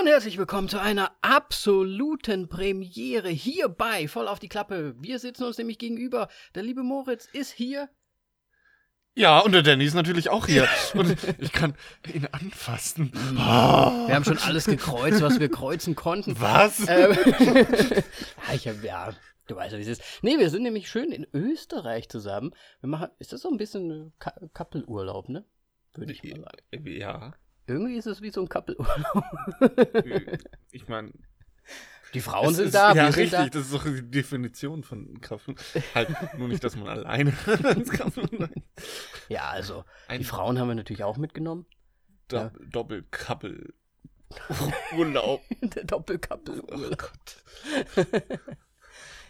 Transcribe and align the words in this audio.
und 0.00 0.06
herzlich 0.06 0.38
willkommen 0.38 0.70
zu 0.70 0.80
einer 0.80 1.12
absoluten 1.20 2.48
Premiere 2.48 3.28
hierbei, 3.28 4.08
voll 4.08 4.28
auf 4.28 4.38
die 4.38 4.48
Klappe. 4.48 4.94
Wir 4.98 5.18
sitzen 5.18 5.44
uns 5.44 5.58
nämlich 5.58 5.76
gegenüber. 5.76 6.28
Der 6.54 6.62
liebe 6.62 6.82
Moritz 6.82 7.28
ist 7.30 7.52
hier. 7.52 7.90
Ja, 9.14 9.40
und 9.40 9.52
der 9.52 9.60
Danny 9.60 9.84
ist 9.84 9.92
natürlich 9.92 10.30
auch 10.30 10.46
hier. 10.46 10.66
und 10.94 11.18
ich 11.38 11.52
kann 11.52 11.74
ihn 12.14 12.26
anfassen. 12.32 13.12
Wir 13.12 14.14
haben 14.14 14.24
schon 14.24 14.38
alles 14.38 14.64
gekreuzt, 14.64 15.20
was 15.20 15.38
wir 15.38 15.50
kreuzen 15.50 15.94
konnten. 15.96 16.40
Was? 16.40 16.80
Ähm, 16.88 17.12
ja, 18.48 18.54
ich 18.54 18.68
hab, 18.68 18.82
ja, 18.82 19.12
du 19.48 19.56
weißt 19.56 19.72
ja, 19.72 19.78
wie 19.78 19.82
es 19.82 19.88
ist. 19.88 20.02
Nee, 20.22 20.38
wir 20.38 20.48
sind 20.48 20.62
nämlich 20.62 20.88
schön 20.88 21.12
in 21.12 21.26
Österreich 21.34 22.08
zusammen. 22.08 22.54
Wir 22.80 22.88
machen, 22.88 23.08
ist 23.18 23.34
das 23.34 23.42
so 23.42 23.50
ein 23.50 23.58
bisschen 23.58 24.14
Ka 24.18 24.32
Kappelurlaub, 24.54 25.28
ne? 25.28 25.44
Würde 25.92 26.12
ich 26.12 26.22
mal 26.22 26.40
sagen. 26.40 26.86
ja. 26.86 27.34
Irgendwie 27.70 27.96
ist 27.96 28.06
es 28.06 28.20
wie 28.20 28.30
so 28.30 28.40
ein 28.42 28.48
Kappelurlaub. 28.48 29.24
Ich 30.72 30.88
meine. 30.88 31.12
Die 32.14 32.20
Frauen 32.20 32.52
sind 32.54 32.74
da, 32.74 32.92
Ja, 32.92 33.06
richtig. 33.06 33.30
da. 33.30 33.48
Das 33.48 33.66
ist 33.66 33.72
doch 33.74 33.84
die 33.84 34.02
Definition 34.10 34.82
von 34.82 35.20
Kaffee. 35.20 35.54
Halt 35.94 36.08
nur 36.36 36.48
nicht, 36.48 36.64
dass 36.64 36.74
man 36.74 36.88
alleine 36.88 37.30
ins 37.76 37.90
Kaffee. 37.90 38.48
Ja, 39.28 39.48
also, 39.50 39.84
die 40.08 40.14
Ein 40.14 40.24
Frauen 40.24 40.58
haben 40.58 40.66
wir 40.68 40.74
natürlich 40.74 41.04
auch 41.04 41.18
mitgenommen. 41.18 41.66
Do 42.26 42.50
Doppelkappel. 42.68 43.74
Urlaub. 44.96 45.40
Der 45.60 45.82
Oh 45.84 45.86
Doppelkappelurlaub. 45.86 46.98
Gott. 46.98 48.06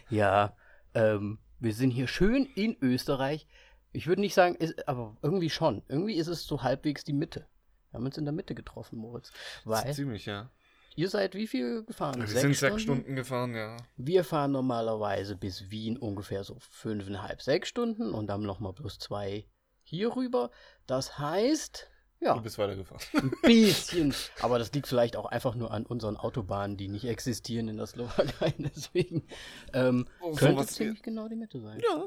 Ja, 0.09 0.57
ähm, 0.93 1.39
wir 1.59 1.73
sind 1.73 1.91
hier 1.91 2.07
schön 2.07 2.45
in 2.55 2.75
Österreich. 2.81 3.47
Ich 3.93 4.07
würde 4.07 4.21
nicht 4.21 4.33
sagen, 4.33 4.55
ist, 4.55 4.87
aber 4.89 5.15
irgendwie 5.21 5.49
schon. 5.49 5.83
Irgendwie 5.87 6.15
ist 6.15 6.27
es 6.27 6.45
so 6.45 6.63
halbwegs 6.63 7.03
die 7.05 7.13
Mitte. 7.13 7.47
Wir 7.91 7.97
haben 7.97 8.05
uns 8.05 8.17
in 8.17 8.25
der 8.25 8.31
Mitte 8.33 8.55
getroffen, 8.55 8.97
Moritz. 8.97 9.31
Weil 9.65 9.93
Ziemlich, 9.93 10.25
ja. 10.25 10.49
ihr 10.95 11.09
seid 11.09 11.35
wie 11.35 11.47
viel 11.47 11.83
gefahren? 11.83 12.19
Wir 12.21 12.27
sind 12.27 12.55
sechs 12.55 12.81
Stunden 12.81 13.15
gefahren, 13.15 13.53
ja. 13.55 13.77
Wir 13.97 14.23
fahren 14.23 14.51
normalerweise 14.53 15.35
bis 15.35 15.69
Wien 15.71 15.97
ungefähr 15.97 16.43
so 16.43 16.57
fünfeinhalb, 16.59 17.41
sechs 17.41 17.69
Stunden 17.69 18.13
und 18.13 18.27
dann 18.27 18.41
nochmal 18.43 18.73
plus 18.73 18.97
zwei 18.99 19.45
hier 19.83 20.15
rüber. 20.15 20.51
Das 20.87 21.19
heißt, 21.19 21.89
ja, 22.21 22.35
Du 22.35 22.41
bist 22.41 22.57
weitergefahren. 22.59 23.01
ein 23.13 23.31
bisschen. 23.41 24.13
Aber 24.41 24.59
das 24.59 24.71
liegt 24.73 24.87
vielleicht 24.87 25.15
auch 25.15 25.25
einfach 25.25 25.55
nur 25.55 25.71
an 25.71 25.85
unseren 25.85 26.17
Autobahnen, 26.17 26.77
die 26.77 26.87
nicht 26.87 27.05
existieren 27.05 27.67
in 27.67 27.77
der 27.77 27.87
Slowakei. 27.87 28.53
Deswegen 28.59 29.25
ähm, 29.73 30.07
Oh, 30.21 30.33
könnte 30.35 30.53
sowas 30.53 30.67
ziemlich 30.73 31.01
genau 31.01 31.27
die 31.27 31.35
Mitte 31.35 31.59
sein. 31.59 31.79
Ja. 31.81 32.05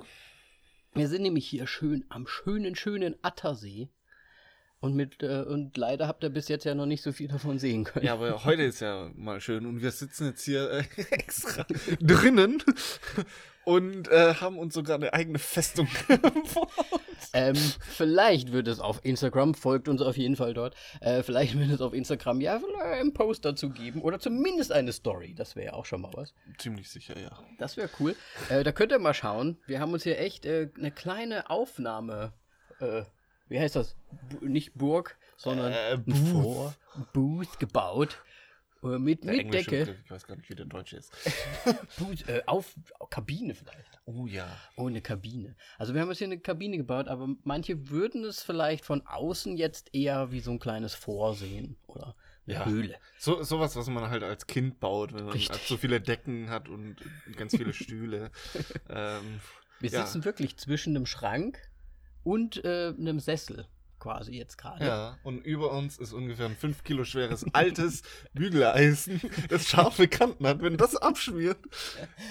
Wir 0.95 1.09
sind 1.09 1.23
nämlich 1.23 1.49
hier 1.49 1.67
schön 1.67 2.05
am 2.09 2.29
schönen, 2.29 2.77
schönen 2.77 3.17
Attersee. 3.23 3.91
Und, 4.85 4.95
mit, 4.97 5.23
äh, 5.23 5.41
und 5.49 5.79
leider 5.79 6.07
habt 6.07 6.23
ihr 6.25 6.29
bis 6.29 6.49
jetzt 6.49 6.65
ja 6.65 6.75
noch 6.75 6.85
nicht 6.85 7.01
so 7.01 7.11
viel 7.11 7.27
davon 7.27 7.59
sehen 7.59 7.85
können. 7.85 8.05
Ja, 8.05 8.13
aber 8.13 8.45
heute 8.45 8.65
ist 8.65 8.81
ja 8.81 9.11
mal 9.17 9.41
schön 9.41 9.65
und 9.65 9.81
wir 9.81 9.91
sitzen 9.91 10.27
jetzt 10.27 10.45
hier 10.45 10.71
äh, 10.71 10.85
extra 11.11 11.65
drinnen 12.03 12.63
und 13.65 14.09
äh, 14.09 14.35
haben 14.35 14.59
uns 14.59 14.75
sogar 14.75 14.97
eine 14.97 15.15
eigene 15.15 15.39
Festung 15.39 15.87
vor 16.45 16.69
uns. 16.91 17.31
Ähm, 17.33 17.57
vielleicht 17.81 18.53
wird 18.53 18.69
es 18.69 18.79
auf 18.79 19.03
Instagram, 19.07 19.55
folgt 19.55 19.89
uns 19.89 20.03
auf 20.03 20.19
jeden 20.19 20.37
Fall 20.37 20.53
dort. 20.53 20.75
Äh, 21.01 21.23
vielleicht 21.23 21.59
wird 21.59 21.71
es 21.71 21.81
auf 21.81 21.95
Instagram 21.95 22.43
ja 22.43 22.61
einen 22.83 23.15
Post 23.15 23.47
dazu 23.47 23.71
geben 23.71 24.03
oder 24.03 24.19
zumindest 24.19 24.71
eine 24.71 24.93
Story. 24.93 25.33
Das 25.35 25.57
wäre 25.57 25.69
ja 25.69 25.73
auch 25.73 25.87
schon 25.87 26.03
mal 26.03 26.13
was. 26.13 26.35
Ziemlich 26.59 26.91
sicher, 26.91 27.19
ja. 27.19 27.31
Das 27.59 27.79
wäre 27.79 27.89
cool. 28.01 28.15
Äh, 28.51 28.65
da 28.65 28.73
könnt 28.73 28.93
ihr 28.93 28.99
mal 28.99 29.15
schauen. 29.15 29.57
Wir 29.67 29.81
haben 29.81 29.95
uns 29.95 30.03
hier 30.03 30.21
echt 30.21 30.45
äh, 30.45 30.69
eine 30.77 30.91
kleine 30.91 31.49
Aufnahme. 31.49 32.35
Äh, 32.81 33.05
wie 33.49 33.59
heißt 33.61 33.77
das? 33.77 33.97
Bu 34.31 34.47
nicht 34.47 34.75
Burg, 34.75 35.17
sondern 35.37 35.73
Äh, 35.73 35.99
Booth. 35.99 36.29
Vor- 36.45 36.75
Booth 37.13 37.59
gebaut. 37.59 38.23
Äh, 38.83 38.99
mit 38.99 39.25
mit 39.25 39.39
englische 39.39 39.71
Decke. 39.71 39.97
Ich 40.05 40.11
weiß 40.11 40.27
gar 40.27 40.37
nicht, 40.37 40.49
wie 40.51 40.55
der 40.55 40.67
deutsche 40.67 40.97
ist. 40.99 41.11
Booth, 41.99 42.29
äh, 42.29 42.43
auf 42.47 42.75
Kabine 43.11 43.55
vielleicht. 43.55 43.99
Oh 44.05 44.27
ja. 44.27 44.47
Oh, 44.77 44.89
eine 44.89 45.01
Kabine. 45.01 45.57
Also 45.79 45.95
wir 45.95 46.03
haben 46.03 46.09
jetzt 46.11 46.19
hier 46.19 46.27
eine 46.27 46.39
Kabine 46.39 46.77
gebaut, 46.77 47.09
aber 47.09 47.29
manche 47.45 47.89
würden 47.89 48.25
es 48.25 48.43
vielleicht 48.43 48.85
von 48.85 49.07
außen 49.07 49.57
jetzt 49.57 49.95
eher 49.95 50.33
wie 50.33 50.41
so 50.41 50.51
ein 50.51 50.59
kleines 50.59 50.95
Vorsehen 50.95 51.77
oder 51.87 52.15
eine 52.47 52.57
Ja. 52.57 52.67
Höhle. 52.67 52.97
So, 53.19 53.43
sowas, 53.43 53.75
was 53.75 53.87
man 53.89 54.11
halt 54.11 54.23
als 54.23 54.47
Kind 54.47 54.81
baut, 54.81 55.15
wenn 55.15 55.25
man 55.25 55.33
Richtig. 55.33 55.51
halt 55.57 55.67
so 55.67 55.79
viele 55.79 56.03
Decken 56.03 56.51
hat 56.51 56.69
und 56.69 56.97
ganz 57.37 57.57
viele 57.57 57.73
Stühle. 57.73 58.31
ähm, 58.91 59.41
Wir 59.81 59.91
Ja. 59.91 60.05
sitzen 60.05 60.27
wirklich 60.27 60.59
zwischen 60.59 60.95
einem 60.95 61.07
Schrank 61.07 61.59
und 62.25 62.65
äh, 62.65 62.93
einem 62.99 63.21
Sessel 63.21 63.67
quasi 64.05 64.33
jetzt 64.37 64.59
gerade. 64.59 64.85
ja, 64.85 65.19
und 65.23 65.39
über 65.47 65.73
uns 65.73 65.97
ist 65.97 66.13
ungefähr 66.13 66.47
ein 66.47 66.57
5 66.57 66.85
Kilo 66.85 67.05
schweres 67.05 67.47
altes 67.55 68.03
Bügeleisen, 68.35 69.21
das 69.49 69.67
scharfe 69.67 70.09
Kanten 70.09 70.47
hat. 70.47 70.61
Wenn 70.61 70.77
das 70.77 70.97
abschmiert, 70.97 71.59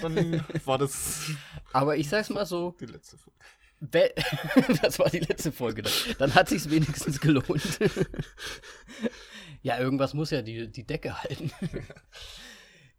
dann 0.00 0.44
war 0.64 0.78
das 0.78 1.30
Aber 1.72 1.96
ich 1.96 2.08
sag's 2.08 2.30
mal 2.30 2.46
so, 2.46 2.76
die 2.80 2.86
letzte 2.86 3.16
Folge. 3.18 3.38
das 4.82 4.98
war 4.98 5.10
die 5.10 5.18
letzte 5.18 5.50
Folge. 5.50 5.82
Dann, 5.82 5.92
dann 6.18 6.34
hat 6.34 6.48
sich's 6.48 6.70
wenigstens 6.70 7.20
gelohnt. 7.20 7.80
ja, 9.62 9.78
irgendwas 9.78 10.14
muss 10.14 10.30
ja 10.30 10.42
die, 10.42 10.70
die 10.70 10.86
Decke 10.86 11.20
halten. 11.22 11.50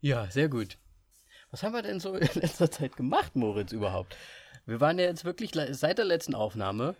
ja, 0.01 0.29
sehr 0.29 0.49
gut. 0.49 0.77
Was 1.49 1.63
haben 1.63 1.73
wir 1.73 1.81
denn 1.81 2.01
so 2.01 2.13
in 2.15 2.27
letzter 2.35 2.69
Zeit 2.69 2.97
gemacht, 2.97 3.35
Moritz, 3.35 3.71
überhaupt? 3.71 4.17
Wir 4.65 4.81
waren 4.81 4.97
ja 4.99 5.05
jetzt 5.05 5.25
wirklich, 5.25 5.51
seit 5.71 5.97
der 5.97 6.05
letzten 6.05 6.35
Aufnahme, 6.35 6.95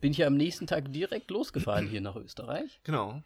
bin 0.00 0.10
ich 0.12 0.18
ja 0.18 0.26
am 0.26 0.36
nächsten 0.36 0.66
Tag 0.66 0.92
direkt 0.92 1.30
losgefahren 1.30 1.86
hier 1.86 2.00
nach 2.00 2.16
Österreich. 2.16 2.80
Genau. 2.84 3.22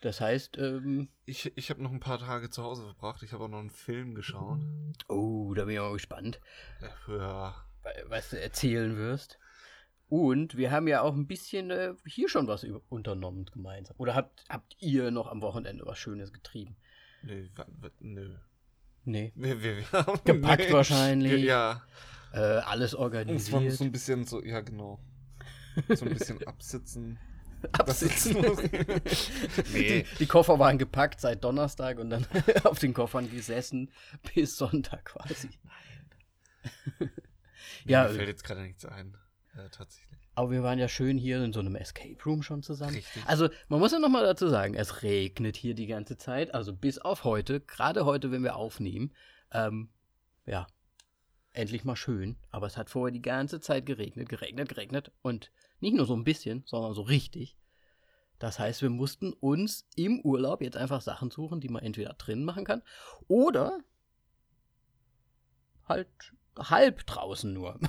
Das 0.00 0.20
heißt, 0.20 0.58
ähm, 0.58 1.08
Ich, 1.24 1.52
ich 1.56 1.70
habe 1.70 1.82
noch 1.82 1.90
ein 1.90 2.00
paar 2.00 2.18
Tage 2.18 2.50
zu 2.50 2.62
Hause 2.62 2.82
verbracht. 2.84 3.22
Ich 3.22 3.32
habe 3.32 3.44
auch 3.44 3.48
noch 3.48 3.58
einen 3.58 3.70
Film 3.70 4.14
geschaut. 4.14 4.60
oh, 5.08 5.54
da 5.54 5.64
bin 5.64 5.74
ich 5.74 5.80
mal 5.80 5.92
gespannt. 5.92 6.40
Ja. 7.08 7.54
was 8.06 8.30
du 8.30 8.40
erzählen 8.40 8.96
wirst. 8.96 9.38
Und 10.08 10.56
wir 10.56 10.70
haben 10.70 10.88
ja 10.88 11.02
auch 11.02 11.14
ein 11.14 11.26
bisschen 11.26 11.70
äh, 11.70 11.94
hier 12.06 12.28
schon 12.28 12.46
was 12.46 12.64
unternommen 12.88 13.44
gemeinsam. 13.46 13.94
Oder 13.98 14.14
habt, 14.14 14.44
habt 14.48 14.76
ihr 14.78 15.10
noch 15.10 15.26
am 15.26 15.42
Wochenende 15.42 15.84
was 15.86 15.98
Schönes 15.98 16.32
getrieben? 16.32 16.76
Nee, 17.22 17.50
wa- 17.56 17.90
nö. 18.00 18.34
Nee. 19.04 19.32
Wir, 19.34 19.62
wir, 19.62 19.76
wir 19.78 19.92
haben, 19.92 20.20
Gepackt 20.24 20.72
wahrscheinlich. 20.72 21.42
Ja. 21.44 21.82
Äh, 22.32 22.38
alles 22.38 22.94
Und 22.94 23.00
organisiert. 23.02 23.72
so 23.72 23.84
ein 23.84 23.92
bisschen 23.92 24.24
so, 24.24 24.42
ja 24.42 24.60
genau. 24.60 24.98
So 25.94 26.04
ein 26.04 26.14
bisschen 26.14 26.42
absitzen. 26.46 27.18
Absitzen. 27.72 28.36
nee. 29.72 30.02
Die, 30.02 30.06
die 30.20 30.26
Koffer 30.26 30.58
waren 30.58 30.78
gepackt 30.78 31.20
seit 31.20 31.42
Donnerstag 31.42 31.98
und 31.98 32.10
dann 32.10 32.26
auf 32.64 32.78
den 32.78 32.94
Koffern 32.94 33.30
gesessen 33.30 33.90
bis 34.34 34.56
Sonntag 34.56 35.06
quasi. 35.06 35.48
ja, 37.84 38.04
Mir 38.04 38.10
fällt 38.10 38.28
jetzt 38.28 38.44
gerade 38.44 38.62
nichts 38.62 38.84
ein. 38.84 39.16
Äh, 39.56 39.68
tatsächlich. 39.70 40.18
aber 40.34 40.50
wir 40.52 40.62
waren 40.62 40.78
ja 40.78 40.86
schön 40.88 41.18
hier 41.18 41.42
in 41.42 41.52
so 41.52 41.58
einem 41.60 41.74
Escape 41.74 42.22
Room 42.24 42.42
schon 42.42 42.62
zusammen. 42.62 42.94
Richtig. 42.94 43.22
Also, 43.26 43.48
man 43.68 43.80
muss 43.80 43.90
ja 43.92 43.98
nochmal 43.98 44.24
dazu 44.24 44.48
sagen, 44.48 44.74
es 44.74 45.02
regnet 45.02 45.56
hier 45.56 45.74
die 45.74 45.86
ganze 45.86 46.16
Zeit. 46.16 46.54
Also 46.54 46.72
bis 46.72 46.98
auf 46.98 47.24
heute, 47.24 47.60
gerade 47.60 48.04
heute, 48.04 48.30
wenn 48.30 48.44
wir 48.44 48.54
aufnehmen. 48.56 49.12
Ähm, 49.50 49.88
ja, 50.46 50.66
endlich 51.58 51.84
mal 51.84 51.96
schön. 51.96 52.36
Aber 52.50 52.66
es 52.66 52.76
hat 52.76 52.88
vorher 52.88 53.12
die 53.12 53.22
ganze 53.22 53.60
Zeit 53.60 53.84
geregnet, 53.84 54.28
geregnet, 54.28 54.68
geregnet. 54.68 55.12
Und 55.22 55.50
nicht 55.80 55.96
nur 55.96 56.06
so 56.06 56.14
ein 56.14 56.24
bisschen, 56.24 56.62
sondern 56.66 56.94
so 56.94 57.02
richtig. 57.02 57.56
Das 58.38 58.58
heißt, 58.58 58.82
wir 58.82 58.90
mussten 58.90 59.32
uns 59.32 59.88
im 59.96 60.20
Urlaub 60.20 60.62
jetzt 60.62 60.76
einfach 60.76 61.00
Sachen 61.00 61.30
suchen, 61.30 61.60
die 61.60 61.68
man 61.68 61.82
entweder 61.82 62.14
drin 62.14 62.44
machen 62.44 62.64
kann 62.64 62.82
oder 63.26 63.80
halt 65.86 66.08
halb 66.56 67.06
draußen 67.06 67.52
nur. 67.52 67.78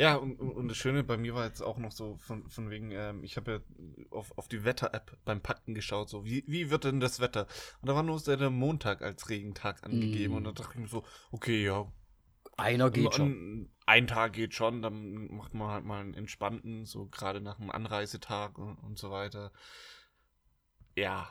Ja, 0.00 0.14
und, 0.14 0.38
und 0.38 0.68
das 0.68 0.76
Schöne 0.76 1.02
bei 1.02 1.16
mir 1.16 1.34
war 1.34 1.44
jetzt 1.44 1.60
auch 1.60 1.76
noch 1.76 1.90
so 1.90 2.18
von, 2.18 2.48
von 2.48 2.70
wegen, 2.70 2.92
ähm, 2.92 3.24
ich 3.24 3.36
habe 3.36 3.50
ja 3.50 4.06
auf, 4.10 4.32
auf 4.38 4.46
die 4.46 4.62
Wetter-App 4.62 5.18
beim 5.24 5.40
Packen 5.40 5.74
geschaut, 5.74 6.08
so 6.08 6.24
wie, 6.24 6.44
wie 6.46 6.70
wird 6.70 6.84
denn 6.84 7.00
das 7.00 7.18
Wetter? 7.18 7.48
Und 7.82 7.88
da 7.88 7.96
war 7.96 8.04
nur 8.04 8.20
der 8.20 8.48
Montag 8.50 9.02
als 9.02 9.28
Regentag 9.28 9.82
angegeben 9.82 10.34
Mm. 10.34 10.36
und 10.36 10.44
da 10.44 10.52
dachte 10.52 10.70
ich 10.74 10.80
mir 10.82 10.86
so, 10.86 11.02
okay, 11.32 11.64
ja, 11.64 11.90
Einer 12.58 12.90
geht 12.90 13.14
schon. 13.14 13.70
ein 13.86 14.06
Tag 14.08 14.32
geht 14.32 14.52
schon, 14.52 14.82
dann 14.82 15.34
macht 15.34 15.54
man 15.54 15.70
halt 15.70 15.84
mal 15.84 16.00
einen 16.00 16.14
entspannten, 16.14 16.84
so 16.86 17.06
gerade 17.06 17.40
nach 17.40 17.58
einem 17.58 17.70
Anreisetag 17.70 18.58
und, 18.58 18.76
und 18.78 18.98
so 18.98 19.10
weiter. 19.10 19.52
Ja. 20.96 21.28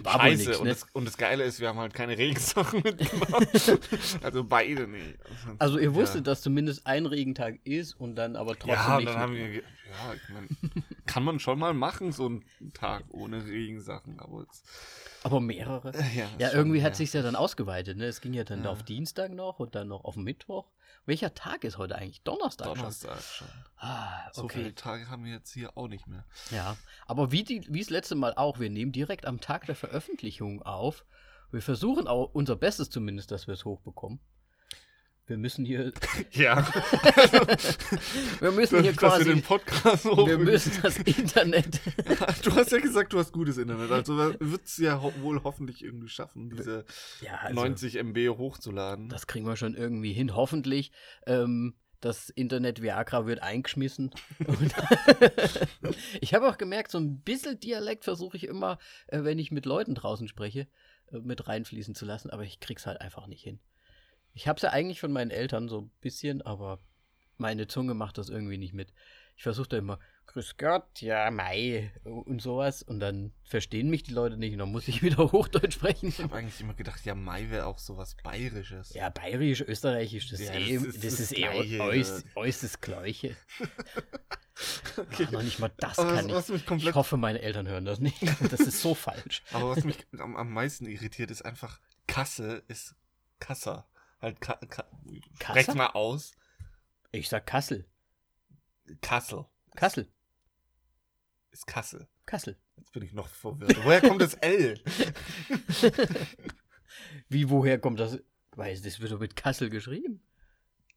War 0.00 0.20
Scheiße. 0.20 0.48
nix, 0.48 0.58
und, 0.58 0.64
ne? 0.64 0.70
das, 0.70 0.86
und 0.92 1.04
das 1.06 1.16
Geile 1.16 1.44
ist, 1.44 1.60
wir 1.60 1.68
haben 1.68 1.78
halt 1.78 1.94
keine 1.94 2.18
Regensachen 2.18 2.80
mitgenommen. 2.84 3.46
also 4.22 4.44
beide 4.44 4.86
nicht. 4.86 5.18
Also 5.58 5.78
ihr 5.78 5.94
wusstet, 5.94 6.26
ja. 6.26 6.32
dass 6.32 6.42
zumindest 6.42 6.86
ein 6.86 7.06
Regentag 7.06 7.60
ist 7.64 7.94
und 7.94 8.16
dann 8.16 8.36
aber 8.36 8.58
trotzdem 8.58 8.70
Ja, 8.74 8.96
und 8.96 9.04
nicht. 9.04 9.14
dann 9.14 9.20
haben 9.20 9.34
wir, 9.34 9.54
ja, 9.54 9.62
ich 10.14 10.28
meine, 10.28 10.48
kann 11.06 11.22
man 11.24 11.38
schon 11.38 11.58
mal 11.58 11.74
machen, 11.74 12.12
so 12.12 12.26
einen 12.26 12.44
Tag 12.74 13.04
ohne 13.10 13.44
Regensachen. 13.44 14.18
Aber, 14.20 14.40
jetzt, 14.42 14.64
Aber 15.22 15.40
mehrere? 15.40 15.92
äh, 15.94 16.16
ja, 16.18 16.26
Ja, 16.38 16.48
schon, 16.50 16.58
irgendwie 16.58 16.82
hat 16.82 16.92
ja. 16.92 16.96
sich's 16.96 17.12
ja 17.12 17.22
dann 17.22 17.36
ausgeweitet. 17.36 17.96
Ne? 17.98 18.04
Es 18.06 18.20
ging 18.20 18.32
ja 18.34 18.44
dann 18.44 18.64
Ja. 18.64 18.70
auf 18.70 18.82
Dienstag 18.82 19.32
noch 19.32 19.58
und 19.58 19.74
dann 19.74 19.88
noch 19.88 20.04
auf 20.04 20.16
Mittwoch. 20.16 20.70
Welcher 21.06 21.34
Tag 21.34 21.64
ist 21.64 21.76
heute 21.76 21.96
eigentlich? 21.96 22.22
Donnerstag, 22.22 22.66
schon. 22.68 22.76
Donnerstag 22.76 23.20
schon. 23.20 23.48
Ah, 23.76 24.30
So 24.32 24.44
okay. 24.44 24.58
viele 24.58 24.74
Tage 24.74 25.08
haben 25.08 25.24
wir 25.24 25.32
jetzt 25.32 25.52
hier 25.52 25.76
auch 25.76 25.88
nicht 25.88 26.06
mehr. 26.06 26.24
Ja, 26.50 26.76
aber 27.06 27.30
wie 27.32 27.44
das 27.44 27.90
letzte 27.90 28.14
Mal 28.14 28.34
auch, 28.34 28.58
wir 28.58 28.70
nehmen 28.70 28.92
direkt 28.92 29.26
am 29.26 29.40
Tag 29.40 29.66
der 29.66 29.74
Veröffentlichung 29.76 30.62
auf. 30.62 31.04
Wir 31.50 31.62
versuchen 31.62 32.06
auch 32.08 32.30
unser 32.32 32.56
Bestes 32.56 32.88
zumindest, 32.90 33.30
dass 33.30 33.46
wir 33.46 33.54
es 33.54 33.64
hochbekommen. 33.64 34.18
Wir 35.26 35.38
müssen 35.38 35.64
hier, 35.64 35.90
Ja, 36.32 36.66
wir 38.40 38.52
müssen 38.52 38.82
hier 38.82 38.92
dass 38.92 39.02
wir 39.02 39.08
quasi, 39.08 39.24
den 39.24 39.42
Podcast 39.42 40.04
wir 40.04 40.38
müssen 40.38 40.72
das 40.82 40.98
Internet. 40.98 41.80
Du 42.42 42.54
hast 42.54 42.72
ja 42.72 42.78
gesagt, 42.78 43.12
du 43.12 43.18
hast 43.18 43.32
gutes 43.32 43.56
Internet. 43.56 43.90
Also 43.90 44.16
wird 44.18 44.66
es 44.66 44.76
ja 44.76 45.00
ho 45.00 45.12
wohl 45.20 45.42
hoffentlich 45.42 45.82
irgendwie 45.82 46.08
schaffen, 46.08 46.50
diese 46.50 46.84
Ja, 47.22 47.36
also, 47.36 47.54
90 47.54 47.96
MB 47.96 48.36
hochzuladen. 48.36 49.08
das 49.08 49.26
kriegen 49.26 49.46
wir 49.46 49.56
schon 49.56 49.74
irgendwie 49.74 50.12
hin, 50.12 50.36
hoffentlich. 50.36 50.92
Ähm, 51.26 51.74
das 52.00 52.28
Internet 52.28 52.82
Viagra 52.82 53.24
wird 53.24 53.42
eingeschmissen. 53.42 54.10
Ich 56.20 56.34
habe 56.34 56.50
auch 56.50 56.58
gemerkt, 56.58 56.90
so 56.90 56.98
ein 56.98 57.20
bisschen 57.20 57.58
Dialekt 57.60 58.04
versuche 58.04 58.36
ich 58.36 58.44
immer, 58.44 58.78
äh, 59.06 59.24
wenn 59.24 59.38
ich 59.38 59.50
mit 59.50 59.64
Leuten 59.64 59.94
draußen 59.94 60.28
spreche, 60.28 60.68
äh, 61.12 61.18
mit 61.20 61.48
reinfließen 61.48 61.94
zu 61.94 62.04
lassen, 62.04 62.28
aber 62.28 62.42
ich 62.42 62.60
krieg's 62.60 62.84
halt 62.84 63.00
einfach 63.00 63.26
nicht 63.26 63.42
hin. 63.42 63.58
Ich 64.34 64.48
habe 64.48 64.56
es 64.56 64.62
ja 64.62 64.70
eigentlich 64.70 65.00
von 65.00 65.12
meinen 65.12 65.30
Eltern 65.30 65.68
so 65.68 65.80
ein 65.82 65.90
bisschen, 66.00 66.42
aber 66.42 66.80
meine 67.36 67.66
Zunge 67.66 67.94
macht 67.94 68.18
das 68.18 68.28
irgendwie 68.28 68.58
nicht 68.58 68.74
mit. 68.74 68.92
Ich 69.36 69.42
versuche 69.42 69.68
da 69.68 69.76
immer, 69.78 69.98
Grüß 70.26 70.56
Gott, 70.56 71.00
ja, 71.00 71.30
Mai 71.30 71.92
und 72.04 72.40
sowas 72.40 72.82
und 72.82 72.98
dann 73.00 73.32
verstehen 73.42 73.90
mich 73.90 74.02
die 74.04 74.12
Leute 74.12 74.36
nicht 74.36 74.52
und 74.52 74.58
dann 74.60 74.70
muss 74.72 74.88
ich 74.88 75.02
wieder 75.02 75.32
Hochdeutsch 75.32 75.74
sprechen. 75.74 76.08
ich 76.08 76.20
habe 76.20 76.34
eigentlich 76.36 76.60
immer 76.60 76.74
gedacht, 76.74 77.04
ja, 77.04 77.14
Mai 77.14 77.50
wäre 77.50 77.66
auch 77.66 77.78
sowas 77.78 78.16
Bayerisches. 78.22 78.94
Ja, 78.94 79.10
bayerisch, 79.10 79.60
österreichisch, 79.60 80.30
das, 80.30 80.40
Ja, 80.40 80.52
ist 80.54 80.68
eh, 80.68 80.76
das 80.78 80.94
das 80.94 81.04
ist 81.04 81.20
das 81.20 81.32
eh 81.32 81.40
Gleiche. 81.42 81.80
äuß, 81.82 82.24
äußerst 82.36 82.80
Gleiche. 82.82 83.36
Okay. 84.96 85.24
Ach, 85.26 85.32
noch 85.32 85.42
nicht 85.42 85.58
mal 85.58 85.70
das 85.78 85.98
Aber 85.98 86.14
kann 86.14 86.28
was, 86.30 86.48
was 86.50 86.60
ich. 86.60 86.70
mich 86.70 86.86
Ich 86.86 86.94
hoffe, 86.94 87.16
meine 87.16 87.40
Eltern 87.42 87.66
hören 87.68 87.84
das 87.84 87.98
nicht. 87.98 88.16
Das 88.50 88.60
ist 88.60 88.80
so 88.80 88.94
falsch. 88.94 89.42
aber 89.52 89.70
was 89.70 89.84
mich 89.84 89.98
am, 90.18 90.36
am 90.36 90.52
meisten 90.52 90.86
irritiert, 90.86 91.30
ist 91.30 91.42
einfach, 91.44 91.80
Kasse 92.06 92.62
ist 92.68 92.94
Kassa. 93.40 93.86
Halt, 94.24 94.40
ka, 94.40 94.54
ka, 94.70 94.84
Kassa? 95.38 95.74
mal 95.74 95.88
aus. 95.88 96.32
Ich 97.12 97.28
sag 97.28 97.46
Kassel. 97.46 97.84
Kassel. 99.02 99.44
Kassel. 99.76 100.08
Ist 101.50 101.66
Kassel. 101.66 102.08
Kassel. 102.24 102.56
Jetzt 102.78 102.92
bin 102.92 103.02
ich 103.02 103.12
noch 103.12 103.28
verwirrt. 103.28 103.76
Woher 103.84 104.00
kommt 104.00 104.22
das 104.22 104.32
L? 104.34 104.80
Wie, 107.28 107.50
woher 107.50 107.78
kommt 107.78 108.00
das? 108.00 108.18
Weil 108.56 108.80
das 108.80 109.00
wird 109.00 109.12
doch 109.12 109.20
mit 109.20 109.36
Kassel 109.36 109.68
geschrieben. 109.68 110.22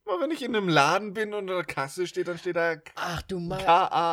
Aber 0.05 0.21
wenn 0.21 0.31
ich 0.31 0.41
in 0.41 0.55
einem 0.55 0.69
Laden 0.69 1.13
bin 1.13 1.33
und 1.33 1.49
an 1.49 1.55
der 1.55 1.65
Kasse 1.65 2.07
steht, 2.07 2.29
dann 2.29 2.37
steht 2.37 2.55
da 2.55 2.77
Ach, 2.95 3.21
du 3.23 3.41
meinst. 3.41 3.65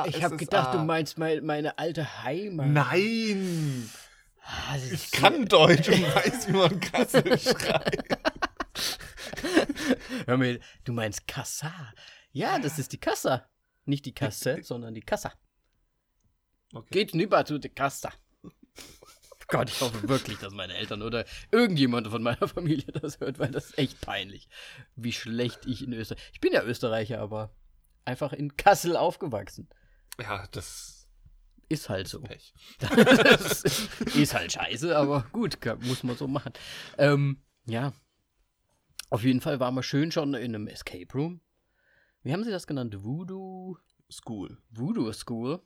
Ich 0.08 0.25
habe 0.25 0.37
gedacht, 0.37 0.75
du 0.75 0.78
meinst 0.78 1.19
mein, 1.19 1.44
meine 1.44 1.78
alte 1.78 2.25
Heimat. 2.25 2.66
Nein! 2.66 3.88
Ah, 4.43 4.76
Ich 4.93 5.12
kann 5.12 5.46
Deutsch 5.46 5.88
und 5.88 6.02
weiß, 6.02 6.49
wie 6.49 6.52
man 6.52 6.81
Kassel 6.81 7.22
schreibt. 7.38 8.13
Hör 10.27 10.37
mir, 10.37 10.61
du 10.85 10.93
meinst 10.93 11.27
Kassa. 11.27 11.73
Ja, 12.33 12.59
das 12.59 12.79
ist 12.79 12.93
die 12.93 12.99
Kassa. 12.99 13.49
Nicht 13.85 14.07
die 14.07 14.15
Kasse, 14.15 14.63
sondern 14.63 14.95
die 14.95 15.03
Kassa. 15.03 15.33
Okay. 16.73 17.05
Geht 17.05 17.15
rüber 17.15 17.45
zu 17.45 17.59
der 17.59 17.71
Kassa. 17.71 18.13
Gott, 19.49 19.69
ich 19.71 19.81
hoffe 19.81 20.09
wirklich, 20.09 20.39
dass 20.39 20.55
meine 20.55 20.75
Eltern 20.75 21.03
oder 21.03 21.25
irgendjemand 21.51 22.09
von 22.09 22.23
meiner 22.23 22.49
Familie 22.49 22.93
das 22.93 23.21
hört, 23.21 23.39
weil 23.39 23.51
das 23.51 23.67
ist 23.67 23.79
echt 23.79 24.01
peinlich, 24.01 24.49
wie 24.97 25.13
schlecht 25.13 25.67
ich 25.67 25.85
in 25.85 25.93
Österreich. 25.93 26.23
Ich 26.33 26.41
bin 26.41 26.53
ja 26.53 26.63
Österreicher, 26.63 27.21
aber 27.21 27.55
einfach 28.05 28.33
in 28.33 28.57
Kassel 28.57 28.97
aufgewachsen. 28.97 29.69
Ja, 30.21 30.47
das 30.51 31.09
Ist 31.69 31.89
halt 31.89 32.09
so. 32.09 32.21
Pech. 32.21 32.55
Das 32.79 33.63
ist 34.15 34.35
halt 34.35 34.53
scheiße, 34.53 34.97
aber 34.97 35.27
gut, 35.33 35.59
muss 35.81 36.03
man 36.03 36.17
so 36.17 36.27
machen. 36.27 36.53
Ähm, 36.99 37.43
ja. 37.67 37.93
Auf 39.14 39.22
jeden 39.22 39.40
Fall 39.40 39.61
waren 39.61 39.75
wir 39.76 39.84
schön 39.84 40.11
schon 40.11 40.34
in 40.34 40.55
einem 40.56 40.66
Escape 40.66 41.06
Room. 41.14 41.40
Wie 42.25 42.32
haben 42.32 42.43
sie 42.43 42.50
das 42.50 42.66
genannt? 42.66 43.05
Voodoo, 43.05 43.76
School. 44.11 44.58
Voodoo 44.70 45.12
School. 45.12 45.62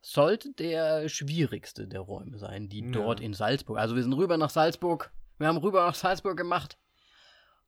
Sollte 0.00 0.52
der 0.54 1.08
schwierigste 1.10 1.86
der 1.86 2.00
Räume 2.00 2.38
sein, 2.38 2.70
die 2.70 2.80
Ja. 2.84 2.90
dort 2.92 3.20
in 3.20 3.34
Salzburg. 3.34 3.78
Also 3.78 3.94
wir 3.94 4.02
sind 4.02 4.14
rüber 4.14 4.38
nach 4.38 4.48
Salzburg. 4.48 5.12
Wir 5.36 5.48
haben 5.48 5.58
rüber 5.58 5.84
nach 5.84 5.94
Salzburg 5.94 6.36
gemacht, 6.38 6.78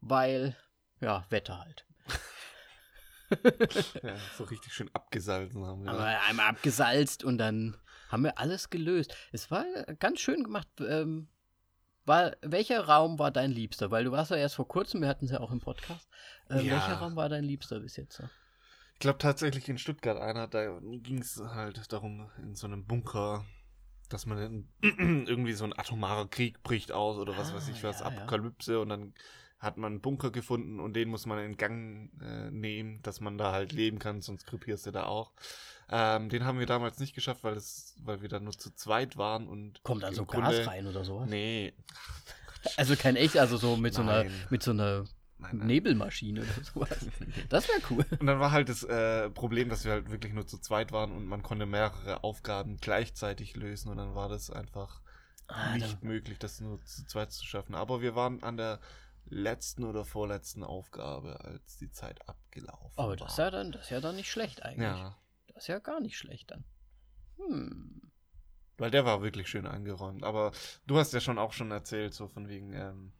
weil, 0.00 0.56
ja, 1.00 1.26
Wetter 1.28 1.58
halt. 1.60 1.86
Ja, 4.02 4.16
so 4.36 4.44
richtig 4.44 4.72
schön 4.72 4.90
abgesalzen 4.92 5.64
haben 5.64 5.84
wir. 5.84 5.90
Aber 5.92 6.04
einmal 6.28 6.48
abgesalzt 6.48 7.22
und 7.24 7.38
dann 7.38 7.76
haben 8.08 8.24
wir 8.24 8.38
alles 8.38 8.70
gelöst. 8.70 9.14
Es 9.32 9.50
war 9.52 9.64
ganz 10.00 10.18
schön 10.20 10.42
gemacht. 10.42 10.66
Ähm, 10.80 11.28
war, 12.10 12.36
welcher 12.42 12.84
Raum 12.84 13.18
war 13.18 13.30
dein 13.30 13.50
Liebster? 13.50 13.90
Weil 13.90 14.04
du 14.04 14.12
warst 14.12 14.30
ja 14.30 14.36
erst 14.36 14.56
vor 14.56 14.68
kurzem, 14.68 15.00
wir 15.00 15.08
hatten 15.08 15.24
es 15.24 15.30
ja 15.30 15.40
auch 15.40 15.50
im 15.50 15.60
Podcast. 15.60 16.06
Äh, 16.50 16.56
Ja. 16.66 16.72
Welcher 16.74 16.94
Raum 16.98 17.16
war 17.16 17.28
dein 17.30 17.44
Liebster 17.44 17.80
bis 17.80 17.96
jetzt? 17.96 18.16
so? 18.16 18.24
Ich 18.94 18.98
glaube 19.00 19.18
tatsächlich 19.18 19.66
in 19.68 19.78
Stuttgart 19.78 20.18
einer, 20.20 20.46
da 20.46 20.78
ging 20.82 21.18
es 21.20 21.40
halt 21.54 21.90
darum, 21.90 22.28
in 22.42 22.54
so 22.54 22.66
einem 22.66 22.84
Bunker, 22.84 23.46
dass 24.10 24.26
man 24.26 24.68
irgendwie 24.82 25.54
so 25.54 25.64
ein 25.64 25.72
atomarer 25.78 26.28
Krieg 26.28 26.62
bricht 26.62 26.92
aus 26.92 27.16
oder 27.16 27.36
was 27.38 27.52
Ah, 27.52 27.54
weiß 27.54 27.68
ich 27.68 27.82
was, 27.82 28.00
ja, 28.00 28.10
ja. 28.10 28.16
Apokalypse 28.16 28.78
und 28.80 28.90
dann 28.90 29.14
hat 29.58 29.76
man 29.76 29.92
einen 29.92 30.00
Bunker 30.00 30.30
gefunden 30.30 30.80
und 30.80 30.94
den 30.94 31.08
muss 31.10 31.26
man 31.26 31.38
in 31.38 31.56
Gang 31.56 32.10
äh, 32.22 32.50
nehmen, 32.50 33.00
dass 33.02 33.20
man 33.20 33.38
da 33.38 33.52
halt 33.52 33.72
leben 33.72 33.98
kann, 33.98 34.20
sonst 34.22 34.46
krepierst 34.46 34.86
du 34.86 34.90
da 34.90 35.04
auch. 35.04 35.32
Ähm, 35.92 36.28
den 36.28 36.44
haben 36.44 36.58
wir 36.60 36.66
damals 36.66 36.98
nicht 37.00 37.14
geschafft, 37.14 37.42
weil 37.42 37.54
es, 37.56 37.96
weil 38.04 38.22
wir 38.22 38.28
da 38.28 38.38
nur 38.38 38.52
zu 38.56 38.70
zweit 38.74 39.16
waren 39.16 39.48
und 39.48 39.82
Kommt 39.82 40.02
dann 40.04 40.10
im 40.10 40.16
so 40.16 40.24
Grunde- 40.24 40.56
Gas 40.58 40.66
rein 40.68 40.86
oder 40.86 41.04
sowas? 41.04 41.28
Nee. 41.28 41.72
Also 42.76 42.94
kein 42.96 43.16
echt, 43.16 43.36
also 43.38 43.56
so 43.56 43.76
mit 43.76 43.94
so 43.94 44.02
einer, 44.02 44.24
mit 44.50 44.62
so 44.62 44.70
einer 44.72 45.04
Nein, 45.38 45.56
nein. 45.56 45.66
Nebelmaschine 45.68 46.42
oder 46.42 46.64
sowas. 46.64 47.06
Das 47.48 47.66
wäre 47.68 47.80
cool. 47.90 48.04
Und 48.20 48.26
dann 48.26 48.38
war 48.38 48.50
halt 48.52 48.68
das 48.68 48.84
äh, 48.84 49.30
Problem, 49.30 49.70
dass 49.70 49.84
wir 49.86 49.92
halt 49.92 50.10
wirklich 50.10 50.34
nur 50.34 50.46
zu 50.46 50.58
zweit 50.58 50.92
waren 50.92 51.10
und 51.12 51.24
man 51.26 51.42
konnte 51.42 51.64
mehrere 51.66 52.22
Aufgaben 52.22 52.76
gleichzeitig 52.76 53.56
lösen 53.56 53.90
und 53.90 53.96
dann 53.96 54.14
war 54.14 54.28
das 54.28 54.50
einfach 54.50 55.00
Ah, 55.48 55.74
nicht 55.74 55.94
dann- 55.94 55.98
möglich, 56.08 56.38
das 56.38 56.60
nur 56.60 56.84
zu 56.84 57.04
zweit 57.06 57.32
zu 57.32 57.44
schaffen. 57.46 57.74
Aber 57.74 58.02
wir 58.02 58.14
waren 58.14 58.42
an 58.44 58.56
der 58.58 58.78
letzten 59.30 59.84
oder 59.84 60.04
vorletzten 60.04 60.62
Aufgabe, 60.62 61.40
als 61.40 61.78
die 61.78 61.90
Zeit 61.90 62.28
abgelaufen 62.28 62.92
Aber 62.98 63.08
war. 63.08 63.16
das 63.16 63.32
ist 63.32 63.38
ja 63.38 63.50
dann, 63.50 63.72
das 63.72 63.82
ist 63.84 63.90
ja 63.90 64.00
dann 64.00 64.16
nicht 64.16 64.30
schlecht 64.30 64.62
eigentlich. 64.62 64.86
ja, 64.86 65.16
Das 65.60 65.64
ist 65.64 65.68
ja 65.68 65.78
gar 65.78 66.00
nicht 66.00 66.16
schlecht 66.16 66.50
dann. 66.50 66.64
Hm. 67.36 68.00
weil 68.78 68.90
der 68.90 69.04
war 69.04 69.20
wirklich 69.20 69.46
schön 69.48 69.66
angeräumt. 69.66 70.24
Aber 70.24 70.52
du 70.86 70.96
hast 70.96 71.12
ja 71.12 71.20
schon 71.20 71.38
auch 71.38 71.52
schon 71.52 71.70
erzählt, 71.70 72.14
so 72.14 72.28
von 72.28 72.48
wegen, 72.48 72.72
ähm, 72.72 73.12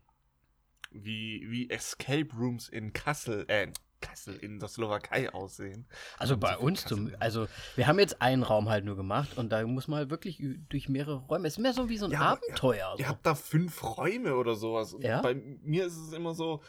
wie, 0.91 1.47
wie 1.51 1.69
Escape 1.69 2.29
Rooms 2.35 2.71
in 2.71 2.95
Kassel, 2.95 3.45
äh, 3.49 3.71
Kassel 4.01 4.37
in 4.37 4.59
der 4.59 4.69
Slowakei 4.71 5.31
aussehen. 5.35 5.87
Also 6.17 6.39
bei 6.39 6.55
so 6.55 6.61
uns 6.61 6.87
zum, 6.87 7.13
also 7.21 7.47
wir 7.77 7.87
haben 7.87 7.99
jetzt 7.99 8.23
einen 8.23 8.43
Raum 8.43 8.71
halt 8.71 8.87
nur 8.87 8.97
gemacht 8.97 9.37
und 9.37 9.51
da 9.51 9.67
muss 9.67 9.87
man 9.87 9.99
halt 9.99 10.11
wirklich 10.11 10.43
durch 10.71 10.89
mehrere 10.89 11.17
Räume. 11.27 11.47
Es 11.47 11.55
ist 11.55 11.59
mehr 11.59 11.75
so 11.75 11.91
wie 11.91 11.99
so 11.99 12.07
ein 12.07 12.13
Ja, 12.13 12.21
ihr- 12.21 12.27
Abenteuer. 12.29 12.95
Ihr 12.99 13.05
so. 13.05 13.11
habt 13.11 13.27
da 13.27 13.35
fünf 13.35 13.83
Räume 13.99 14.35
oder 14.37 14.55
sowas. 14.57 14.95
Und 14.95 15.03
Ja? 15.05 15.21
Bei 15.21 15.35
mir 15.35 15.85
ist 15.85 15.99
es 15.99 16.13
immer 16.15 16.33
so, 16.33 16.63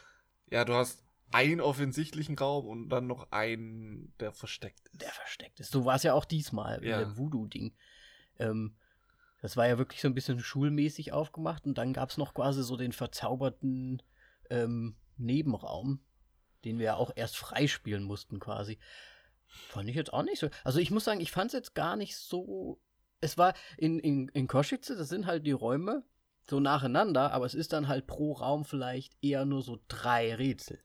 ja, 0.50 0.66
du 0.66 0.74
hast 0.74 1.06
einen 1.34 1.62
offensichtlichen 1.62 2.38
Raum 2.38 2.68
und 2.68 2.90
dann 2.90 3.08
noch 3.08 3.32
einen, 3.32 4.14
der 4.20 4.32
versteckt 4.32 4.88
ist. 4.90 5.02
Der 5.02 5.10
versteckt 5.10 5.60
ist. 5.60 5.72
So 5.72 5.86
war 5.86 5.96
es 5.96 6.04
ja 6.04 6.14
auch 6.14 6.26
diesmal 6.26 6.84
Ja. 6.84 7.00
in 7.02 7.10
dem 7.10 7.18
Voodoo-Ding. 7.18 7.76
Ähm, 8.40 8.76
das 9.42 9.58
war 9.58 9.68
ja 9.68 9.78
wirklich 9.78 10.02
so 10.02 10.08
ein 10.08 10.14
bisschen 10.14 10.40
schulmäßig 10.40 11.14
aufgemacht 11.14 11.66
und 11.66 11.78
dann 11.78 11.94
gab 11.94 12.10
es 12.10 12.18
noch 12.18 12.34
quasi 12.34 12.64
so 12.64 12.78
den 12.78 12.92
verzauberten 12.92 14.02
ähm, 14.50 14.96
Nebenraum, 15.18 16.04
den 16.64 16.78
wir 16.78 16.86
ja 16.86 16.96
auch 16.96 17.12
erst 17.16 17.38
freispielen 17.38 18.04
mussten 18.04 18.40
quasi. 18.40 18.78
Fand 19.48 19.90
ich 19.90 19.96
jetzt 19.96 20.14
auch 20.14 20.24
nicht 20.24 20.40
so. 20.40 20.50
Also 20.64 20.80
ich 20.80 20.92
muss 20.92 21.04
sagen, 21.04 21.20
ich 21.20 21.32
fand 21.32 21.48
es 21.48 21.54
jetzt 21.54 21.76
gar 21.76 21.96
nicht 21.96 22.16
so. 22.16 22.80
Es 23.20 23.38
war 23.38 23.54
in, 23.78 24.00
in, 24.00 24.28
in 24.30 24.48
Koschitze, 24.48 24.96
das 24.96 25.10
sind 25.10 25.26
halt 25.26 25.46
die 25.46 25.52
Räume 25.52 26.04
so 26.50 26.60
nacheinander, 26.60 27.32
aber 27.32 27.46
es 27.46 27.54
ist 27.54 27.74
dann 27.74 27.88
halt 27.88 28.08
pro 28.08 28.34
Raum 28.34 28.66
vielleicht 28.66 29.16
eher 29.22 29.46
nur 29.46 29.62
so 29.62 29.80
drei 29.88 30.34
Rätsel. 30.36 30.84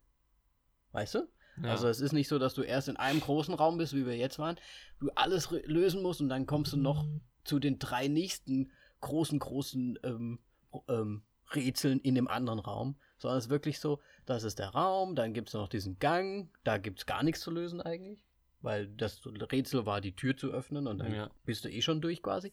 Weißt 0.97 1.15
du? 1.15 1.29
Ja. 1.63 1.71
Also 1.71 1.89
es 1.89 2.01
ist 2.01 2.13
nicht 2.13 2.29
so, 2.29 2.39
dass 2.39 2.55
du 2.55 2.63
erst 2.63 2.89
in 2.89 2.97
einem 2.97 3.21
großen 3.21 3.53
Raum 3.55 3.77
bist, 3.77 3.95
wie 3.95 4.07
wir 4.07 4.17
jetzt 4.17 4.39
waren, 4.39 4.57
du 4.99 5.11
alles 5.15 5.51
lösen 5.51 6.03
musst 6.03 6.21
und 6.23 6.29
dann 6.31 6.47
kommst 6.47 6.73
du 6.73 6.79
noch 6.79 7.07
zu 7.45 7.59
den 7.59 7.79
drei 7.79 8.09
nächsten 8.09 8.73
großen, 9.03 9.39
großen 9.39 9.99
ähm, 10.03 10.39
ähm, 10.89 11.23
Rätseln 11.55 12.01
in 12.01 12.15
dem 12.15 12.29
anderen 12.29 12.59
Raum. 12.61 12.97
Sondern 13.19 13.39
es 13.39 13.45
ist 13.45 13.51
wirklich 13.51 13.79
so, 13.79 14.01
das 14.25 14.43
ist 14.43 14.59
der 14.59 14.71
Raum, 14.71 15.15
dann 15.17 15.35
gibt 15.35 15.49
es 15.49 15.55
noch 15.55 15.69
diesen 15.69 15.99
Gang, 15.99 16.49
da 16.65 16.79
gibt 16.79 17.01
es 17.01 17.07
gar 17.07 17.23
nichts 17.23 17.41
zu 17.43 17.51
lösen 17.51 17.81
eigentlich. 17.83 18.25
weil 18.63 18.89
das 18.89 19.21
Rätsel 19.53 19.87
war, 19.87 20.01
die 20.01 20.17
Tür 20.17 20.37
zu 20.37 20.49
öffnen 20.51 20.87
und 20.89 20.99
dann 20.99 21.13
Ja. 21.15 21.31
bist 21.45 21.65
du 21.65 21.69
eh 21.71 21.83
schon 21.83 22.01
durch 22.01 22.21
quasi. 22.23 22.53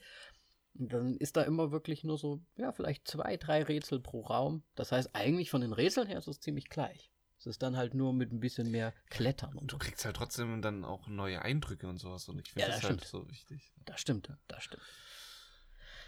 Und 0.78 0.92
dann 0.94 1.18
ist 1.18 1.38
da 1.38 1.42
immer 1.44 1.72
wirklich 1.72 2.04
nur 2.04 2.18
so, 2.18 2.42
ja, 2.56 2.72
vielleicht 2.72 3.08
zwei, 3.08 3.38
drei 3.38 3.64
Rätsel 3.64 4.00
pro 4.00 4.22
Raum. 4.22 4.64
Das 4.76 4.92
heißt, 4.92 5.16
eigentlich 5.16 5.50
von 5.50 5.62
den 5.62 5.74
Rätseln 5.74 6.08
her 6.08 6.18
ist 6.20 6.28
es 6.28 6.40
ziemlich 6.40 6.70
gleich. 6.70 7.10
Es 7.44 7.48
ist 7.48 7.62
dann 7.62 7.76
halt 7.76 7.94
nur 7.94 8.14
mit 8.14 8.32
ein 8.32 8.40
bisschen 8.40 8.72
mehr 8.72 8.94
Klettern 9.10 9.58
und 9.58 9.70
Du 9.70 9.78
kriegst 9.78 10.06
halt 10.06 10.16
trotzdem 10.16 10.62
dann 10.62 10.86
auch 10.86 11.08
neue 11.08 11.42
Eindrücke 11.42 11.88
und 11.88 11.98
sowas. 11.98 12.30
Und 12.30 12.40
ich 12.40 12.50
finde 12.54 12.62
Ja, 12.62 12.68
das 12.68 12.80
das 12.80 12.90
halt 12.90 13.04
so 13.04 13.30
wichtig. 13.30 13.74
Das 13.84 14.00
stimmt, 14.00 14.30
das 14.48 14.64
stimmt. 14.64 14.82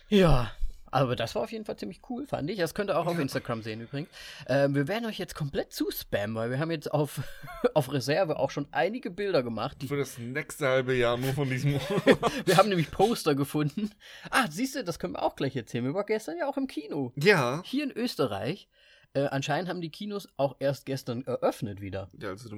Ja, 0.08 0.52
aber 0.92 1.18
das 1.18 1.36
war 1.36 1.44
auf 1.44 1.52
jeden 1.52 1.66
Fall 1.66 1.76
ziemlich 1.76 2.00
cool, 2.10 2.26
fand 2.26 2.50
ich. 2.50 2.58
Das 2.60 2.74
könnt 2.74 2.90
ihr 2.90 2.98
auch 2.98 3.06
auf. 3.06 3.20
Instagram 3.20 3.64
sehen 3.64 3.82
übrigens. 3.82 4.08
Ähm, 4.48 4.76
wir 4.76 4.88
werden 4.88 5.06
euch 5.08 5.18
jetzt 5.18 5.36
komplett 5.36 5.74
zuspammen, 5.74 6.38
weil 6.38 6.52
wir 6.52 6.60
haben 6.60 6.72
jetzt 6.72 6.90
auf, 6.90 7.22
auf 7.74 7.92
Reserve 7.92 8.40
auch 8.40 8.50
schon 8.50 8.68
einige 8.72 9.12
Bilder 9.12 9.44
gemacht. 9.44 9.84
Für 9.86 9.98
das 9.98 10.18
nächste 10.18 10.70
halbe 10.70 10.96
Jahr 10.96 11.18
nur 11.18 11.34
von 11.34 11.50
diesem. 11.50 11.74
wir 12.46 12.56
haben 12.56 12.70
nämlich 12.70 12.92
Poster 12.92 13.36
gefunden. 13.36 13.90
Ah, 14.30 14.46
siehst 14.50 14.76
du, 14.76 14.86
das 14.86 15.00
können 15.00 15.14
wir 15.14 15.24
auch 15.24 15.36
gleich 15.36 15.54
erzählen. 15.58 15.84
Wir 15.84 15.94
waren 15.94 16.06
gestern 16.06 16.38
ja 16.38 16.48
auch 16.48 16.56
im 16.56 16.68
Kino. 16.68 17.12
ja. 17.18 17.62
Hier 17.66 17.84
in 17.84 17.92
Österreich. 17.92 18.70
Äh, 19.16 19.28
anscheinend 19.28 19.70
haben 19.70 19.80
die 19.80 19.90
Kinos 19.90 20.28
auch 20.36 20.58
erst 20.60 20.86
gestern 20.86 21.24
eröffnet 21.26 21.80
wieder. 21.80 22.10
Ja, 22.20 22.30
also, 22.30 22.54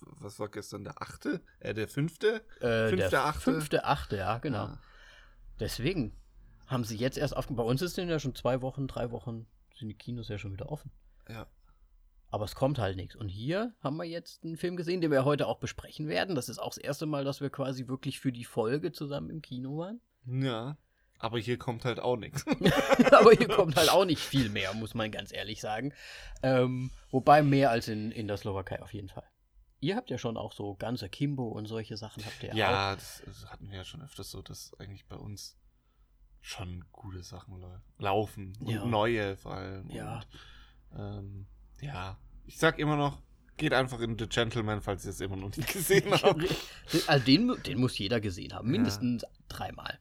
was 0.00 0.40
war 0.40 0.48
gestern 0.48 0.82
der 0.82 1.02
achte? 1.02 1.42
Äh, 1.60 1.74
der 1.74 1.86
fünfte? 1.86 2.42
Äh, 2.60 2.88
Fünfte, 2.88 3.10
der 3.10 3.24
achte? 3.26 3.40
Fünfte, 3.40 3.84
achte, 3.84 4.16
ja, 4.16 4.38
genau. 4.38 4.64
Ah. 4.64 4.80
Deswegen 5.60 6.16
haben 6.66 6.84
sie 6.84 6.96
jetzt 6.96 7.18
erst 7.18 7.36
aufgemacht. 7.36 7.66
Bei 7.66 7.70
uns 7.70 7.82
ist 7.82 7.98
denn 7.98 8.08
ja 8.08 8.18
schon 8.18 8.34
zwei 8.34 8.62
Wochen, 8.62 8.86
drei 8.86 9.10
Wochen 9.10 9.46
sind 9.76 9.88
die 9.88 9.94
Kinos 9.94 10.28
ja 10.28 10.38
schon 10.38 10.52
wieder 10.52 10.72
offen. 10.72 10.90
Ja. 11.28 11.46
Aber 12.30 12.46
es 12.46 12.54
kommt 12.54 12.78
halt 12.78 12.96
nichts. 12.96 13.14
Und 13.14 13.28
hier 13.28 13.74
haben 13.80 13.96
wir 13.96 14.04
jetzt 14.04 14.44
einen 14.44 14.56
Film 14.56 14.76
gesehen, 14.76 15.02
den 15.02 15.10
wir 15.10 15.26
heute 15.26 15.46
auch 15.46 15.58
besprechen 15.58 16.08
werden. 16.08 16.34
Das 16.34 16.48
ist 16.48 16.58
auch 16.58 16.70
das 16.70 16.78
erste 16.78 17.04
Mal, 17.04 17.24
dass 17.24 17.42
wir 17.42 17.50
quasi 17.50 17.86
wirklich 17.86 18.18
für 18.18 18.32
die 18.32 18.44
Folge 18.44 18.92
zusammen 18.92 19.28
im 19.28 19.42
Kino 19.42 19.76
waren. 19.76 20.00
Ja. 20.24 20.78
Aber 21.18 21.38
hier 21.38 21.58
kommt 21.58 21.84
halt 21.84 21.98
auch 22.00 22.16
nichts. 22.16 22.44
Aber 23.12 23.32
hier 23.32 23.48
kommt 23.48 23.76
halt 23.76 23.90
auch 23.90 24.04
nicht 24.04 24.20
viel 24.20 24.48
mehr, 24.50 24.72
muss 24.74 24.94
man 24.94 25.10
ganz 25.10 25.32
ehrlich 25.32 25.60
sagen. 25.60 25.92
Ähm, 26.42 26.90
wobei 27.10 27.42
mehr 27.42 27.70
als 27.70 27.88
in, 27.88 28.12
in 28.12 28.28
der 28.28 28.36
Slowakei 28.36 28.80
auf 28.82 28.92
jeden 28.94 29.08
Fall. 29.08 29.24
Ihr 29.80 29.96
habt 29.96 30.10
ja 30.10 30.18
schon 30.18 30.36
auch 30.36 30.52
so 30.52 30.74
ganze 30.74 31.08
Kimbo 31.08 31.48
und 31.48 31.66
solche 31.66 31.96
Sachen 31.96 32.24
habt 32.24 32.42
ihr 32.42 32.50
ja. 32.50 32.54
Ja, 32.70 32.94
das, 32.94 33.22
das 33.26 33.46
hatten 33.46 33.68
wir 33.70 33.78
ja 33.78 33.84
schon 33.84 34.02
öfters 34.02 34.30
so, 34.30 34.42
dass 34.42 34.72
eigentlich 34.78 35.06
bei 35.06 35.16
uns 35.16 35.56
schon 36.40 36.84
gute 36.92 37.22
Sachen 37.22 37.60
lau- 37.60 37.80
laufen. 37.98 38.56
Und 38.60 38.68
Ja. 38.70 38.84
neue 38.84 39.36
vor 39.36 39.54
allem. 39.54 39.88
Ja. 39.90 40.20
Und, 40.90 41.00
ähm, 41.00 41.46
ja. 41.80 42.16
Ich 42.46 42.58
sag 42.58 42.78
immer 42.78 42.96
noch, 42.96 43.20
geht 43.56 43.72
einfach 43.74 44.00
in 44.00 44.16
The 44.18 44.26
Gentleman, 44.28 44.80
falls 44.80 45.04
ihr 45.04 45.10
es 45.10 45.20
immer 45.20 45.36
noch 45.36 45.54
nicht 45.56 45.68
gesehen 45.72 46.12
habt. 46.12 46.44
Also 47.08 47.24
den, 47.24 47.54
den 47.66 47.78
muss 47.80 47.98
jeder 47.98 48.20
gesehen 48.20 48.54
haben. 48.54 48.66
Ja. 48.68 48.72
Mindestens 48.72 49.24
dreimal. 49.48 49.98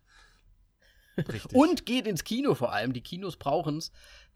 Richtig. 1.17 1.55
Und 1.55 1.86
geht 1.86 2.07
ins 2.07 2.24
Kino 2.24 2.55
vor 2.55 2.74
allem. 2.74 2.93
Die 2.93 3.01
Kinos 3.01 3.38
brauchen 3.38 3.77
es. 3.77 3.91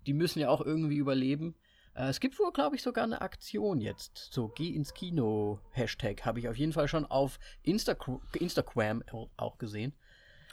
Die 0.08 0.14
müssen 0.14 0.40
ja 0.40 0.50
auch 0.50 0.62
irgendwie 0.62 0.98
überleben. 0.98 1.56
Äh, 1.94 2.10
es 2.10 2.20
gibt 2.20 2.40
wohl, 2.40 2.52
glaube 2.52 2.76
ich, 2.76 2.82
sogar 2.82 3.04
eine 3.04 3.22
Aktion 3.22 3.82
jetzt. 3.82 4.30
So, 4.32 4.48
geh 4.50 4.70
ins 4.70 4.94
Kino. 4.94 5.60
Hashtag 5.72 6.26
habe 6.26 6.40
ich 6.40 6.48
auf 6.48 6.58
jeden 6.58 6.74
Fall 6.74 6.88
schon 6.88 7.06
auf 7.06 7.40
Instagram, 7.64 8.22
Instagram 8.34 9.04
auch 9.38 9.58
gesehen. 9.58 9.94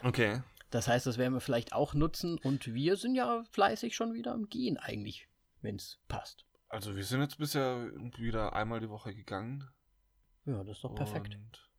Okay. 0.03 0.41
Das 0.69 0.87
heißt, 0.87 1.07
das 1.07 1.17
werden 1.17 1.33
wir 1.33 1.41
vielleicht 1.41 1.73
auch 1.73 1.93
nutzen. 1.93 2.37
Und 2.37 2.73
wir 2.73 2.95
sind 2.95 3.15
ja 3.15 3.43
fleißig 3.51 3.95
schon 3.95 4.13
wieder 4.13 4.33
am 4.33 4.49
Gehen 4.49 4.77
eigentlich, 4.77 5.27
wenn 5.61 5.77
es 5.77 5.99
passt. 6.07 6.45
Also 6.67 6.95
wir 6.95 7.03
sind 7.03 7.21
jetzt 7.21 7.39
bisher 7.39 7.91
wieder 8.17 8.53
einmal 8.53 8.79
die 8.79 8.89
Woche 8.89 9.15
gegangen. 9.15 9.67
Ja, 10.45 10.63
das 10.63 10.77
ist 10.77 10.83
doch 10.83 10.93
perfekt. 10.93 11.35
Und, 11.35 11.69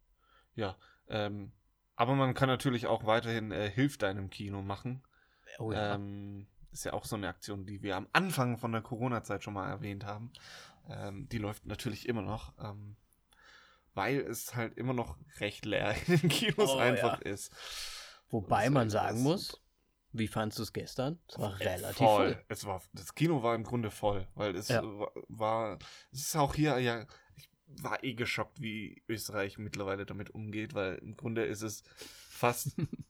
ja. 0.55 0.77
Ähm, 1.09 1.53
aber 2.01 2.15
man 2.15 2.33
kann 2.33 2.49
natürlich 2.49 2.87
auch 2.87 3.05
weiterhin 3.05 3.53
äh, 3.53 3.71
Hilf 3.71 3.99
deinem 3.99 4.31
Kino 4.31 4.63
machen. 4.63 5.03
Oh 5.59 5.71
ja. 5.71 5.97
Ähm, 5.97 6.47
ist 6.73 6.87
ja 6.87 6.95
auch 6.95 7.05
so 7.05 7.15
eine 7.15 7.29
Aktion, 7.29 7.67
die 7.67 7.83
wir 7.83 7.95
am 7.95 8.09
Anfang 8.15 8.57
von 8.57 8.73
der 8.73 8.81
Corona-Zeit 8.81 9.45
schon 9.45 9.53
mal 9.53 9.69
erwähnt 9.69 10.07
haben. 10.07 10.33
Ähm, 10.89 11.29
die 11.29 11.37
läuft 11.37 11.67
natürlich 11.67 12.09
immer 12.09 12.23
noch, 12.23 12.55
ähm, 12.59 12.97
weil 13.93 14.19
es 14.21 14.55
halt 14.55 14.79
immer 14.79 14.95
noch 14.95 15.19
recht 15.41 15.67
leer 15.67 15.95
in 16.07 16.21
den 16.21 16.31
Kinos 16.31 16.71
Oh, 16.71 16.79
einfach 16.79 17.21
ist. 17.21 17.53
Wobei 18.31 18.65
das 18.65 18.71
man 18.71 18.87
ist 18.87 18.93
sagen 18.95 19.23
muss, 19.23 19.61
wie 20.13 20.29
fandst 20.29 20.59
du 20.59 20.63
es 20.63 20.73
gestern? 20.73 21.21
Es 21.29 21.39
war 21.39 21.61
relativ 21.61 21.99
voll. 21.99 22.33
voll. 22.35 22.45
Es 22.49 22.65
war, 22.65 22.83
das 22.95 23.15
Kino 23.15 23.43
war 23.43 23.55
im 23.55 23.65
Grunde 23.65 23.91
voll, 23.91 24.27
weil 24.35 24.57
es 24.57 24.69
Ja. 24.69 24.83
war, 24.83 25.13
war, 25.29 25.79
es 26.13 26.21
ist 26.21 26.37
auch 26.37 26.55
hier, 26.55 26.79
ja, 26.79 27.05
war 27.83 28.03
eh 28.05 28.15
geschockt, 28.15 28.61
wie 28.61 29.03
Österreich 29.09 29.59
mittlerweile 29.59 30.07
damit 30.07 30.31
umgeht, 30.31 30.75
weil 30.75 30.97
im 30.97 31.17
Grunde 31.17 31.45
ist 31.45 31.63
es 31.63 31.83
fast 32.29 32.77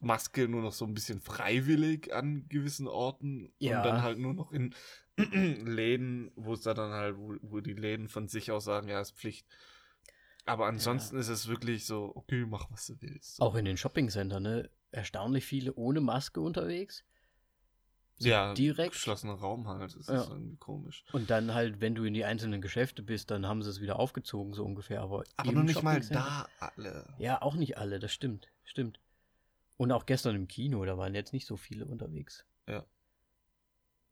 Maske 0.00 0.48
nur 0.48 0.62
noch 0.62 0.72
so 0.72 0.84
ein 0.84 0.94
bisschen 0.94 1.20
freiwillig 1.20 2.12
an 2.14 2.46
gewissen 2.48 2.86
Orten 2.88 3.52
Ja. 3.58 3.78
und 3.78 3.86
dann 3.86 4.02
halt 4.02 4.18
nur 4.18 4.34
noch 4.34 4.52
in 4.52 4.74
Läden, 5.16 6.30
wo 6.36 6.52
es 6.54 6.60
da 6.62 6.74
dann 6.74 6.92
halt, 6.92 7.16
wo, 7.16 7.36
wo 7.42 7.60
die 7.60 7.72
Läden 7.72 8.08
von 8.08 8.28
sich 8.28 8.50
aus 8.50 8.64
sagen, 8.64 8.88
ja, 8.88 9.00
ist 9.00 9.16
Pflicht. 9.16 9.46
Aber 10.46 10.66
ansonsten 10.66 11.16
ist 11.16 11.28
es 11.28 11.48
wirklich 11.48 11.86
so, 11.86 12.12
okay, 12.14 12.44
mach 12.46 12.70
was 12.70 12.86
du 12.86 13.00
willst. 13.00 13.36
So. 13.36 13.44
Auch 13.44 13.54
in 13.54 13.64
den 13.64 13.78
Shoppingcentern, 13.78 14.42
ne? 14.42 14.70
Erstaunlich 14.90 15.44
viele 15.46 15.74
ohne 15.74 16.00
Maske 16.02 16.40
unterwegs. 16.40 17.04
Ja, 18.18 18.54
direkt- 18.54 18.92
geschlossener 18.92 19.34
Raum 19.34 19.66
halt. 19.68 19.94
Das 19.96 20.06
Ja. 20.06 20.20
ist 20.22 20.28
irgendwie 20.30 20.56
komisch. 20.56 21.04
Und 21.12 21.30
dann 21.30 21.52
halt, 21.54 21.80
wenn 21.80 21.94
du 21.94 22.04
in 22.04 22.14
die 22.14 22.24
einzelnen 22.24 22.60
Geschäfte 22.60 23.02
bist, 23.02 23.30
dann 23.30 23.46
haben 23.46 23.62
sie 23.62 23.70
es 23.70 23.80
wieder 23.80 23.98
aufgezogen, 23.98 24.52
so 24.54 24.64
ungefähr. 24.64 25.00
Aber, 25.00 25.24
Aber 25.36 25.52
nur 25.52 25.64
nicht 25.64 25.82
mal 25.82 26.00
da 26.00 26.46
alle. 26.60 27.12
Ja, 27.18 27.42
auch 27.42 27.54
nicht 27.54 27.76
alle, 27.78 27.98
das 27.98 28.12
stimmt. 28.12 28.48
Stimmt. 28.64 29.00
Und 29.76 29.90
auch 29.92 30.06
gestern 30.06 30.36
im 30.36 30.46
Kino, 30.48 30.84
da 30.84 30.96
waren 30.96 31.14
jetzt 31.14 31.32
nicht 31.32 31.46
so 31.46 31.56
viele 31.56 31.86
unterwegs. 31.86 32.46
Ja. 32.68 32.84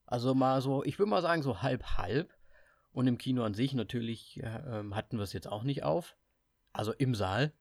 Also 0.07 0.35
mal 0.35 0.61
so, 0.61 0.83
ich 0.85 0.99
würde 0.99 1.11
mal 1.11 1.23
sagen, 1.23 1.43
so 1.43 1.63
halb 1.63 1.85
halb. 1.97 2.33
Und 2.93 3.07
im 3.07 3.17
Kino 3.17 3.43
an 3.45 3.55
sich 3.55 3.73
natürlich 3.73 4.35
ja, 4.37 4.81
ähm, 4.81 4.95
hatten 4.95 5.17
wir 5.17 5.23
es 5.23 5.33
jetzt 5.33 5.49
auch 5.49 5.63
nicht 5.63 5.83
auf. 5.85 6.15
Also 6.75 6.93
im 6.93 7.15
Saal, 7.15 7.53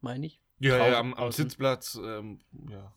meine 0.00 0.26
ich. 0.26 0.40
Ja, 0.60 0.76
Draußen- 0.76 0.90
ja 0.92 0.98
am, 1.00 1.14
am. 1.14 1.32
Sitzplatz, 1.32 1.98
ähm, 2.02 2.40
ja. 2.68 2.92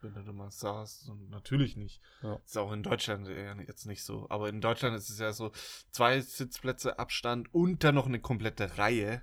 Wenn 0.00 0.14
du 0.14 0.22
da 0.22 0.32
mal 0.32 0.50
saßt, 0.50 1.04
so, 1.04 1.14
natürlich 1.30 1.76
nicht. 1.76 2.00
Ja. 2.22 2.40
Ist 2.44 2.56
auch 2.56 2.72
in 2.72 2.82
Deutschland 2.82 3.28
eher 3.28 3.56
jetzt 3.66 3.86
nicht 3.86 4.04
so. 4.04 4.26
Aber 4.30 4.48
in 4.48 4.60
Deutschland 4.60 4.96
ist 4.96 5.10
es 5.10 5.18
ja 5.18 5.32
so, 5.32 5.50
zwei 5.90 6.20
Sitzplätze 6.20 6.98
Abstand 6.98 7.52
und 7.52 7.82
dann 7.82 7.96
noch 7.96 8.06
eine 8.06 8.20
komplette 8.20 8.78
Reihe 8.78 9.22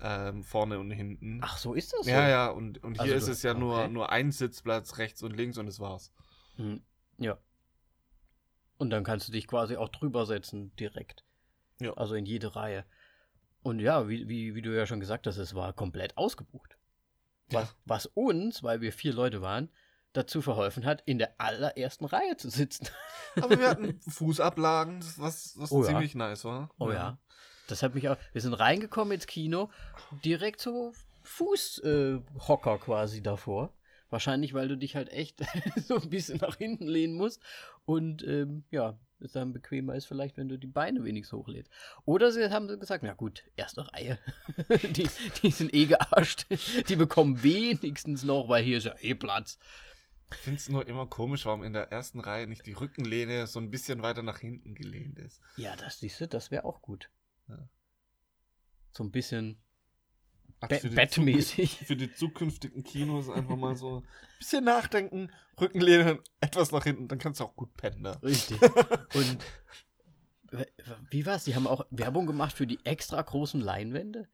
ähm, 0.00 0.42
vorne 0.44 0.78
und 0.78 0.90
hinten. 0.90 1.40
Ach, 1.42 1.58
so 1.58 1.74
ist 1.74 1.92
das 1.92 2.06
so. 2.06 2.10
ja, 2.10 2.28
ja, 2.28 2.48
und, 2.48 2.82
und 2.82 2.94
hier 2.94 3.14
Also 3.14 3.14
ist 3.14 3.28
es 3.28 3.42
ja 3.42 3.54
nur, 3.54 3.78
okay. 3.80 3.88
nur 3.88 4.10
ein 4.10 4.32
Sitzplatz 4.32 4.98
rechts 4.98 5.22
und 5.22 5.36
links 5.36 5.58
und 5.58 5.66
das 5.66 5.80
war's. 5.80 6.12
Hm, 6.56 6.82
ja. 7.18 7.38
Und 8.78 8.90
dann 8.90 9.04
kannst 9.04 9.28
du 9.28 9.32
dich 9.32 9.46
quasi 9.46 9.76
auch 9.76 9.88
drüber 9.88 10.24
setzen, 10.24 10.74
direkt. 10.76 11.24
Ja. 11.80 11.94
Also 11.94 12.14
in 12.14 12.26
jede 12.26 12.54
Reihe. 12.54 12.84
Und 13.62 13.80
ja, 13.80 14.08
wie, 14.08 14.28
wie, 14.28 14.54
wie 14.54 14.62
du 14.62 14.74
ja 14.74 14.86
schon 14.86 15.00
gesagt 15.00 15.26
hast, 15.26 15.36
es 15.36 15.54
war 15.54 15.72
komplett 15.72 16.16
ausgebucht. 16.16 16.78
Was, 17.50 17.76
was 17.84 18.06
uns, 18.06 18.62
weil 18.62 18.80
wir 18.80 18.92
vier 18.92 19.12
Leute 19.12 19.40
waren, 19.40 19.70
dazu 20.18 20.42
verholfen 20.42 20.84
hat, 20.84 21.02
in 21.06 21.18
der 21.18 21.40
allerersten 21.40 22.04
Reihe 22.04 22.36
zu 22.36 22.50
sitzen. 22.50 22.88
Aber 23.36 23.58
wir 23.58 23.68
hatten 23.68 24.00
Fußablagen, 24.00 25.00
was, 25.16 25.54
was 25.56 25.70
Oh 25.70 25.82
ja. 25.82 25.88
ziemlich 25.88 26.14
nice 26.14 26.44
war. 26.44 26.70
Oh 26.78 26.90
ja. 26.90 27.18
Das 27.68 27.82
hat 27.82 27.94
mich 27.94 28.08
auch. 28.08 28.16
Wir 28.32 28.40
sind 28.40 28.54
reingekommen 28.54 29.12
ins 29.12 29.26
Kino, 29.26 29.70
direkt 30.24 30.60
so 30.60 30.92
Fußhocker 31.22 32.74
äh, 32.74 32.78
quasi 32.78 33.22
davor. 33.22 33.72
Wahrscheinlich, 34.10 34.54
weil 34.54 34.68
du 34.68 34.76
dich 34.76 34.96
halt 34.96 35.10
echt 35.10 35.42
so 35.86 35.96
ein 35.96 36.08
bisschen 36.08 36.38
nach 36.38 36.56
hinten 36.56 36.86
lehnen 36.86 37.14
musst. 37.14 37.42
Und 37.84 38.26
ähm, 38.26 38.64
ja, 38.70 38.98
es 39.20 39.32
dann 39.32 39.52
bequemer 39.52 39.94
ist 39.94 40.06
vielleicht, 40.06 40.36
wenn 40.36 40.48
du 40.48 40.58
die 40.58 40.66
Beine 40.66 41.04
wenigstens 41.04 41.38
hochlädst. 41.38 41.70
Oder 42.04 42.32
sie 42.32 42.50
haben 42.50 42.68
gesagt, 42.80 43.02
na 43.02 43.12
gut, 43.12 43.44
erste 43.56 43.92
Reihe. 43.92 44.18
die, 44.96 45.08
die 45.42 45.50
sind 45.50 45.74
eh 45.74 45.86
gearscht. 45.86 46.46
Die 46.88 46.96
bekommen 46.96 47.42
wenigstens 47.42 48.24
noch, 48.24 48.48
weil 48.48 48.64
hier 48.64 48.78
ist 48.78 48.84
ja 48.84 48.94
eh 49.00 49.14
Platz. 49.14 49.58
Ich 50.30 50.36
finde 50.38 50.58
es 50.58 50.68
nur 50.68 50.86
immer 50.86 51.06
komisch, 51.06 51.46
warum 51.46 51.62
in 51.62 51.72
der 51.72 51.90
ersten 51.90 52.20
Reihe 52.20 52.46
nicht 52.46 52.66
die 52.66 52.74
Rückenlehne 52.74 53.46
so 53.46 53.60
ein 53.60 53.70
bisschen 53.70 54.02
weiter 54.02 54.22
nach 54.22 54.38
hinten 54.38 54.74
gelehnt 54.74 55.18
ist. 55.18 55.40
Ja, 55.56 55.74
das 55.76 56.00
siehst 56.00 56.20
du, 56.20 56.28
das 56.28 56.50
wäre 56.50 56.64
auch 56.64 56.82
gut. 56.82 57.10
Ja. 57.48 57.68
So 58.92 59.04
ein 59.04 59.10
bisschen 59.10 59.58
Ach, 60.60 60.68
Be 60.68 60.80
für 60.80 60.90
bettmäßig. 60.90 61.78
Für 61.86 61.96
die 61.96 62.12
zukünftigen 62.12 62.82
Kinos 62.82 63.30
einfach 63.30 63.56
mal 63.56 63.76
so 63.76 64.00
ein 64.00 64.06
bisschen 64.38 64.64
nachdenken, 64.64 65.30
Rückenlehne 65.60 66.20
etwas 66.40 66.72
nach 66.72 66.84
hinten, 66.84 67.08
dann 67.08 67.18
kannst 67.18 67.40
du 67.40 67.44
auch 67.44 67.54
gut 67.54 67.76
pennen 67.76 68.02
da. 68.02 68.12
Richtig. 68.22 68.60
Und 69.14 69.38
wie 71.10 71.26
war's? 71.26 71.44
Die 71.44 71.54
haben 71.54 71.66
auch 71.66 71.86
Werbung 71.90 72.26
gemacht 72.26 72.56
für 72.56 72.66
die 72.66 72.84
extra 72.84 73.20
großen 73.20 73.60
Leinwände. 73.60 74.28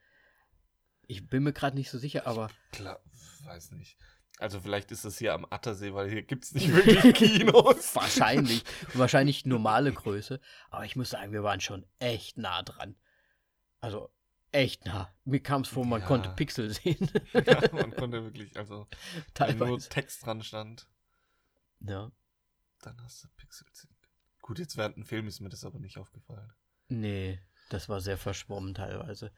Ich 1.07 1.29
bin 1.29 1.43
mir 1.43 1.53
gerade 1.53 1.77
nicht 1.77 1.91
so 1.91 1.99
sicher, 1.99 2.27
aber 2.27 2.49
Klar, 2.73 3.01
weiß 3.45 3.73
nicht. 3.73 3.99
Also 4.39 4.61
vielleicht 4.61 4.91
ist 4.91 5.05
das 5.05 5.19
hier 5.19 5.33
am 5.33 5.47
Attersee, 5.49 5.95
weil 5.95 6.11
hier 6.11 6.23
gibt 6.23 6.45
es 6.45 6.53
nicht 6.55 6.69
wirklich 6.75 7.15
Kinos. 7.15 7.95
wahrscheinlich, 7.95 8.65
wahrscheinlich 8.93 9.47
normale 9.47 9.93
Größe. 9.93 10.41
Aber 10.71 10.85
ich 10.85 10.97
muss 10.97 11.11
sagen, 11.11 11.33
wir 11.33 11.43
waren 11.45 11.61
schon 11.61 11.87
echt 12.01 12.37
nah 12.37 12.63
dran. 12.63 12.97
Also 13.81 14.11
echt 14.51 14.87
nah. 14.87 15.13
Mir 15.25 15.41
kam 15.41 15.63
es 15.63 15.69
vor, 15.69 15.85
man 15.87 16.01
Ja. 16.01 16.07
konnte 16.07 16.31
Pixel 16.31 16.71
sehen. 16.73 17.11
ja, 17.33 17.61
man 17.73 17.95
konnte 17.95 18.25
wirklich, 18.25 18.57
also 18.57 18.89
wenn 19.37 19.59
nur 19.59 19.69
Teilweise. 19.69 19.89
Text 19.89 20.27
dran 20.27 20.43
stand, 20.43 20.89
Ja. 21.81 22.11
dann 22.83 23.01
hast 23.03 23.23
du 23.25 23.29
Pixel 23.37 23.67
sehen. 23.73 23.95
Gut, 24.43 24.59
jetzt 24.59 24.77
während 24.77 24.97
dem 24.97 25.05
Film 25.07 25.27
ist 25.29 25.41
mir 25.41 25.49
das 25.49 25.65
aber 25.65 25.79
nicht 25.79 25.97
aufgefallen. 25.97 26.53
Nee, 26.89 27.41
das 27.71 27.89
war 27.89 28.01
sehr 28.01 28.19
verschwommen 28.19 28.75
teilweise. 28.75 29.33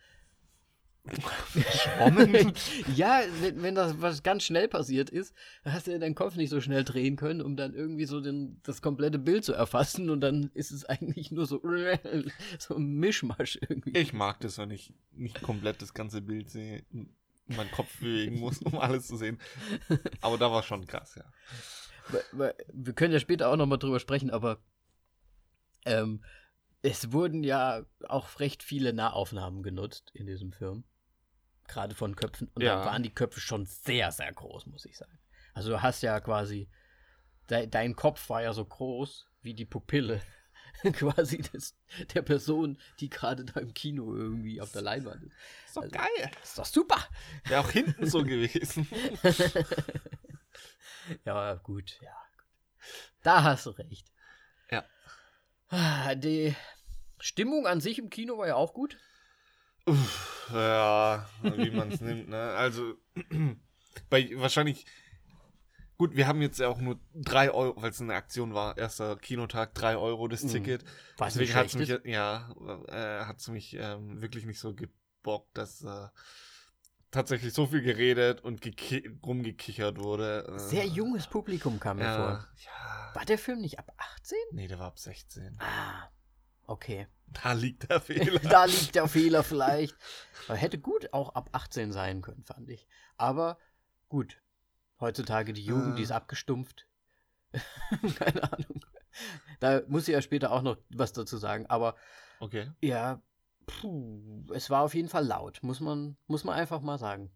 Verschwommen? 1.07 2.53
ja, 2.97 3.21
wenn, 3.41 3.63
wenn 3.63 3.75
das 3.75 4.01
was 4.01 4.23
ganz 4.23 4.45
schnell 4.45 4.69
passiert 4.69 5.11
ist, 5.11 5.35
hast 5.65 5.87
du 5.87 5.93
ja 5.93 5.99
deinen 5.99 6.15
Kopf 6.15 6.37
nicht 6.37 6.51
so 6.51 6.61
schnell 6.61 6.85
drehen 6.85 7.17
können, 7.17 7.41
um 7.41 7.57
dann 7.57 7.75
irgendwie 7.75 8.07
so 8.07 8.21
den, 8.21 8.61
das 8.63 8.83
komplette 8.83 9.19
Bild 9.19 9.45
zu 9.45 9.53
erfassen 9.53 10.11
und 10.11 10.21
dann 10.21 10.51
ist 10.55 10.71
es 10.71 10.85
eigentlich 10.85 11.31
nur 11.31 11.47
so, 11.47 11.61
so 12.59 12.77
ein 12.77 12.95
Mischmasch 12.95 13.59
irgendwie. 13.61 13.97
Ich 13.97 14.13
mag 14.13 14.41
das, 14.41 14.59
wenn 14.59 14.71
ich 14.71 14.93
nicht 15.13 15.43
komplett 15.43 15.83
das 15.83 15.95
ganze 15.95 16.21
Bild 16.21 16.51
sehe 16.51 16.85
und 16.93 17.11
meinen 17.47 17.71
Kopf 17.71 17.99
bewegen 18.01 18.41
muss, 18.41 18.61
um 18.63 18.79
alles 18.79 19.07
zu 19.07 19.17
sehen. 19.17 19.39
Aber 20.21 20.39
da 20.39 20.51
war 20.51 20.63
schon 20.63 20.87
krass, 20.87 21.15
ja. 21.17 21.25
Wir 22.33 22.93
können 22.93 23.13
ja 23.13 23.21
später 23.21 23.49
auch 23.49 23.57
nochmal 23.57 23.79
drüber 23.79 23.99
sprechen, 23.99 24.31
aber 24.31 24.59
ähm, 25.85 26.23
es 26.83 27.13
wurden 27.13 27.43
ja 27.43 27.85
auch 28.09 28.39
recht 28.39 28.63
viele 28.63 28.93
Nahaufnahmen 28.93 29.63
genutzt 29.63 30.11
in 30.15 30.27
diesem 30.27 30.53
Film. 30.53 30.85
Gerade 31.69 31.95
von 31.95 32.15
Köpfen. 32.17 32.49
Und 32.55 32.63
Ja. 32.63 32.77
dann 32.77 32.87
waren 32.87 33.03
die 33.03 33.15
Köpfe 33.15 33.41
schon 33.41 33.67
sehr, 33.67 34.13
sehr 34.13 34.33
groß, 34.33 34.67
muss 34.67 34.85
ich 34.85 34.97
sagen. 34.97 35.19
Also 35.55 35.71
du 35.71 35.83
hast 35.83 36.03
ja 36.03 36.21
quasi, 36.21 36.69
de, 37.51 37.67
dein 37.67 37.97
Kopf 37.97 38.29
war 38.29 38.43
ja 38.43 38.53
so 38.53 38.65
groß 38.65 39.27
wie 39.43 39.55
die 39.55 39.65
Pupille 39.65 40.21
quasi 40.93 41.39
des, 41.39 41.77
der 42.15 42.23
Person, 42.23 42.79
die 43.01 43.09
gerade 43.09 43.45
da 43.45 43.61
im 43.61 43.73
Kino 43.75 44.15
irgendwie 44.15 44.61
auf 44.61 44.73
der 44.73 44.83
Leinwand 44.83 45.23
ist. 45.25 45.35
Ist 45.67 45.77
doch 45.77 45.83
Also- 45.83 45.95
geil. 45.97 46.31
Ist 46.43 46.59
doch 46.59 46.67
super! 46.67 47.03
Wäre 47.45 47.61
auch 47.63 47.71
hinten 47.71 48.07
so 48.07 48.23
gewesen. 48.25 48.87
ja, 51.25 51.55
gut, 51.55 51.99
ja. 52.01 52.13
Da 53.23 53.43
hast 53.43 53.67
du 53.67 53.71
recht. 53.71 54.07
Ja. 54.71 54.85
Ah, 55.69 56.15
Die 56.15 56.55
Stimmung 57.19 57.67
an 57.67 57.81
sich 57.81 57.99
im 57.99 58.11
Kino 58.11 58.39
war 58.39 58.47
ja 58.47 58.55
auch 58.57 58.75
gut. 58.75 58.97
Uff, 59.87 60.50
ja, 60.52 61.26
wie 61.43 61.71
man 61.71 61.90
es 61.93 62.00
nimmt, 62.00 62.28
ne? 62.28 62.55
Also, 62.57 62.95
bei 64.11 64.28
wahrscheinlich. 64.35 64.85
Gut, 65.99 66.14
wir 66.14 66.26
haben 66.28 66.43
jetzt 66.43 66.59
ja 66.59 66.69
auch 66.69 66.78
nur 66.83 67.00
3 67.14 67.50
Euro, 67.52 67.81
weil 67.81 67.88
es 67.90 68.02
eine 68.02 68.14
Aktion 68.14 68.52
war, 68.52 68.76
erster 68.76 69.16
Kinotag, 69.16 69.73
3 69.75 69.97
Euro 69.97 70.28
das 70.28 70.43
Mhm. 70.43 70.49
Ticket. 70.49 70.85
Was 71.16 71.33
Deswegen 71.35 71.55
hat 71.55 71.66
es 71.69 71.75
mich, 71.75 71.88
ja, 72.05 72.50
äh, 72.88 73.25
hat 73.25 73.38
es 73.38 73.49
mich 73.49 73.75
ähm, 73.81 74.21
wirklich 74.21 74.45
nicht 74.45 74.61
so 74.61 74.75
gebockt, 74.75 75.57
dass 75.57 75.83
äh, 75.85 76.09
tatsächlich 77.11 77.55
so 77.55 77.66
viel 77.66 77.81
geredet 77.81 78.43
und 78.43 78.61
geki- 78.62 79.19
rumgekichert 79.25 79.99
wurde. 79.99 80.47
Äh, 80.55 80.59
Sehr 80.59 80.85
junges 80.87 81.26
Publikum 81.28 81.81
kam 81.81 81.97
mir 81.97 82.05
ja, 82.05 82.14
vor. 82.16 82.47
ja. 82.62 83.11
War 83.14 83.25
der 83.25 83.38
Film 83.38 83.62
nicht 83.62 83.78
ab 83.78 83.90
18? 84.19 84.37
Nee, 84.52 84.69
der 84.69 84.78
war 84.78 84.88
ab 84.88 84.99
16. 84.99 85.57
Ah, 85.61 86.11
okay. 86.66 87.07
Da 87.42 87.52
liegt 87.52 87.90
der 87.90 88.00
Fehler. 88.00 88.38
da 88.49 88.64
liegt 88.64 88.95
der 88.95 89.09
Fehler 89.09 89.42
vielleicht. 89.42 89.97
Aber 90.49 90.56
hätte 90.56 90.78
gut 90.78 91.12
auch 91.12 91.35
ab 91.35 91.50
18 91.52 91.92
sein 91.92 92.23
können, 92.23 92.45
fand 92.45 92.68
ich. 92.71 92.87
Aber 93.16 93.59
gut. 94.09 94.40
Heutzutage 95.00 95.52
die 95.52 95.64
Jugend, 95.64 95.99
die 95.99 96.02
ist 96.02 96.11
Äh. 96.11 96.14
abgestumpft. 96.14 96.87
Keine 98.18 98.42
Ahnung. 98.52 98.80
Da 99.61 99.83
muss 99.88 100.09
ich 100.09 100.12
ja 100.14 100.23
später 100.23 100.52
auch 100.52 100.62
noch 100.62 100.76
was 100.90 101.12
dazu 101.12 101.37
sagen. 101.37 101.66
Aber 101.66 101.97
Okay. 102.38 102.71
Ja, 102.83 103.23
puh, 103.66 104.45
es 104.52 104.68
war 104.71 104.83
auf 104.83 104.95
jeden 104.95 105.09
Fall 105.09 105.25
laut, 105.26 105.62
muss 105.62 105.80
man, 105.80 106.16
muss 106.26 106.45
man 106.45 106.54
einfach 106.54 106.80
mal 106.80 106.99
sagen. 106.99 107.30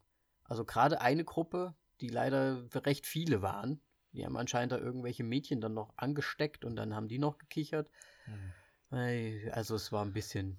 Also 0.45 0.65
gerade 0.65 1.01
eine 1.01 1.25
Gruppe, 1.25 1.75
die 2.01 2.09
leider 2.09 2.65
recht 2.75 3.07
viele 3.07 3.41
waren, 3.41 3.81
die 4.13 4.25
haben 4.27 4.37
anscheinend 4.37 4.73
da 4.73 4.79
irgendwelche 4.79 5.25
Mädchen 5.25 5.61
dann 5.61 5.73
noch 5.75 5.95
angesteckt 5.97 6.65
und 6.65 6.77
dann 6.77 6.95
haben 6.95 7.09
die 7.09 7.19
noch 7.19 7.39
gekichert. 7.39 7.91
Hm. 8.25 8.53
Also 8.91 9.77
es 9.77 9.93
war 9.93 10.05
ein 10.05 10.13
bisschen 10.13 10.59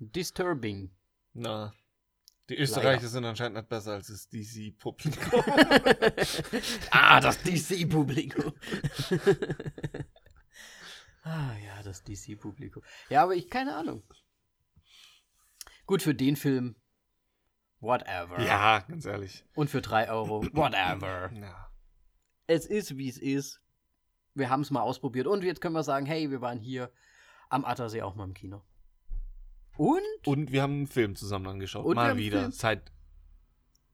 disturbing. 0.00 0.90
Na, 1.32 1.72
die 2.48 2.56
Österreicher 2.56 3.08
sind 3.08 3.26
anscheinend 3.26 3.58
nicht 3.58 3.68
besser 3.68 3.92
als 3.92 4.06
das 4.06 4.28
DC-Publikum. 4.30 5.42
ah, 6.90 7.20
das 7.20 7.42
DC-Publikum. 7.42 8.54
ah 11.24 11.54
ja, 11.58 11.82
das 11.82 12.02
DC-Publikum. 12.04 12.82
Ja, 13.10 13.24
aber 13.24 13.34
ich, 13.34 13.50
keine 13.50 13.74
Ahnung. 13.76 14.02
Gut, 15.84 16.02
für 16.02 16.14
den 16.14 16.36
Film, 16.36 16.76
whatever. 17.80 18.40
ja, 18.40 18.80
ganz 18.80 19.04
ehrlich. 19.04 19.44
Und 19.54 19.68
für 19.68 19.82
3 19.82 20.10
Euro, 20.10 20.42
whatever. 20.54 21.30
Ja. 21.34 21.70
Es 22.46 22.64
ist, 22.64 22.96
wie 22.96 23.10
es 23.10 23.18
ist. 23.18 23.60
Wir 24.32 24.48
haben 24.48 24.62
es 24.62 24.70
mal 24.70 24.80
ausprobiert. 24.80 25.26
Und 25.26 25.44
jetzt 25.44 25.60
können 25.60 25.74
wir 25.74 25.82
sagen, 25.82 26.06
hey, 26.06 26.30
wir 26.30 26.40
waren 26.40 26.60
hier 26.60 26.90
am 27.48 27.64
Attersee 27.64 28.02
auch 28.02 28.14
mal 28.14 28.24
im 28.24 28.34
Kino. 28.34 28.62
Und? 29.76 30.00
Und 30.26 30.50
wir 30.52 30.62
haben 30.62 30.72
einen 30.74 30.86
Film 30.86 31.14
zusammen 31.16 31.46
angeschaut. 31.46 31.84
Und 31.84 31.94
Mal 31.94 32.16
wieder. 32.16 32.40
Film- 32.40 32.52
Seit 32.52 32.90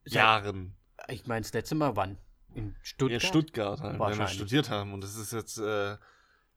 Jahren. 0.06 0.76
Ich 1.08 1.26
meine, 1.26 1.42
das 1.42 1.52
letzte 1.52 1.74
Mal 1.74 1.94
wann? 1.96 2.18
In 2.54 2.74
Stuttgart? 2.82 3.22
In 3.22 3.28
Stuttgart 3.28 3.80
halt, 3.80 3.98
wenn 4.00 4.18
wir 4.18 4.28
studiert 4.28 4.70
haben. 4.70 4.92
Und 4.94 5.02
das 5.02 5.16
ist 5.16 5.32
jetzt 5.32 5.58
äh, 5.58 5.96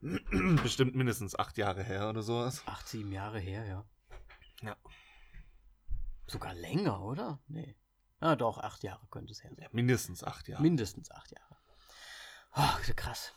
bestimmt 0.63 0.95
mindestens 0.95 1.37
acht 1.37 1.57
Jahre 1.57 1.83
her 1.83 2.09
oder 2.09 2.21
sowas. 2.21 2.63
Acht, 2.67 2.87
sieben 2.87 3.11
Jahre 3.11 3.39
her, 3.39 3.65
ja. 3.65 3.85
Ja. 4.61 4.75
Sogar 6.27 6.53
länger, 6.53 7.01
oder? 7.01 7.39
Nee. 7.47 7.75
Ah, 8.19 8.35
doch, 8.35 8.57
acht 8.59 8.83
Jahre 8.83 9.05
könnte 9.11 9.31
es 9.31 9.43
her 9.43 9.51
sein. 9.55 9.63
Ja, 9.63 9.69
mindestens 9.71 10.23
acht 10.23 10.47
Jahre. 10.47 10.61
Mindestens 10.63 11.11
acht 11.11 11.31
Jahre. 11.31 11.57
Ach, 12.51 12.81
krass. 12.95 13.33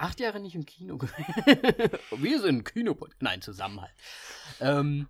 Acht 0.00 0.18
Jahre 0.18 0.40
nicht 0.40 0.54
im 0.54 0.64
Kino. 0.64 0.98
wir 2.16 2.40
sind 2.40 2.64
Kino. 2.64 2.96
Nein, 3.20 3.42
Zusammenhalt. 3.42 3.92
Ähm, 4.58 5.08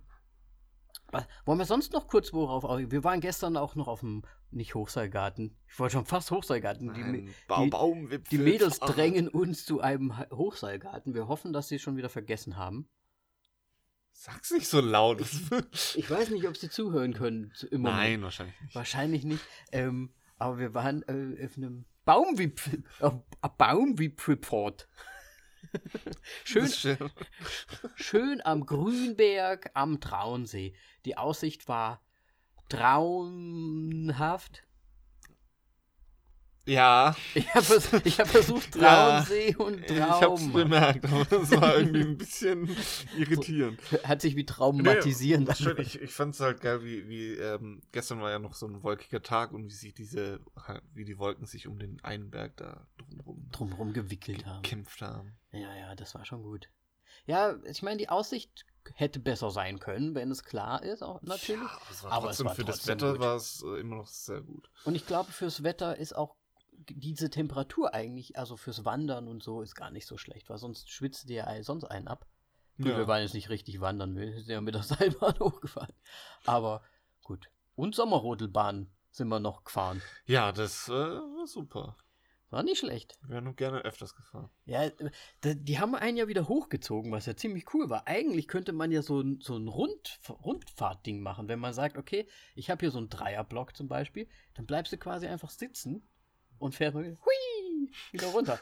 was- 1.11 1.25
wollen 1.45 1.59
wir 1.59 1.65
sonst 1.65 1.93
noch 1.93 2.07
kurz 2.07 2.33
worauf? 2.33 2.65
au- 2.65 2.77
Wir 2.91 3.03
waren 3.05 3.21
gestern 3.21 3.55
auch 3.55 3.75
noch 3.75 3.87
auf 3.87 4.01
dem, 4.01 4.23
nicht 4.49 4.75
Hochseilgarten. 4.75 5.55
Ich 5.69 5.79
wollte 5.79 5.93
schon 5.93 6.05
fast 6.05 6.29
Hochseilgarten. 6.31 6.93
Die, 6.93 7.01
Ein 7.03 7.13
die- 7.13 7.33
Ba- 7.47 7.65
Baumwipfel. 7.67 8.37
die 8.37 8.43
Mädels 8.43 8.79
drängen 8.79 9.29
uns 9.29 9.63
zu 9.65 9.79
einem 9.79 10.17
Hochseilgarten. 10.29 11.13
Wir 11.13 11.29
hoffen, 11.29 11.53
dass 11.53 11.69
sie 11.69 11.75
es 11.75 11.81
schon 11.81 11.95
wieder 11.95 12.09
vergessen 12.09 12.57
haben. 12.57 12.89
Sag's 14.11 14.51
nicht 14.51 14.67
so 14.67 14.81
laut. 14.81 15.21
Ich 15.95 16.09
weiß 16.11 16.31
nicht, 16.31 16.45
ob 16.49 16.57
sie 16.57 16.69
zuhören 16.69 17.13
können. 17.13 17.53
Nein, 17.71 18.21
wahrscheinlich 18.23 18.59
nicht. 18.61 18.75
Wahrscheinlich 18.75 19.23
nicht. 19.23 19.43
Ähm, 19.71 20.13
aber 20.37 20.57
wir 20.59 20.73
waren 20.73 21.01
äh, 21.03 21.45
auf 21.45 21.55
einem 21.55 21.85
Baumwipfel. 22.05 22.83
Äh, 22.99 23.11
Baumwipfelport. 23.57 24.87
schön, 26.43 26.67
schön. 26.67 27.11
schön 27.95 28.41
am 28.43 28.65
Grünberg 28.65 29.71
am 29.73 29.99
Traunsee. 29.99 30.73
Die 31.05 31.17
Aussicht 31.17 31.67
war 31.67 32.01
traumhaft. 32.69 34.63
Ja, 36.71 37.15
Ich 37.33 37.53
habe 37.53 38.01
ich 38.05 38.19
hab 38.19 38.27
versucht, 38.27 38.75
Ja, 38.81 39.21
Traunsee 39.21 39.55
und 39.55 39.89
ich 39.89 39.99
hab's 39.99 40.19
Traum. 40.19 40.53
bemerkt, 40.53 41.05
aber 41.05 41.25
das 41.25 41.51
war 41.51 41.75
irgendwie 41.77 42.01
ein 42.01 42.17
bisschen 42.17 42.69
irritierend. 43.17 43.79
Hat 44.03 44.21
sich 44.21 44.35
wie 44.35 44.45
traumatisieren 44.45 45.43
Nee, 45.43 45.55
schön, 45.55 45.77
ich, 45.79 46.01
ich 46.01 46.13
fand's 46.13 46.39
halt 46.39 46.61
geil, 46.61 46.83
wie, 46.83 47.07
wie 47.09 47.33
ähm, 47.33 47.81
gestern 47.91 48.21
war 48.21 48.31
ja 48.31 48.39
noch 48.39 48.53
so 48.53 48.67
ein 48.67 48.83
wolkiger 48.83 49.21
Tag 49.21 49.51
und 49.51 49.65
wie 49.65 49.73
sich 49.73 49.93
diese, 49.93 50.39
wie 50.93 51.03
die 51.05 51.17
Wolken 51.17 51.45
sich 51.45 51.67
um 51.67 51.77
den 51.77 51.99
einen 52.03 52.29
Berg 52.31 52.55
da 52.57 52.87
drumherum 52.97 53.49
Drumherum 53.51 53.93
gewickelt 53.93 54.45
haben. 54.45 54.61
gekämpft 54.61 55.01
haben. 55.01 55.37
Ja, 55.51 55.75
ja, 55.75 55.95
das 55.95 56.15
war 56.15 56.25
schon 56.25 56.43
gut. 56.43 56.69
Ja, 57.25 57.55
ich 57.65 57.83
meine, 57.83 57.97
die 57.97 58.09
Aussicht 58.09 58.65
hätte 58.95 59.19
besser 59.19 59.51
sein 59.51 59.79
können, 59.79 60.15
wenn 60.15 60.31
es 60.31 60.43
klar 60.43 60.81
ist, 60.83 61.03
auch 61.03 61.21
natürlich. 61.21 61.61
Ja, 61.61 61.67
aber 61.67 61.91
es 61.91 62.03
war 62.03 62.11
Aber 62.11 62.29
es 62.29 62.37
trotzdem 62.37 62.45
war 62.47 62.55
für 62.55 62.63
das 62.65 62.87
Wetter 62.87 63.19
war 63.19 63.35
es 63.35 63.63
äh, 63.63 63.79
immer 63.79 63.97
noch 63.97 64.07
sehr 64.07 64.41
gut. 64.41 64.69
Und 64.85 64.95
ich 64.95 65.05
glaube, 65.05 65.31
fürs 65.31 65.61
Wetter 65.63 65.97
ist 65.97 66.15
auch 66.15 66.35
diese 66.89 67.29
Temperatur 67.29 67.93
eigentlich, 67.93 68.37
also 68.37 68.57
fürs 68.57 68.85
Wandern 68.85 69.27
und 69.27 69.43
so, 69.43 69.61
ist 69.61 69.75
gar 69.75 69.91
nicht 69.91 70.07
so 70.07 70.17
schlecht, 70.17 70.49
weil 70.49 70.57
sonst 70.57 70.89
schwitzt 70.89 71.29
dir 71.29 71.45
ja 71.47 71.63
sonst 71.63 71.85
einen 71.85 72.07
ab. 72.07 72.27
Ja. 72.77 72.97
wir 72.97 73.07
waren 73.07 73.21
jetzt 73.21 73.33
nicht 73.33 73.49
richtig 73.49 73.79
wandern, 73.81 74.15
wir 74.15 74.33
sind 74.33 74.49
ja 74.49 74.61
mit 74.61 74.75
der 74.75 74.83
Seilbahn 74.83 75.39
hochgefahren. 75.39 75.93
Aber 76.45 76.81
gut. 77.23 77.49
Und 77.75 77.95
Sommerrodelbahn 77.95 78.91
sind 79.11 79.27
wir 79.27 79.39
noch 79.39 79.63
gefahren. 79.63 80.01
Ja, 80.25 80.51
das 80.51 80.87
äh, 80.87 80.91
war 80.91 81.47
super. 81.47 81.95
War 82.51 82.63
nicht 82.63 82.79
schlecht. 82.79 83.17
Wir 83.21 83.35
wären 83.35 83.55
gerne 83.55 83.79
öfters 83.79 84.13
gefahren. 84.13 84.49
Ja, 84.65 84.89
die 85.41 85.79
haben 85.79 85.95
einen 85.95 86.17
ja 86.17 86.27
wieder 86.27 86.49
hochgezogen, 86.49 87.09
was 87.13 87.25
ja 87.25 87.37
ziemlich 87.37 87.73
cool 87.73 87.89
war. 87.89 88.07
Eigentlich 88.07 88.49
könnte 88.49 88.73
man 88.73 88.91
ja 88.91 89.01
so 89.01 89.21
ein, 89.21 89.39
so 89.41 89.55
ein 89.55 89.69
Rund, 89.69 90.19
Rundfahrtding 90.27 91.21
machen, 91.21 91.47
wenn 91.47 91.59
man 91.59 91.73
sagt, 91.73 91.97
okay, 91.97 92.27
ich 92.53 92.69
habe 92.69 92.81
hier 92.81 92.91
so 92.91 92.97
einen 92.97 93.09
Dreierblock 93.09 93.75
zum 93.75 93.87
Beispiel, 93.87 94.27
dann 94.55 94.65
bleibst 94.65 94.91
du 94.91 94.97
quasi 94.97 95.27
einfach 95.27 95.49
sitzen 95.49 96.05
und 96.61 96.79
wieder, 96.79 96.93
hui, 96.93 97.91
wieder 98.11 98.27
runter. 98.27 98.59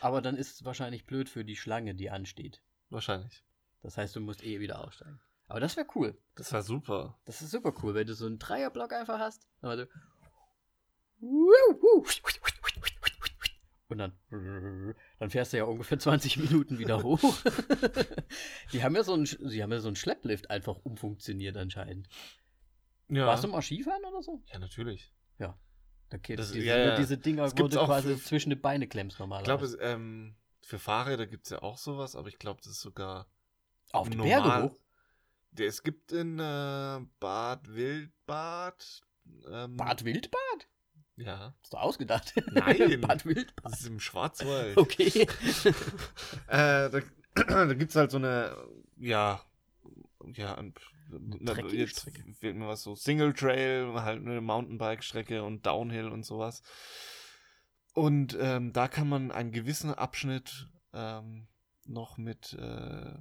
Aber 0.00 0.20
dann 0.20 0.36
ist 0.36 0.54
es 0.54 0.64
wahrscheinlich 0.64 1.06
blöd 1.06 1.28
für 1.28 1.44
die 1.44 1.56
Schlange, 1.56 1.94
die 1.94 2.10
ansteht. 2.10 2.62
Wahrscheinlich. 2.90 3.44
Das 3.82 3.96
heißt, 3.96 4.16
du 4.16 4.20
musst 4.20 4.42
eh 4.42 4.60
wieder 4.60 4.80
aussteigen. 4.80 5.20
Aber 5.46 5.60
das 5.60 5.76
wäre 5.76 5.86
cool. 5.94 6.18
Das 6.36 6.52
war 6.52 6.62
super. 6.62 7.18
Das 7.26 7.42
ist 7.42 7.50
super 7.50 7.74
cool, 7.82 7.94
wenn 7.94 8.06
du 8.06 8.14
so 8.14 8.26
einen 8.26 8.38
Dreierblock 8.38 8.92
einfach 8.92 9.18
hast. 9.18 9.46
Du 9.60 9.68
und 13.88 13.98
dann, 13.98 14.94
dann 15.18 15.30
fährst 15.30 15.52
du 15.52 15.58
ja 15.58 15.64
ungefähr 15.64 15.98
20 15.98 16.38
Minuten 16.38 16.78
wieder 16.78 17.02
hoch. 17.02 17.20
die 18.72 18.82
haben 18.82 18.96
ja 18.96 19.04
so 19.04 19.12
einen, 19.12 19.26
sie 19.26 19.62
haben 19.62 19.70
ja 19.70 19.80
so 19.80 19.88
einen 19.88 19.96
Schlepplift 19.96 20.50
einfach 20.50 20.78
umfunktioniert 20.84 21.56
anscheinend. 21.56 22.08
Ja. 23.08 23.26
Warst 23.26 23.44
du 23.44 23.48
mal 23.48 23.62
Skifahren 23.62 24.04
oder 24.04 24.22
so? 24.22 24.42
Ja, 24.52 24.58
natürlich. 24.58 25.12
Ja. 25.38 25.58
Okay, 26.14 26.36
Das- 26.36 26.52
diese, 26.52 26.64
ja, 26.66 26.76
ja. 26.78 26.96
diese 26.96 27.18
Dinger, 27.18 27.50
wo 27.50 27.68
du 27.68 27.84
quasi 27.84 28.14
für- 28.16 28.22
zwischen 28.22 28.50
die 28.50 28.56
Beine 28.56 28.86
klemmst 28.86 29.16
Ich 29.16 29.18
normalerweise. 29.20 29.44
glaube, 29.46 29.64
es, 29.64 29.76
ähm, 29.80 30.36
für 30.62 30.78
Fahrräder 30.78 31.26
gibt 31.26 31.44
es 31.46 31.50
ja 31.50 31.62
auch 31.62 31.76
sowas, 31.78 32.14
aber 32.16 32.28
ich 32.28 32.38
glaube, 32.38 32.60
das 32.62 32.72
ist 32.72 32.80
sogar 32.80 33.26
Auf 33.92 34.08
die 34.10 34.16
normal. 34.16 34.42
Berge 34.42 34.62
hoch. 34.64 34.78
Der, 35.52 35.68
es 35.68 35.82
gibt 35.82 36.12
in 36.12 36.38
äh, 36.38 37.00
Bad 37.20 37.68
Wildbad. 37.74 39.00
Ähm, 39.50 39.76
Bad 39.76 40.04
Wildbad? 40.04 40.68
Ja. 41.16 41.54
Hast 41.62 41.72
du 41.72 41.76
ausgedacht? 41.76 42.32
Nein. 42.50 42.76
Bad 43.00 43.24
Wildbad. 43.24 43.72
Das 43.72 43.80
ist 43.80 43.86
im 43.86 44.00
Schwarzwald. 44.00 44.76
Okay. 44.76 45.26
Äh, 46.48 46.90
da 46.90 47.00
da 47.34 47.74
gibt 47.74 47.90
es 47.90 47.96
halt 47.96 48.10
so 48.12 48.16
eine, 48.18 48.56
ja, 48.96 49.40
ja, 50.34 50.54
jetzt 51.72 52.10
fehlt 52.38 52.56
mir 52.56 52.68
was 52.68 52.82
so, 52.82 52.94
Single 52.94 53.32
Trail, 53.32 53.92
halt 53.94 54.20
eine 54.20 54.40
Mountainbike-Strecke 54.40 55.42
und 55.42 55.66
Downhill 55.66 56.08
und 56.08 56.24
sowas. 56.24 56.62
Und 57.92 58.36
ähm, 58.40 58.72
da 58.72 58.88
kann 58.88 59.08
man 59.08 59.30
einen 59.30 59.52
gewissen 59.52 59.94
Abschnitt 59.94 60.68
ähm, 60.92 61.46
noch 61.84 62.16
mit 62.16 62.52
äh, 62.54 63.14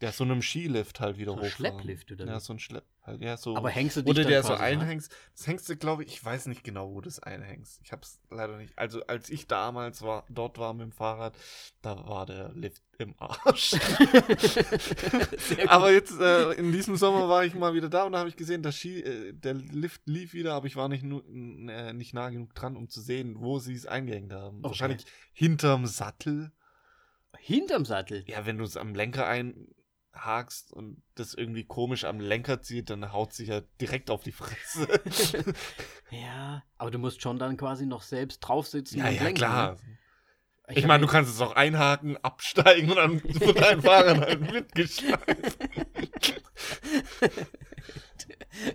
ja, 0.00 0.12
so 0.12 0.24
einem 0.24 0.42
Skilift 0.42 1.00
halt 1.00 1.18
wieder 1.18 1.32
So 1.32 1.38
hochfahren. 1.38 1.50
Schlepplift 1.50 2.12
oder 2.12 2.26
Ja, 2.26 2.40
so 2.40 2.52
ein 2.52 2.58
Schlepp. 2.58 2.84
Halt, 3.06 3.22
ja, 3.22 3.36
so. 3.36 3.56
Aber 3.56 3.70
hängst 3.70 3.96
du 3.96 4.02
dich 4.02 4.10
Oder 4.10 4.22
dann 4.22 4.32
der 4.32 4.42
so 4.42 4.54
rein? 4.54 4.80
einhängst. 4.80 5.14
Das 5.36 5.46
hängst 5.46 5.68
du, 5.68 5.76
glaube 5.76 6.02
ich, 6.02 6.12
ich 6.14 6.24
weiß 6.24 6.46
nicht 6.46 6.64
genau, 6.64 6.92
wo 6.92 7.00
das 7.00 7.20
einhängst. 7.20 7.80
Ich 7.84 7.92
hab's 7.92 8.18
leider 8.30 8.56
nicht. 8.56 8.76
Also, 8.76 9.02
als 9.06 9.30
ich 9.30 9.46
damals 9.46 10.02
war, 10.02 10.24
dort 10.28 10.58
war 10.58 10.74
mit 10.74 10.82
dem 10.82 10.92
Fahrrad, 10.92 11.36
da 11.82 11.96
war 12.08 12.26
der 12.26 12.50
Lift 12.54 12.82
im 12.98 13.14
Arsch. 13.18 13.74
Aber 15.68 15.92
jetzt, 15.92 16.18
äh, 16.20 16.52
in 16.52 16.72
diesem 16.72 16.96
Sommer 16.96 17.28
war 17.28 17.44
ich 17.44 17.54
mal 17.54 17.74
wieder 17.74 17.88
da 17.88 18.04
und 18.04 18.12
da 18.12 18.18
habe 18.18 18.28
ich 18.28 18.36
gesehen, 18.36 18.62
der, 18.62 18.72
Ski, 18.72 19.00
äh, 19.00 19.32
der 19.32 19.54
Lift 19.54 20.02
lief 20.06 20.32
wieder, 20.32 20.54
aber 20.54 20.66
ich 20.66 20.76
war 20.76 20.88
nicht, 20.88 21.02
nu, 21.04 21.20
n- 21.20 21.68
äh, 21.68 21.92
nicht 21.92 22.14
nah 22.14 22.30
genug 22.30 22.54
dran, 22.54 22.76
um 22.76 22.88
zu 22.88 23.00
sehen, 23.00 23.36
wo 23.38 23.58
sie 23.58 23.74
es 23.74 23.86
eingehängt 23.86 24.32
haben. 24.32 24.58
Okay. 24.58 24.68
Wahrscheinlich 24.70 25.04
hinterm 25.32 25.86
Sattel. 25.86 26.52
Hinterm 27.38 27.84
Sattel. 27.84 28.24
Ja, 28.26 28.46
wenn 28.46 28.58
du 28.58 28.64
es 28.64 28.76
am 28.76 28.94
Lenker 28.94 29.26
einhakst 30.16 30.72
und 30.72 31.02
das 31.14 31.34
irgendwie 31.34 31.64
komisch 31.64 32.04
am 32.04 32.20
Lenker 32.20 32.62
zieht, 32.62 32.90
dann 32.90 33.12
haut 33.12 33.32
sich 33.32 33.48
ja 33.48 33.60
direkt 33.80 34.10
auf 34.10 34.22
die 34.22 34.32
Fresse. 34.32 34.88
Ja, 36.10 36.62
aber 36.78 36.92
du 36.92 36.98
musst 37.00 37.20
schon 37.20 37.36
dann 37.40 37.56
quasi 37.56 37.84
noch 37.84 38.02
selbst 38.02 38.38
draufsitzen 38.38 38.98
ja, 38.98 39.08
ja, 39.08 39.24
lenken. 39.24 39.34
klar. 39.38 39.72
Ne? 39.72 39.78
Ich, 40.68 40.84
hab 40.84 40.88
meine, 40.88 41.04
du 41.04 41.10
kannst 41.10 41.32
es 41.34 41.40
auch 41.40 41.56
einhaken, 41.56 42.16
absteigen 42.18 42.90
und 42.90 42.96
dann 42.96 43.24
wird 43.24 43.60
dein 43.60 43.82
Fahrrad 43.82 44.20
halt 44.20 44.40
mitgeschleift. 44.52 45.58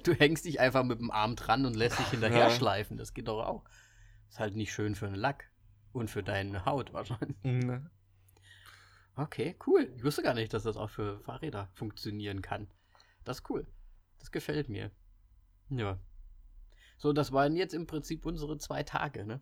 Du 0.04 0.14
hängst 0.14 0.46
dich 0.46 0.60
einfach 0.60 0.84
mit 0.84 1.00
dem 1.00 1.10
Arm 1.10 1.36
dran 1.36 1.66
und 1.66 1.76
lässt 1.76 1.98
dich 1.98 2.08
hinterher 2.10 2.50
Ja. 2.50 2.50
schleifen. 2.52 2.98
Das 2.98 3.14
geht 3.16 3.28
doch 3.28 3.44
auch. 3.44 3.64
Ist 4.30 4.40
halt 4.40 4.56
nicht 4.56 4.72
schön 4.74 4.94
für 4.94 5.08
den 5.08 5.16
Lack 5.16 5.50
und 5.92 6.10
für 6.10 6.22
deine 6.22 6.66
Haut 6.66 6.94
wahrscheinlich. 6.94 7.36
Ne. 7.42 7.90
Okay, 9.16 9.56
cool. 9.68 9.92
Ich 9.96 10.04
wusste 10.04 10.24
gar 10.24 10.34
nicht, 10.34 10.54
dass 10.54 10.64
das 10.64 10.78
auch 10.78 10.90
für 10.90 11.20
Fahrräder 11.22 11.70
funktionieren 11.74 12.42
kann. 12.42 12.68
Das 13.24 13.38
ist 13.40 13.50
cool. 13.50 13.68
Das 14.20 14.32
gefällt 14.32 14.70
mir. 14.70 14.92
Ja. 15.70 16.00
So, 16.98 17.14
das 17.14 17.32
waren 17.32 17.56
jetzt 17.56 17.74
im 17.74 17.88
Prinzip 17.88 18.26
unsere 18.26 18.58
zwei 18.58 18.84
Tage, 18.84 19.26
ne? 19.26 19.42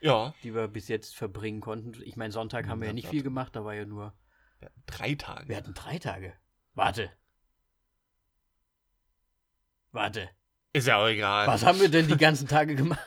Ja. 0.00 0.34
Die 0.42 0.54
wir 0.54 0.68
bis 0.68 0.88
jetzt 0.88 1.16
verbringen 1.16 1.60
konnten. 1.60 2.00
Ich 2.02 2.16
meine, 2.16 2.32
Sonntag 2.32 2.68
haben 2.68 2.80
wir 2.80 2.88
ja 2.88 2.92
nicht 2.92 3.08
viel 3.08 3.22
gemacht, 3.22 3.56
da 3.56 3.64
war 3.64 3.74
ja 3.74 3.84
nur. 3.84 4.14
ja. 4.60 4.68
Drei 4.86 5.14
Tage. 5.14 5.48
Wir 5.48 5.56
hatten 5.56 5.74
drei 5.74 5.98
Tage. 5.98 6.34
Warte. 6.74 7.10
Warte. 9.92 10.28
Ist 10.72 10.86
ja 10.86 10.98
auch 10.98 11.06
egal. 11.08 11.46
Was 11.46 11.64
haben 11.64 11.80
wir 11.80 11.88
denn 11.88 12.08
die 12.08 12.16
ganzen 12.16 12.48
Tage 12.48 12.74
gemacht? 12.74 13.06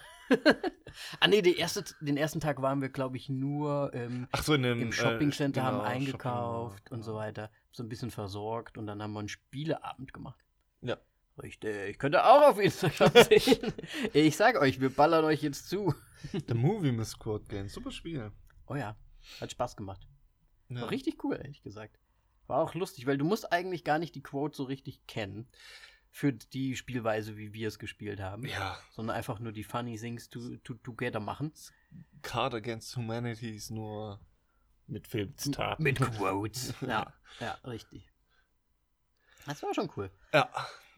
Ah 1.19 1.27
nee, 1.27 1.41
die 1.41 1.57
erste, 1.57 1.83
den 2.01 2.17
ersten 2.17 2.39
Tag 2.39 2.61
waren 2.61 2.81
wir, 2.81 2.89
glaube 2.89 3.17
ich, 3.17 3.29
nur 3.29 3.91
ähm, 3.93 4.27
so, 4.41 4.55
dem 4.57 4.81
im 4.81 4.89
äh, 4.89 4.91
Shoppingcenter, 4.91 5.63
haben 5.63 5.77
genau, 5.77 5.89
eingekauft 5.89 6.79
Shopping, 6.79 6.97
und 6.97 7.03
so 7.03 7.15
weiter. 7.15 7.51
So 7.71 7.83
ein 7.83 7.89
bisschen 7.89 8.11
versorgt 8.11 8.77
und 8.77 8.87
dann 8.87 9.01
haben 9.01 9.13
wir 9.13 9.19
einen 9.19 9.29
Spieleabend 9.29 10.13
gemacht. 10.13 10.39
Ja. 10.81 10.97
Richtig. 11.41 11.99
Könnt 11.99 12.15
ihr 12.15 12.25
auch 12.25 12.49
auf 12.49 12.59
Instagram 12.59 13.11
sehen. 13.29 13.73
Ich 14.13 14.35
sag 14.35 14.59
euch, 14.59 14.81
wir 14.81 14.89
ballern 14.89 15.23
euch 15.23 15.43
jetzt 15.43 15.69
zu. 15.69 15.93
The 16.47 16.55
Movie 16.55 16.91
Miss 16.91 17.11
Squad 17.11 17.47
Game. 17.47 17.67
Super 17.67 17.91
Spiel. 17.91 18.31
Oh 18.65 18.75
ja, 18.75 18.95
hat 19.39 19.51
Spaß 19.51 19.75
gemacht. 19.75 20.07
Ja. 20.69 20.81
War 20.81 20.91
richtig 20.91 21.23
cool, 21.23 21.35
ehrlich 21.35 21.61
gesagt. 21.61 21.99
War 22.47 22.59
auch 22.59 22.73
lustig, 22.73 23.05
weil 23.05 23.17
du 23.17 23.25
musst 23.25 23.51
eigentlich 23.51 23.83
gar 23.83 23.99
nicht 23.99 24.15
die 24.15 24.23
Quote 24.23 24.55
so 24.55 24.63
richtig 24.63 25.05
kennen 25.05 25.47
für 26.11 26.33
die 26.33 26.75
Spielweise, 26.75 27.37
wie 27.37 27.53
wir 27.53 27.67
es 27.67 27.79
gespielt 27.79 28.19
haben. 28.19 28.45
Ja. 28.45 28.77
Sondern 28.91 29.15
einfach 29.15 29.39
nur 29.39 29.51
die 29.51 29.63
Funny 29.63 29.97
Things 29.97 30.29
to, 30.29 30.57
to, 30.63 30.73
together 30.75 31.19
machen. 31.19 31.53
Card 32.21 32.53
Against 32.53 32.95
Humanity 32.97 33.55
ist 33.55 33.71
nur 33.71 34.19
mit 34.87 35.07
Filmzitaten. 35.07 35.83
Mit 35.83 35.99
Quotes. 35.99 36.73
ja, 36.81 37.13
ja, 37.39 37.57
richtig. 37.65 38.09
Das 39.45 39.61
war 39.63 39.73
schon 39.73 39.89
cool. 39.95 40.09
Ja. 40.33 40.49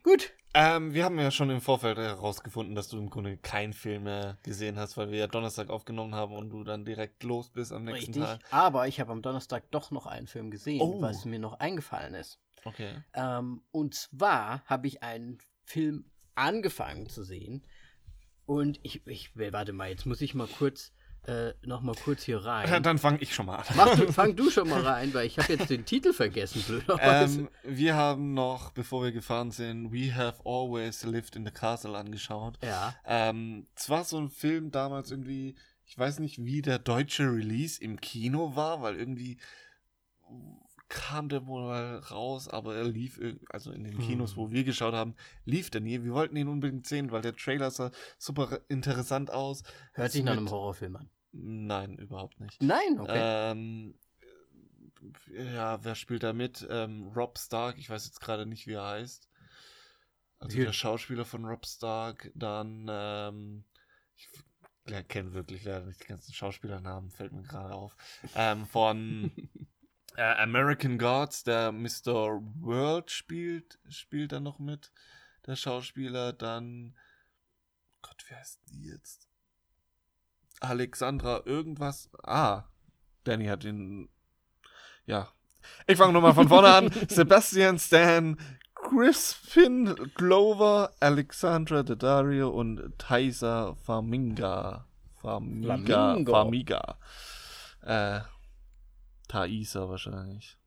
Gut. 0.03 0.31
Ähm, 0.55 0.93
wir 0.93 1.05
haben 1.05 1.19
ja 1.19 1.29
schon 1.29 1.51
im 1.51 1.61
Vorfeld 1.61 1.99
herausgefunden, 1.99 2.73
dass 2.73 2.87
du 2.87 2.97
im 2.97 3.11
Grunde 3.11 3.37
keinen 3.37 3.73
Film 3.73 4.03
mehr 4.03 4.37
gesehen 4.41 4.79
hast, 4.79 4.97
weil 4.97 5.11
wir 5.11 5.19
ja 5.19 5.27
Donnerstag 5.27 5.69
aufgenommen 5.69 6.15
haben 6.15 6.33
und 6.33 6.49
du 6.49 6.63
dann 6.63 6.85
direkt 6.85 7.23
los 7.23 7.49
bist 7.49 7.71
am 7.71 7.83
nächsten 7.83 8.13
Richtig. 8.13 8.23
Tag. 8.23 8.39
Aber 8.51 8.87
ich 8.87 8.99
habe 8.99 9.11
am 9.11 9.21
Donnerstag 9.21 9.69
doch 9.69 9.91
noch 9.91 10.07
einen 10.07 10.25
Film 10.25 10.49
gesehen, 10.49 10.81
Oh. 10.81 10.99
was 11.01 11.25
mir 11.25 11.37
noch 11.37 11.59
eingefallen 11.59 12.15
ist. 12.15 12.39
Okay. 12.65 13.03
Ähm, 13.13 13.61
und 13.71 13.93
zwar 13.95 14.63
habe 14.65 14.87
ich 14.87 15.03
einen 15.03 15.37
Film 15.63 16.05
angefangen 16.35 17.09
zu 17.09 17.23
sehen. 17.23 17.65
Und 18.45 18.79
ich, 18.83 19.05
ich, 19.07 19.31
warte 19.35 19.73
mal, 19.73 19.89
jetzt 19.89 20.05
muss 20.05 20.21
ich 20.21 20.33
mal 20.33 20.47
kurz, 20.47 20.91
äh, 21.27 21.51
noch 21.61 21.81
mal 21.81 21.93
kurz 21.95 22.23
hier 22.23 22.39
Ja, 22.39 22.51
rein. 22.63 22.81
dann 22.83 22.97
fange 22.97 23.19
ich 23.19 23.35
schon 23.35 23.45
mal 23.45 23.57
an. 23.57 23.65
Mach, 23.75 23.95
du- 23.95 24.11
fang 24.11 24.35
du 24.35 24.49
schon 24.49 24.67
mal 24.67 24.81
rein, 24.81 25.13
weil 25.13 25.27
ich 25.27 25.37
habe 25.37 25.53
jetzt 25.53 25.69
den 25.69 25.85
Titel 25.85 26.13
vergessen, 26.13 26.63
blöderweise. 26.65 27.41
ähm, 27.41 27.49
wir 27.63 27.95
haben 27.95 28.33
noch, 28.33 28.71
bevor 28.71 29.03
wir 29.03 29.11
gefahren 29.11 29.51
sind, 29.51 29.91
We 29.91 30.15
Have 30.15 30.41
Always 30.45 31.03
Lived 31.03 31.35
in 31.35 31.45
the 31.45 31.51
Castle 31.51 31.95
angeschaut. 31.95 32.57
ja. 32.63 32.95
Ähm, 33.05 33.67
es 33.75 33.89
war 33.89 34.03
so 34.03 34.17
ein 34.17 34.29
Film 34.29 34.71
damals 34.71 35.11
irgendwie, 35.11 35.55
ich 35.85 35.95
weiß 35.97 36.17
nicht, 36.19 36.43
wie 36.43 36.61
der 36.63 36.79
deutsche 36.79 37.23
Release 37.31 37.79
im 37.79 37.99
Kino 38.01 38.55
war, 38.55 38.81
weil 38.81 38.95
irgendwie 38.95 39.37
kam 40.89 41.29
der 41.29 41.45
wohl 41.45 41.63
mal 41.63 41.97
raus, 41.99 42.47
aber 42.47 42.75
er 42.75 42.83
lief, 42.83 43.19
also 43.49 43.71
in 43.71 43.83
den 43.83 43.93
Hm. 43.97 44.01
Kinos, 44.01 44.35
wo 44.35 44.51
wir 44.51 44.63
geschaut 44.63 44.93
haben, 44.93 45.15
lief 45.45 45.69
der 45.69 45.81
nie. 45.81 46.03
Wir 46.03 46.13
wollten 46.13 46.35
ihn 46.35 46.47
unbedingt 46.47 46.87
sehen, 46.87 47.11
weil 47.11 47.21
der 47.21 47.35
Trailer 47.35 47.71
sah 47.71 47.91
super 48.17 48.59
interessant 48.67 49.31
aus. 49.31 49.63
Hört 49.93 50.11
sich 50.11 50.23
nach 50.23 50.33
einem 50.33 50.49
Horrorfilm 50.49 50.95
an. 50.95 51.09
Nein, 51.31 51.95
überhaupt 51.97 52.39
nicht. 52.39 52.61
Nein, 52.61 52.99
okay. 52.99 53.21
Ähm, 53.51 53.95
ja, 55.31 55.83
wer 55.83 55.95
spielt 55.95 56.23
da 56.23 56.33
mit? 56.33 56.67
Ähm, 56.69 57.07
Rob 57.15 57.37
Stark, 57.37 57.77
ich 57.77 57.89
weiß 57.89 58.05
jetzt 58.05 58.19
gerade 58.19 58.45
nicht, 58.45 58.67
wie 58.67 58.73
er 58.73 58.85
heißt. 58.85 59.29
Also 60.39 60.55
Hier- 60.55 60.65
der 60.65 60.73
Schauspieler 60.73 61.25
von 61.25 61.45
Rob 61.45 61.65
Stark, 61.65 62.31
dann, 62.33 62.87
ähm, 62.89 63.63
ich 64.15 64.27
ja, 64.89 65.03
kenne 65.03 65.33
wirklich 65.33 65.63
leider 65.65 65.85
nicht 65.85 66.01
die 66.03 66.07
ganzen 66.07 66.33
Schauspielernamen, 66.33 67.11
fällt 67.11 67.31
mir 67.31 67.43
gerade 67.43 67.75
auf. 67.75 67.95
Ähm, 68.35 68.65
von 68.65 69.31
American 70.19 70.97
Gods, 70.97 71.43
der 71.43 71.71
Mr. 71.71 72.41
World 72.59 73.11
spielt, 73.11 73.79
spielt 73.89 74.31
da 74.31 74.39
noch 74.39 74.59
mit, 74.59 74.91
der 75.45 75.55
Schauspieler, 75.55 76.33
dann, 76.33 76.95
Gott, 78.01 78.25
wer 78.27 78.39
heißt 78.39 78.59
die 78.69 78.85
jetzt? 78.85 79.27
Alexandra 80.59 81.41
irgendwas. 81.45 82.09
Ah, 82.23 82.63
Danny 83.23 83.45
hat 83.45 83.63
den. 83.63 84.09
Ja. 85.05 85.29
Ich 85.87 85.97
fange 85.97 86.13
nochmal 86.13 86.33
von 86.33 86.47
vorne 86.47 86.73
an. 86.73 86.91
Sebastian 87.09 87.79
Stan, 87.79 88.37
Crispin 88.75 90.11
Glover, 90.15 90.93
Alexandra 90.99 91.83
Daddario 91.83 92.49
und 92.49 92.97
Taisa 92.97 93.75
Faminga. 93.75 94.85
Famiga. 95.21 95.77
Flamingo. 95.85 96.31
Famiga. 96.31 96.97
Äh, 97.81 98.21
Thaisa 99.29 99.87
wahrscheinlich. 99.87 100.57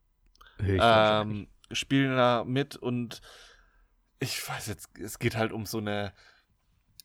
Höchstwahrscheinlich. 0.58 1.40
Ähm, 1.40 1.48
spielen 1.72 2.16
da 2.16 2.44
mit 2.44 2.76
und 2.76 3.20
ich 4.20 4.48
weiß 4.48 4.68
jetzt, 4.68 4.88
es 4.98 5.18
geht 5.18 5.36
halt 5.36 5.52
um 5.52 5.66
so 5.66 5.78
eine 5.78 6.14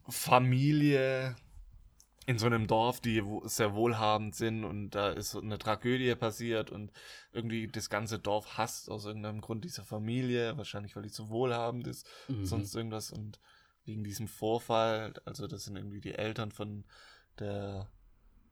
Familie, 0.07 1.35
in 2.27 2.37
so 2.37 2.45
einem 2.45 2.67
Dorf, 2.67 2.99
die 2.99 3.23
sehr 3.45 3.73
wohlhabend 3.73 4.35
sind 4.35 4.65
und 4.65 4.91
da 4.91 5.11
ist 5.11 5.35
eine 5.35 5.57
Tragödie 5.57 6.13
passiert 6.15 6.71
und 6.71 6.91
irgendwie 7.31 7.67
das 7.67 7.89
ganze 7.89 8.19
Dorf 8.19 8.57
hasst 8.57 8.91
aus 8.91 9.05
irgendeinem 9.05 9.39
Grund 9.39 9.63
diese 9.63 9.83
Familie, 9.83 10.57
wahrscheinlich 10.57 10.95
weil 10.95 11.03
die 11.03 11.09
so 11.09 11.29
wohlhabend 11.29 11.87
ist, 11.87 12.05
mhm. 12.27 12.45
sonst 12.45 12.75
irgendwas 12.75 13.11
und 13.11 13.39
wegen 13.85 14.03
diesem 14.03 14.27
Vorfall, 14.27 15.13
also 15.23 15.47
das 15.47 15.63
sind 15.63 15.77
irgendwie 15.77 16.01
die 16.01 16.15
Eltern 16.15 16.51
von 16.51 16.83
der 17.39 17.89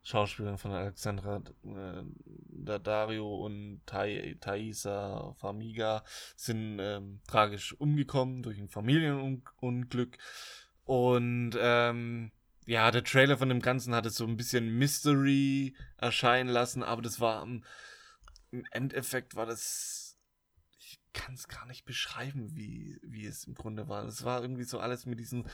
Schauspielerin 0.06 0.60
von 0.60 0.72
Alexandra 0.72 1.42
äh, 1.64 2.04
Daddario 2.52 3.36
und 3.44 3.82
Thai, 3.88 4.38
Thaisa 4.40 5.34
Famiga 5.40 6.04
sind 6.36 6.78
ähm, 6.80 7.22
tragisch 7.28 7.74
umgekommen 7.74 8.44
durch 8.44 8.60
ein 8.60 8.70
Familienunglück 8.70 10.18
und 10.84 11.58
ähm, 11.60 12.32
ja, 12.68 12.92
der 12.92 13.04
Trailer 13.04 13.38
von 13.38 13.50
dem 13.50 13.62
Ganzen 13.62 13.96
hatte 13.96 14.12
so 14.12 14.26
ein 14.26 14.38
bisschen 14.38 14.78
Mystery 14.78 15.76
erscheinen 15.98 16.50
lassen, 16.50 16.84
aber 16.84 17.02
das 17.02 17.20
war 17.20 17.42
im 17.44 18.66
Endeffekt 18.72 19.36
war 19.36 19.48
das. 19.48 20.20
Ich 20.78 21.00
kann 21.14 21.34
es 21.34 21.48
gar 21.48 21.66
nicht 21.66 21.86
beschreiben, 21.86 22.56
wie, 22.56 23.00
wie 23.02 23.26
es 23.26 23.46
im 23.46 23.56
Grunde 23.56 23.88
war. 23.88 24.06
Es 24.06 24.24
war 24.24 24.42
irgendwie 24.42 24.64
so 24.64 24.80
alles 24.80 25.06
mit 25.06 25.20
diesen 25.20 25.48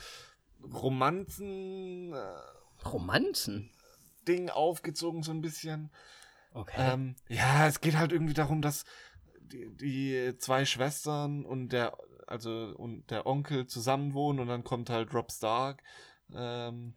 Romanzen. 0.62 2.12
Äh, 2.12 2.86
Romanzen? 2.86 3.70
Ding 4.26 4.50
aufgezogen, 4.50 5.22
so 5.22 5.32
ein 5.32 5.40
bisschen. 5.40 5.90
Okay. 6.52 6.92
Ähm, 6.92 7.16
ja, 7.28 7.66
es 7.66 7.80
geht 7.80 7.96
halt 7.96 8.12
irgendwie 8.12 8.34
darum, 8.34 8.62
dass 8.62 8.84
die, 9.40 9.74
die 9.76 10.38
zwei 10.38 10.64
Schwestern 10.64 11.44
und 11.44 11.70
der, 11.70 11.96
also 12.26 12.74
und 12.76 13.10
der 13.10 13.26
Onkel 13.26 13.66
zusammenwohnen 13.66 14.40
und 14.40 14.48
dann 14.48 14.64
kommt 14.64 14.90
halt 14.90 15.14
Rob 15.14 15.32
Stark. 15.32 15.82
Ähm, 16.34 16.94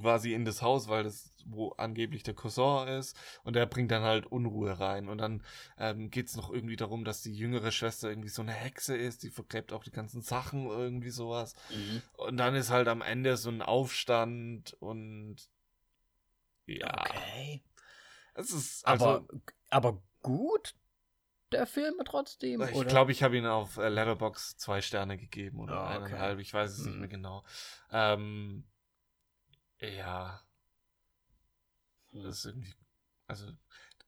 quasi 0.00 0.32
in 0.32 0.44
das 0.44 0.62
Haus, 0.62 0.88
weil 0.88 1.04
das 1.04 1.32
wo 1.44 1.70
angeblich 1.70 2.22
der 2.22 2.34
Cousin 2.34 2.88
ist 2.88 3.16
und 3.42 3.56
der 3.56 3.66
bringt 3.66 3.90
dann 3.90 4.02
halt 4.02 4.26
Unruhe 4.26 4.78
rein 4.78 5.08
und 5.08 5.18
dann 5.18 5.42
ähm, 5.76 6.10
geht 6.10 6.28
es 6.28 6.36
noch 6.36 6.52
irgendwie 6.52 6.76
darum, 6.76 7.04
dass 7.04 7.22
die 7.22 7.34
jüngere 7.34 7.72
Schwester 7.72 8.08
irgendwie 8.08 8.28
so 8.28 8.42
eine 8.42 8.52
Hexe 8.52 8.96
ist, 8.96 9.22
die 9.22 9.30
vergräbt 9.30 9.72
auch 9.72 9.84
die 9.84 9.90
ganzen 9.90 10.22
Sachen 10.22 10.66
irgendwie 10.66 11.10
sowas 11.10 11.54
mhm. 11.70 12.02
und 12.16 12.36
dann 12.36 12.54
ist 12.54 12.70
halt 12.70 12.88
am 12.88 13.02
Ende 13.02 13.36
so 13.36 13.50
ein 13.50 13.62
Aufstand 13.62 14.74
und 14.80 15.36
ja. 16.78 17.00
Okay. 17.00 17.62
Es 18.34 18.50
ist 18.50 18.86
also, 18.86 19.06
aber, 19.06 19.26
aber 19.70 20.02
gut 20.22 20.74
der 21.52 21.66
Film 21.66 21.94
trotzdem? 22.04 22.62
Ich 22.62 22.86
glaube, 22.86 23.12
ich 23.12 23.22
habe 23.22 23.36
ihn 23.36 23.46
auf 23.46 23.76
äh, 23.76 23.88
Letterbox 23.88 24.56
zwei 24.56 24.80
Sterne 24.80 25.18
gegeben 25.18 25.60
oder 25.60 25.82
oh, 25.82 25.84
okay. 25.84 25.96
eineinhalb, 25.96 26.38
ich 26.38 26.52
weiß 26.52 26.70
es 26.70 26.78
mhm. 26.78 26.86
nicht 26.86 26.98
mehr 26.98 27.08
genau. 27.08 27.44
Ähm, 27.90 28.64
ja. 29.78 30.42
Hm. 32.12 32.22
Das 32.22 32.38
ist 32.38 32.44
irgendwie. 32.46 32.74
Also, 33.26 33.46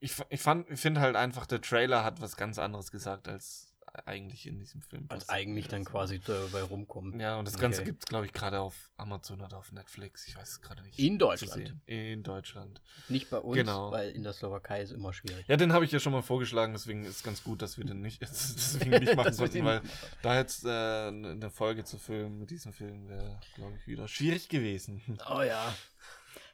ich, 0.01 0.15
ich 0.29 0.41
fand, 0.41 0.71
ich 0.71 0.81
finde 0.81 1.01
halt 1.01 1.17
einfach, 1.17 1.47
der 1.47 1.61
Trailer 1.61 2.05
hat 2.05 2.21
was 2.21 2.37
ganz 2.37 2.59
anderes 2.59 2.91
gesagt, 2.91 3.29
als 3.29 3.74
eigentlich 4.07 4.47
in 4.47 4.59
diesem 4.59 4.83
Film. 4.83 5.07
Als 5.09 5.29
eigentlich 5.29 5.69
dann 5.69 5.85
quasi 5.85 6.19
dabei 6.19 6.63
rumkommen. 6.63 7.21
Ja, 7.21 7.39
und 7.39 7.47
das 7.47 7.59
Ganze 7.59 7.81
okay. 7.81 7.91
gibt 7.91 8.05
es, 8.05 8.09
glaube 8.09 8.27
ich, 8.27 8.33
gerade 8.33 8.61
auf 8.61 8.91
Amazon 8.97 9.41
oder 9.41 9.57
auf 9.57 9.73
Netflix. 9.73 10.27
Ich 10.27 10.37
weiß 10.37 10.49
es 10.49 10.61
gerade 10.61 10.83
nicht. 10.83 10.99
In 10.99 11.19
Deutschland. 11.19 11.75
In 11.87 12.23
Deutschland. 12.23 12.83
Nicht 13.09 13.31
bei 13.31 13.39
uns, 13.39 13.57
genau. 13.57 13.93
weil 13.93 14.11
in 14.11 14.23
der 14.23 14.33
Slowakei 14.33 14.83
ist 14.83 14.91
immer 14.91 15.13
schwierig. 15.13 15.47
Ja, 15.47 15.57
den 15.57 15.73
habe 15.73 15.85
ich 15.85 15.93
ja 15.93 16.01
schon 16.01 16.13
mal 16.13 16.23
vorgeschlagen, 16.23 16.73
deswegen 16.73 17.05
ist 17.05 17.17
es 17.17 17.23
ganz 17.23 17.45
gut, 17.45 17.63
dass 17.63 17.79
wir 17.79 17.85
den 17.85 18.01
nicht, 18.01 18.21
deswegen 18.21 18.91
nicht 18.91 19.17
machen 19.17 19.33
sollten, 19.33 19.65
weil 19.65 19.81
da 20.23 20.37
jetzt 20.37 20.65
äh, 20.65 20.69
eine 20.69 21.51
Folge 21.51 21.85
zu 21.85 21.99
filmen 21.99 22.39
mit 22.39 22.51
diesem 22.51 22.73
Film 22.73 23.09
wäre, 23.09 23.41
glaube 23.55 23.77
ich, 23.77 23.87
wieder 23.87 24.09
schwierig 24.09 24.49
gewesen. 24.49 25.03
Oh 25.31 25.43
ja. 25.43 25.75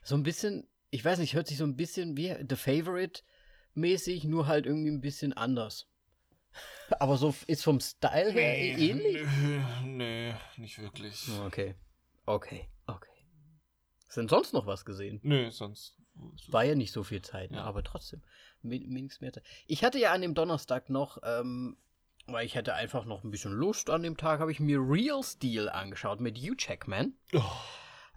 So 0.03 0.15
ein 0.15 0.23
bisschen, 0.23 0.67
ich 0.91 1.03
weiß 1.03 1.19
nicht, 1.19 1.33
hört 1.33 1.47
sich 1.47 1.57
so 1.57 1.63
ein 1.63 1.75
bisschen 1.75 2.15
wie 2.15 2.33
The 2.47 2.55
Favorite 2.55 3.21
mäßig, 3.73 4.23
nur 4.23 4.47
halt 4.47 4.65
irgendwie 4.65 4.91
ein 4.91 5.01
bisschen 5.01 5.33
anders. 5.33 5.90
Aber 6.99 7.17
so 7.17 7.33
ist 7.47 7.63
vom 7.63 7.79
Style 7.79 8.31
her 8.31 8.53
nee, 8.53 8.89
ähnlich? 8.89 9.27
Nee, 9.85 10.33
nicht 10.57 10.79
wirklich. 10.79 11.29
Okay. 11.45 11.75
Okay, 12.25 12.67
okay. 12.87 13.09
Ist 14.07 14.17
denn 14.17 14.27
sonst 14.27 14.53
noch 14.53 14.67
was 14.67 14.85
gesehen? 14.85 15.19
Nö, 15.23 15.49
sonst. 15.51 15.97
War 16.49 16.63
ja 16.63 16.75
nicht 16.75 16.91
so 16.91 17.03
viel 17.03 17.21
Zeit, 17.21 17.51
ne? 17.51 17.57
ja. 17.57 17.63
aber 17.63 17.83
trotzdem. 17.83 18.21
Wenigstens 18.61 19.21
mehr 19.21 19.33
Zeit. 19.33 19.43
Ich 19.65 19.83
hatte 19.83 19.97
ja 19.99 20.11
an 20.11 20.21
dem 20.21 20.33
Donnerstag 20.33 20.89
noch, 20.89 21.17
ähm, 21.23 21.77
weil 22.27 22.45
ich 22.45 22.55
hatte 22.55 22.73
einfach 22.73 23.05
noch 23.05 23.23
ein 23.23 23.31
bisschen 23.31 23.53
Lust 23.53 23.89
an 23.89 24.03
dem 24.03 24.17
Tag, 24.17 24.39
habe 24.39 24.51
ich 24.51 24.59
mir 24.59 24.79
Real 24.79 25.23
Steel 25.23 25.69
angeschaut 25.69 26.19
mit 26.19 26.37
Hugh 26.37 26.55
Jackman. 26.57 27.13
Oh. 27.33 27.41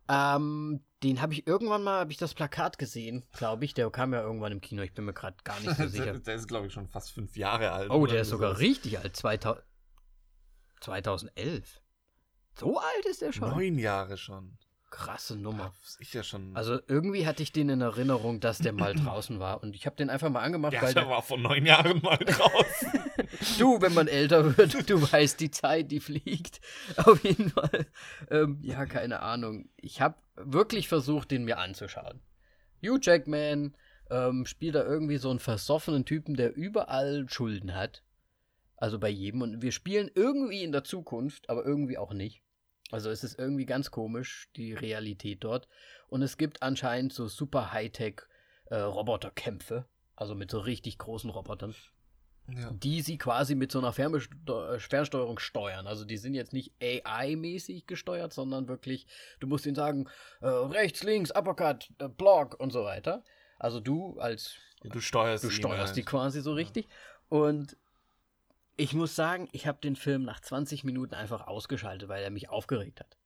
Ähm, 0.08 0.84
den 1.04 1.20
habe 1.20 1.34
ich 1.34 1.46
irgendwann 1.46 1.82
mal, 1.82 2.00
habe 2.00 2.12
ich 2.12 2.18
das 2.18 2.32
Plakat 2.34 2.78
gesehen, 2.78 3.24
glaube 3.32 3.64
ich. 3.64 3.74
Der 3.74 3.90
kam 3.90 4.12
ja 4.14 4.22
irgendwann 4.22 4.52
im 4.52 4.60
Kino. 4.60 4.82
Ich 4.82 4.94
bin 4.94 5.04
mir 5.04 5.12
gerade 5.12 5.36
gar 5.44 5.60
nicht 5.60 5.76
so 5.76 5.86
sicher. 5.86 6.18
der 6.18 6.34
ist, 6.34 6.48
glaube 6.48 6.66
ich, 6.66 6.72
schon 6.72 6.88
fast 6.88 7.12
fünf 7.12 7.36
Jahre 7.36 7.72
alt. 7.72 7.90
Oh, 7.90 8.06
der 8.06 8.22
ist 8.22 8.30
sogar 8.30 8.50
sowas. 8.50 8.60
richtig 8.60 8.98
alt. 8.98 9.14
2000, 9.14 9.62
2011. 10.80 11.80
So 12.58 12.78
alt 12.78 13.06
ist 13.08 13.20
der 13.20 13.32
schon? 13.32 13.50
Neun 13.50 13.78
Jahre 13.78 14.16
schon. 14.16 14.56
Krasse 14.90 15.36
Nummer. 15.36 15.74
ich 15.98 16.12
ja 16.14 16.22
schon. 16.22 16.56
Also 16.56 16.78
irgendwie 16.86 17.26
hatte 17.26 17.42
ich 17.42 17.50
den 17.50 17.68
in 17.68 17.80
Erinnerung, 17.80 18.38
dass 18.40 18.58
der 18.58 18.72
mal 18.72 18.94
draußen 19.04 19.40
war. 19.40 19.62
Und 19.62 19.74
ich 19.74 19.86
habe 19.86 19.96
den 19.96 20.08
einfach 20.08 20.30
mal 20.30 20.40
angemacht. 20.40 20.72
Ja, 20.72 20.82
weil 20.82 20.94
der 20.94 21.08
war 21.08 21.20
vor 21.22 21.36
neun 21.38 21.66
Jahren 21.66 22.00
mal 22.00 22.16
draußen. 22.24 22.92
Du, 23.58 23.80
wenn 23.80 23.94
man 23.94 24.08
älter 24.08 24.56
wird, 24.56 24.74
du 24.90 25.00
weißt 25.00 25.40
die 25.40 25.50
Zeit, 25.50 25.90
die 25.90 26.00
fliegt. 26.00 26.60
Auf 26.96 27.22
jeden 27.24 27.50
Fall. 27.50 27.86
Ähm, 28.30 28.58
ja, 28.62 28.86
keine 28.86 29.20
Ahnung. 29.20 29.68
Ich 29.76 30.00
habe 30.00 30.16
wirklich 30.36 30.88
versucht, 30.88 31.30
den 31.30 31.44
mir 31.44 31.58
anzuschauen. 31.58 32.20
Hugh 32.82 32.98
Jackman 33.00 33.74
ähm, 34.10 34.46
spielt 34.46 34.74
da 34.74 34.84
irgendwie 34.84 35.16
so 35.16 35.30
einen 35.30 35.38
versoffenen 35.38 36.04
Typen, 36.04 36.36
der 36.36 36.54
überall 36.54 37.26
Schulden 37.28 37.74
hat. 37.74 38.02
Also 38.76 38.98
bei 38.98 39.08
jedem. 39.08 39.42
Und 39.42 39.62
wir 39.62 39.72
spielen 39.72 40.10
irgendwie 40.14 40.62
in 40.62 40.72
der 40.72 40.84
Zukunft, 40.84 41.48
aber 41.48 41.64
irgendwie 41.64 41.98
auch 41.98 42.12
nicht. 42.12 42.42
Also 42.90 43.10
es 43.10 43.24
ist 43.24 43.38
irgendwie 43.38 43.66
ganz 43.66 43.90
komisch, 43.90 44.50
die 44.56 44.74
Realität 44.74 45.42
dort. 45.42 45.68
Und 46.08 46.22
es 46.22 46.36
gibt 46.36 46.62
anscheinend 46.62 47.12
so 47.12 47.26
super 47.28 47.72
Hightech 47.72 48.22
äh, 48.66 48.76
Roboterkämpfe, 48.76 49.86
also 50.16 50.34
mit 50.34 50.50
so 50.50 50.58
richtig 50.58 50.98
großen 50.98 51.30
Robotern, 51.30 51.74
ja. 52.48 52.70
die 52.70 53.00
sie 53.00 53.18
quasi 53.18 53.54
mit 53.54 53.72
so 53.72 53.78
einer 53.78 53.96
äh, 53.98 54.78
Fernsteuerung 54.78 55.38
steuern. 55.38 55.86
Also 55.86 56.04
die 56.04 56.16
sind 56.16 56.34
jetzt 56.34 56.52
nicht 56.52 56.72
AI-mäßig 56.82 57.86
gesteuert, 57.86 58.32
sondern 58.32 58.68
wirklich, 58.68 59.06
du 59.40 59.46
musst 59.46 59.66
ihnen 59.66 59.74
sagen, 59.74 60.08
äh, 60.40 60.48
rechts, 60.48 61.02
links, 61.02 61.30
Uppercut, 61.30 61.90
äh, 61.98 62.08
Block 62.08 62.58
und 62.60 62.70
so 62.70 62.84
weiter. 62.84 63.22
Also 63.58 63.80
du 63.80 64.18
als 64.18 64.56
ja, 64.82 64.90
du 64.90 65.00
steuerst, 65.00 65.44
du 65.44 65.50
steuerst 65.50 65.86
halt. 65.88 65.96
die 65.96 66.02
quasi 66.02 66.40
so 66.42 66.52
richtig. 66.52 66.86
Ja. 66.86 67.38
Und 67.38 67.76
ich 68.76 68.92
muss 68.92 69.14
sagen, 69.14 69.48
ich 69.52 69.66
habe 69.66 69.78
den 69.80 69.96
Film 69.96 70.24
nach 70.24 70.40
20 70.40 70.84
Minuten 70.84 71.14
einfach 71.14 71.46
ausgeschaltet, 71.46 72.08
weil 72.08 72.22
er 72.22 72.30
mich 72.30 72.50
aufgeregt 72.50 73.00
hat. 73.00 73.16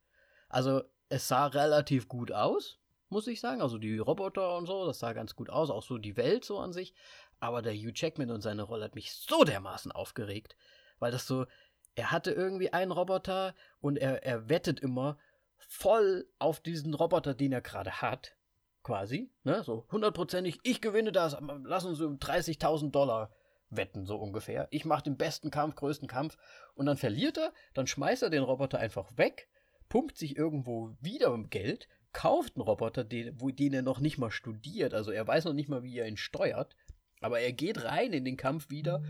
Also, 0.49 0.83
es 1.09 1.27
sah 1.27 1.47
relativ 1.47 2.09
gut 2.09 2.33
aus, 2.33 2.79
muss 3.09 3.27
ich 3.27 3.41
sagen. 3.41 3.63
Also 3.63 3.79
die 3.79 3.99
Roboter 3.99 4.57
und 4.57 4.67
so, 4.67 4.87
das 4.87 4.99
sah 4.99 5.13
ganz 5.13 5.35
gut 5.35 5.51
aus, 5.51 5.71
auch 5.71 5.83
so 5.83 5.99
die 5.99 6.17
Welt 6.17 6.45
so 6.45 6.59
an 6.59 6.73
sich. 6.73 6.95
Aber 7.41 7.63
der 7.63 7.75
Hugh 7.75 7.93
Jackman 7.95 8.31
und 8.31 8.43
seine 8.43 8.63
Rolle 8.63 8.85
hat 8.85 8.95
mich 8.95 9.13
so 9.13 9.45
dermaßen 9.45 9.93
aufgeregt, 9.93 10.57
weil 10.99 11.13
das 11.13 11.27
so, 11.27 11.47
er 11.95 12.11
hatte 12.11 12.33
irgendwie 12.33 12.73
einen 12.73 12.93
Roboter 12.93 13.55
und 13.81 13.97
er, 13.97 14.25
er 14.25 14.49
wettet 14.49 14.81
immer 14.81 15.19
voll 15.57 16.27
auf 16.39 16.61
diesen 16.61 16.95
Roboter, 16.95 17.35
den 17.35 17.53
er 17.53 17.61
gerade 17.61 18.01
hat, 18.01 18.37
quasi, 18.83 19.31
ne, 19.45 19.63
so 19.63 19.87
hundertprozentig, 19.91 20.59
ich 20.63 20.81
gewinne 20.81 21.13
das, 21.13 21.37
lass 21.65 21.85
uns 21.85 21.99
so 21.99 22.09
30.000 22.09 22.91
Dollar 22.91 23.31
wetten, 23.71 24.07
so 24.07 24.17
ungefähr. 24.17 24.67
Ich 24.71 24.85
mache 24.85 25.03
den 25.03 25.17
besten 25.17 25.51
Kampf, 25.51 25.75
größten 25.77 26.09
Kampf 26.09 26.39
und 26.75 26.87
dann 26.87 26.97
verliert 26.97 27.37
er, 27.37 27.53
dann 27.75 27.87
schmeißt 27.87 28.23
er 28.23 28.31
den 28.31 28.43
Roboter 28.43 28.79
einfach 28.79 29.17
weg, 29.17 29.49
pumpt 29.89 30.17
sich 30.17 30.37
irgendwo 30.37 30.97
wieder 31.01 31.37
Geld, 31.51 31.89
kauft 32.13 32.57
einen 32.57 32.63
Roboter, 32.63 33.05
den, 33.05 33.37
den 33.37 33.75
er 33.75 33.83
noch 33.83 34.01
nicht 34.01 34.19
mal 34.19 34.31
studiert, 34.31 34.95
also 34.95 35.11
er 35.11 35.27
weiß 35.27 35.45
noch 35.45 35.53
nicht 35.53 35.69
mal, 35.69 35.83
wie 35.83 35.99
er 35.99 36.09
ihn 36.09 36.17
steuert, 36.17 36.75
aber 37.21 37.41
er 37.41 37.53
geht 37.53 37.85
rein 37.85 38.13
in 38.13 38.25
den 38.25 38.37
Kampf 38.37 38.71
wieder. 38.71 39.03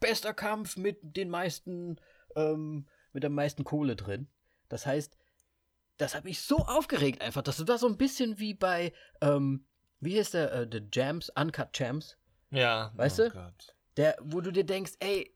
Bester 0.00 0.34
Kampf 0.34 0.76
mit 0.76 0.98
den 1.02 1.30
meisten, 1.30 1.96
ähm, 2.36 2.86
mit 3.12 3.22
der 3.22 3.30
meisten 3.30 3.64
Kohle 3.64 3.96
drin. 3.96 4.28
Das 4.68 4.86
heißt, 4.86 5.16
das 5.98 6.14
hat 6.14 6.24
mich 6.24 6.40
so 6.40 6.58
aufgeregt 6.58 7.22
einfach. 7.22 7.42
Das 7.42 7.66
war 7.66 7.78
so 7.78 7.86
ein 7.86 7.96
bisschen 7.96 8.38
wie 8.38 8.54
bei, 8.54 8.92
ähm, 9.20 9.66
wie 10.00 10.18
heißt 10.18 10.34
der, 10.34 10.52
äh, 10.52 10.68
The 10.70 10.82
Jams, 10.92 11.30
Uncut 11.30 11.68
Jams. 11.78 12.16
Ja. 12.50 12.92
Weißt 12.96 13.20
oh 13.20 13.24
du? 13.24 13.30
Gott. 13.30 13.76
Der, 13.96 14.16
wo 14.20 14.40
du 14.40 14.50
dir 14.50 14.64
denkst, 14.64 14.92
ey, 15.00 15.32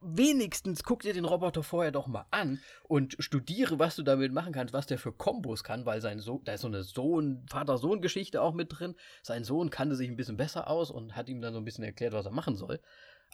wenigstens 0.00 0.84
guck 0.84 1.02
dir 1.02 1.12
den 1.12 1.24
Roboter 1.24 1.62
vorher 1.62 1.92
doch 1.92 2.06
mal 2.06 2.26
an 2.30 2.60
und 2.84 3.16
studiere, 3.18 3.78
was 3.78 3.96
du 3.96 4.02
damit 4.02 4.32
machen 4.32 4.52
kannst, 4.52 4.72
was 4.72 4.86
der 4.86 4.98
für 4.98 5.12
Kombos 5.12 5.64
kann, 5.64 5.84
weil 5.84 6.00
sein 6.00 6.20
Sohn, 6.20 6.42
da 6.44 6.54
ist 6.54 6.60
so 6.60 6.68
eine 6.68 6.84
Sohn, 6.84 7.44
Vater-Sohn-Geschichte 7.50 8.40
auch 8.40 8.54
mit 8.54 8.78
drin. 8.78 8.94
Sein 9.22 9.44
Sohn 9.44 9.70
kannte 9.70 9.96
sich 9.96 10.08
ein 10.08 10.16
bisschen 10.16 10.36
besser 10.36 10.68
aus 10.68 10.90
und 10.90 11.16
hat 11.16 11.28
ihm 11.28 11.40
dann 11.40 11.52
so 11.52 11.60
ein 11.60 11.64
bisschen 11.64 11.84
erklärt, 11.84 12.12
was 12.12 12.26
er 12.26 12.32
machen 12.32 12.56
soll. 12.56 12.80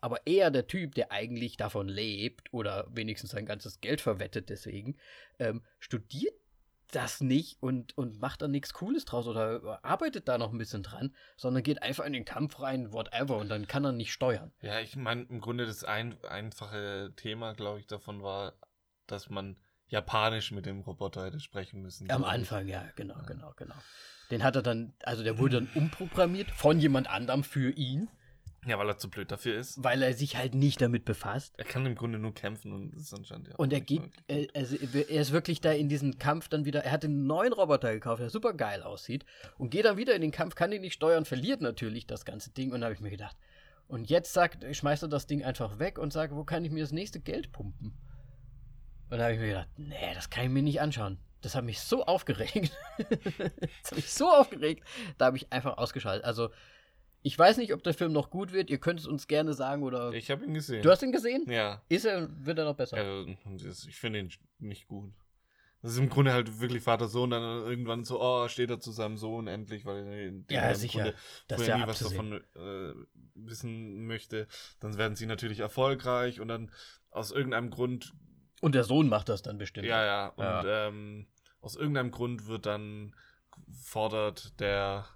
Aber 0.00 0.26
er, 0.26 0.50
der 0.50 0.66
Typ, 0.66 0.94
der 0.94 1.12
eigentlich 1.12 1.56
davon 1.56 1.88
lebt 1.88 2.52
oder 2.52 2.86
wenigstens 2.90 3.30
sein 3.30 3.44
ganzes 3.44 3.80
Geld 3.80 4.00
verwettet 4.00 4.48
deswegen, 4.48 4.96
ähm, 5.38 5.62
studiert 5.78 6.34
das 6.90 7.20
nicht 7.20 7.62
und, 7.62 7.96
und 7.96 8.20
macht 8.20 8.42
da 8.42 8.48
nichts 8.48 8.72
Cooles 8.74 9.04
draus 9.04 9.26
oder 9.26 9.80
arbeitet 9.84 10.28
da 10.28 10.38
noch 10.38 10.52
ein 10.52 10.58
bisschen 10.58 10.82
dran, 10.82 11.14
sondern 11.36 11.62
geht 11.62 11.82
einfach 11.82 12.04
in 12.04 12.12
den 12.12 12.24
Kampf 12.24 12.60
rein, 12.60 12.92
whatever, 12.92 13.36
und 13.38 13.48
dann 13.48 13.66
kann 13.66 13.84
er 13.84 13.92
nicht 13.92 14.12
steuern. 14.12 14.52
Ja, 14.60 14.80
ich 14.80 14.96
meine, 14.96 15.22
im 15.22 15.40
Grunde 15.40 15.66
das 15.66 15.84
ein, 15.84 16.22
einfache 16.24 17.12
Thema, 17.16 17.54
glaube 17.54 17.80
ich, 17.80 17.86
davon 17.86 18.22
war, 18.22 18.54
dass 19.06 19.30
man 19.30 19.56
Japanisch 19.86 20.52
mit 20.52 20.66
dem 20.66 20.80
Roboter 20.80 21.24
hätte 21.26 21.40
sprechen 21.40 21.82
müssen. 21.82 22.10
Am 22.10 22.24
Anfang, 22.24 22.68
ja, 22.68 22.84
genau, 22.94 23.16
ja. 23.16 23.22
genau, 23.22 23.52
genau. 23.56 23.74
Den 24.30 24.44
hat 24.44 24.54
er 24.54 24.62
dann, 24.62 24.94
also 25.02 25.24
der 25.24 25.38
wurde 25.38 25.56
dann 25.56 25.68
umprogrammiert 25.74 26.50
von 26.50 26.78
jemand 26.78 27.08
anderem 27.08 27.42
für 27.42 27.70
ihn. 27.70 28.08
Ja, 28.66 28.78
weil 28.78 28.88
er 28.88 28.98
zu 28.98 29.08
blöd 29.08 29.30
dafür 29.30 29.58
ist. 29.58 29.82
Weil 29.82 30.02
er 30.02 30.12
sich 30.12 30.36
halt 30.36 30.54
nicht 30.54 30.82
damit 30.82 31.06
befasst. 31.06 31.54
Er 31.56 31.64
kann 31.64 31.86
im 31.86 31.94
Grunde 31.94 32.18
nur 32.18 32.34
kämpfen 32.34 32.72
und 32.72 32.90
das 32.92 33.02
ist 33.02 33.14
anscheinend 33.14 33.48
ja. 33.48 33.54
Und 33.56 33.72
er 33.72 33.80
geht, 33.80 34.02
er, 34.28 34.48
also 34.54 34.76
er 34.76 35.20
ist 35.20 35.32
wirklich 35.32 35.62
da 35.62 35.72
in 35.72 35.88
diesen 35.88 36.18
Kampf 36.18 36.48
dann 36.48 36.66
wieder. 36.66 36.84
Er 36.84 36.92
hat 36.92 37.04
einen 37.04 37.26
neuen 37.26 37.54
Roboter 37.54 37.92
gekauft, 37.92 38.20
der 38.20 38.28
super 38.28 38.52
geil 38.52 38.82
aussieht. 38.82 39.24
Und 39.56 39.70
geht 39.70 39.86
dann 39.86 39.96
wieder 39.96 40.14
in 40.14 40.20
den 40.20 40.30
Kampf, 40.30 40.54
kann 40.54 40.72
ihn 40.72 40.82
nicht 40.82 40.92
steuern, 40.92 41.24
verliert 41.24 41.62
natürlich 41.62 42.06
das 42.06 42.26
ganze 42.26 42.50
Ding. 42.50 42.72
Und 42.72 42.80
da 42.80 42.86
habe 42.86 42.94
ich 42.94 43.00
mir 43.00 43.10
gedacht, 43.10 43.36
und 43.88 44.08
jetzt 44.10 44.32
sagt, 44.32 44.64
schmeißt 44.70 45.02
er 45.04 45.08
das 45.08 45.26
Ding 45.26 45.42
einfach 45.42 45.78
weg 45.78 45.98
und 45.98 46.12
sagt, 46.12 46.34
wo 46.34 46.44
kann 46.44 46.64
ich 46.64 46.70
mir 46.70 46.82
das 46.82 46.92
nächste 46.92 47.18
Geld 47.18 47.50
pumpen? 47.52 47.98
Und 49.10 49.18
da 49.18 49.24
habe 49.24 49.34
ich 49.34 49.40
mir 49.40 49.48
gedacht, 49.48 49.68
nee, 49.76 50.14
das 50.14 50.30
kann 50.30 50.44
ich 50.44 50.50
mir 50.50 50.62
nicht 50.62 50.80
anschauen. 50.80 51.18
Das 51.40 51.54
hat 51.54 51.64
mich 51.64 51.80
so 51.80 52.04
aufgeregt. 52.04 52.76
das 52.98 53.90
hat 53.90 53.96
mich 53.96 54.12
so 54.12 54.30
aufgeregt. 54.30 54.86
Da 55.18 55.26
habe 55.26 55.38
ich 55.38 55.52
einfach 55.52 55.78
ausgeschaltet. 55.78 56.24
Also, 56.24 56.50
ich 57.22 57.38
weiß 57.38 57.58
nicht, 57.58 57.72
ob 57.74 57.82
der 57.82 57.94
Film 57.94 58.12
noch 58.12 58.30
gut 58.30 58.52
wird. 58.52 58.70
Ihr 58.70 58.78
könnt 58.78 59.00
es 59.00 59.06
uns 59.06 59.26
gerne 59.26 59.54
sagen 59.54 59.82
oder. 59.82 60.12
Ich 60.12 60.30
habe 60.30 60.44
ihn 60.44 60.54
gesehen. 60.54 60.82
Du 60.82 60.90
hast 60.90 61.02
ihn 61.02 61.12
gesehen? 61.12 61.44
Ja. 61.48 61.82
Ist 61.88 62.04
er, 62.04 62.28
wird 62.44 62.58
er 62.58 62.64
noch 62.64 62.76
besser? 62.76 62.96
Also, 62.96 63.26
ich 63.88 63.96
finde 63.96 64.20
ihn 64.20 64.30
nicht 64.58 64.88
gut. 64.88 65.12
Das 65.82 65.92
ist 65.92 65.98
im 65.98 66.10
Grunde 66.10 66.34
halt 66.34 66.60
wirklich 66.60 66.82
Vater-Sohn, 66.82 67.30
dann 67.30 67.42
irgendwann 67.42 68.04
so, 68.04 68.20
oh, 68.20 68.48
steht 68.48 68.68
er 68.68 68.80
zu 68.80 68.92
seinem 68.92 69.16
Sohn 69.16 69.46
endlich, 69.46 69.86
weil 69.86 70.44
er 70.50 70.54
ja, 70.54 70.74
sicher. 70.74 71.04
Grunde 71.04 71.16
das 71.48 71.66
ja 71.66 71.78
nie 71.78 71.86
was 71.86 72.00
davon 72.00 72.34
äh, 72.54 72.92
wissen 73.34 74.06
möchte. 74.06 74.46
Dann 74.80 74.98
werden 74.98 75.16
sie 75.16 75.24
natürlich 75.24 75.60
erfolgreich 75.60 76.38
und 76.38 76.48
dann 76.48 76.70
aus 77.10 77.30
irgendeinem 77.30 77.70
Grund 77.70 78.12
und 78.60 78.74
der 78.74 78.84
Sohn 78.84 79.08
macht 79.08 79.30
das 79.30 79.40
dann 79.40 79.56
bestimmt. 79.56 79.86
Ja, 79.86 80.04
ja. 80.04 80.28
Und 80.28 80.44
ja. 80.44 80.88
Ähm, 80.88 81.26
aus 81.60 81.76
irgendeinem 81.76 82.10
Grund 82.10 82.46
wird 82.46 82.66
dann 82.66 83.14
fordert 83.72 84.60
der 84.60 85.06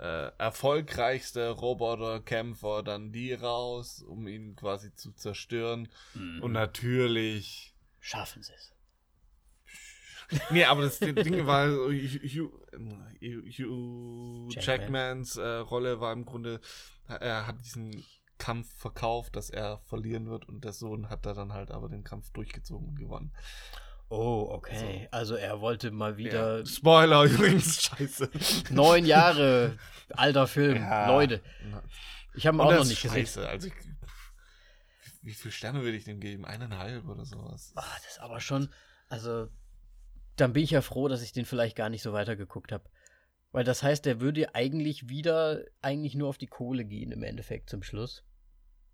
äh, 0.00 0.32
erfolgreichste 0.38 1.50
Roboterkämpfer 1.50 2.82
dann 2.82 3.12
die 3.12 3.34
raus, 3.34 4.02
um 4.02 4.26
ihn 4.26 4.56
quasi 4.56 4.94
zu 4.94 5.12
zerstören. 5.12 5.88
Mhm. 6.14 6.42
Und 6.42 6.52
natürlich 6.52 7.74
schaffen 8.00 8.42
sie 8.42 8.52
es. 8.54 8.72
nee, 10.50 10.64
aber 10.64 10.82
das 10.82 11.00
Ding 11.00 11.46
war, 11.46 11.68
Hugh, 11.68 12.50
Hugh 13.58 14.48
Jackmans 14.58 15.36
äh, 15.36 15.46
Rolle 15.46 16.00
war 16.00 16.12
im 16.12 16.24
Grunde, 16.24 16.60
er 17.06 17.46
hat 17.46 17.60
diesen 17.60 18.04
Kampf 18.38 18.72
verkauft, 18.74 19.36
dass 19.36 19.50
er 19.50 19.80
verlieren 19.80 20.30
wird 20.30 20.48
und 20.48 20.64
der 20.64 20.72
Sohn 20.72 21.10
hat 21.10 21.26
da 21.26 21.34
dann 21.34 21.52
halt 21.52 21.70
aber 21.70 21.88
den 21.88 22.04
Kampf 22.04 22.30
durchgezogen 22.30 22.88
und 22.88 22.98
gewonnen. 22.98 23.32
Oh, 24.10 24.48
okay. 24.50 25.08
Also, 25.12 25.34
also 25.34 25.36
er 25.36 25.60
wollte 25.60 25.92
mal 25.92 26.16
wieder. 26.16 26.58
Ja. 26.58 26.66
Spoiler 26.66 27.22
übrigens, 27.24 27.82
scheiße. 27.82 28.28
Neun 28.70 29.06
Jahre 29.06 29.78
alter 30.10 30.48
Film, 30.48 30.76
ja. 30.76 31.06
Leute. 31.06 31.40
Ich 32.34 32.46
habe 32.46 32.56
ihn 32.56 32.60
auch 32.60 32.72
noch 32.72 32.84
nicht 32.84 32.98
scheiße. 32.98 33.40
gesehen. 33.40 33.44
Also 33.44 33.68
ich, 33.68 33.74
wie 35.22 35.32
viele 35.32 35.52
Sterne 35.52 35.82
würde 35.82 35.96
ich 35.96 36.04
dem 36.04 36.18
geben? 36.18 36.44
Eineinhalb 36.44 37.08
oder 37.08 37.24
sowas. 37.24 37.72
Ach, 37.76 37.98
das 38.00 38.12
ist 38.12 38.20
aber 38.20 38.40
schon. 38.40 38.68
Also, 39.08 39.48
dann 40.34 40.52
bin 40.54 40.64
ich 40.64 40.70
ja 40.70 40.80
froh, 40.80 41.06
dass 41.06 41.22
ich 41.22 41.32
den 41.32 41.44
vielleicht 41.44 41.76
gar 41.76 41.88
nicht 41.88 42.02
so 42.02 42.12
weitergeguckt 42.12 42.72
habe. 42.72 42.90
Weil 43.52 43.64
das 43.64 43.82
heißt, 43.82 44.06
der 44.06 44.20
würde 44.20 44.54
eigentlich 44.56 45.08
wieder 45.08 45.64
eigentlich 45.82 46.14
nur 46.16 46.28
auf 46.28 46.38
die 46.38 46.46
Kohle 46.48 46.84
gehen 46.84 47.12
im 47.12 47.22
Endeffekt 47.22 47.70
zum 47.70 47.82
Schluss. 47.84 48.24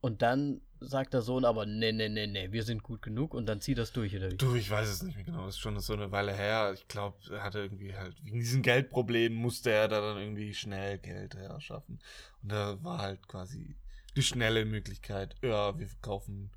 Und 0.06 0.22
dann 0.22 0.60
sagt 0.78 1.14
der 1.14 1.20
Sohn 1.20 1.44
aber, 1.44 1.66
nee, 1.66 1.90
nee, 1.90 2.08
nee, 2.08 2.28
nee, 2.28 2.52
wir 2.52 2.62
sind 2.62 2.84
gut 2.84 3.02
genug 3.02 3.34
und 3.34 3.46
dann 3.46 3.60
zieht 3.60 3.76
das 3.76 3.90
durch, 3.90 4.14
oder 4.14 4.30
wie? 4.30 4.36
Du, 4.36 4.54
ich 4.54 4.70
weiß 4.70 4.88
es 4.88 5.02
nicht 5.02 5.16
mehr 5.16 5.24
genau, 5.24 5.46
das 5.46 5.56
ist 5.56 5.60
schon 5.60 5.76
so 5.80 5.94
eine 5.94 6.12
Weile 6.12 6.32
her. 6.32 6.70
Ich 6.74 6.86
glaube, 6.86 7.16
er 7.28 7.42
hatte 7.42 7.58
irgendwie 7.58 7.92
halt, 7.92 8.14
wegen 8.24 8.38
diesen 8.38 8.62
Geldproblemen 8.62 9.36
musste 9.36 9.72
er 9.72 9.88
da 9.88 10.00
dann 10.00 10.18
irgendwie 10.18 10.54
schnell 10.54 10.98
Geld 10.98 11.34
herschaffen. 11.34 11.98
Und 12.40 12.52
da 12.52 12.80
war 12.84 12.98
halt 12.98 13.26
quasi 13.26 13.74
die 14.14 14.22
schnelle 14.22 14.64
Möglichkeit, 14.64 15.34
ja, 15.42 15.76
wir 15.76 15.88
kaufen 16.02 16.52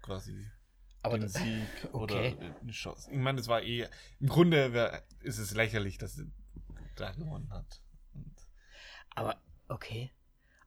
quasi 0.00 0.46
aber 1.02 1.18
den 1.18 1.28
Sieg 1.28 1.68
okay. 1.92 1.92
oder 1.92 2.16
eine 2.62 2.72
Chance. 2.72 3.10
Ich 3.10 3.18
meine, 3.18 3.40
es 3.40 3.48
war 3.48 3.62
eh, 3.62 3.88
im 4.20 4.28
Grunde 4.28 4.72
wär, 4.72 5.02
ist 5.20 5.36
es 5.36 5.52
lächerlich, 5.52 5.98
dass 5.98 6.18
er 6.18 6.24
da 6.96 7.12
gewonnen 7.12 7.50
hat. 7.50 7.82
Und 8.14 8.34
aber, 9.14 9.38
okay. 9.68 10.10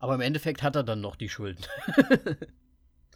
Aber 0.04 0.16
im 0.16 0.22
Endeffekt 0.22 0.64
hat 0.64 0.76
er 0.76 0.84
dann 0.84 1.00
noch 1.00 1.16
die 1.16 1.30
Schulden. 1.30 1.64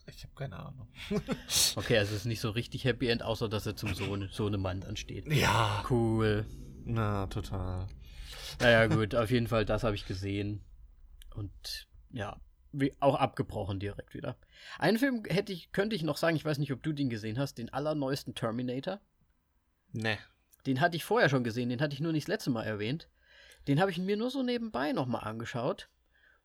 ich 0.07 0.23
habe 0.23 0.33
keine 0.37 0.57
Ahnung. 0.57 0.87
okay, 1.75 1.97
also 1.97 2.15
es 2.15 2.21
ist 2.21 2.25
nicht 2.25 2.39
so 2.39 2.49
richtig 2.49 2.85
Happy 2.85 3.09
End, 3.09 3.23
außer 3.23 3.49
dass 3.49 3.65
er 3.65 3.75
zum 3.75 3.93
Sohn, 3.93 4.29
Sohnemann 4.31 4.79
dann 4.79 4.95
steht. 4.95 5.27
Ja. 5.27 5.83
Cool. 5.89 6.45
Na, 6.85 7.27
total. 7.27 7.89
Naja, 8.61 8.87
gut, 8.87 9.15
auf 9.15 9.29
jeden 9.31 9.47
Fall, 9.47 9.65
das 9.65 9.83
habe 9.83 9.95
ich 9.95 10.05
gesehen. 10.05 10.63
Und 11.35 11.89
ja, 12.13 12.39
wie, 12.71 12.93
auch 13.01 13.15
abgebrochen 13.15 13.81
direkt 13.81 14.13
wieder. 14.13 14.37
Einen 14.79 14.97
Film 14.97 15.25
hätte 15.27 15.51
ich, 15.51 15.73
könnte 15.73 15.93
ich 15.93 16.03
noch 16.03 16.15
sagen, 16.15 16.37
ich 16.37 16.45
weiß 16.45 16.57
nicht, 16.57 16.71
ob 16.71 16.81
du 16.83 16.93
den 16.93 17.09
gesehen 17.09 17.37
hast, 17.37 17.57
den 17.57 17.67
allerneuesten 17.67 18.33
Terminator. 18.33 19.01
Ne. 19.91 20.17
Den 20.65 20.79
hatte 20.79 20.95
ich 20.95 21.03
vorher 21.03 21.27
schon 21.27 21.43
gesehen, 21.43 21.67
den 21.67 21.81
hatte 21.81 21.95
ich 21.95 21.99
nur 21.99 22.13
nicht 22.13 22.29
das 22.29 22.35
letzte 22.35 22.49
Mal 22.49 22.63
erwähnt. 22.63 23.09
Den 23.67 23.81
habe 23.81 23.91
ich 23.91 23.97
mir 23.97 24.15
nur 24.15 24.31
so 24.31 24.41
nebenbei 24.41 24.93
nochmal 24.93 25.25
angeschaut. 25.25 25.89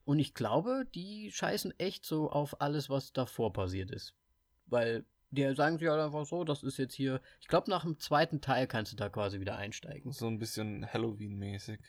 Und 0.04 0.18
ich 0.18 0.34
glaube, 0.34 0.84
die 0.94 1.30
scheißen 1.32 1.78
echt 1.78 2.04
so 2.04 2.30
auf 2.30 2.60
alles, 2.60 2.90
was 2.90 3.12
davor 3.12 3.52
passiert 3.52 3.90
ist. 3.90 4.14
Weil 4.66 5.04
die 5.30 5.54
sagen 5.54 5.78
sich 5.78 5.88
halt 5.88 6.00
einfach 6.00 6.26
so, 6.26 6.44
das 6.44 6.62
ist 6.62 6.78
jetzt 6.78 6.94
hier. 6.94 7.20
Ich 7.40 7.48
glaube, 7.48 7.70
nach 7.70 7.82
dem 7.82 7.98
zweiten 7.98 8.40
Teil 8.40 8.66
kannst 8.66 8.92
du 8.92 8.96
da 8.96 9.08
quasi 9.08 9.40
wieder 9.40 9.56
einsteigen. 9.56 10.12
So 10.12 10.26
ein 10.26 10.38
bisschen 10.38 10.86
Halloween-mäßig. 10.92 11.80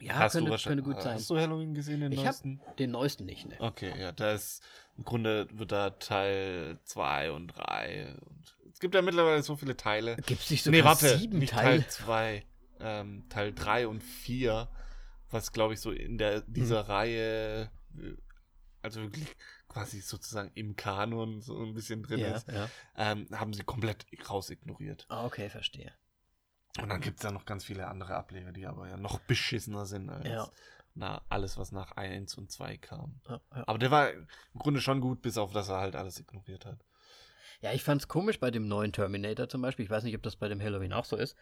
Ja, 0.00 0.14
hast 0.14 0.32
könnte, 0.32 0.56
könnte 0.58 0.82
gut 0.82 1.00
sein. 1.00 1.14
Hast 1.14 1.30
du 1.30 1.38
Halloween 1.38 1.72
gesehen, 1.72 2.00
den 2.00 2.12
ich 2.12 2.22
neuesten? 2.22 2.60
Den 2.78 2.90
neuesten 2.90 3.24
nicht, 3.26 3.48
ne? 3.48 3.54
Okay, 3.60 3.92
ja, 3.98 4.10
da 4.12 4.32
ist 4.32 4.62
im 4.96 5.04
Grunde 5.04 5.46
wird 5.52 5.70
da 5.70 5.90
Teil 5.90 6.78
2 6.84 7.30
und 7.30 7.48
3 7.48 8.16
und 8.20 8.56
es 8.72 8.80
gibt 8.80 8.96
ja 8.96 9.02
mittlerweile 9.02 9.40
so 9.42 9.54
viele 9.54 9.76
Teile. 9.76 10.16
Gibt 10.26 10.42
es 10.42 10.50
nicht 10.50 10.64
sogar 10.64 10.80
nee, 10.80 10.84
warte, 10.84 11.16
sieben 11.16 11.38
nicht 11.38 11.52
Teile? 11.52 11.80
Teil 11.80 11.88
2, 11.88 12.44
ähm, 12.80 13.24
Teil 13.28 13.54
3 13.54 13.86
und 13.86 14.02
4 14.02 14.68
was 15.34 15.52
glaube 15.52 15.74
ich 15.74 15.80
so 15.80 15.90
in 15.90 16.16
der 16.16 16.40
dieser 16.42 16.80
hm. 16.80 16.86
Reihe 16.86 17.70
äh, 17.98 18.16
also 18.80 19.02
wirklich 19.02 19.34
quasi 19.66 20.00
sozusagen 20.00 20.50
im 20.54 20.76
Kanon 20.76 21.40
so 21.40 21.58
ein 21.62 21.74
bisschen 21.74 22.02
drin 22.02 22.20
ja, 22.20 22.36
ist, 22.36 22.48
ja. 22.48 22.68
Ähm, 22.96 23.26
haben 23.32 23.54
sie 23.54 23.64
komplett 23.64 24.06
raus 24.28 24.50
ignoriert. 24.50 25.06
Ah, 25.08 25.24
okay, 25.24 25.48
verstehe. 25.48 25.92
Und 26.78 26.90
dann 26.90 27.00
gibt 27.00 27.18
es 27.18 27.24
ja 27.24 27.30
noch 27.30 27.46
ganz 27.46 27.64
viele 27.64 27.88
andere 27.88 28.14
Ableger, 28.14 28.52
die 28.52 28.66
aber 28.66 28.88
ja 28.88 28.98
noch 28.98 29.20
beschissener 29.20 29.86
sind 29.86 30.10
als 30.10 30.28
ja. 30.28 30.50
na, 30.94 31.22
alles, 31.30 31.56
was 31.56 31.72
nach 31.72 31.92
1 31.92 32.36
und 32.36 32.52
2 32.52 32.76
kam. 32.76 33.20
Aber 33.52 33.78
der 33.78 33.90
war 33.90 34.12
im 34.12 34.28
Grunde 34.58 34.82
schon 34.82 35.00
gut, 35.00 35.22
bis 35.22 35.38
auf 35.38 35.52
dass 35.52 35.70
er 35.70 35.78
halt 35.78 35.96
alles 35.96 36.20
ignoriert 36.20 36.66
hat. 36.66 36.84
Ja, 37.62 37.72
ich 37.72 37.82
fand 37.82 38.02
es 38.02 38.08
komisch 38.08 38.38
bei 38.38 38.50
dem 38.50 38.68
neuen 38.68 38.92
Terminator 38.92 39.48
zum 39.48 39.62
Beispiel. 39.62 39.86
Ich 39.86 39.90
weiß 39.90 40.04
nicht, 40.04 40.16
ob 40.16 40.22
das 40.22 40.36
bei 40.36 40.48
dem 40.48 40.60
Halloween 40.60 40.92
auch 40.92 41.06
so 41.06 41.16
ist 41.16 41.36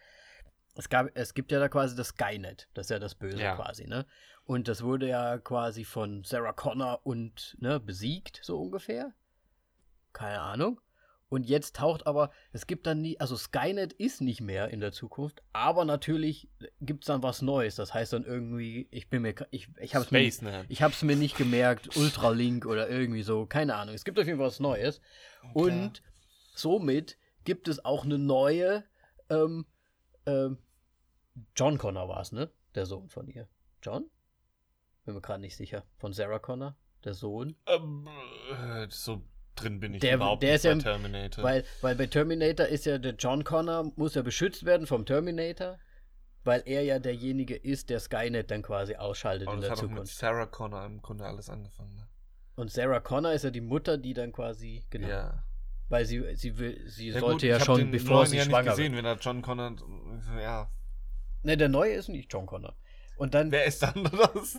es, 0.75 0.89
gab, 0.89 1.09
es 1.13 1.33
gibt 1.33 1.51
ja 1.51 1.59
da 1.59 1.69
quasi 1.69 1.95
das 1.95 2.09
Skynet, 2.09 2.67
das 2.73 2.87
ist 2.87 2.89
ja 2.89 2.99
das 2.99 3.15
Böse 3.15 3.39
ja. 3.39 3.55
quasi, 3.55 3.87
ne? 3.87 4.05
Und 4.45 4.67
das 4.67 4.83
wurde 4.83 5.07
ja 5.07 5.37
quasi 5.37 5.85
von 5.85 6.23
Sarah 6.23 6.51
Connor 6.51 7.01
und, 7.03 7.55
ne, 7.59 7.79
besiegt, 7.79 8.41
so 8.43 8.59
ungefähr. 8.59 9.13
Keine 10.11 10.41
Ahnung. 10.41 10.81
Und 11.29 11.47
jetzt 11.47 11.77
taucht 11.77 12.05
aber, 12.05 12.29
es 12.51 12.67
gibt 12.67 12.85
dann 12.85 13.01
nie, 13.01 13.19
also 13.19 13.35
Skynet 13.35 13.93
ist 13.93 14.21
nicht 14.21 14.39
mehr 14.39 14.69
in 14.69 14.81
der 14.81 14.91
Zukunft, 14.91 15.41
aber 15.51 15.83
natürlich 15.83 16.47
gibt 16.79 17.03
es 17.03 17.07
dann 17.07 17.23
was 17.23 17.41
Neues. 17.41 17.75
Das 17.75 17.91
heißt 17.91 18.13
dann 18.13 18.23
irgendwie, 18.23 18.87
ich 18.91 19.09
bin 19.09 19.23
mir, 19.23 19.33
ich, 19.49 19.67
ich 19.81 19.95
habe 19.95 20.05
es 20.05 20.11
mir, 20.11 20.65
ich 20.69 20.81
hab's 20.83 21.01
mir 21.01 21.15
nicht 21.15 21.35
gemerkt, 21.35 21.97
Ultralink 21.97 22.67
oder 22.67 22.87
irgendwie 22.87 23.23
so, 23.23 23.47
keine 23.47 23.75
Ahnung. 23.75 23.95
Es 23.95 24.05
gibt 24.05 24.19
auf 24.19 24.27
jeden 24.27 24.37
Fall 24.37 24.45
was 24.45 24.59
Neues. 24.59 25.01
Okay. 25.53 25.71
Und 25.71 26.03
somit 26.53 27.17
gibt 27.45 27.67
es 27.67 27.83
auch 27.83 28.05
eine 28.05 28.19
neue 28.19 28.83
ähm, 29.31 29.65
ähm, 30.25 30.57
John 31.55 31.77
Connor 31.77 32.07
war 32.09 32.21
es, 32.21 32.31
ne? 32.31 32.49
Der 32.75 32.85
Sohn 32.85 33.09
von 33.09 33.27
ihr. 33.27 33.47
John? 33.81 34.09
Bin 35.05 35.15
mir 35.15 35.21
gerade 35.21 35.41
nicht 35.41 35.55
sicher. 35.55 35.83
Von 35.97 36.13
Sarah 36.13 36.39
Connor, 36.39 36.75
der 37.03 37.13
Sohn. 37.13 37.55
Ähm, 37.67 38.07
äh, 38.51 38.87
so 38.89 39.21
drin 39.55 39.79
bin 39.79 39.93
ich 39.93 40.01
der, 40.01 40.15
überhaupt 40.15 40.43
der 40.43 40.53
nicht 40.53 40.65
ist 40.65 40.83
bei 40.83 40.89
ja, 40.89 40.97
Terminator. 40.97 41.43
Weil, 41.43 41.65
weil 41.81 41.95
bei 41.95 42.07
Terminator 42.07 42.65
ist 42.65 42.85
ja 42.85 42.97
der 42.97 43.15
John 43.15 43.43
Connor, 43.43 43.91
muss 43.95 44.15
ja 44.15 44.21
beschützt 44.21 44.65
werden 44.65 44.87
vom 44.87 45.05
Terminator, 45.05 45.77
weil 46.43 46.63
er 46.65 46.83
ja 46.83 46.99
derjenige 46.99 47.55
ist, 47.55 47.89
der 47.89 47.99
Skynet 47.99 48.51
dann 48.51 48.61
quasi 48.61 48.95
ausschaltet 48.95 49.47
Und 49.47 49.55
in 49.55 49.61
der 49.61 49.71
hat 49.71 49.77
Zukunft. 49.77 50.03
Mit 50.03 50.07
Sarah 50.09 50.45
Connor 50.45 50.85
im 50.85 51.01
Grunde 51.01 51.25
alles 51.25 51.49
angefangen. 51.49 51.95
Ne? 51.95 52.07
Und 52.55 52.71
Sarah 52.71 52.99
Connor 52.99 53.33
ist 53.33 53.43
ja 53.43 53.51
die 53.51 53.61
Mutter, 53.61 53.97
die 53.97 54.13
dann 54.13 54.31
quasi, 54.31 54.85
genau. 54.89 55.07
Ja. 55.07 55.43
Weil 55.93 56.05
sie, 56.05 56.23
sie 56.35 56.57
will, 56.57 56.81
sie 56.89 57.09
Ja, 57.09 57.19
sollte 57.19 57.33
gut, 57.33 57.43
ja 57.43 57.59
schon, 57.59 57.91
bevor 57.91 58.25
sie 58.25 58.37
ja 58.37 58.45
schwanger 58.45 58.63
nicht 58.63 58.69
gesehen, 58.77 58.93
wird. 58.93 59.03
wenn 59.03 59.11
er 59.11 59.17
John 59.19 59.43
Connor, 59.43 59.75
ja. 60.41 60.67
Ne, 61.43 61.55
der 61.55 61.69
neue 61.69 61.93
ist 61.93 62.09
nicht 62.09 62.33
John 62.33 62.47
Connor. 62.47 62.75
Und 63.15 63.35
dann, 63.35 63.51
Wer 63.51 63.65
ist 63.65 63.83
dann 63.83 64.03
das? 64.33 64.57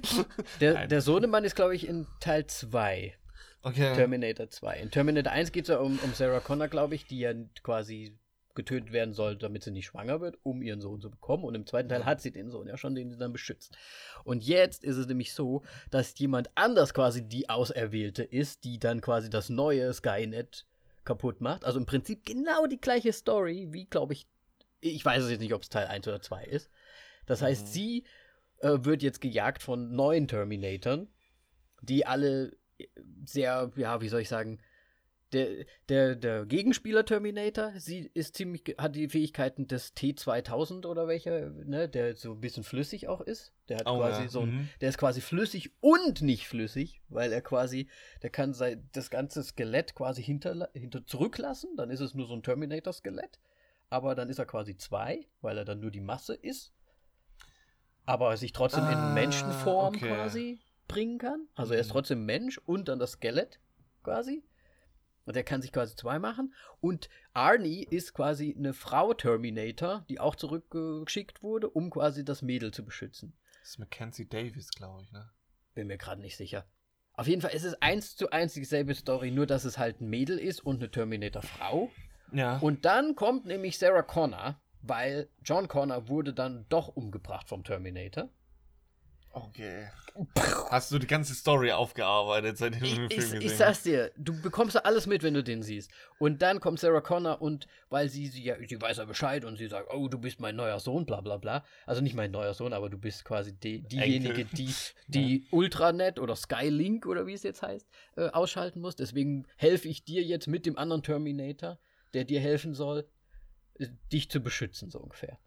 der, 0.61 0.75
Nein. 0.75 0.89
der 0.89 1.01
Sohnemann 1.01 1.45
ist, 1.45 1.57
glaube 1.57 1.75
ich, 1.75 1.89
in 1.89 2.07
Teil 2.21 2.47
2. 2.47 3.17
Okay. 3.63 3.95
Terminator 3.97 4.49
2. 4.49 4.77
In 4.79 4.91
Terminator 4.93 5.33
1 5.33 5.51
geht 5.51 5.65
es 5.65 5.71
ja 5.71 5.79
um, 5.79 5.99
um 5.99 6.15
Sarah 6.15 6.39
Connor, 6.39 6.69
glaube 6.69 6.95
ich, 6.95 7.05
die 7.07 7.19
ja 7.19 7.33
quasi 7.65 8.17
getötet 8.55 8.93
werden 8.93 9.13
soll, 9.13 9.37
damit 9.37 9.65
sie 9.65 9.73
nicht 9.73 9.87
schwanger 9.87 10.21
wird, 10.21 10.39
um 10.45 10.63
ihren 10.63 10.81
Sohn 10.81 11.01
zu 11.01 11.11
bekommen. 11.11 11.43
Und 11.43 11.57
im 11.57 11.67
zweiten 11.67 11.89
Teil 11.89 12.05
hat 12.05 12.21
sie 12.21 12.31
den 12.31 12.53
Sohn 12.53 12.69
ja 12.69 12.77
schon, 12.77 12.95
den 12.95 13.11
sie 13.11 13.19
dann 13.19 13.33
beschützt. 13.33 13.77
Und 14.23 14.45
jetzt 14.45 14.85
ist 14.85 14.99
es 14.99 15.09
nämlich 15.09 15.35
so, 15.35 15.63
dass 15.91 16.17
jemand 16.17 16.51
anders 16.55 16.95
quasi 16.95 17.27
die 17.27 17.51
Auserwählte 17.51 18.23
ist, 18.23 18.63
die 18.63 18.79
dann 18.79 19.01
quasi 19.01 19.29
das 19.31 19.49
neue 19.49 19.93
Skynet 19.93 20.67
kaputt 21.05 21.41
macht. 21.41 21.65
Also 21.65 21.79
im 21.79 21.87
Prinzip 21.87 22.25
genau 22.25 22.67
die 22.67 22.81
gleiche 22.81 23.13
Story, 23.13 23.69
wie, 23.71 23.87
glaube 23.87 24.13
ich, 24.13 24.27
ich 24.81 25.05
weiß 25.05 25.23
es 25.25 25.31
jetzt 25.31 25.41
nicht, 25.41 25.55
ob 25.55 25.63
es 25.63 25.69
Teil 25.69 25.87
1 25.87 26.07
oder 26.09 26.21
2 26.21 26.45
ist. 26.45 26.71
Das 27.27 27.43
heißt, 27.43 27.63
Mhm. 27.67 27.71
sie 27.71 28.05
äh, 28.61 28.79
wird 28.81 29.03
jetzt 29.03 29.21
gejagt 29.21 29.63
von 29.63 29.95
neuen 29.95 30.29
Terminatoren, 30.29 31.09
die 31.81 32.07
alle 32.07 32.57
sehr, 33.25 33.71
ja, 33.77 34.01
wie 34.01 34.09
soll 34.09 34.21
ich 34.21 34.29
sagen, 34.29 34.61
der, 35.35 35.65
der, 35.89 36.17
der 36.17 36.47
Gegenspieler 36.47 37.05
Terminator, 37.05 37.73
sie 37.77 38.11
ist 38.15 38.37
ziemlich, 38.37 38.63
hat 38.79 38.95
die 38.97 39.09
Fähigkeiten 39.09 39.67
des 39.67 39.95
T2000 39.95 40.87
oder 40.87 41.07
welcher, 41.09 41.51
ne, 41.51 41.89
der 41.89 42.17
so 42.17 42.33
ein 42.33 42.41
bisschen 42.41 42.65
flüssig 42.65 43.09
auch 43.09 43.21
ist. 43.21 43.53
Der 43.69 43.79
hat 43.79 43.87
Oh, 43.87 43.99
quasi 43.99 44.23
ja. 44.23 44.29
so 44.29 44.41
ein, 44.41 44.55
Mhm. 44.55 44.69
der 44.81 44.89
ist 44.89 44.99
quasi 44.99 45.21
flüssig 45.21 45.73
und 45.81 46.23
nicht 46.23 46.47
flüssig, 46.49 47.03
weil 47.09 47.33
er 47.33 47.43
quasi, 47.43 47.89
der 48.23 48.31
kann 48.31 48.55
sein, 48.55 48.89
das 48.93 49.11
ganze 49.11 49.43
Skelett 49.43 49.95
quasi 49.95 50.23
hinter, 50.23 50.71
hinter 50.73 51.05
zurücklassen, 51.07 51.77
dann 51.77 51.91
ist 51.91 52.01
es 52.01 52.15
nur 52.15 52.27
so 52.27 52.35
ein 52.35 52.43
Terminator-Skelett, 52.43 53.41
aber 53.91 54.15
dann 54.15 54.29
ist 54.31 54.39
er 54.39 54.47
quasi 54.47 54.77
zwei, 54.77 55.27
weil 55.43 55.59
er 55.59 55.65
dann 55.65 55.81
nur 55.81 55.91
die 55.91 56.01
Masse 56.01 56.35
ist, 56.35 56.73
aber 58.07 58.37
sich 58.37 58.53
trotzdem 58.53 58.85
Ah, 58.85 58.93
in 58.93 59.15
Menschenform 59.15 59.95
okay. 59.97 60.09
quasi 60.09 60.61
bringen 60.89 61.19
kann. 61.19 61.49
Also 61.55 61.75
er 61.75 61.81
ist 61.81 61.89
Mhm. 61.89 61.93
trotzdem 61.93 62.25
Mensch 62.27 62.59
und 62.59 62.89
dann 62.89 62.99
das 62.99 63.13
Skelett 63.13 63.59
quasi. 64.03 64.43
Und 65.25 65.37
er 65.37 65.45
kann 65.45 65.63
sich 65.63 65.73
quasi 65.73 65.97
zwei 65.97 66.19
machen. 66.19 66.55
Und 66.81 67.09
Arnie 67.33 67.85
ist 67.85 68.13
quasi 68.13 68.55
eine 68.57 68.75
Frau 68.75 69.15
Terminator, 69.15 70.05
die 70.09 70.21
auch 70.21 70.37
zurückgeschickt 70.37 71.43
wurde, 71.43 71.69
um 71.69 71.91
quasi 71.91 72.25
das 72.25 72.43
Mädel 72.43 72.73
zu 72.73 72.85
beschützen. 72.85 73.37
Das 73.61 73.71
ist 73.71 73.79
Mackenzie 73.79 74.29
Davis, 74.29 74.71
glaube 74.71 75.03
ich, 75.03 75.13
ne? 75.13 75.31
Bin 75.75 75.87
mir 75.87 75.97
gerade 75.97 76.21
nicht 76.21 76.37
sicher. 76.37 76.67
Auf 77.15 77.27
jeden 77.29 77.41
Fall 77.41 77.55
ist 77.55 77.65
es 77.65 77.81
eins 77.81 78.17
zu 78.17 78.31
eins 78.31 78.55
dieselbe 78.55 78.95
Story, 78.95 79.31
nur 79.31 79.47
dass 79.47 79.65
es 79.65 79.79
halt 79.79 80.01
ein 80.01 80.11
Mädel 80.11 80.39
ist 80.39 80.61
und 80.61 80.77
eine 80.77 80.91
Terminator-Frau. 80.91 81.91
Ja. 82.33 82.59
Und 82.59 82.85
dann 82.85 83.15
kommt 83.15 83.47
nämlich 83.47 83.79
Sarah 83.79 84.03
Connor, 84.03 84.61
weil 84.83 85.29
John 85.43 85.69
Connor 85.69 86.09
wurde 86.09 86.35
dann 86.35 86.67
doch 86.69 86.89
umgebracht 86.89 87.49
vom 87.49 87.65
Terminator. 87.65 88.29
Okay. 89.35 89.89
Hast 90.71 90.93
du 90.93 90.99
die 91.01 91.09
ganze 91.09 91.35
Story 91.35 91.73
aufgearbeitet, 91.73 92.57
seitdem 92.57 92.81
du 92.81 92.87
Ich, 92.87 92.95
den 92.95 93.05
ich, 93.07 93.09
Film 93.09 93.19
gesehen 93.25 93.41
ich 93.43 93.51
hast? 93.51 93.59
sag's 93.59 93.83
dir, 93.83 94.13
du 94.17 94.41
bekommst 94.41 94.77
ja 94.77 94.83
alles 94.83 95.09
mit, 95.09 95.25
wenn 95.25 95.35
du 95.35 95.43
den 95.43 95.65
siehst. 95.65 95.91
Und 96.21 96.41
dann 96.41 96.61
kommt 96.61 96.79
Sarah 96.79 97.01
Connor 97.01 97.43
und 97.43 97.67
weil 97.91 98.09
sie, 98.09 98.29
sie 98.29 98.45
ja, 98.45 98.55
sie 98.65 98.81
weiß 98.81 98.99
ja 98.99 99.07
Bescheid 99.07 99.45
und 99.45 99.57
sie 99.57 99.67
sagt, 99.67 99.93
oh, 99.93 100.07
du 100.07 100.19
bist 100.19 100.39
mein 100.39 100.55
neuer 100.55 100.79
Sohn, 100.79 101.05
bla 101.05 101.21
bla 101.21 101.39
bla. 101.39 101.65
Also 101.85 102.01
nicht 102.01 102.15
mein 102.15 102.31
neuer 102.31 102.55
Sohn, 102.55 102.73
aber 102.73 102.89
du 102.91 102.97
bist 102.97 103.25
quasi 103.25 103.53
die, 103.59 103.81
diejenige, 103.83 104.43
Enkel. 104.43 104.57
die 104.57 104.75
die 105.09 105.47
Ultranet 105.51 106.21
oder 106.21 106.37
Skylink 106.37 107.07
oder 107.07 107.27
wie 107.27 107.35
es 107.35 107.43
jetzt 107.43 107.63
heißt, 107.63 107.89
äh, 108.17 108.29
ausschalten 108.29 108.81
muss. 108.81 108.95
Deswegen 108.95 109.47
helfe 109.57 109.89
ich 109.89 110.05
dir 110.05 110.23
jetzt 110.23 110.47
mit 110.47 110.65
dem 110.65 110.79
anderen 110.79 111.03
Terminator, 111.03 111.81
der 112.15 112.23
dir 112.23 112.39
helfen 112.39 112.75
soll, 112.75 113.09
äh, 113.81 113.89
dich 114.13 114.31
zu 114.31 114.39
beschützen, 114.39 114.91
so 114.91 115.01
ungefähr. 115.01 115.41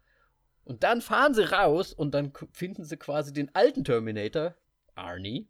Und 0.68 0.82
dann 0.84 1.00
fahren 1.00 1.32
sie 1.34 1.50
raus 1.50 1.92
und 1.94 2.12
dann 2.12 2.32
finden 2.52 2.84
sie 2.84 2.96
quasi 2.98 3.32
den 3.32 3.54
alten 3.54 3.84
Terminator, 3.84 4.54
Arnie, 4.94 5.48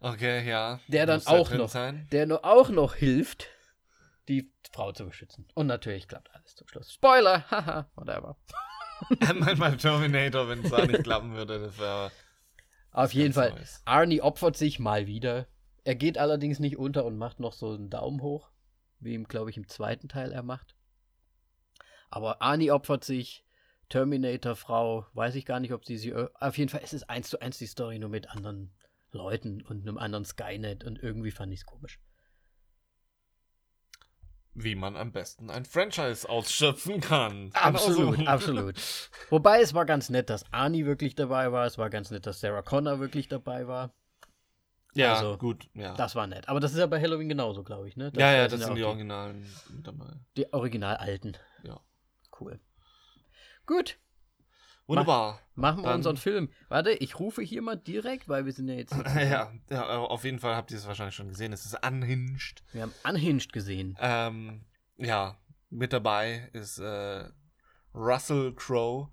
Okay, 0.00 0.46
ja. 0.46 0.80
Der 0.88 1.06
dann 1.06 1.16
Muss 1.16 1.26
auch 1.28 1.50
noch- 1.52 1.70
Sein. 1.70 2.06
der 2.12 2.26
nur 2.26 2.44
auch 2.44 2.68
noch 2.68 2.94
hilft, 2.94 3.48
die 4.28 4.52
Frau 4.70 4.92
zu 4.92 5.06
beschützen. 5.06 5.48
Und 5.54 5.66
natürlich 5.66 6.08
klappt 6.08 6.30
alles 6.34 6.54
zum 6.56 6.68
Schluss. 6.68 6.92
Spoiler, 6.92 7.42
haha, 7.50 7.90
whatever. 7.94 8.36
Manchmal 9.34 9.78
Terminator, 9.78 10.46
wenn 10.50 10.62
es 10.62 10.70
da 10.70 10.84
nicht 10.84 11.04
klappen 11.04 11.32
würde, 11.34 11.58
das 11.58 11.78
wäre. 11.78 12.12
Auf 12.90 13.14
jeden 13.14 13.32
Fall, 13.32 13.52
Neues. 13.52 13.80
Arnie 13.86 14.20
opfert 14.20 14.56
sich 14.58 14.78
mal 14.78 15.06
wieder. 15.06 15.46
Er 15.84 15.94
geht 15.94 16.18
allerdings 16.18 16.58
nicht 16.58 16.76
unter 16.76 17.06
und 17.06 17.16
macht 17.16 17.40
noch 17.40 17.54
so 17.54 17.72
einen 17.72 17.88
Daumen 17.88 18.20
hoch, 18.20 18.50
wie 19.00 19.14
ihm, 19.14 19.24
glaube 19.26 19.48
ich, 19.48 19.56
im 19.56 19.68
zweiten 19.68 20.08
Teil 20.08 20.32
er 20.32 20.42
macht. 20.42 20.76
Aber 22.10 22.42
Arnie 22.42 22.70
opfert 22.70 23.04
sich, 23.04 23.43
Terminator-Frau, 23.94 25.06
weiß 25.12 25.36
ich 25.36 25.46
gar 25.46 25.60
nicht, 25.60 25.72
ob 25.72 25.84
sie 25.84 25.96
sie. 25.96 26.12
Auf 26.14 26.58
jeden 26.58 26.68
Fall 26.68 26.82
ist 26.82 26.94
es 26.94 27.08
eins 27.08 27.28
zu 27.28 27.40
eins 27.40 27.58
die 27.58 27.66
Story, 27.66 28.00
nur 28.00 28.08
mit 28.08 28.28
anderen 28.28 28.72
Leuten 29.12 29.62
und 29.62 29.82
einem 29.82 29.98
anderen 29.98 30.24
Skynet 30.24 30.82
und 30.82 31.00
irgendwie 31.00 31.30
fand 31.30 31.52
ich 31.52 31.60
es 31.60 31.66
komisch. 31.66 32.00
Wie 34.52 34.74
man 34.74 34.96
am 34.96 35.12
besten 35.12 35.48
ein 35.48 35.64
Franchise 35.64 36.28
ausschöpfen 36.28 37.00
kann. 37.00 37.50
Genau 37.50 37.60
Absolut, 37.60 38.16
so. 38.18 38.24
absolut. 38.26 39.10
Wobei 39.30 39.60
es 39.60 39.74
war 39.74 39.84
ganz 39.84 40.10
nett, 40.10 40.28
dass 40.28 40.52
Arnie 40.52 40.86
wirklich 40.86 41.14
dabei 41.14 41.52
war. 41.52 41.64
Es 41.64 41.78
war 41.78 41.88
ganz 41.88 42.10
nett, 42.10 42.26
dass 42.26 42.40
Sarah 42.40 42.62
Connor 42.62 42.98
wirklich 42.98 43.28
dabei 43.28 43.68
war. 43.68 43.94
Ja, 44.94 45.14
Also, 45.14 45.38
gut, 45.38 45.68
ja. 45.74 45.94
Das 45.94 46.16
war 46.16 46.26
nett. 46.26 46.48
Aber 46.48 46.58
das 46.58 46.72
ist 46.72 46.78
ja 46.78 46.86
bei 46.86 47.00
Halloween 47.00 47.28
genauso, 47.28 47.62
glaube 47.62 47.86
ich, 47.88 47.96
ne? 47.96 48.10
ja, 48.16 48.32
ja, 48.32 48.42
da 48.42 48.48
das 48.48 48.60
sind 48.60 48.70
auch 48.70 48.74
die 48.74 48.82
Originalen 48.82 49.46
dabei. 49.84 50.14
Die 50.36 50.52
original 50.52 50.96
alten. 50.96 51.36
Ja. 51.62 51.80
Cool. 52.40 52.58
Gut, 53.66 53.98
Wunderbar. 54.86 55.40
machen 55.54 55.78
wir 55.78 55.84
Dann- 55.84 55.96
unseren 55.96 56.16
Film. 56.18 56.50
Warte, 56.68 56.90
ich 56.92 57.18
rufe 57.18 57.40
hier 57.42 57.62
mal 57.62 57.76
direkt, 57.76 58.28
weil 58.28 58.44
wir 58.44 58.52
sind 58.52 58.68
ja 58.68 58.74
jetzt. 58.74 58.92
Ja, 59.16 59.52
ja, 59.70 59.86
aber 59.86 60.10
auf 60.10 60.24
jeden 60.24 60.38
Fall 60.38 60.54
habt 60.56 60.70
ihr 60.70 60.76
es 60.76 60.86
wahrscheinlich 60.86 61.14
schon 61.14 61.28
gesehen. 61.28 61.52
Es 61.52 61.64
ist 61.64 61.78
unhinged. 61.86 62.62
Wir 62.72 62.82
haben 62.82 62.92
Unhinged 63.08 63.52
gesehen. 63.52 63.96
Ähm, 64.00 64.64
ja, 64.98 65.38
mit 65.70 65.92
dabei 65.92 66.50
ist 66.52 66.78
äh, 66.78 67.24
Russell 67.94 68.52
Crowe, 68.54 69.10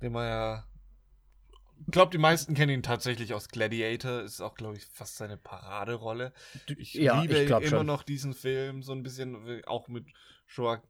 den 0.00 0.12
man 0.12 0.26
ja. 0.28 0.64
Ich 1.86 1.92
glaube, 1.92 2.10
die 2.10 2.18
meisten 2.18 2.54
kennen 2.54 2.72
ihn 2.72 2.82
tatsächlich 2.82 3.34
aus 3.34 3.48
Gladiator. 3.48 4.20
Ist 4.22 4.40
auch, 4.40 4.54
glaube 4.54 4.76
ich, 4.76 4.84
fast 4.86 5.16
seine 5.16 5.36
Paraderolle. 5.36 6.32
Ich 6.76 6.94
ja, 6.94 7.20
liebe 7.22 7.34
ich 7.38 7.48
immer 7.50 7.62
schon. 7.66 7.86
noch 7.86 8.02
diesen 8.02 8.34
Film, 8.34 8.82
so 8.82 8.92
ein 8.92 9.02
bisschen, 9.04 9.46
äh, 9.46 9.62
auch 9.64 9.86
mit 9.88 10.06
Joa 10.48 10.82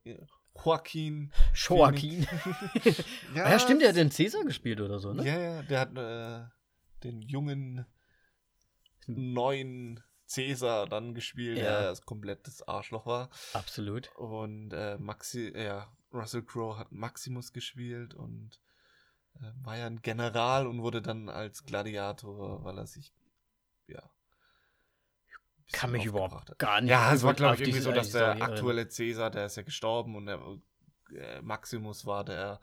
Joaquin. 0.64 1.32
Joaquin. 1.54 2.26
Ja, 3.34 3.50
ja, 3.50 3.58
stimmt, 3.58 3.82
der 3.82 3.90
hat 3.90 3.96
den 3.96 4.10
Cäsar 4.10 4.44
gespielt 4.44 4.80
oder 4.80 4.98
so, 4.98 5.12
ne? 5.12 5.24
Ja, 5.24 5.38
ja, 5.38 5.62
der 5.62 5.80
hat 5.80 5.96
äh, 5.96 6.48
den 7.04 7.22
jungen 7.22 7.86
neuen 9.06 10.02
Cäsar 10.26 10.86
dann 10.86 11.14
gespielt, 11.14 11.58
Ja. 11.58 11.64
der 11.64 11.82
das 11.90 12.02
komplettes 12.02 12.66
Arschloch 12.66 13.06
war. 13.06 13.30
Absolut. 13.54 14.10
Und 14.16 14.72
äh, 14.72 14.98
Maxi, 14.98 15.52
ja, 15.56 15.90
Russell 16.12 16.42
Crowe 16.42 16.78
hat 16.78 16.92
Maximus 16.92 17.52
gespielt 17.52 18.14
und 18.14 18.60
äh, 19.40 19.50
war 19.62 19.76
ja 19.78 19.86
ein 19.86 20.02
General 20.02 20.66
und 20.66 20.82
wurde 20.82 21.00
dann 21.02 21.28
als 21.28 21.64
Gladiator, 21.64 22.64
weil 22.64 22.78
er 22.78 22.86
sich, 22.86 23.12
ja. 23.86 24.02
Kann 25.72 25.92
mich 25.92 26.04
überhaupt 26.06 26.34
hat. 26.50 26.58
gar 26.58 26.80
nicht. 26.80 26.90
Ja, 26.90 27.12
es 27.12 27.22
war, 27.22 27.34
glaube 27.34 27.54
ich, 27.54 27.60
irgendwie 27.60 27.80
so, 27.80 27.92
dass 27.92 28.10
der 28.10 28.32
Story 28.32 28.42
aktuelle 28.42 28.88
Cäsar, 28.88 29.30
der 29.30 29.46
ist 29.46 29.56
ja 29.56 29.62
gestorben 29.62 30.16
und 30.16 30.26
der 30.26 30.40
äh, 31.14 31.40
Maximus 31.42 32.06
war 32.06 32.24
der 32.24 32.60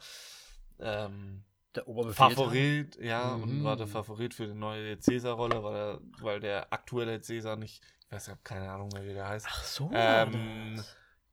ähm, 0.79 1.43
Der 1.75 1.87
Oberbefehlshaber. 1.87 2.35
Favorit, 2.35 2.95
ja, 3.01 3.35
und 3.35 3.59
Mhm. 3.59 3.63
war 3.63 3.77
der 3.77 3.87
Favorit 3.87 4.33
für 4.33 4.47
die 4.47 4.53
neue 4.53 4.97
Cäsar-Rolle, 4.99 5.63
weil, 5.63 5.99
weil 6.19 6.39
der 6.39 6.71
aktuelle 6.73 7.21
Cäsar 7.21 7.55
nicht, 7.57 7.83
ich 8.05 8.11
weiß, 8.11 8.23
ich 8.27 8.31
habe 8.31 8.41
keine 8.43 8.71
Ahnung 8.71 8.89
mehr, 8.93 9.03
wie 9.05 9.13
der 9.13 9.27
heißt, 9.27 9.45
Ach 9.49 9.63
so. 9.63 9.89
ähm, 9.93 10.81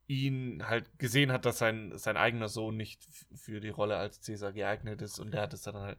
ihn 0.09 0.67
halt 0.67 0.99
gesehen 0.99 1.33
hat, 1.33 1.45
dass 1.47 1.59
sein, 1.59 1.97
sein 1.97 2.17
eigener 2.17 2.49
Sohn 2.49 2.77
nicht 2.77 3.03
für 3.35 3.61
die 3.61 3.71
Rolle 3.71 3.97
als 3.97 4.21
Cäsar 4.21 4.53
geeignet 4.53 5.01
ist 5.01 5.19
und 5.19 5.31
der 5.33 5.43
hat 5.43 5.55
es 5.55 5.63
dann 5.63 5.77
halt 5.77 5.99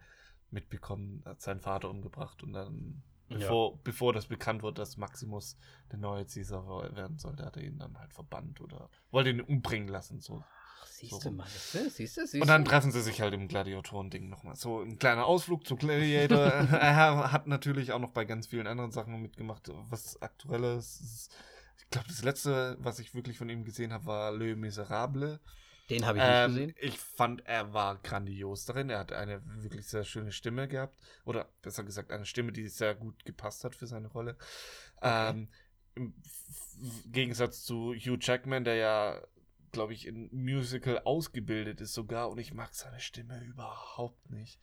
mitbekommen, 0.52 1.24
hat 1.26 1.42
seinen 1.42 1.62
Vater 1.62 1.90
umgebracht 1.90 2.44
und 2.44 2.54
dann, 2.54 3.02
Ja. 3.30 3.38
bevor, 3.38 3.78
bevor 3.84 4.14
das 4.14 4.28
bekannt 4.28 4.64
wurde, 4.64 4.76
dass 4.82 4.98
Maximus 4.98 5.58
der 5.92 6.00
neue 6.00 6.26
wo- 6.66 6.96
werden 6.96 7.18
sollte, 7.18 7.46
hat 7.46 7.58
er 7.58 7.64
ihn 7.64 7.80
dann 7.80 7.98
halt 7.98 8.14
verbannt 8.14 8.62
oder 8.62 8.90
wollte 9.12 9.30
ihn 9.32 9.42
umbringen 9.42 9.88
lassen, 9.88 10.20
so. 10.20 10.44
Ach, 10.46 10.86
Siehst 10.88 11.12
so 11.22 11.30
du 11.30 11.36
mal, 11.36 11.48
siehst 11.48 11.74
du, 11.76 11.90
siehst 11.90 12.34
du, 12.34 12.42
Und 12.42 12.48
dann 12.48 12.64
treffen 12.64 12.92
sie 12.92 13.02
sich 13.02 13.20
halt 13.22 13.34
im 13.34 13.48
Gladiatoren-Ding 13.48 14.30
nochmal. 14.30 14.56
So 14.56 14.82
ein 14.82 15.00
kleiner 15.00 15.26
Ausflug 15.26 15.66
zu 15.66 15.76
Gladiator. 15.76 16.38
er 16.72 17.32
hat 17.32 17.48
natürlich 17.48 17.92
auch 17.92 18.00
noch 18.00 18.12
bei 18.12 18.24
ganz 18.26 18.48
vielen 18.48 18.68
anderen 18.68 18.92
Sachen 18.92 19.22
mitgemacht, 19.22 19.70
was 19.90 20.22
aktuelles. 20.22 21.30
Ich 21.80 21.90
glaube, 21.90 22.08
das 22.08 22.24
letzte, 22.24 22.78
was 22.80 23.00
ich 23.00 23.14
wirklich 23.16 23.38
von 23.38 23.50
ihm 23.50 23.66
gesehen 23.66 23.92
habe, 23.92 24.06
war 24.06 24.32
Le 24.32 24.56
Miserable. 24.56 25.40
Den 25.90 26.06
habe 26.06 26.18
ich 26.18 26.24
nicht 26.24 26.34
Ähm, 26.34 26.52
gesehen. 26.52 26.76
ich 26.80 26.98
fand, 26.98 27.46
er 27.46 27.74
war 27.74 27.98
grandios 27.98 28.66
darin. 28.66 28.90
Er 28.90 29.00
hat 29.00 29.12
eine 29.12 29.42
wirklich 29.62 29.88
sehr 29.88 30.04
schöne 30.06 30.32
Stimme 30.32 30.68
gehabt. 30.68 30.98
Oder 31.26 31.50
besser 31.62 31.84
gesagt, 31.84 32.12
eine 32.12 32.26
Stimme, 32.26 32.52
die 32.52 32.68
sehr 32.70 32.96
gut 32.96 33.26
gepasst 33.26 33.64
hat 33.64 33.76
für 33.76 33.88
seine 33.88 34.08
Rolle. 34.08 34.38
Okay. 34.98 35.30
Ähm, 35.30 35.50
im 35.96 36.14
Gegensatz 37.12 37.64
zu 37.64 37.94
Hugh 37.94 38.18
Jackman, 38.20 38.64
der 38.64 38.76
ja, 38.76 39.22
glaube 39.72 39.94
ich, 39.94 40.08
in 40.08 40.30
Musical 40.32 41.00
ausgebildet 41.00 41.82
ist 41.82 41.94
sogar 41.94 42.30
und 42.30 42.38
ich 42.40 42.54
mag 42.54 42.74
seine 42.74 43.00
Stimme 43.00 43.44
überhaupt 43.44 44.30
nicht. 44.32 44.60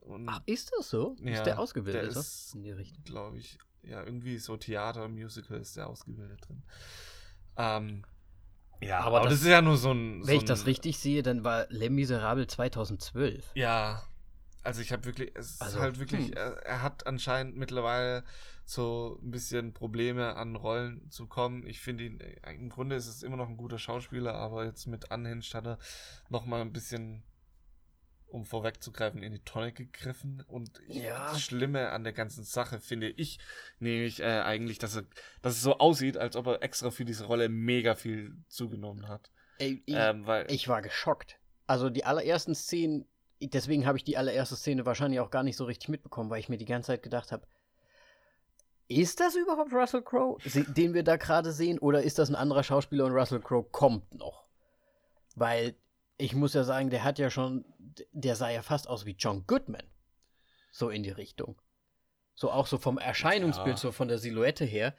Und 0.00 0.28
Ach, 0.28 0.40
ist 0.46 0.72
das 0.76 0.88
so? 0.90 1.14
Ja, 1.20 1.32
ist 1.32 1.44
der 1.44 1.58
ausgebildet? 1.58 2.02
Der 2.02 2.08
ist, 2.20 2.54
in 2.54 2.62
die 2.62 2.70
Richtung. 2.72 3.04
Glaube 3.04 3.38
ich, 3.38 3.58
ja, 3.82 4.02
irgendwie 4.02 4.38
so 4.38 4.56
Theater, 4.56 5.08
Musical 5.08 5.58
ist 5.60 5.76
der 5.76 5.88
ausgebildet 5.88 6.40
drin. 6.48 6.62
Ähm, 7.56 8.04
ja, 8.80 9.00
aber, 9.00 9.18
aber 9.18 9.28
das, 9.28 9.38
das, 9.38 9.42
ist 9.42 9.48
ja 9.48 9.62
nur 9.62 9.76
so 9.76 9.92
ein. 9.92 10.20
Wenn 10.20 10.26
so 10.26 10.32
ich 10.32 10.44
das 10.44 10.66
richtig 10.66 10.98
sehe, 10.98 11.22
dann 11.22 11.44
war 11.44 11.66
Les 11.70 11.90
Miserables 11.90 12.48
2012. 12.48 13.50
Ja, 13.54 14.02
also 14.62 14.82
ich 14.82 14.92
habe 14.92 15.04
wirklich, 15.04 15.32
es 15.34 15.60
also, 15.60 15.78
ist 15.78 15.82
halt 15.82 15.98
wirklich, 15.98 16.26
hm. 16.26 16.34
er, 16.34 16.56
er, 16.64 16.82
hat 16.82 17.06
anscheinend 17.06 17.56
mittlerweile 17.56 18.24
so 18.64 19.18
ein 19.22 19.30
bisschen 19.30 19.72
Probleme 19.72 20.36
an 20.36 20.56
Rollen 20.56 21.10
zu 21.10 21.26
kommen. 21.26 21.66
Ich 21.66 21.80
finde 21.80 22.04
ihn, 22.04 22.20
äh, 22.20 22.54
im 22.54 22.68
Grunde 22.68 22.96
ist 22.96 23.06
es 23.06 23.22
immer 23.22 23.36
noch 23.36 23.48
ein 23.48 23.56
guter 23.56 23.78
Schauspieler, 23.78 24.34
aber 24.34 24.66
jetzt 24.66 24.86
mit 24.86 25.10
Unhinged 25.10 25.54
hat 25.54 25.66
er 25.66 25.78
noch 26.28 26.44
mal 26.44 26.60
ein 26.60 26.72
bisschen 26.72 27.22
um 28.28 28.44
vorwegzugreifen, 28.44 29.22
in 29.22 29.32
die 29.32 29.38
Tonne 29.40 29.72
gegriffen. 29.72 30.44
Und 30.48 30.80
ja. 30.88 31.30
das 31.32 31.40
Schlimme 31.40 31.90
an 31.90 32.04
der 32.04 32.12
ganzen 32.12 32.44
Sache 32.44 32.78
finde 32.78 33.08
ich 33.08 33.38
nämlich 33.78 34.20
äh, 34.20 34.40
eigentlich, 34.40 34.78
dass, 34.78 34.96
er, 34.96 35.04
dass 35.42 35.54
es 35.54 35.62
so 35.62 35.78
aussieht, 35.78 36.16
als 36.16 36.36
ob 36.36 36.46
er 36.46 36.62
extra 36.62 36.90
für 36.90 37.04
diese 37.04 37.24
Rolle 37.24 37.48
mega 37.48 37.94
viel 37.94 38.36
zugenommen 38.48 39.08
hat. 39.08 39.30
Ey, 39.58 39.82
ich, 39.86 39.94
ähm, 39.96 40.26
weil, 40.26 40.50
ich 40.50 40.68
war 40.68 40.82
geschockt. 40.82 41.38
Also 41.66 41.90
die 41.90 42.04
allerersten 42.04 42.54
Szenen, 42.54 43.06
deswegen 43.40 43.86
habe 43.86 43.98
ich 43.98 44.04
die 44.04 44.16
allererste 44.16 44.56
Szene 44.56 44.86
wahrscheinlich 44.86 45.20
auch 45.20 45.30
gar 45.30 45.42
nicht 45.42 45.56
so 45.56 45.64
richtig 45.64 45.88
mitbekommen, 45.88 46.30
weil 46.30 46.40
ich 46.40 46.48
mir 46.48 46.58
die 46.58 46.64
ganze 46.64 46.88
Zeit 46.88 47.02
gedacht 47.02 47.32
habe, 47.32 47.46
ist 48.88 49.20
das 49.20 49.34
überhaupt 49.34 49.72
Russell 49.72 50.02
Crowe, 50.02 50.38
den 50.44 50.94
wir 50.94 51.02
da 51.02 51.16
gerade 51.16 51.52
sehen, 51.52 51.78
oder 51.78 52.02
ist 52.02 52.18
das 52.18 52.30
ein 52.30 52.34
anderer 52.34 52.62
Schauspieler 52.62 53.04
und 53.04 53.12
Russell 53.12 53.40
Crowe 53.40 53.68
kommt 53.70 54.14
noch? 54.14 54.46
Weil 55.34 55.74
ich 56.16 56.34
muss 56.34 56.54
ja 56.54 56.64
sagen, 56.64 56.90
der 56.90 57.04
hat 57.04 57.18
ja 57.18 57.30
schon, 57.30 57.64
der 58.12 58.36
sah 58.36 58.50
ja 58.50 58.62
fast 58.62 58.88
aus 58.88 59.06
wie 59.06 59.16
John 59.18 59.46
Goodman. 59.46 59.86
So 60.70 60.90
in 60.90 61.02
die 61.02 61.10
Richtung. 61.10 61.60
So 62.34 62.50
auch 62.50 62.66
so 62.66 62.78
vom 62.78 62.98
Erscheinungsbild, 62.98 63.76
ja. 63.76 63.76
so 63.76 63.92
von 63.92 64.08
der 64.08 64.18
Silhouette 64.18 64.64
her, 64.64 64.94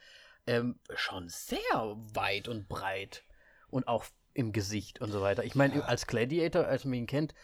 ähm, 0.46 0.78
schon 0.94 1.28
sehr 1.28 1.58
weit 2.14 2.48
und 2.48 2.68
breit. 2.68 3.24
Und 3.68 3.86
auch 3.86 4.04
im 4.34 4.52
Gesicht 4.52 5.00
und 5.00 5.10
so 5.12 5.20
weiter. 5.20 5.44
Ich 5.44 5.54
meine, 5.54 5.76
ja. 5.76 5.80
als 5.82 6.06
Gladiator, 6.06 6.66
als 6.66 6.84
man 6.84 6.94
ihn 6.94 7.06
kennt, 7.06 7.34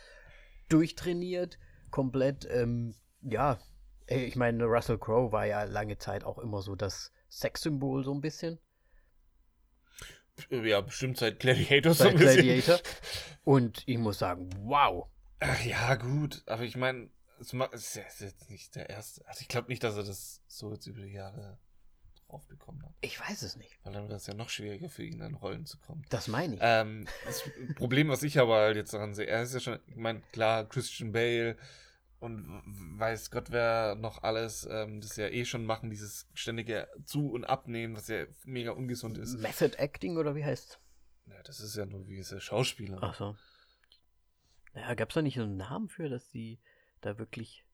durchtrainiert, 0.69 1.59
komplett, 1.91 2.47
ähm, 2.51 2.95
ja, 3.23 3.59
ich 4.07 4.37
meine, 4.37 4.65
Russell 4.65 4.99
Crowe 4.99 5.33
war 5.33 5.47
ja 5.47 5.65
lange 5.65 5.99
Zeit 5.99 6.25
auch 6.25 6.39
immer 6.39 6.63
so 6.63 6.75
das 6.75 7.13
Sexsymbol, 7.29 8.05
so 8.05 8.15
ein 8.15 8.21
bisschen. 8.21 8.59
Ja, 10.51 10.81
bestimmt 10.81 11.17
seit 11.17 11.41
Gladiator 11.41 11.95
seit 11.95 12.13
so 12.13 12.13
ein 12.13 12.17
Gladiator. 12.17 12.79
Und 13.45 13.83
ich 13.87 13.99
muss 13.99 14.19
sagen, 14.19 14.51
wow. 14.61 15.09
Ach, 15.41 15.65
ja, 15.65 15.95
gut. 15.97 16.43
Aber 16.47 16.63
ich 16.63 16.77
meine, 16.77 17.11
es 17.39 17.53
ist 17.53 18.21
jetzt 18.21 18.51
nicht 18.51 18.75
der 18.75 18.91
erste. 18.91 19.27
Also 19.27 19.41
ich 19.43 19.49
glaube 19.49 19.69
nicht, 19.69 19.83
dass 19.85 19.97
er 19.97 20.05
das 20.05 20.43
so 20.47 20.73
jetzt 20.73 20.87
über 20.87 21.03
die 21.03 21.13
Jahre 21.13 21.59
drauf 22.27 22.47
bekommen 22.47 22.83
hat. 22.85 22.93
Ich 23.03 23.21
weiß 23.21 23.43
es 23.43 23.57
nicht. 23.57 23.79
Weil 23.85 23.93
dann 23.93 24.09
wäre 24.09 24.17
es 24.17 24.27
ja 24.27 24.35
noch 24.35 24.49
schwieriger 24.49 24.89
für 24.89 25.05
ihn, 25.05 25.23
an 25.23 25.35
Rollen 25.35 25.67
zu 25.67 25.79
kommen. 25.79 26.05
Das 26.09 26.29
meine 26.29 26.55
ich. 26.55 26.61
Ähm, 26.63 27.07
das 27.25 27.45
Problem, 27.77 28.09
was 28.09 28.23
ich 28.23 28.39
aber 28.39 28.57
halt 28.57 28.77
jetzt 28.77 28.95
daran 28.95 29.15
sehe, 29.15 29.27
er 29.27 29.43
ist 29.43 29.55
ja 29.55 29.61
schon, 29.61 29.79
ich 29.87 29.97
meine, 29.97 30.23
klar, 30.33 30.69
Christian 30.69 31.13
Bale, 31.13 31.57
und 32.19 32.63
weiß 32.99 33.31
Gott, 33.31 33.51
wer 33.51 33.95
noch 33.95 34.23
alles 34.23 34.67
ähm, 34.71 35.01
das 35.01 35.17
ja 35.17 35.29
eh 35.29 35.45
schon 35.45 35.67
machen, 35.67 35.91
dieses 35.91 36.27
ständige 36.35 36.89
Zu- 37.05 37.31
und 37.31 37.45
Abnehmen, 37.45 37.95
was 37.95 38.09
ja 38.09 38.25
mega 38.45 38.71
ungesund 38.71 39.19
ist. 39.19 39.39
Method 39.39 39.77
Acting 39.77 40.17
oder 40.17 40.35
wie 40.35 40.45
heißt 40.45 40.81
Ja, 41.27 41.43
das 41.43 41.61
ist 41.61 41.77
ja 41.77 41.85
nur 41.85 42.07
wie 42.07 42.17
diese 42.17 42.41
Schauspieler. 42.41 42.99
Ach 43.03 43.15
so. 43.15 43.37
Ja, 44.77 44.95
gab 44.95 45.09
es 45.09 45.15
da 45.15 45.23
nicht 45.23 45.37
so 45.37 45.43
einen 45.43 45.57
Namen 45.57 45.89
für, 45.89 46.09
dass 46.09 46.29
die 46.29 46.61
da 47.01 47.19
wirklich. 47.19 47.65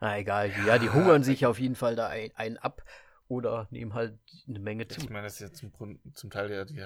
Na 0.00 0.18
egal, 0.18 0.50
ja, 0.50 0.66
ja 0.66 0.78
die 0.78 0.90
hungern 0.90 1.24
sich 1.24 1.46
auf 1.46 1.58
jeden 1.58 1.74
Fall 1.74 1.96
da 1.96 2.08
ein, 2.08 2.30
ein 2.34 2.56
ab 2.56 2.84
oder 3.28 3.68
nehmen 3.70 3.94
halt 3.94 4.18
eine 4.48 4.58
Menge 4.58 4.88
zu. 4.88 5.00
Ich 5.00 5.10
meine, 5.10 5.26
das 5.26 5.34
ist 5.34 5.40
ja 5.40 5.52
zum, 5.52 6.00
zum 6.14 6.30
Teil 6.30 6.50
ja, 6.50 6.64
die 6.64 6.82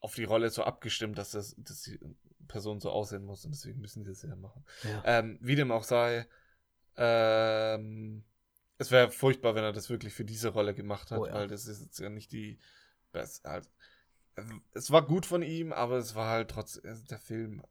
auf 0.00 0.14
die 0.14 0.24
Rolle 0.24 0.50
so 0.50 0.62
abgestimmt, 0.64 1.16
dass 1.16 1.30
das 1.30 1.54
dass 1.56 1.82
die 1.82 1.98
Person 2.46 2.78
so 2.78 2.90
aussehen 2.90 3.24
muss 3.24 3.44
und 3.44 3.52
deswegen 3.52 3.80
müssen 3.80 4.04
sie 4.04 4.10
es 4.10 4.22
ja 4.22 4.36
machen. 4.36 4.64
Ja. 4.82 5.02
Ähm, 5.06 5.38
wie 5.40 5.54
dem 5.54 5.72
auch 5.72 5.84
sei, 5.84 6.26
ähm, 6.96 8.22
es 8.76 8.90
wäre 8.90 9.10
furchtbar, 9.10 9.54
wenn 9.54 9.64
er 9.64 9.72
das 9.72 9.88
wirklich 9.88 10.12
für 10.12 10.24
diese 10.24 10.50
Rolle 10.50 10.74
gemacht 10.74 11.10
hat, 11.10 11.20
oh, 11.20 11.26
ja. 11.26 11.32
weil 11.32 11.48
das 11.48 11.66
ist 11.66 11.82
jetzt 11.82 11.98
ja 11.98 12.10
nicht 12.10 12.32
die 12.32 12.58
beste. 13.12 13.48
Halt, 13.48 13.70
es 14.72 14.90
war 14.90 15.06
gut 15.06 15.26
von 15.26 15.42
ihm, 15.42 15.72
aber 15.72 15.96
es 15.96 16.14
war 16.14 16.30
halt 16.30 16.50
trotzdem, 16.50 16.90
also 16.90 17.06
der 17.06 17.18
Film 17.18 17.62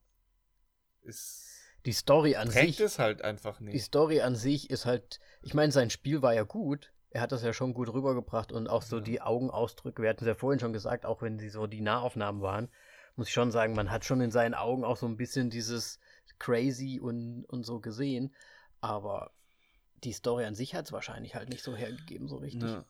ist. 1.04 1.50
Die 1.86 1.92
Story 1.92 2.36
an 2.36 2.50
sich. 2.50 2.80
es 2.80 2.98
halt 2.98 3.22
einfach 3.22 3.60
nicht. 3.60 3.74
Die 3.74 3.80
Story 3.80 4.22
an 4.22 4.36
sich 4.36 4.70
ist 4.70 4.86
halt, 4.86 5.20
ich 5.42 5.54
meine, 5.54 5.72
sein 5.72 5.90
Spiel 5.90 6.22
war 6.22 6.34
ja 6.34 6.44
gut, 6.44 6.94
er 7.10 7.22
hat 7.22 7.32
das 7.32 7.44
ja 7.44 7.54
schon 7.54 7.74
gut 7.74 7.94
rübergebracht 7.94 8.52
und 8.52 8.68
auch 8.68 8.82
so 8.82 8.98
ja. 8.98 9.04
die 9.04 9.22
Augenausdrücke, 9.22 10.02
wir 10.02 10.10
hatten 10.10 10.24
es 10.24 10.28
ja 10.28 10.36
vorhin 10.36 10.60
schon 10.60 10.74
gesagt, 10.74 11.06
auch 11.06 11.22
wenn 11.22 11.40
sie 11.40 11.50
so 11.50 11.68
die 11.68 11.82
Nahaufnahmen 11.82 12.42
waren, 12.42 12.70
muss 13.16 13.28
ich 13.28 13.34
schon 13.34 13.52
sagen, 13.52 13.76
man 13.76 13.92
hat 13.92 14.06
schon 14.06 14.22
in 14.22 14.32
seinen 14.32 14.54
Augen 14.54 14.84
auch 14.84 14.98
so 14.98 15.06
ein 15.06 15.18
bisschen 15.18 15.50
dieses 15.50 16.00
crazy 16.40 17.00
und, 17.02 17.46
und 17.46 17.64
so 17.64 17.80
gesehen, 17.80 18.34
aber 18.82 19.32
die 20.04 20.14
Story 20.14 20.46
an 20.46 20.56
sich 20.56 20.76
hat 20.76 20.86
es 20.86 20.92
wahrscheinlich 20.92 21.36
halt 21.36 21.50
nicht 21.50 21.64
so 21.64 21.76
hergegeben, 21.76 22.28
so 22.28 22.38
richtig. 22.38 22.70
Ja. 22.70 22.86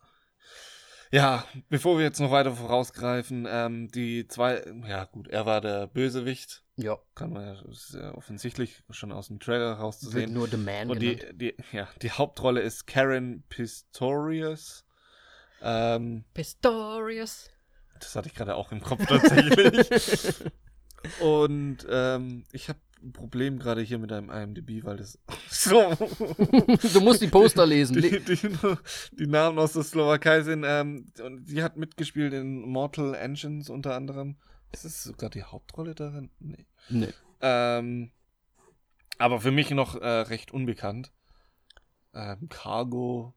Ja, 1.11 1.45
bevor 1.70 1.99
wir 1.99 2.05
jetzt 2.05 2.20
noch 2.20 2.32
weiter 2.32 2.55
vorausgreifen, 2.55 3.45
ähm, 3.47 3.88
die 3.89 4.28
zwei, 4.28 4.64
ja 4.88 5.05
gut, 5.05 5.28
er 5.28 5.45
war 5.45 5.61
der 5.61 5.86
Bösewicht. 5.86 6.62
Ja. 6.76 6.97
Kann 7.15 7.32
man 7.32 7.45
ja, 7.45 7.61
ist 7.69 7.93
ja 7.93 8.15
offensichtlich 8.15 8.84
schon 8.89 9.11
aus 9.11 9.28
dem 9.28 9.39
Trailer 9.39 9.74
rauszusehen. 9.74 10.30
Wird 10.30 10.32
nur 10.32 10.47
The 10.47 10.57
Man 10.57 10.89
Und 10.89 11.01
die, 11.01 11.19
die, 11.34 11.55
ja, 11.71 11.88
die 12.01 12.11
Hauptrolle 12.11 12.61
ist 12.61 12.88
Karen 12.88 13.43
Pistorius. 13.49 14.86
Ähm, 15.61 16.26
Pistorius. 16.34 17.51
Das 17.99 18.15
hatte 18.15 18.28
ich 18.28 18.36
gerade 18.36 18.55
auch 18.55 18.71
im 18.71 18.82
Kopf 18.82 19.05
tatsächlich. 19.05 20.36
Und 21.19 21.86
ähm, 21.89 22.45
ich 22.51 22.69
habe 22.69 22.80
ein 23.01 23.11
Problem 23.11 23.59
gerade 23.59 23.82
hier 23.82 23.99
mit 23.99 24.11
einem 24.11 24.30
IMDb, 24.30 24.84
weil 24.84 24.97
das 24.97 25.19
so. 25.49 25.93
du 25.95 27.01
musst 27.01 27.21
die 27.21 27.28
Poster 27.28 27.65
lesen. 27.65 28.01
Die, 28.01 28.19
die, 28.19 28.57
die 29.11 29.28
Namen 29.28 29.59
aus 29.59 29.74
der 29.74 29.84
Slowakei 29.84 30.41
sind. 30.41 30.63
Ähm, 30.65 31.11
und 31.21 31.45
die 31.45 31.61
hat 31.61 31.78
mitgespielt 31.78 32.34
in 32.34 32.61
Mortal 32.61 33.13
Engines 33.15 33.69
unter 33.69 33.95
anderem. 33.95 34.38
Ist 34.74 34.86
das 34.86 35.03
sogar 35.03 35.30
die 35.30 35.43
Hauptrolle 35.43 35.95
darin? 35.95 36.30
Nee. 36.39 36.65
Nee. 36.89 37.13
Ähm, 37.41 38.11
aber 39.17 39.39
für 39.39 39.51
mich 39.51 39.69
noch 39.69 39.95
äh, 39.95 40.07
recht 40.07 40.51
unbekannt. 40.51 41.11
Ähm, 42.13 42.49
Cargo. 42.49 43.34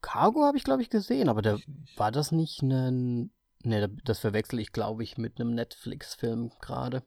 Cargo 0.00 0.44
habe 0.44 0.56
ich, 0.56 0.64
glaube 0.64 0.82
ich, 0.82 0.88
gesehen, 0.88 1.28
aber 1.28 1.42
der, 1.42 1.58
war 1.96 2.12
das 2.12 2.32
nicht 2.32 2.62
ein. 2.62 3.32
Ne, 3.62 3.90
das 4.04 4.20
verwechsel 4.20 4.58
ich, 4.58 4.72
glaube 4.72 5.02
ich, 5.02 5.18
mit 5.18 5.38
einem 5.38 5.54
Netflix-Film 5.54 6.52
gerade. 6.62 7.02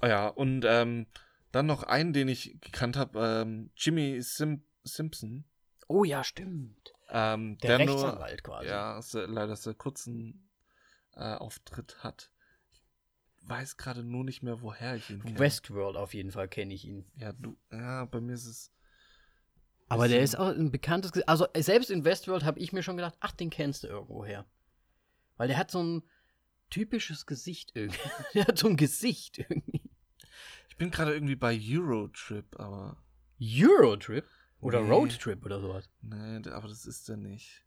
Oh 0.00 0.06
ja, 0.06 0.28
und 0.28 0.64
ähm, 0.66 1.06
dann 1.52 1.66
noch 1.66 1.82
einen, 1.82 2.14
den 2.14 2.28
ich 2.28 2.58
gekannt 2.60 2.96
habe, 2.96 3.42
ähm, 3.42 3.70
Jimmy 3.76 4.22
Sim 4.22 4.62
Simpson. 4.84 5.44
Oh 5.88 6.04
ja, 6.04 6.24
stimmt. 6.24 6.94
Ähm, 7.10 7.58
der, 7.58 7.76
der 7.76 7.86
Rechtsanwalt 7.86 8.46
nur, 8.46 8.54
quasi. 8.54 8.68
Ja, 8.68 9.00
leider 9.26 9.56
sehr 9.56 9.74
kurzen 9.74 10.47
äh, 11.18 11.34
Auftritt 11.34 12.02
hat. 12.02 12.32
Ich 12.70 13.48
weiß 13.48 13.76
gerade 13.76 14.02
nur 14.02 14.24
nicht 14.24 14.42
mehr, 14.42 14.62
woher 14.62 14.96
ich 14.96 15.10
ihn 15.10 15.22
kenne. 15.22 15.38
Westworld 15.38 15.96
auf 15.96 16.14
jeden 16.14 16.30
Fall 16.30 16.48
kenne 16.48 16.74
ich 16.74 16.84
ihn. 16.84 17.10
Ja, 17.16 17.32
du, 17.32 17.56
ja, 17.72 18.04
bei 18.06 18.20
mir 18.20 18.34
ist 18.34 18.46
es. 18.46 18.72
Aber 19.88 20.06
der 20.08 20.22
ist 20.22 20.38
auch 20.38 20.48
ein 20.48 20.70
bekanntes. 20.70 21.12
Also 21.22 21.46
selbst 21.56 21.90
in 21.90 22.04
Westworld 22.04 22.44
habe 22.44 22.58
ich 22.58 22.72
mir 22.72 22.82
schon 22.82 22.96
gedacht, 22.96 23.16
ach, 23.20 23.32
den 23.32 23.50
kennst 23.50 23.84
du 23.84 23.88
irgendwoher. 23.88 24.44
Weil 25.36 25.48
der 25.48 25.56
hat 25.56 25.70
so 25.70 25.82
ein 25.82 26.02
typisches 26.68 27.26
Gesicht 27.26 27.72
irgendwie. 27.74 28.10
der 28.34 28.46
hat 28.46 28.58
so 28.58 28.68
ein 28.68 28.76
Gesicht 28.76 29.38
irgendwie. 29.38 29.82
Ich 30.68 30.76
bin 30.76 30.90
gerade 30.90 31.14
irgendwie 31.14 31.36
bei 31.36 31.58
Eurotrip, 31.58 32.58
aber. 32.60 33.02
Eurotrip? 33.40 34.26
Oder 34.60 34.82
nee. 34.82 34.90
Roadtrip 34.90 35.44
oder 35.44 35.60
sowas? 35.60 35.88
Nee, 36.02 36.48
aber 36.50 36.68
das 36.68 36.84
ist 36.84 37.08
der 37.08 37.16
nicht. 37.16 37.64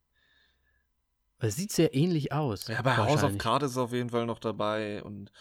Es 1.42 1.56
sieht 1.56 1.72
sehr 1.72 1.94
ähnlich 1.96 2.32
aus. 2.32 2.68
Ja, 2.68 2.82
bei 2.82 2.96
House 2.96 3.24
of 3.24 3.38
Cards 3.38 3.66
ist 3.66 3.78
auf 3.78 3.94
jeden 3.94 4.10
Fall 4.10 4.26
noch 4.26 4.40
dabei 4.40 5.04
und 5.04 5.32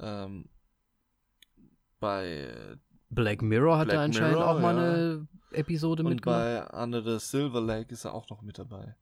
ähm, 0.00 0.48
bei 2.00 2.76
Black 3.10 3.42
Mirror 3.42 3.78
hat 3.78 3.88
er 3.90 4.00
anscheinend 4.00 4.38
Mirror, 4.38 4.56
auch 4.56 4.60
mal 4.60 4.76
ja. 4.76 4.82
eine 4.82 5.28
Episode 5.52 6.02
und 6.02 6.10
mitgemacht. 6.10 6.40
Und 6.40 6.72
bei 6.72 6.82
Under 6.82 7.02
the 7.02 7.24
Silver 7.24 7.60
Lake 7.60 7.92
ist 7.92 8.04
er 8.04 8.14
auch 8.14 8.28
noch 8.30 8.42
mit 8.42 8.58
dabei. 8.58 8.96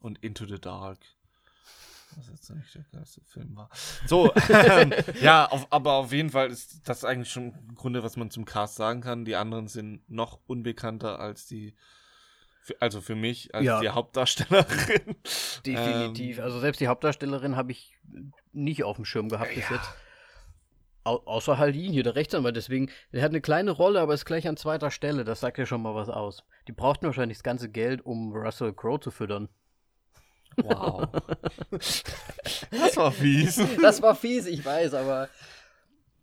Und 0.00 0.18
Into 0.22 0.46
the 0.46 0.60
Dark. 0.60 0.98
Was 2.16 2.28
jetzt 2.28 2.50
nicht 2.50 2.74
der 2.74 2.84
geilste 2.92 3.20
Film 3.22 3.56
war. 3.56 3.68
So, 4.06 4.32
ähm, 4.48 4.92
ja, 5.20 5.46
auf, 5.46 5.66
aber 5.70 5.94
auf 5.94 6.12
jeden 6.12 6.30
Fall 6.30 6.50
ist 6.50 6.88
das 6.88 7.04
eigentlich 7.04 7.30
schon 7.30 7.54
im 7.68 7.74
Grunde, 7.74 8.02
was 8.02 8.16
man 8.16 8.30
zum 8.30 8.44
Cast 8.44 8.76
sagen 8.76 9.00
kann. 9.00 9.24
Die 9.24 9.36
anderen 9.36 9.68
sind 9.68 10.08
noch 10.08 10.40
unbekannter 10.46 11.18
als 11.18 11.46
die 11.46 11.74
Für, 12.66 12.80
also 12.80 13.02
für 13.02 13.14
mich 13.14 13.54
als 13.54 13.66
Ja. 13.66 13.78
die 13.80 13.90
Hauptdarstellerin. 13.90 15.16
Definitiv. 15.66 16.38
Ähm, 16.38 16.44
also 16.44 16.60
selbst 16.60 16.80
die 16.80 16.88
Hauptdarstellerin 16.88 17.56
habe 17.56 17.72
ich 17.72 17.98
nicht 18.54 18.84
auf 18.84 18.96
dem 18.96 19.04
Schirm 19.04 19.28
gehabt 19.28 19.54
bis 19.54 19.68
Ja. 19.68 19.76
jetzt. 19.76 19.90
Au 21.06 21.16
außer 21.26 21.58
halt 21.58 21.76
ihn 21.76 21.92
hier, 21.92 22.02
der 22.04 22.14
Rechtsanwalt. 22.14 22.56
Deswegen, 22.56 22.90
der 23.12 23.22
hat 23.22 23.32
eine 23.32 23.42
kleine 23.42 23.70
Rolle, 23.70 24.00
aber 24.00 24.14
ist 24.14 24.24
gleich 24.24 24.48
an 24.48 24.56
zweiter 24.56 24.90
Stelle. 24.90 25.24
Das 25.24 25.40
sagt 25.40 25.58
ja 25.58 25.66
schon 25.66 25.82
mal 25.82 25.94
was 25.94 26.08
aus. 26.08 26.42
Die 26.66 26.72
brauchten 26.72 27.04
wahrscheinlich 27.04 27.36
das 27.36 27.42
ganze 27.42 27.68
Geld, 27.68 28.00
um 28.06 28.32
Russell 28.32 28.72
Crowe 28.72 28.98
zu 28.98 29.10
füttern. 29.10 29.50
Wow. 30.56 31.06
das 31.70 32.96
war 32.96 33.12
fies. 33.12 33.60
Das 33.82 34.00
war 34.00 34.14
fies, 34.14 34.46
ich 34.46 34.64
weiß, 34.64 34.94
aber 34.94 35.28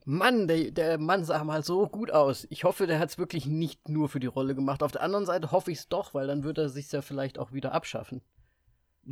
Mann, 0.06 0.48
der, 0.48 0.72
der 0.72 0.98
Mann 0.98 1.24
sah 1.24 1.44
mal 1.44 1.64
so 1.64 1.88
gut 1.88 2.12
aus. 2.12 2.48
Ich 2.50 2.64
hoffe, 2.64 2.88
der 2.88 3.00
hat 3.00 3.10
es 3.10 3.18
wirklich 3.18 3.46
nicht 3.46 3.88
nur 3.88 4.10
für 4.10 4.20
die 4.20 4.28
Rolle 4.28 4.56
gemacht. 4.56 4.82
Auf 4.84 4.92
der 4.92 5.02
anderen 5.04 5.26
Seite 5.26 5.52
hoffe 5.52 5.72
ich 5.72 5.80
es 5.80 5.88
doch, 5.90 6.14
weil 6.14 6.28
dann 6.28 6.44
wird 6.44 6.58
er 6.58 6.70
sich 6.70 6.92
ja 6.92 7.02
vielleicht 7.02 7.38
auch 7.38 7.52
wieder 7.54 7.72
abschaffen. 7.74 8.22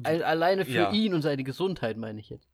Al- 0.04 0.24
Alleine 0.24 0.66
für 0.66 0.72
Ja. 0.72 0.92
ihn 0.92 1.14
und 1.14 1.22
seine 1.22 1.44
Gesundheit, 1.44 1.98
meine 1.98 2.20
ich 2.20 2.30
jetzt. 2.30 2.48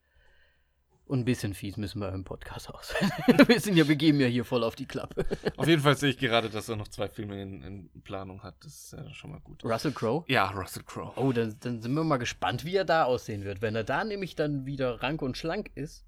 Und 1.07 1.19
ein 1.19 1.25
bisschen 1.25 1.53
fies 1.53 1.77
müssen 1.77 1.99
wir 1.99 2.11
im 2.11 2.23
Podcast 2.23 2.73
aus. 2.73 2.91
wir 3.47 3.59
sind 3.59 3.77
ja, 3.77 3.87
wir 3.87 3.95
geben 3.95 4.19
ja 4.19 4.25
hier 4.25 4.43
voll 4.43 4.63
auf 4.63 4.75
die 4.75 4.87
Klappe. 4.87 5.23
Auf 5.55 5.67
jeden 5.67 5.83
Fall 5.83 5.95
sehe 5.95 6.09
ich 6.09 6.17
gerade, 6.17 6.49
dass 6.49 6.67
er 6.67 6.77
noch 6.77 6.87
zwei 6.87 7.07
Filme 7.07 7.39
in, 7.41 7.61
in 7.61 8.01
Planung 8.03 8.41
hat. 8.41 8.55
Das 8.63 8.73
ist 8.73 8.93
ja 8.93 9.13
schon 9.13 9.29
mal 9.31 9.39
gut. 9.39 9.63
Russell 9.63 9.91
Crowe? 9.91 10.23
Ja, 10.27 10.49
Russell 10.49 10.81
Crowe. 10.83 11.13
Oh, 11.15 11.31
dann, 11.31 11.55
dann 11.59 11.79
sind 11.83 11.93
wir 11.93 12.03
mal 12.03 12.17
gespannt, 12.17 12.65
wie 12.65 12.75
er 12.75 12.85
da 12.85 13.03
aussehen 13.03 13.43
wird. 13.43 13.61
Wenn 13.61 13.75
er 13.75 13.83
da 13.83 14.03
nämlich 14.03 14.35
dann 14.35 14.65
wieder 14.65 15.03
rank 15.03 15.21
und 15.21 15.37
schlank 15.37 15.69
ist, 15.75 16.05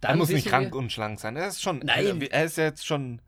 dann 0.00 0.12
er 0.12 0.16
muss 0.16 0.28
nicht 0.30 0.46
krank 0.46 0.74
und 0.74 0.90
schlank 0.92 1.20
sein. 1.20 1.36
Er 1.36 1.48
ist 1.48 1.60
schon. 1.62 1.80
Nein. 1.80 2.20
Er, 2.22 2.32
er 2.32 2.44
ist 2.44 2.56
ja 2.56 2.64
jetzt 2.64 2.86
schon. 2.86 3.20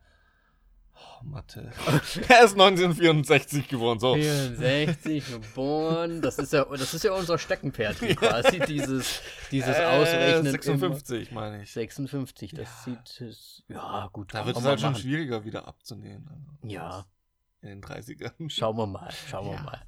Oh, 0.95 1.23
Mathe. 1.25 1.71
er 2.29 2.43
ist 2.45 2.53
1964 2.53 3.67
geboren. 3.67 3.99
So. 3.99 4.15
64 4.15 5.25
geboren. 5.31 6.21
Das 6.21 6.37
ist 6.37 6.53
ja, 6.53 6.65
das 6.65 6.93
ist 6.93 7.03
ja 7.03 7.13
unser 7.13 7.37
Steckenpferd 7.37 7.99
hier 7.99 8.15
quasi, 8.15 8.59
dieses, 8.59 9.21
dieses 9.51 9.75
Äh, 9.77 9.83
Ausrechnen. 9.85 10.51
56, 10.51 11.31
meine 11.31 11.57
Im 11.57 11.61
ich. 11.63 11.71
56, 11.73 12.51
das 12.51 12.67
Ja. 12.85 12.93
sieht, 12.93 13.21
es- 13.27 13.63
ja 13.67 14.09
gut. 14.13 14.33
Da 14.33 14.45
wird 14.45 14.57
es 14.57 14.63
halt 14.63 14.79
schon 14.79 14.91
machen. 14.93 15.01
schwieriger 15.01 15.43
wieder 15.45 15.67
abzunehmen. 15.67 16.27
Also, 16.61 16.73
Ja. 16.73 17.05
In 17.61 17.69
den 17.69 17.81
30ern. 17.81 18.49
Schauen 18.49 18.77
wir 18.77 18.87
mal, 18.87 19.09
schauen 19.29 19.45
wir 19.47 19.53
Ja. 19.55 19.61
mal. 19.63 19.81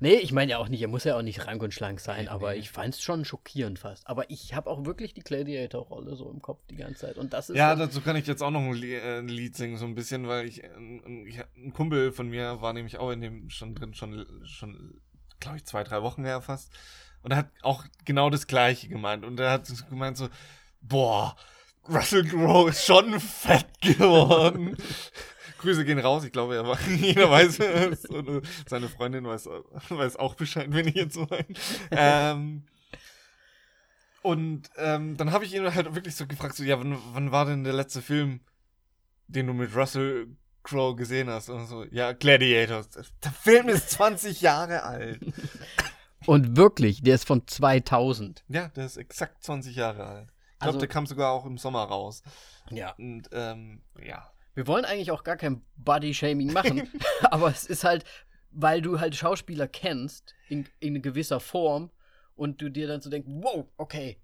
Nee, 0.00 0.14
ich 0.14 0.32
meine 0.32 0.52
ja 0.52 0.58
auch 0.58 0.68
nicht, 0.68 0.80
er 0.80 0.88
muss 0.88 1.04
ja 1.04 1.16
auch 1.16 1.22
nicht 1.22 1.46
rank 1.46 1.62
und 1.62 1.74
schlank 1.74 2.00
sein, 2.00 2.22
Nee, 2.24 2.28
aber 2.30 2.52
nee. 2.52 2.58
ich 2.58 2.70
fand 2.70 2.94
es 2.94 3.02
schon 3.02 3.24
schockierend 3.24 3.78
fast. 3.78 4.06
Aber 4.06 4.30
ich 4.30 4.54
habe 4.54 4.70
auch 4.70 4.84
wirklich 4.86 5.12
die 5.12 5.20
Gladiator-Rolle 5.22 6.16
so 6.16 6.30
im 6.30 6.40
Kopf 6.40 6.64
die 6.70 6.76
ganze 6.76 7.00
Zeit. 7.06 7.18
Und 7.18 7.32
das 7.32 7.50
ist 7.50 7.56
Ja, 7.56 7.74
dazu 7.74 8.00
kann 8.00 8.16
ich 8.16 8.26
jetzt 8.26 8.42
auch 8.42 8.50
noch 8.50 8.60
ein 8.60 8.82
äh, 8.82 9.18
ein 9.18 9.28
Lied 9.28 9.56
singen, 9.56 9.76
so 9.76 9.84
ein 9.84 9.94
bisschen, 9.94 10.26
weil 10.28 10.46
ich, 10.46 10.64
äh, 10.64 10.68
ein- 10.68 11.26
ich 11.26 11.40
ein 11.56 11.72
Kumpel 11.72 12.12
von 12.12 12.28
mir 12.28 12.62
war 12.62 12.72
nämlich 12.72 12.98
auch 12.98 13.10
in 13.10 13.20
dem 13.20 13.50
schon 13.50 13.74
drin, 13.74 13.92
schon, 13.94 14.24
schon 14.44 15.00
glaube 15.40 15.58
ich, 15.58 15.64
zwei, 15.64 15.84
drei 15.84 16.02
Wochen 16.02 16.24
her 16.24 16.40
fast. 16.40 16.72
Und 17.22 17.32
er 17.32 17.38
hat 17.38 17.50
auch 17.62 17.84
genau 18.04 18.30
das 18.30 18.46
Gleiche 18.46 18.88
gemeint. 18.88 19.24
Und 19.24 19.38
er 19.40 19.50
hat 19.50 19.68
gemeint 19.90 20.16
so, 20.16 20.28
boah, 20.80 21.36
Russell 21.88 22.24
Crowe 22.24 22.70
ist 22.70 22.84
schon 22.84 23.18
fett 23.20 23.66
geworden. 23.82 24.76
Grüße 25.58 25.84
gehen 25.84 25.98
raus, 25.98 26.24
ich 26.24 26.32
glaube, 26.32 26.62
war, 26.66 26.80
jeder 26.88 27.30
weiß 27.30 27.58
es. 27.60 28.04
Und 28.06 28.46
seine 28.68 28.88
Freundin 28.88 29.24
weiß, 29.26 29.48
weiß 29.90 30.16
auch 30.16 30.34
Bescheid, 30.34 30.66
wenn 30.70 30.88
ich 30.88 30.94
jetzt 30.94 31.14
so 31.14 31.26
meine. 31.28 31.46
Ähm, 31.90 32.64
und 34.22 34.68
ähm, 34.76 35.16
dann 35.16 35.32
habe 35.32 35.44
ich 35.44 35.54
ihn 35.54 35.74
halt 35.74 35.94
wirklich 35.94 36.16
so 36.16 36.26
gefragt, 36.26 36.56
so, 36.56 36.64
ja, 36.64 36.78
wann, 36.78 36.98
wann 37.12 37.32
war 37.32 37.46
denn 37.46 37.64
der 37.64 37.72
letzte 37.72 38.02
Film, 38.02 38.40
den 39.26 39.46
du 39.46 39.52
mit 39.52 39.74
Russell 39.74 40.28
Crowe 40.64 40.96
gesehen 40.96 41.30
hast? 41.30 41.48
Und 41.48 41.66
so, 41.66 41.84
ja, 41.84 42.12
Gladiator. 42.12 42.84
Der 43.24 43.32
Film 43.32 43.68
ist 43.68 43.90
20 43.90 44.40
Jahre 44.40 44.82
alt. 44.82 45.20
Und 46.26 46.56
wirklich, 46.56 47.02
der 47.02 47.14
ist 47.14 47.26
von 47.26 47.46
2000. 47.46 48.44
Ja, 48.48 48.68
der 48.68 48.86
ist 48.86 48.96
exakt 48.96 49.42
20 49.44 49.76
Jahre 49.76 50.04
alt. 50.04 50.28
Ich 50.54 50.58
glaube, 50.58 50.66
Also- 50.74 50.78
der 50.80 50.88
kam 50.88 51.06
sogar 51.06 51.30
auch 51.30 51.46
im 51.46 51.56
Sommer 51.56 51.84
raus. 51.84 52.22
Ja. 52.70 52.92
Und 52.98 53.28
ähm, 53.32 53.82
ja. 54.04 54.28
Wir 54.58 54.66
wollen 54.66 54.84
eigentlich 54.84 55.12
auch 55.12 55.22
gar 55.22 55.36
kein 55.36 55.62
Body-Shaming 55.76 56.52
machen, 56.52 56.90
aber 57.30 57.48
es 57.48 57.64
ist 57.64 57.84
halt, 57.84 58.04
weil 58.50 58.82
du 58.82 58.98
halt 58.98 59.14
Schauspieler 59.14 59.68
kennst, 59.68 60.34
in, 60.48 60.66
in 60.80 61.00
gewisser 61.00 61.38
Form, 61.38 61.92
und 62.34 62.60
du 62.60 62.68
dir 62.68 62.88
dann 62.88 63.00
so 63.00 63.08
denkst, 63.08 63.28
wow, 63.30 63.68
okay. 63.76 64.18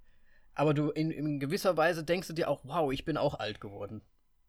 Aber 0.54 0.74
du 0.74 0.90
in, 0.90 1.12
in 1.12 1.38
gewisser 1.38 1.76
Weise 1.76 2.02
denkst 2.02 2.26
du 2.26 2.32
dir 2.32 2.48
auch, 2.48 2.64
wow, 2.64 2.92
ich 2.92 3.04
bin 3.04 3.16
auch 3.16 3.38
alt 3.38 3.60
geworden. 3.60 4.02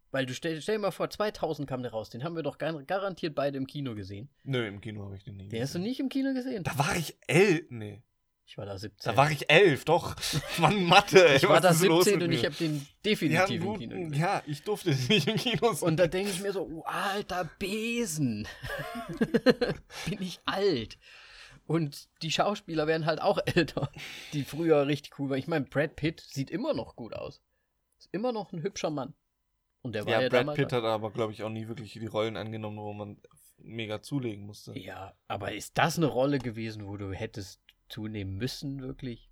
Weil 0.10 0.26
du 0.26 0.34
stell, 0.34 0.60
stell 0.60 0.78
dir 0.78 0.82
mal 0.82 0.90
vor, 0.92 1.12
2000 1.12 1.70
kam 1.70 1.84
der 1.84 1.92
raus, 1.92 2.10
den 2.10 2.24
haben 2.24 2.36
wir 2.36 2.42
doch 2.42 2.58
gar, 2.58 2.74
garantiert 2.82 3.36
beide 3.36 3.60
im 3.60 3.68
Kino 3.68 3.94
gesehen. 3.94 4.30
Nö, 4.44 4.66
im 4.66 4.82
Kino 4.82 5.06
habe 5.06 5.16
ich 5.16 5.24
den 5.24 5.38
nie 5.38 5.50
Den 5.50 5.62
hast 5.62 5.76
du 5.76 5.78
gesehen. 5.78 5.88
nicht 5.88 6.00
im 6.00 6.10
Kino 6.10 6.34
gesehen? 6.34 6.64
Da 6.64 6.80
war 6.80 6.96
ich 6.96 7.16
elf. 7.28 7.66
Nee, 7.70 8.02
Ich 8.48 8.58
war 8.60 8.66
da 8.68 8.78
17. 8.78 9.12
da 9.12 9.18
war 9.18 9.32
ich 9.32 9.50
elf, 9.50 9.86
doch. 9.86 10.16
Mann, 10.60 10.84
Mathe, 10.86 11.28
ey, 11.28 11.38
ich 11.38 11.50
war 11.50 11.62
da 11.62 11.70
ist 11.70 11.82
los 11.84 12.06
17 12.06 12.20
mit 12.20 12.28
und 12.28 12.34
ich 12.34 12.46
habe 12.46 12.56
den 12.56 12.78
ja, 12.78 12.84
definitiv 13.04 13.50
im 13.50 13.64
gut, 13.64 13.80
Kino 13.80 13.96
gesehen. 13.96 14.14
ja, 14.14 14.44
ich 14.46 14.62
durfte 14.64 14.90
nicht 15.10 15.28
im 15.28 15.36
Kino 15.38 15.74
sein. 15.74 15.90
Und 15.90 15.98
da 15.98 16.08
denke 16.08 16.30
ich 16.32 16.42
mir 16.42 16.54
so, 16.54 16.62
oh, 16.62 16.84
alter 16.84 17.50
Besen. 17.58 18.48
Bin 20.06 20.22
ich 20.22 20.40
alt. 20.46 20.98
Und 21.68 22.08
die 22.22 22.30
Schauspieler 22.30 22.86
werden 22.86 23.08
halt 23.08 23.20
auch 23.20 23.40
älter, 23.46 23.92
die 24.34 24.44
früher 24.44 24.86
richtig 24.86 25.18
cool 25.20 25.32
waren. 25.32 25.40
Ich 25.40 25.48
meine, 25.48 25.66
Brad 25.66 25.96
Pitt 25.96 26.22
sieht 26.22 26.52
immer 26.52 26.76
noch 26.76 26.96
gut 26.96 27.14
aus. 27.14 27.42
Ist 27.98 28.10
immer 28.12 28.32
noch 28.32 28.54
ein 28.54 28.62
hübscher 28.62 28.92
Mann. 28.92 29.16
Und 29.82 29.94
der 29.94 30.06
war 30.06 30.14
Ja, 30.14 30.22
ja, 30.22 30.30
Brad. 30.30 30.56
Pitt 30.56 30.72
hat 30.72 30.84
aber, 30.84 31.10
glaube 31.12 31.34
ich, 31.34 31.42
auch 31.42 31.50
nie 31.50 31.68
wirklich 31.68 31.94
die 31.94 32.06
Rollen 32.06 32.38
angenommen, 32.38 32.78
wo 32.78 32.94
man 32.94 33.18
mega 33.58 34.04
zulegen 34.04 34.46
musste. 34.46 34.78
ja, 34.78 35.16
aber 35.28 35.54
ist 35.54 35.78
das 35.80 35.98
eine 35.98 36.06
Rolle 36.06 36.38
gewesen, 36.38 36.86
wo 36.86 36.98
du 36.98 37.12
hättest 37.12 37.62
zunehmen 37.90 38.36
müssen, 38.36 38.82
wirklich? 38.82 39.32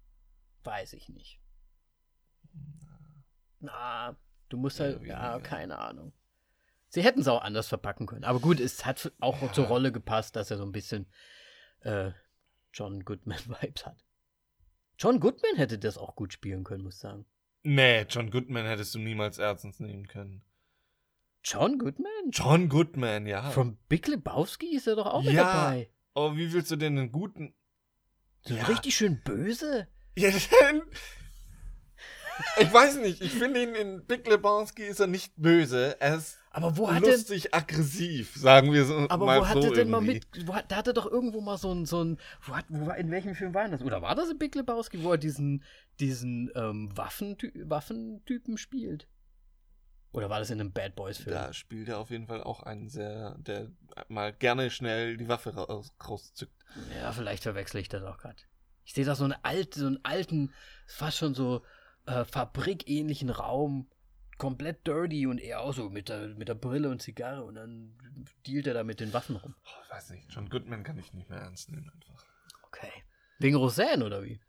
Weiß 0.64 0.94
ich 0.94 1.10
nicht. 1.10 1.40
Na, 3.60 4.16
du 4.50 4.58
musst 4.58 4.80
halt, 4.80 5.02
ja, 5.04 5.40
keine 5.40 5.80
Ahnung. 5.80 6.14
Sie 6.90 7.02
hätten 7.04 7.22
es 7.22 7.28
auch 7.28 7.42
anders 7.42 7.68
verpacken 7.68 8.06
können. 8.06 8.24
Aber 8.24 8.40
gut, 8.40 8.60
es 8.60 8.86
hat 8.86 9.12
auch 9.20 9.42
Ja. 9.42 9.52
zur 9.52 9.66
Rolle 9.66 9.92
gepasst, 9.92 10.36
dass 10.36 10.52
er 10.52 10.58
so 10.58 10.64
ein 10.64 10.72
bisschen 10.72 11.08
äh, 11.82 12.12
John 12.74 13.04
Goodman-Vibes 13.04 13.86
hat. 13.86 14.06
John 15.00 15.20
Goodman 15.20 15.56
hätte 15.56 15.80
das 15.80 15.98
auch 15.98 16.16
gut 16.16 16.34
spielen 16.34 16.64
können, 16.64 16.84
muss 16.84 16.96
ich 16.96 17.00
sagen. 17.02 17.26
Nee, 17.64 18.02
John 18.04 18.30
Goodman 18.30 18.66
hättest 18.66 18.94
du 18.94 19.00
niemals 19.00 19.38
ernstens 19.40 19.80
nehmen 19.80 20.08
können. 20.08 20.44
John 21.44 21.78
Goodman? 21.80 22.12
John 22.32 22.70
Goodman, 22.70 23.26
ja. 23.26 23.50
Von 23.52 23.78
Big 23.90 24.08
Lebowski 24.08 24.76
ist 24.76 24.88
er 24.88 24.96
doch 24.96 25.08
auch 25.08 25.24
mit 25.24 25.34
Ja. 25.34 25.44
dabei. 25.66 25.90
oh, 26.14 26.36
wie 26.36 26.54
willst 26.54 26.72
du 26.72 26.76
denn 26.76 26.98
einen 26.98 27.12
guten. 27.12 27.56
So 28.46 28.56
Ja. 28.56 28.64
richtig 28.64 28.96
schön 28.96 29.22
böse. 29.24 29.88
Ja, 30.18 30.30
denn. 30.30 30.82
Ich 32.60 32.74
weiß 32.74 32.98
nicht, 32.98 33.22
ich 33.22 33.32
finde 33.32 33.62
ihn 33.62 33.76
in 33.76 34.06
Big 34.06 34.28
Lebowski 34.28 34.84
ist 34.84 35.00
er 35.00 35.08
nicht 35.08 35.34
böse. 35.38 35.96
Er 36.00 36.16
ist 36.18 36.40
Aber 36.52 36.76
wo 36.78 36.92
hat 36.92 37.04
er 37.04 37.12
lustig 37.12 37.54
aggressiv, 37.54 38.36
sagen 38.36 38.74
wir 38.74 38.86
so. 38.86 39.08
Aber 39.10 39.26
mal 39.26 39.42
wo 39.42 39.48
hat 39.48 39.54
so 39.54 39.70
er 39.70 39.74
denn 39.74 39.90
mal 39.90 40.04
irgendwie. 40.04 40.26
mit. 40.34 40.48
Wo 40.48 40.56
hat, 40.56 40.72
da 40.72 40.78
hat 40.78 40.88
er 40.88 40.94
doch 40.94 41.06
irgendwo 41.06 41.42
mal 41.42 41.58
so 41.58 41.72
ein. 41.74 41.86
So 41.86 42.04
ein 42.04 42.18
wo 42.46 42.56
hat, 42.56 42.66
wo 42.70 42.92
in 42.92 43.12
welchem 43.12 43.36
Film 43.36 43.54
war 43.54 43.64
denn 43.64 43.72
das? 43.72 43.82
Oder 43.82 44.02
war 44.02 44.16
das 44.16 44.30
in 44.30 44.40
Big 44.40 44.56
Lebowski, 44.56 45.04
wo 45.04 45.12
er 45.12 45.18
diesen, 45.18 45.64
diesen 46.00 46.52
ähm, 46.56 46.90
Waffentypen 46.96 48.58
spielt? 48.58 49.08
Oder 50.14 50.30
war 50.30 50.40
das 50.40 50.52
in 50.52 50.62
einem 50.62 50.72
Bad 50.72 50.96
Boys-Film? 50.96 51.36
Da 51.36 51.52
spielt 51.54 51.90
er 51.90 51.98
auf 51.98 52.12
jeden 52.12 52.28
Fall 52.28 52.44
auch 52.44 52.62
einen 52.62 52.88
sehr, 52.88 53.36
der 53.40 53.72
mal 54.08 54.32
gerne 54.32 54.70
schnell 54.70 55.18
die 55.18 55.28
Waffe 55.28 55.56
raus, 55.56 55.92
rauszückt. 56.08 56.54
Ja, 56.96 57.12
vielleicht 57.12 57.44
verwechsel 57.44 57.82
ich 57.82 57.90
das 57.90 58.04
auch 58.04 58.20
gerade. 58.20 58.38
Ich 58.86 58.94
sehe 58.94 59.06
da 59.06 59.16
so, 59.16 59.26
eine 59.26 59.44
alte, 59.44 59.80
so 59.80 59.88
einen 59.88 60.00
alten, 60.04 60.54
fast 60.86 61.18
schon 61.18 61.34
so 61.34 61.64
äh, 62.06 62.26
fabrikähnlichen 62.26 63.30
Raum. 63.32 63.90
Komplett 64.38 64.86
dirty 64.88 65.28
und 65.28 65.40
er 65.40 65.62
auch 65.62 65.74
so 65.74 65.90
mit 65.90 66.10
der, 66.10 66.30
mit 66.30 66.48
der 66.48 66.56
Brille 66.56 66.90
und 66.90 67.02
Zigarre 67.02 67.44
und 67.44 67.56
dann 67.56 67.96
dealt 68.46 68.68
er 68.68 68.74
da 68.74 68.84
mit 68.84 69.00
den 69.00 69.14
Waffen 69.14 69.36
rum. 69.36 69.56
Oh, 69.64 69.70
ich 69.84 69.92
weiß 69.92 70.10
nicht, 70.10 70.28
John 70.32 70.50
Goodman 70.50 70.84
kann 70.84 70.98
ich 70.98 71.14
nicht 71.14 71.30
mehr 71.30 71.40
ernst 71.40 71.72
nehmen 71.72 71.90
einfach. 71.90 72.26
Okay. 72.64 72.92
Wegen 73.40 73.56
Roseanne 73.56 74.04
oder 74.04 74.24
wie? 74.24 74.40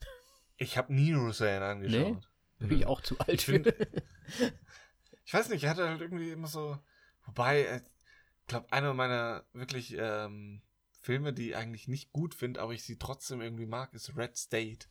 Ich 0.57 0.79
habe 0.79 0.93
nie 0.93 1.13
Roseanne 1.13 1.65
angeschaut. 1.65 2.29
Bin 2.59 2.79
ich 2.79 2.87
auch 2.87 3.03
zu 3.03 3.19
alt 3.19 3.35
Ich 3.35 3.45
für. 3.45 3.63
Ich 5.25 5.35
weiß 5.35 5.49
nicht, 5.49 5.63
ich 5.63 5.69
hatte 5.69 5.89
halt 5.89 6.01
irgendwie 6.01 6.31
immer 6.31 6.49
so. 6.49 6.79
Wobei, 7.25 7.63
äh, 7.63 7.77
ich 8.41 8.47
glaube, 8.47 8.73
einer 8.73 8.93
meiner 8.93 9.45
wirklich 9.53 9.97
ähm, 9.99 10.63
Filme, 11.01 11.33
die 11.33 11.51
ich 11.51 11.57
eigentlich 11.57 11.89
nicht 11.89 12.13
gut 12.13 12.35
finde, 12.35 12.61
aber 12.61 12.73
ich 12.73 12.85
sie 12.85 12.99
trotzdem 12.99 13.41
irgendwie 13.41 13.67
mag, 13.67 13.93
ist 13.95 14.17
Red 14.17 14.37
State 14.37 14.87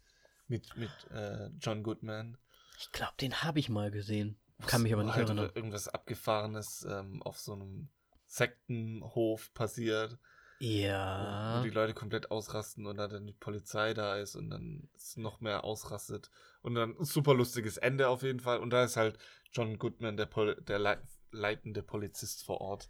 mit, 0.47 0.75
mit 0.75 0.91
äh, 1.11 1.49
John 1.59 1.83
Goodman. 1.83 2.37
Ich 2.79 2.91
glaube, 2.91 3.13
den 3.21 3.43
habe 3.43 3.59
ich 3.59 3.69
mal 3.69 3.91
gesehen. 3.91 4.37
Kann 4.67 4.83
mich 4.83 4.93
aber 4.93 5.03
nicht 5.03 5.15
halt 5.15 5.27
erinnern. 5.27 5.51
irgendwas 5.53 5.87
Abgefahrenes 5.87 6.85
ähm, 6.89 7.21
auf 7.23 7.39
so 7.39 7.53
einem 7.53 7.89
Sektenhof 8.27 9.53
passiert, 9.53 10.17
Ja. 10.59 11.57
wo 11.59 11.63
die 11.63 11.69
Leute 11.69 11.93
komplett 11.93 12.31
ausrasten 12.31 12.85
und 12.85 12.97
dann 12.97 13.27
die 13.27 13.33
Polizei 13.33 13.93
da 13.93 14.15
ist 14.17 14.35
und 14.35 14.49
dann 14.49 14.87
noch 15.15 15.41
mehr 15.41 15.63
ausrastet. 15.63 16.29
Und 16.61 16.75
dann 16.75 16.95
ein 16.97 17.03
super 17.05 17.33
lustiges 17.33 17.77
Ende 17.77 18.07
auf 18.07 18.23
jeden 18.23 18.39
Fall. 18.39 18.59
Und 18.59 18.69
da 18.69 18.83
ist 18.83 18.95
halt 18.95 19.17
John 19.51 19.77
Goodman, 19.77 20.15
der, 20.17 20.25
Pol 20.25 20.55
der 20.61 20.79
lei 20.79 20.97
leitende 21.31 21.81
Polizist 21.83 22.45
vor 22.45 22.61
Ort. 22.61 22.87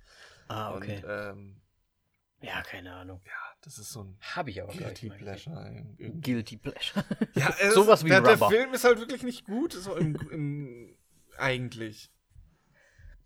Ah, 0.49 0.75
okay. 0.75 0.97
Und 0.97 1.05
ähm, 1.07 1.61
ja, 2.41 2.61
keine 2.61 2.93
Ahnung. 2.93 3.21
ja, 3.25 3.31
Das 3.61 3.77
ist 3.77 3.91
so 3.93 4.03
ein 4.03 4.17
Habe 4.21 4.49
ich 4.49 4.61
aber 4.61 4.73
Guilty 4.73 5.07
gesehen. 5.07 5.17
Pleasure. 5.17 5.65
irgendwie. 5.65 6.21
Guilty 6.21 6.57
Pleasure. 6.57 7.05
Ja, 7.35 7.55
es, 7.59 7.73
Sowas 7.73 8.03
wie 8.03 8.09
der, 8.09 8.21
der 8.21 8.33
Rubber. 8.33 8.49
Film 8.49 8.73
ist 8.73 8.83
halt 8.83 8.99
wirklich 8.99 9.23
nicht 9.23 9.45
gut, 9.45 9.71
so 9.73 9.95
im, 9.95 10.15
im, 10.29 10.97
eigentlich. 11.37 12.11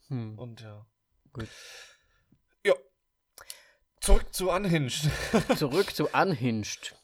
Hm. 0.08 0.38
Und 0.38 0.62
ja. 0.62 0.86
Gut. 1.34 1.48
Zurück 4.08 4.34
zu 4.34 4.50
Unhinged. 4.52 5.10
Zurück 5.58 5.94
zu 5.94 6.08
Unhinged. 6.14 6.96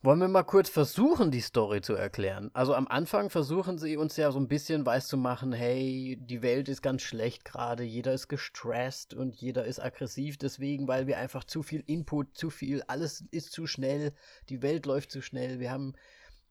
Wollen 0.00 0.20
wir 0.20 0.28
mal 0.28 0.42
kurz 0.42 0.70
versuchen, 0.70 1.30
die 1.30 1.42
Story 1.42 1.82
zu 1.82 1.92
erklären? 1.92 2.50
Also 2.54 2.74
am 2.74 2.88
Anfang 2.88 3.28
versuchen 3.28 3.76
sie 3.76 3.98
uns 3.98 4.16
ja 4.16 4.32
so 4.32 4.40
ein 4.40 4.48
bisschen 4.48 4.86
weiß 4.86 5.06
zu 5.06 5.18
machen, 5.18 5.52
hey, 5.52 6.16
die 6.18 6.40
Welt 6.40 6.70
ist 6.70 6.80
ganz 6.80 7.02
schlecht 7.02 7.44
gerade, 7.44 7.82
jeder 7.82 8.14
ist 8.14 8.28
gestresst 8.28 9.12
und 9.12 9.36
jeder 9.36 9.66
ist 9.66 9.80
aggressiv 9.80 10.38
deswegen, 10.38 10.88
weil 10.88 11.06
wir 11.06 11.18
einfach 11.18 11.44
zu 11.44 11.62
viel 11.62 11.84
Input, 11.86 12.38
zu 12.38 12.48
viel, 12.48 12.82
alles 12.86 13.26
ist 13.30 13.52
zu 13.52 13.66
schnell, 13.66 14.14
die 14.48 14.62
Welt 14.62 14.86
läuft 14.86 15.12
zu 15.12 15.20
schnell, 15.20 15.60
wir 15.60 15.70
haben 15.70 15.92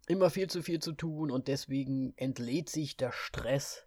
immer 0.05 0.29
viel 0.29 0.51
zu 0.51 0.61
viel 0.61 0.83
zu 0.83 0.91
tun 0.91 1.31
und 1.31 1.47
deswegen 1.47 2.13
entlädt 2.15 2.69
sich 2.69 2.95
der 2.95 3.11
Stress 3.11 3.86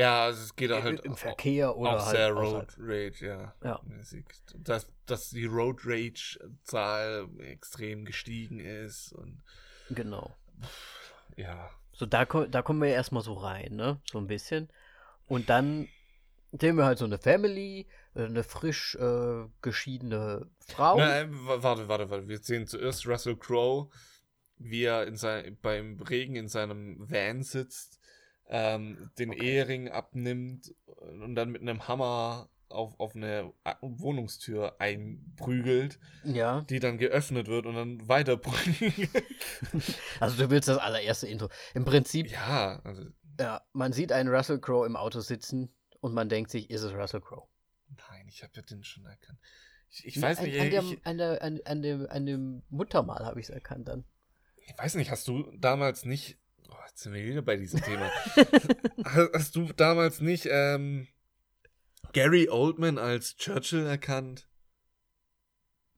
ja, 0.00 0.24
also 0.24 0.42
es 0.42 0.56
geht 0.56 0.70
halt 0.70 1.00
im 1.00 1.12
auch- 1.12 1.18
Verkehr 1.18 1.76
oder 1.76 1.96
auch 1.96 2.06
halt 2.06 2.16
sehr 2.16 2.34
außerhalb. 2.36 2.68
Road 2.68 2.74
Rage, 2.78 3.26
ja. 3.26 3.54
Ja. 3.62 3.80
Dass, 4.58 4.86
dass 5.06 5.30
die 5.30 5.46
Road 5.46 5.80
Rage-Zahl 5.84 7.28
extrem 7.40 8.04
gestiegen 8.04 8.60
ist 8.60 9.12
und 9.12 9.42
Genau. 9.90 10.34
ja. 11.36 11.70
So, 11.92 12.06
da, 12.06 12.24
da 12.24 12.62
kommen 12.62 12.80
wir 12.80 12.88
ja 12.88 12.94
erstmal 12.94 13.22
so 13.22 13.34
rein, 13.34 13.74
ne? 13.76 14.00
So 14.10 14.18
ein 14.18 14.26
bisschen. 14.26 14.70
Und 15.26 15.50
dann 15.50 15.86
sehen 16.52 16.76
wir 16.76 16.84
halt 16.86 16.98
so 16.98 17.04
eine 17.04 17.18
Family, 17.18 17.86
äh, 18.14 18.24
eine 18.24 18.42
frisch 18.42 18.94
äh, 18.96 19.44
geschiedene 19.62 20.48
Frau. 20.66 20.96
Na, 20.96 21.20
äh, 21.20 21.26
wa- 21.30 21.62
warte, 21.62 21.88
warte, 21.88 22.08
warte. 22.10 22.28
Wir 22.28 22.38
sehen 22.38 22.66
zuerst 22.66 23.06
Russell 23.06 23.36
Crowe, 23.36 23.90
wie 24.56 24.84
er 24.84 25.06
in 25.06 25.16
sein, 25.16 25.58
beim 25.60 26.00
Regen 26.00 26.36
in 26.36 26.48
seinem 26.48 26.96
Van 27.10 27.42
sitzt, 27.42 27.99
ähm, 28.50 29.10
den 29.18 29.30
Okay. 29.30 29.42
Ehering 29.46 29.88
abnimmt 29.88 30.74
und 30.86 31.34
dann 31.34 31.50
mit 31.50 31.62
einem 31.62 31.86
Hammer 31.88 32.50
auf, 32.68 32.98
auf 33.00 33.16
eine 33.16 33.52
A- 33.64 33.76
Wohnungstür 33.80 34.80
einprügelt, 34.80 35.98
Ja. 36.24 36.60
die 36.62 36.78
dann 36.78 36.98
geöffnet 36.98 37.46
wird 37.48 37.66
und 37.66 37.74
dann 37.74 38.06
weiter 38.08 38.36
prügelt. 38.36 39.10
Also 40.20 40.36
du 40.44 40.50
willst 40.50 40.68
das 40.68 40.78
allererste 40.78 41.26
Intro. 41.26 41.48
Im 41.74 41.84
Prinzip, 41.84 42.30
ja, 42.30 42.80
also 42.84 43.04
ja, 43.40 43.62
man 43.72 43.92
sieht 43.92 44.12
einen 44.12 44.28
Russell 44.28 44.60
Crowe 44.60 44.84
im 44.86 44.96
Auto 44.96 45.20
sitzen 45.20 45.72
und 46.00 46.12
man 46.14 46.28
denkt 46.28 46.50
sich, 46.50 46.70
ist 46.70 46.82
es 46.82 46.92
Russell 46.92 47.20
Crowe? 47.20 47.48
nein, 48.08 48.26
ich 48.28 48.42
habe 48.42 48.52
ja 48.54 48.62
den 48.62 48.84
schon 48.84 49.04
erkannt. 49.06 49.38
Ich, 49.90 50.06
ich 50.06 50.22
weiß 50.22 50.38
an, 50.38 50.44
nicht, 50.44 50.60
an, 50.60 50.66
ich, 50.68 51.06
an, 51.06 51.18
der, 51.18 51.42
an, 51.42 51.60
an, 51.64 51.82
dem, 51.82 52.06
an 52.08 52.26
dem 52.26 52.62
Muttermal 52.68 53.24
habe 53.26 53.40
ich 53.40 53.46
es 53.46 53.50
erkannt 53.50 53.88
dann. 53.88 54.04
ich 54.56 54.78
weiß 54.78 54.94
nicht, 54.94 55.10
hast 55.10 55.26
du 55.26 55.50
damals 55.58 56.04
nicht, 56.04 56.38
oh, 56.70 56.76
jetzt 56.86 57.02
sind 57.02 57.12
wir 57.14 57.24
wieder 57.24 57.42
bei 57.42 57.56
diesem 57.56 57.80
Thema. 57.80 58.10
Hast, 59.04 59.56
du 59.56 59.72
damals 59.72 60.20
nicht 60.20 60.46
ähm, 60.50 61.06
Gary 62.12 62.48
Oldman 62.48 62.98
als 62.98 63.36
Churchill 63.36 63.86
erkannt? 63.86 64.48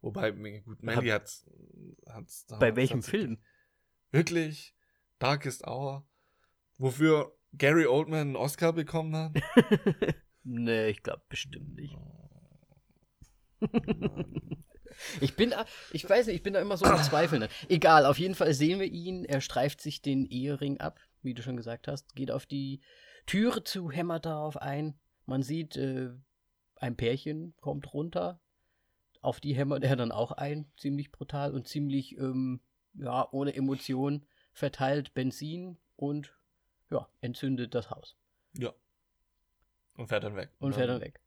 Wobei, 0.01 0.33
gut, 0.33 0.83
Mandy 0.83 1.09
hat's, 1.09 1.49
hat's 2.09 2.47
Bei 2.59 2.75
welchem 2.75 3.01
tatsächlich- 3.01 3.21
Film? 3.21 3.39
Wirklich? 4.11 4.75
Darkest 5.21 5.67
Hour? 5.67 6.09
Wofür 6.79 7.39
Gary 7.53 7.87
Oldman 7.87 8.21
einen 8.21 8.37
Oscar 8.37 8.73
bekommen 8.73 9.15
hat? 9.15 9.33
nee, 10.43 10.89
ich 10.89 11.03
glaube 11.03 11.23
bestimmt 11.29 11.75
nicht. 11.77 11.97
Ich 15.21 15.37
bin, 15.37 15.55
ich 15.93 16.09
weiß 16.09 16.27
nicht, 16.27 16.37
ich 16.37 16.43
bin 16.43 16.55
da 16.55 16.61
immer 16.61 16.77
so 16.77 16.87
im 16.87 16.97
Zweifeln. 17.03 17.49
Egal, 17.69 18.07
auf 18.07 18.19
jeden 18.19 18.35
Fall 18.35 18.55
sehen 18.55 18.81
wir 18.81 18.87
ihn. 18.87 19.25
Er 19.25 19.41
streift 19.41 19.81
sich 19.81 20.03
den 20.03 20.27
Ehering 20.27 20.81
ab, 20.81 21.01
wie 21.23 21.35
du 21.35 21.43
schon 21.43 21.57
gesagt 21.57 21.89
hast, 21.89 22.15
geht 22.15 22.31
auf 22.31 22.47
die 22.47 22.81
Türe 23.27 23.65
zu, 23.65 23.91
hämmert 23.91 24.27
darauf 24.27 24.57
ein. 24.57 24.99
Man 25.27 25.43
sieht, 25.43 25.77
äh, 25.77 26.11
ein 26.77 26.97
Pärchen 26.97 27.55
kommt 27.61 27.93
runter. 27.95 28.41
Auf 29.21 29.39
die 29.41 29.55
hämmert 29.55 29.85
er 29.85 29.95
dann 29.95 30.11
auch 30.11 30.33
ein, 30.33 30.71
ziemlich 30.77 31.13
brutal 31.13 31.55
und 31.55 31.69
ziemlich, 31.69 32.19
ähm, 32.19 32.61
ja, 32.95 33.29
ohne 33.31 33.55
Emotion, 33.55 34.27
verteilt 34.53 35.15
Benzin 35.15 35.79
und, 35.97 36.37
ja, 36.91 37.09
entzündet 37.21 37.75
das 37.75 37.91
Haus 37.91 38.17
Ja. 38.55 38.73
Und 39.95 40.09
fährt 40.09 40.25
dann 40.25 40.35
weg. 40.37 40.51
und 40.59 40.75
fährt 40.75 40.89
dann 40.89 41.01
weg. 41.01 41.21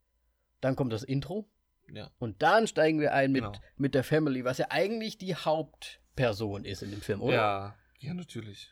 Dann 0.60 0.76
kommt 0.76 0.92
das 0.92 1.04
Intro. 1.04 1.48
Ja. 1.92 2.10
Und 2.18 2.42
dann 2.42 2.68
steigen 2.68 3.00
wir 3.00 3.14
ein 3.14 3.32
mit, 3.32 3.44
Genau. 3.44 3.58
mit 3.78 3.96
der 3.96 4.04
Family, 4.04 4.44
was 4.44 4.58
ja 4.58 4.68
eigentlich 4.70 5.18
die 5.18 5.36
Hauptperson 5.36 6.66
ist 6.66 6.82
in 6.84 6.92
dem 6.92 7.02
Film, 7.02 7.22
oder? 7.22 7.36
Ja, 7.36 7.76
ja, 8.00 8.14
natürlich. 8.14 8.72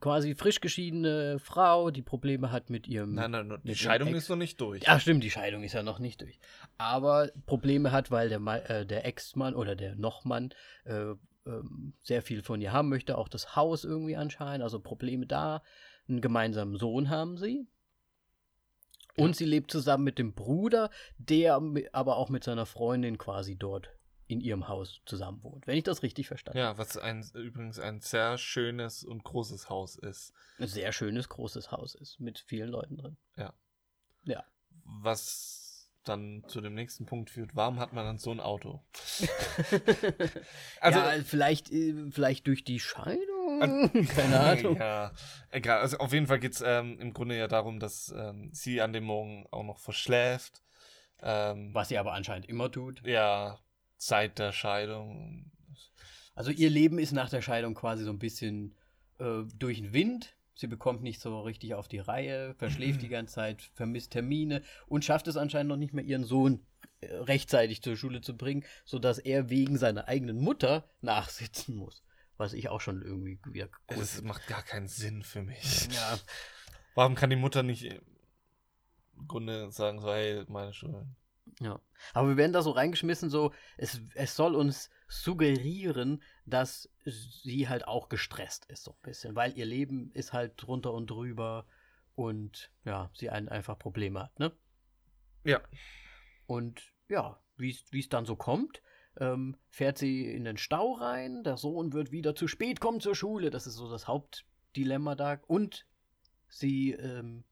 Quasi 0.00 0.34
frisch 0.34 0.60
geschiedene 0.60 1.38
Frau, 1.38 1.90
die 1.90 2.02
Probleme 2.02 2.50
hat 2.50 2.70
mit 2.70 2.88
ihrem. 2.88 3.14
Nein, 3.14 3.30
nein, 3.30 3.48
die 3.48 3.54
mit 3.54 3.64
ihrem 3.66 3.74
Scheidung 3.76 4.14
ist 4.14 4.28
noch 4.28 4.36
nicht 4.36 4.60
durch. 4.60 4.88
Ach 4.88 5.00
stimmt, 5.00 5.22
die 5.22 5.30
Scheidung 5.30 5.62
ist 5.62 5.74
ja 5.74 5.82
noch 5.82 5.98
nicht 5.98 6.20
durch. 6.22 6.38
Aber 6.78 7.30
Probleme 7.46 7.92
hat, 7.92 8.10
weil 8.10 8.28
der, 8.28 8.40
äh, 8.70 8.86
der 8.86 9.04
Ex-Mann 9.04 9.54
oder 9.54 9.76
der 9.76 9.94
Nochmann 9.94 10.52
äh, 10.84 11.14
ähm, 11.46 11.94
sehr 12.02 12.22
viel 12.22 12.42
von 12.42 12.60
ihr 12.60 12.72
haben 12.72 12.88
möchte, 12.88 13.16
auch 13.16 13.28
das 13.28 13.54
Haus 13.54 13.84
irgendwie 13.84 14.16
anscheinend, 14.16 14.62
also 14.62 14.80
Probleme 14.80 15.26
da. 15.26 15.62
Einen 16.08 16.20
gemeinsamen 16.20 16.76
Sohn 16.76 17.10
haben 17.10 17.36
sie. 17.36 17.66
Und 19.16 19.30
Ja. 19.30 19.34
sie 19.34 19.44
lebt 19.46 19.70
zusammen 19.70 20.04
mit 20.04 20.18
dem 20.18 20.34
Bruder, 20.34 20.90
der 21.18 21.60
aber 21.92 22.16
auch 22.16 22.28
mit 22.28 22.44
seiner 22.44 22.66
Freundin 22.66 23.16
quasi 23.18 23.56
dort 23.56 23.90
in 24.28 24.40
ihrem 24.40 24.66
Haus 24.68 25.00
zusammen 25.06 25.42
wohnt. 25.44 25.66
Wenn 25.68 25.78
ich 25.78 25.84
das 25.84 26.02
richtig 26.02 26.26
verstanden 26.26 26.58
Ja, 26.58 26.76
was 26.78 26.96
ein, 26.96 27.24
übrigens 27.34 27.78
ein 27.78 28.00
sehr 28.00 28.38
schönes 28.38 29.04
und 29.04 29.22
großes 29.24 29.70
Haus 29.70 29.96
ist. 29.96 30.32
habe. 30.56 30.64
Ein 30.64 30.68
sehr 30.68 30.92
schönes, 30.92 31.28
großes 31.28 31.70
Haus 31.70 31.94
ist, 31.94 32.18
mit 32.20 32.40
vielen 32.40 32.68
Leuten 32.70 32.96
drin. 32.96 33.16
Was 34.84 35.90
dann 36.04 36.44
zu 36.46 36.60
dem 36.60 36.74
nächsten 36.74 37.06
Punkt 37.06 37.30
führt, 37.30 37.56
warum 37.56 37.80
hat 37.80 37.92
man 37.92 38.04
dann 38.04 38.18
so 38.18 38.30
ein 38.30 38.40
Auto? 38.40 38.84
Also- 40.80 40.98
ja, 40.98 41.12
vielleicht, 41.24 41.72
äh, 41.72 42.10
vielleicht 42.10 42.46
durch 42.46 42.64
die 42.64 42.78
Scheidung. 42.80 43.20
Keine 44.14 44.40
Ahnung. 44.40 44.76
Ja, 44.76 45.12
egal. 45.50 45.80
Also 45.80 45.98
auf 45.98 46.12
jeden 46.12 46.26
Fall 46.26 46.38
geht 46.38 46.52
es 46.52 46.62
ähm, 46.64 46.98
im 47.00 47.12
Grunde 47.12 47.36
ja 47.36 47.48
darum, 47.48 47.80
dass 47.80 48.14
ähm, 48.16 48.50
sie 48.52 48.80
an 48.80 48.92
dem 48.92 49.04
Morgen 49.04 49.46
auch 49.50 49.64
noch 49.64 49.78
verschläft. 49.78 50.62
Ähm, 51.22 51.70
Was 51.74 51.88
sie 51.88 51.98
aber 51.98 52.12
anscheinend 52.12 52.48
immer 52.48 52.70
tut. 52.70 53.02
Ja, 53.06 53.58
seit 53.96 54.38
der 54.38 54.52
Scheidung. 54.52 55.50
Also 56.34 56.50
ihr 56.50 56.70
Leben 56.70 56.98
ist 56.98 57.12
nach 57.12 57.30
der 57.30 57.42
Scheidung 57.42 57.74
quasi 57.74 58.04
so 58.04 58.10
ein 58.10 58.18
bisschen 58.18 58.76
äh, 59.18 59.42
durch 59.58 59.78
den 59.78 59.92
Wind. 59.92 60.36
Sie 60.54 60.66
bekommt 60.66 61.02
nicht 61.02 61.20
so 61.20 61.40
richtig 61.40 61.74
auf 61.74 61.88
die 61.88 61.98
Reihe, 61.98 62.54
verschläft 62.54 63.02
die 63.02 63.08
ganze 63.10 63.34
Zeit, 63.34 63.62
vermisst 63.74 64.12
Termine 64.12 64.62
und 64.86 65.04
schafft 65.04 65.28
es 65.28 65.36
anscheinend 65.36 65.68
noch 65.68 65.76
nicht 65.76 65.94
mehr, 65.94 66.04
ihren 66.04 66.24
Sohn 66.24 66.66
äh, 67.00 67.14
rechtzeitig 67.14 67.82
zur 67.82 67.96
Schule 67.96 68.20
zu 68.20 68.36
bringen, 68.36 68.64
sodass 68.84 69.18
er 69.18 69.50
wegen 69.50 69.78
seiner 69.78 70.08
eigenen 70.08 70.38
Mutter 70.38 70.88
nachsitzen 71.00 71.76
muss. 71.76 72.02
Was 72.36 72.52
ich 72.52 72.68
auch 72.68 72.80
schon 72.80 73.02
irgendwie 73.02 73.38
wieder 73.46 73.68
cool 73.90 74.02
Es 74.02 74.14
finde. 74.16 74.28
macht 74.28 74.46
gar 74.46 74.62
keinen 74.62 74.88
Sinn 74.88 75.22
für 75.22 75.42
mich. 75.42 75.88
Ja, 75.92 76.18
Warum 76.94 77.14
kann 77.14 77.30
die 77.30 77.36
Mutter 77.36 77.62
nicht 77.62 77.84
im 77.84 79.28
Grunde 79.28 79.70
sagen, 79.70 80.00
so, 80.00 80.12
hey, 80.12 80.44
meine 80.48 80.72
Schuld? 80.72 80.94
Ja. 81.60 81.80
Aber 82.12 82.28
wir 82.28 82.36
werden 82.36 82.52
da 82.52 82.62
so 82.62 82.70
reingeschmissen, 82.70 83.30
so, 83.30 83.52
es, 83.76 84.00
es 84.14 84.34
soll 84.34 84.54
uns 84.54 84.90
suggerieren, 85.08 86.22
dass 86.44 86.90
sie 87.04 87.68
halt 87.68 87.86
auch 87.86 88.08
gestresst 88.08 88.66
ist, 88.66 88.84
so 88.84 88.92
ein 88.92 89.02
bisschen, 89.02 89.34
weil 89.36 89.56
ihr 89.56 89.66
Leben 89.66 90.10
ist 90.12 90.32
halt 90.32 90.54
drunter 90.56 90.92
und 90.92 91.08
drüber 91.08 91.66
und 92.14 92.70
ja, 92.84 93.10
sie 93.14 93.30
ein, 93.30 93.48
einfach 93.48 93.78
Probleme 93.78 94.24
hat, 94.24 94.38
ne? 94.38 94.52
Ja. 95.44 95.60
Und 96.46 96.82
ja, 97.08 97.40
wie 97.56 97.70
es 97.92 98.08
dann 98.08 98.26
so 98.26 98.36
kommt, 98.36 98.82
ähm, 99.18 99.56
fährt 99.68 99.98
sie 99.98 100.30
in 100.30 100.44
den 100.44 100.56
Stau 100.56 100.92
rein, 100.92 101.42
der 101.44 101.56
Sohn 101.56 101.92
wird 101.92 102.12
wieder 102.12 102.34
zu 102.34 102.48
spät 102.48 102.80
kommen 102.80 103.00
zur 103.00 103.14
Schule, 103.14 103.50
das 103.50 103.66
ist 103.66 103.74
so 103.74 103.90
das 103.90 104.06
Hauptdilemma 104.08 105.14
da. 105.14 105.40
Und 105.46 105.86
sie, 106.48 106.92
ähm, 106.92 107.44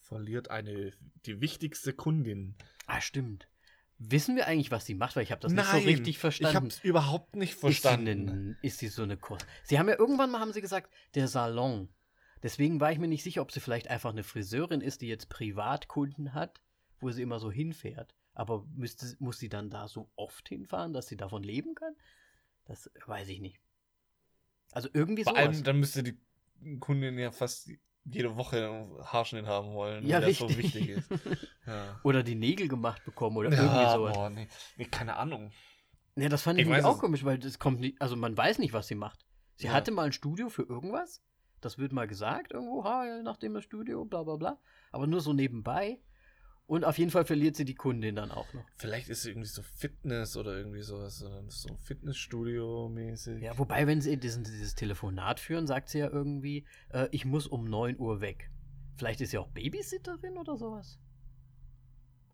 Verliert 0.00 0.50
eine, 0.50 0.92
die 1.26 1.42
wichtigste 1.42 1.92
Kundin. 1.92 2.54
ah, 2.86 3.00
stimmt. 3.02 3.46
Wissen 3.98 4.36
wir 4.36 4.46
eigentlich, 4.46 4.70
was 4.70 4.86
sie 4.86 4.94
macht? 4.94 5.16
Weil 5.16 5.24
ich 5.24 5.32
habe 5.32 5.42
das 5.42 5.52
nicht 5.52 5.66
so 5.66 5.76
richtig 5.76 6.08
ich 6.08 6.18
verstanden. 6.18 6.56
hab's 6.56 6.80
überhaupt 6.82 7.36
nicht 7.36 7.56
verstanden. 7.56 8.06
Ist 8.06 8.16
sie, 8.16 8.26
denn, 8.26 8.56
ist 8.62 8.78
sie 8.78 8.88
so 8.88 9.02
eine 9.02 9.16
Kurs? 9.18 9.44
Sie 9.64 9.78
haben 9.78 9.88
ja 9.88 9.98
irgendwann 9.98 10.30
mal 10.30 10.40
haben 10.40 10.52
sie 10.52 10.62
gesagt, 10.62 10.90
der 11.14 11.28
Salon. 11.28 11.88
Deswegen 12.42 12.80
war 12.80 12.92
ich 12.92 12.98
mir 12.98 13.08
nicht 13.08 13.24
sicher, 13.24 13.42
ob 13.42 13.52
sie 13.52 13.60
vielleicht 13.60 13.88
einfach 13.88 14.10
eine 14.10 14.22
Friseurin 14.22 14.80
ist, 14.80 15.02
die 15.02 15.08
jetzt 15.08 15.28
Privatkunden 15.28 16.32
hat, 16.32 16.62
wo 17.00 17.10
sie 17.10 17.22
immer 17.22 17.38
so 17.38 17.50
hinfährt. 17.50 18.14
Aber 18.38 18.64
müsste, 18.76 19.04
muss 19.18 19.38
sie 19.40 19.48
dann 19.48 19.68
da 19.68 19.88
so 19.88 20.10
oft 20.14 20.48
hinfahren, 20.48 20.92
dass 20.92 21.08
sie 21.08 21.16
davon 21.16 21.42
leben 21.42 21.74
kann? 21.74 21.94
Das 22.66 22.88
weiß 23.06 23.28
ich 23.30 23.40
nicht. 23.40 23.58
Also 24.70 24.88
irgendwie 24.92 25.24
Vor 25.24 25.32
sowas. 25.32 25.44
allem, 25.48 25.64
dann 25.64 25.80
müsste 25.80 26.04
die 26.04 26.16
Kundin 26.78 27.18
ja 27.18 27.32
fast 27.32 27.68
jede 28.04 28.36
Woche 28.36 28.86
Haarschnitt 29.02 29.46
haben 29.46 29.72
wollen, 29.74 30.06
Ja, 30.06 30.20
weil 30.22 30.28
das 30.28 30.38
so 30.38 30.48
wichtig 30.56 30.88
ist. 30.88 31.10
Ja. 31.66 32.00
Oder 32.02 32.22
die 32.22 32.34
Nägel 32.36 32.66
gemacht 32.68 33.04
bekommen 33.04 33.36
oder 33.36 33.50
irgendwie 33.50 33.66
Ja, 33.76 33.92
sowas. 33.92 34.14
boah, 34.16 34.30
nee. 34.30 34.48
nee, 34.78 34.86
keine 34.86 35.16
Ahnung. 35.16 35.50
Ja, 36.16 36.30
das 36.30 36.40
fand 36.40 36.58
ich, 36.58 36.66
Ich 36.66 36.84
auch 36.84 36.94
es- 36.94 37.00
komisch, 37.00 37.24
weil 37.24 37.38
das 37.38 37.58
kommt 37.58 37.80
nicht, 37.80 38.00
also 38.00 38.16
man 38.16 38.34
weiß 38.34 38.58
nicht, 38.60 38.72
was 38.72 38.86
sie 38.86 38.94
macht. 38.94 39.26
Sie 39.56 39.66
Ja. 39.66 39.72
hatte 39.74 39.90
mal 39.90 40.06
ein 40.06 40.12
Studio 40.12 40.48
für 40.48 40.62
irgendwas. 40.62 41.22
Das 41.60 41.76
wird 41.76 41.92
mal 41.92 42.06
gesagt, 42.06 42.52
irgendwo, 42.52 42.84
ha, 42.84 43.20
nachdem 43.22 43.52
das 43.52 43.64
Studio, 43.64 44.04
bla 44.06 44.22
bla 44.22 44.36
bla. 44.36 44.58
Aber 44.92 45.06
nur 45.06 45.20
so 45.20 45.32
nebenbei. 45.34 46.00
Und 46.68 46.84
auf 46.84 46.96
jeden 46.98 47.10
Fall 47.10 47.24
verliert 47.24 47.56
sie 47.56 47.64
die 47.64 47.74
Kundin 47.74 48.16
dann 48.16 48.30
auch 48.30 48.52
noch. 48.52 48.62
Vielleicht 48.76 49.08
ist 49.08 49.20
es 49.20 49.24
irgendwie 49.24 49.48
so 49.48 49.62
Fitness 49.62 50.36
oder 50.36 50.54
irgendwie 50.54 50.82
sowas, 50.82 51.24
oder 51.24 51.42
so 51.48 51.74
Fitnessstudio-mäßig. 51.86 53.42
Ja, 53.42 53.56
wobei, 53.56 53.86
wenn 53.86 54.02
sie 54.02 54.18
diesen, 54.18 54.44
dieses 54.44 54.74
Telefonat 54.74 55.40
führen, 55.40 55.66
sagt 55.66 55.88
sie 55.88 56.00
ja 56.00 56.10
irgendwie, 56.10 56.66
äh, 56.90 57.08
ich 57.10 57.24
muss 57.24 57.46
um 57.46 57.64
9 57.64 57.98
Uhr 57.98 58.20
weg. 58.20 58.50
Vielleicht 58.98 59.22
ist 59.22 59.30
sie 59.30 59.38
auch 59.38 59.48
Babysitterin 59.48 60.36
oder 60.36 60.58
sowas. 60.58 60.98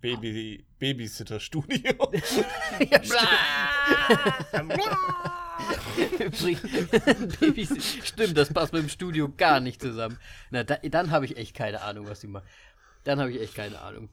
Baby, 0.01 0.67
Babysitter-Studio. 0.81 2.11
ja, 2.91 3.05
Stimmt, 8.03 8.37
das 8.37 8.53
passt 8.53 8.73
mit 8.73 8.83
dem 8.83 8.89
Studio 8.89 9.33
gar 9.37 9.61
nicht 9.61 9.81
zusammen. 9.81 10.19
Na, 10.51 10.65
da, 10.65 10.79
dann 10.79 11.13
habe 11.13 11.25
ich 11.25 11.37
echt 11.37 11.55
keine 11.55 11.83
Ahnung, 11.83 12.09
was 12.09 12.21
sie 12.21 12.27
macht. 12.27 12.49
Dann 13.05 13.21
habe 13.21 13.31
ich 13.31 13.41
echt 13.41 13.55
keine 13.55 13.81
Ahnung. 13.81 14.09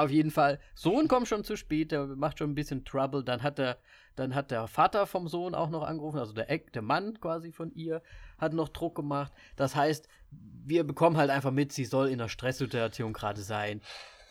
Auf 0.00 0.10
jeden 0.10 0.30
Fall, 0.30 0.58
Sohn 0.74 1.08
kommt 1.08 1.28
schon 1.28 1.44
zu 1.44 1.56
spät, 1.56 1.92
der 1.92 2.06
macht 2.06 2.38
schon 2.38 2.52
ein 2.52 2.54
bisschen 2.54 2.86
Trouble. 2.86 3.22
Dann 3.22 3.42
hat 3.42 3.58
der, 3.58 3.76
dann 4.16 4.34
hat 4.34 4.50
der 4.50 4.66
Vater 4.66 5.06
vom 5.06 5.28
Sohn 5.28 5.54
auch 5.54 5.68
noch 5.68 5.82
angerufen, 5.82 6.18
also 6.18 6.32
der, 6.32 6.46
der 6.46 6.80
Mann 6.80 7.20
quasi 7.20 7.52
von 7.52 7.70
ihr, 7.74 8.00
hat 8.38 8.54
noch 8.54 8.70
Druck 8.70 8.94
gemacht. 8.94 9.30
Das 9.56 9.76
heißt, 9.76 10.08
wir 10.30 10.84
bekommen 10.84 11.18
halt 11.18 11.28
einfach 11.28 11.50
mit, 11.50 11.72
sie 11.72 11.84
soll 11.84 12.08
in 12.08 12.18
einer 12.18 12.30
Stresssituation 12.30 13.12
gerade 13.12 13.42
sein. 13.42 13.82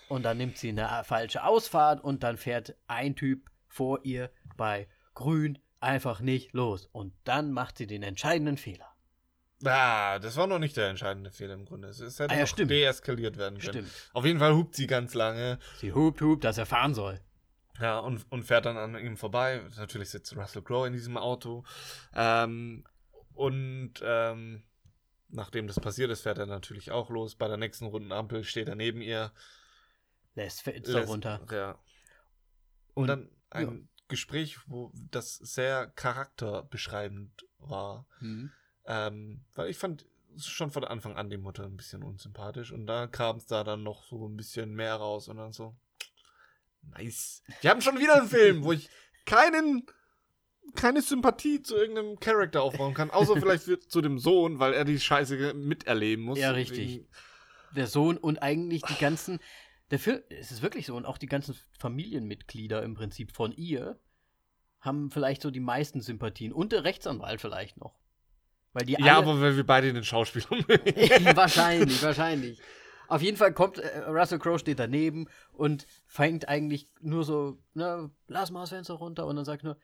Und 0.07 0.23
dann 0.23 0.37
nimmt 0.37 0.57
sie 0.57 0.69
eine 0.69 1.03
falsche 1.03 1.43
Ausfahrt 1.43 2.03
und 2.03 2.23
dann 2.23 2.37
fährt 2.37 2.75
ein 2.87 3.15
Typ 3.15 3.51
vor 3.67 3.99
ihr 4.03 4.31
bei 4.57 4.87
Grün 5.13 5.59
einfach 5.81 6.19
nicht 6.19 6.51
los. 6.53 6.87
Und 6.91 7.13
dann 7.25 7.51
macht 7.51 7.77
sie 7.77 7.85
den 7.85 8.01
entscheidenden 8.01 8.57
Fehler. 8.57 8.91
Ah, 9.65 10.19
das 10.19 10.37
war 10.37 10.47
noch 10.47 10.59
nicht 10.59 10.77
der 10.77 10.87
entscheidende 10.89 11.31
Fehler 11.31 11.53
im 11.55 11.65
Grunde. 11.65 11.89
Es 11.89 11.99
hätte 12.19 12.33
Ah, 12.33 12.37
ja, 12.39 12.45
stimmt. 12.45 12.71
deeskaliert 12.71 13.37
werden 13.37 13.59
können. 13.59 13.73
Stimmt. 13.87 14.09
Auf 14.13 14.25
jeden 14.25 14.39
Fall 14.39 14.53
hupt 14.53 14.75
sie 14.75 14.87
ganz 14.87 15.13
lange 15.13 15.59
Sie 15.79 15.91
hupt, 15.91 16.21
hupt, 16.21 16.43
dass 16.45 16.57
er 16.57 16.65
fahren 16.65 16.93
soll. 16.93 17.19
ja, 17.81 17.99
und, 17.99 18.25
und 18.31 18.43
fährt 18.43 18.65
dann 18.65 18.77
an 18.77 18.95
ihm 18.97 19.17
vorbei. 19.17 19.61
Natürlich 19.77 20.09
sitzt 20.11 20.35
Russell 20.35 20.61
Crowe 20.61 20.87
in 20.87 20.93
diesem 20.93 21.17
Auto. 21.17 21.63
Ähm, 22.15 22.85
und 23.33 23.93
ähm, 24.01 24.63
nachdem 25.29 25.67
das 25.67 25.79
passiert 25.79 26.09
ist, 26.11 26.21
fährt 26.21 26.37
er 26.37 26.45
natürlich 26.45 26.91
auch 26.91 27.09
los. 27.09 27.35
Bei 27.35 27.47
der 27.49 27.57
nächsten 27.57 27.85
runden 27.85 28.11
Ampel 28.13 28.43
steht 28.45 28.67
er 28.69 28.75
neben 28.75 29.01
ihr. 29.01 29.31
Lässt 30.35 30.61
Fenster 30.61 31.05
runter. 31.05 31.45
Ja. 31.51 31.71
Und 32.93 33.03
Und 33.03 33.07
dann 33.07 33.29
ein 33.49 33.89
Gespräch, 34.07 34.57
wo 34.67 34.91
das 35.11 35.35
sehr 35.35 35.87
charakterbeschreibend 35.87 37.45
war. 37.59 38.05
Hm. 38.19 38.51
Ähm, 38.89 39.41
weil 39.53 39.69
ich 39.69 39.77
fand 39.77 40.07
schon 40.35 40.71
von 40.71 40.83
Anfang 40.83 41.15
an 41.15 41.29
die 41.29 41.37
Mutter 41.37 41.63
ein 41.63 41.77
bisschen 41.77 42.03
unsympathisch 42.03 42.71
und 42.71 42.87
da 42.87 43.05
kam 43.05 43.37
es 43.37 43.45
da 43.45 43.63
dann 43.63 43.83
noch 43.83 44.03
so 44.03 44.27
ein 44.27 44.35
bisschen 44.35 44.73
mehr 44.73 44.95
raus 44.95 45.27
und 45.27 45.37
dann 45.37 45.53
so, 45.53 45.75
nice. 46.81 47.43
Wir 47.61 47.69
haben 47.69 47.81
schon 47.81 47.99
wieder 47.99 48.15
einen 48.15 48.27
Film, 48.27 48.63
wo 48.63 48.71
ich 48.71 48.89
keinen, 49.25 49.85
keine 50.75 51.03
Sympathie 51.03 51.61
zu 51.61 51.75
irgendeinem 51.75 52.19
Charakter 52.19 52.63
aufbauen 52.63 52.95
kann, 52.95 53.11
außer 53.11 53.35
vielleicht 53.39 53.63
für, 53.63 53.79
zu 53.79 54.01
dem 54.01 54.17
Sohn, 54.17 54.59
weil 54.59 54.73
er 54.73 54.85
die 54.85 54.99
Scheiße 54.99 55.53
miterleben 55.53 56.25
muss. 56.25 56.39
Ja, 56.39 56.51
richtig. 56.51 57.05
der 57.75 57.87
Sohn 57.87 58.17
und 58.17 58.41
eigentlich 58.41 58.81
die 58.81 58.97
ganzen. 58.97 59.39
Der 59.91 59.99
Film, 59.99 60.21
es 60.29 60.51
ist 60.51 60.61
wirklich 60.61 60.85
so, 60.85 60.95
und 60.95 61.05
auch 61.05 61.17
die 61.17 61.27
ganzen 61.27 61.55
Familienmitglieder 61.79 62.83
im 62.83 62.93
Prinzip 62.93 63.31
von 63.31 63.51
ihr 63.51 63.99
haben 64.79 65.09
vielleicht 65.09 65.41
so 65.41 65.51
die 65.51 65.59
meisten 65.59 66.01
Sympathien. 66.01 66.53
Und 66.53 66.71
der 66.71 66.83
Rechtsanwalt 66.83 67.41
vielleicht 67.41 67.77
noch. 67.77 67.99
Weil 68.73 68.85
die 68.85 68.93
Ja, 68.93 69.17
alle, 69.17 69.27
aber 69.27 69.41
weil 69.41 69.55
wir 69.55 69.65
beide 69.65 69.91
den 69.93 70.03
Schauspieler 70.03 70.47
mögen. 70.51 71.35
wahrscheinlich, 71.35 72.01
wahrscheinlich. 72.01 72.61
Auf 73.07 73.21
jeden 73.23 73.37
Fall 73.37 73.53
kommt, 73.53 73.79
äh, 73.79 73.99
Russell 74.07 74.37
Crowe 74.37 74.59
steht 74.59 74.77
daneben 74.77 75.27
und 75.53 75.87
fängt 76.05 76.47
eigentlich 76.47 76.87
nur 77.01 77.23
so, 77.23 77.57
ne, 77.73 78.11
lass 78.27 78.51
mal 78.51 78.61
das 78.61 78.69
Fenster 78.69 78.93
runter 78.93 79.25
und 79.25 79.35
dann 79.35 79.45
sagt 79.45 79.63
nur, 79.63 79.77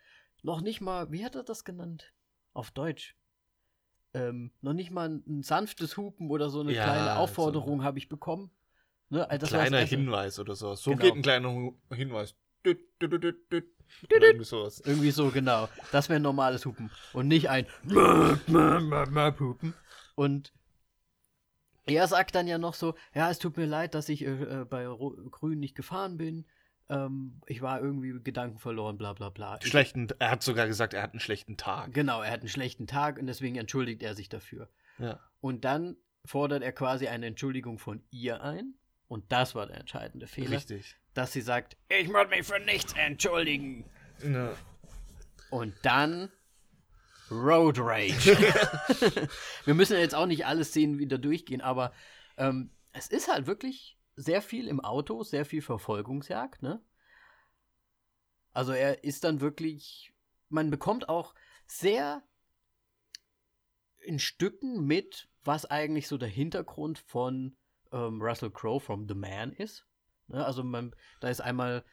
noch 0.44 0.62
nicht 0.62 0.80
mal, 0.82 1.12
wie 1.12 1.26
hat 1.26 1.34
er 1.36 1.44
das 1.44 1.64
genannt? 1.64 2.14
Auf 2.54 2.70
Deutsch. 2.70 3.16
Ähm, 4.14 4.52
noch 4.62 4.74
nicht 4.74 4.92
mal 4.92 5.10
ein, 5.10 5.24
ein 5.28 5.44
sanftes 5.44 5.98
Hupen 5.98 6.30
oder 6.30 6.50
so 6.50 6.62
eine 6.62 6.74
Ja, 6.74 6.84
kleine 6.84 7.18
Aufforderung 7.18 7.84
habe 7.84 7.98
ich 7.98 8.08
bekommen. 8.08 8.52
Ne, 9.10 9.28
also 9.30 9.48
kleiner 9.48 9.80
Erste. 9.80 9.96
Hinweis 9.98 10.40
oder 10.40 10.56
sowas. 10.56 10.82
So 10.84 10.92
Genau. 10.92 11.04
geht 11.04 11.16
ein 11.16 11.22
kleiner 11.24 11.74
Hinweis. 11.92 12.36
Irgendwie 14.10 14.46
sowas. 14.46 14.82
Irgendwie 14.86 15.12
so, 15.12 15.30
genau. 15.30 15.70
Das 15.92 16.10
wäre 16.10 16.20
ein 16.20 16.24
normales 16.24 16.66
Hupen. 16.66 16.90
Und 17.14 17.28
nicht 17.28 17.50
ein 17.50 17.66
Hupen. 19.40 19.74
Und 20.16 20.54
er 21.86 22.08
sagt 22.08 22.36
dann 22.36 22.48
ja 22.48 22.58
noch 22.58 22.74
so, 22.74 22.96
ja, 23.14 23.30
es 23.30 23.40
tut 23.40 23.58
mir 23.58 23.66
leid, 23.66 23.94
dass 23.94 24.10
ich 24.10 24.26
äh, 24.26 24.62
äh, 24.62 24.66
bei 24.66 24.88
Ro 24.88 25.12
Grün 25.30 25.60
nicht 25.60 25.76
gefahren 25.76 26.18
bin. 26.18 26.46
Ähm, 26.90 27.42
ich 27.46 27.62
war 27.62 27.80
irgendwie 27.80 28.20
Gedanken 28.24 28.58
verloren, 28.60 28.98
bla 28.98 29.14
bla 29.14 29.30
bla. 29.30 29.60
Schlechten, 29.62 30.08
er 30.20 30.32
hat 30.32 30.44
sogar 30.44 30.68
gesagt, 30.68 30.94
er 30.94 31.04
hat 31.04 31.12
einen 31.12 31.20
schlechten 31.20 31.58
Tag. 31.58 31.94
Genau, 31.94 32.22
er 32.22 32.32
hat 32.32 32.40
einen 32.40 32.50
schlechten 32.50 32.88
Tag 32.88 33.20
und 33.20 33.28
deswegen 33.28 33.56
entschuldigt 33.56 34.02
er 34.04 34.16
sich 34.16 34.30
dafür. 34.30 34.70
Ja. 34.98 35.20
Und 35.42 35.66
dann 35.66 35.98
fordert 36.26 36.64
er 36.64 36.72
quasi 36.72 37.08
eine 37.08 37.28
Entschuldigung 37.28 37.78
von 37.78 38.04
ihr 38.10 38.42
ein. 38.42 38.76
Und 39.08 39.32
das 39.32 39.56
war 39.56 39.68
der 39.68 39.78
entscheidende 39.78 40.28
Fehler. 40.28 40.58
Richtig. 40.58 40.96
Dass 41.14 41.32
sie 41.32 41.42
sagt, 41.42 41.78
ich 41.90 42.08
muss 42.08 42.28
mich 42.30 42.46
für 42.46 42.60
nichts 42.60 42.94
entschuldigen. 42.94 43.90
Ja. 44.24 44.56
Und 45.52 45.76
dann 45.84 46.32
Road 47.30 47.78
Rage. 47.80 48.36
Wir 49.66 49.74
müssen 49.74 49.98
jetzt 49.98 50.16
auch 50.16 50.26
nicht 50.26 50.46
alle 50.46 50.64
Szenen 50.64 51.00
wieder 51.00 51.18
durchgehen, 51.18 51.62
aber 51.62 51.94
ähm, 52.38 52.72
es 52.94 53.08
ist 53.08 53.32
halt 53.32 53.48
wirklich 53.48 53.98
sehr 54.16 54.42
viel 54.42 54.68
im 54.68 54.80
Auto, 54.80 55.24
sehr 55.24 55.46
viel 55.46 55.62
Verfolgungsjagd, 55.62 56.62
ne? 56.62 56.82
Also 58.54 58.72
er 58.72 59.04
ist 59.04 59.26
dann 59.26 59.42
wirklich, 59.42 60.14
man 60.48 60.70
bekommt 60.70 61.10
auch 61.10 61.36
sehr 61.68 62.24
in 64.02 64.20
Stücken 64.20 64.86
mit, 64.86 65.28
was 65.44 65.66
eigentlich 65.66 66.08
so 66.08 66.18
der 66.18 66.30
Hintergrund 66.30 67.00
von 67.00 67.58
ähm, 67.96 68.22
Russell 68.22 68.52
Crowe 68.52 68.80
from 68.80 69.08
The 69.08 69.16
Man 69.16 69.54
ist. 69.54 69.86
Ne? 70.28 70.46
Also 70.46 70.64
man, 70.64 70.94
da 71.22 71.30
ist 71.30 71.42
einmal 71.42 71.84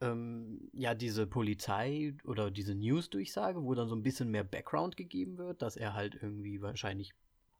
ähm, 0.00 0.68
ja 0.72 0.94
diese 0.94 1.26
Polizei 1.26 2.14
oder 2.24 2.50
diese 2.50 2.74
News-Durchsage, 2.74 3.62
wo 3.62 3.74
dann 3.74 3.88
so 3.88 3.94
ein 3.94 4.02
bisschen 4.02 4.30
mehr 4.30 4.44
Background 4.44 4.96
gegeben 4.96 5.38
wird, 5.38 5.62
dass 5.62 5.76
er 5.76 5.94
halt 5.94 6.18
irgendwie 6.20 6.60
wahrscheinlich 6.60 7.14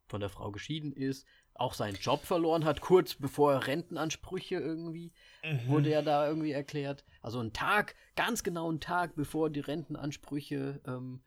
von 0.06 0.20
der 0.20 0.28
Frau 0.28 0.50
geschieden 0.50 0.92
ist, 0.92 1.26
auch 1.54 1.72
seinen 1.72 1.94
Job 1.94 2.24
verloren 2.24 2.64
hat, 2.66 2.82
kurz 2.82 3.14
bevor 3.14 3.54
er 3.54 3.66
Rentenansprüche 3.66 4.56
irgendwie, 4.56 5.12
wurde 5.66 5.88
ja 5.88 6.02
da 6.02 6.28
irgendwie 6.28 6.52
erklärt. 6.52 7.04
Also 7.22 7.40
ein 7.40 7.54
Tag, 7.54 7.94
ganz 8.14 8.42
genau 8.42 8.70
ein 8.70 8.80
Tag, 8.80 9.14
bevor 9.14 9.48
die 9.48 9.60
Rentenansprüche 9.60 10.82
ähm, 10.86 11.22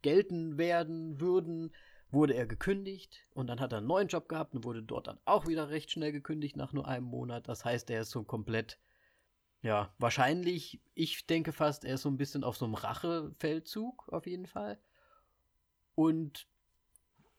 gelten 0.00 0.56
werden 0.56 1.20
würden, 1.20 1.72
wurde 2.12 2.34
er 2.34 2.46
gekündigt 2.46 3.26
und 3.32 3.46
dann 3.46 3.60
hat 3.60 3.72
er 3.72 3.78
einen 3.78 3.86
neuen 3.86 4.08
Job 4.08 4.28
gehabt 4.28 4.54
und 4.54 4.64
wurde 4.64 4.82
dort 4.82 5.06
dann 5.06 5.18
auch 5.24 5.46
wieder 5.46 5.70
recht 5.70 5.90
schnell 5.90 6.12
gekündigt 6.12 6.56
nach 6.56 6.72
nur 6.72 6.86
einem 6.86 7.06
Monat. 7.06 7.48
Das 7.48 7.64
heißt, 7.64 7.90
er 7.90 8.02
ist 8.02 8.10
so 8.10 8.22
komplett, 8.22 8.78
ja, 9.62 9.92
wahrscheinlich, 9.98 10.80
ich 10.94 11.26
denke 11.26 11.52
fast, 11.52 11.84
er 11.84 11.94
ist 11.94 12.02
so 12.02 12.10
ein 12.10 12.18
bisschen 12.18 12.44
auf 12.44 12.56
so 12.56 12.66
einem 12.66 12.74
Rachefeldzug 12.74 14.08
auf 14.10 14.26
jeden 14.26 14.46
Fall. 14.46 14.78
Und 15.94 16.46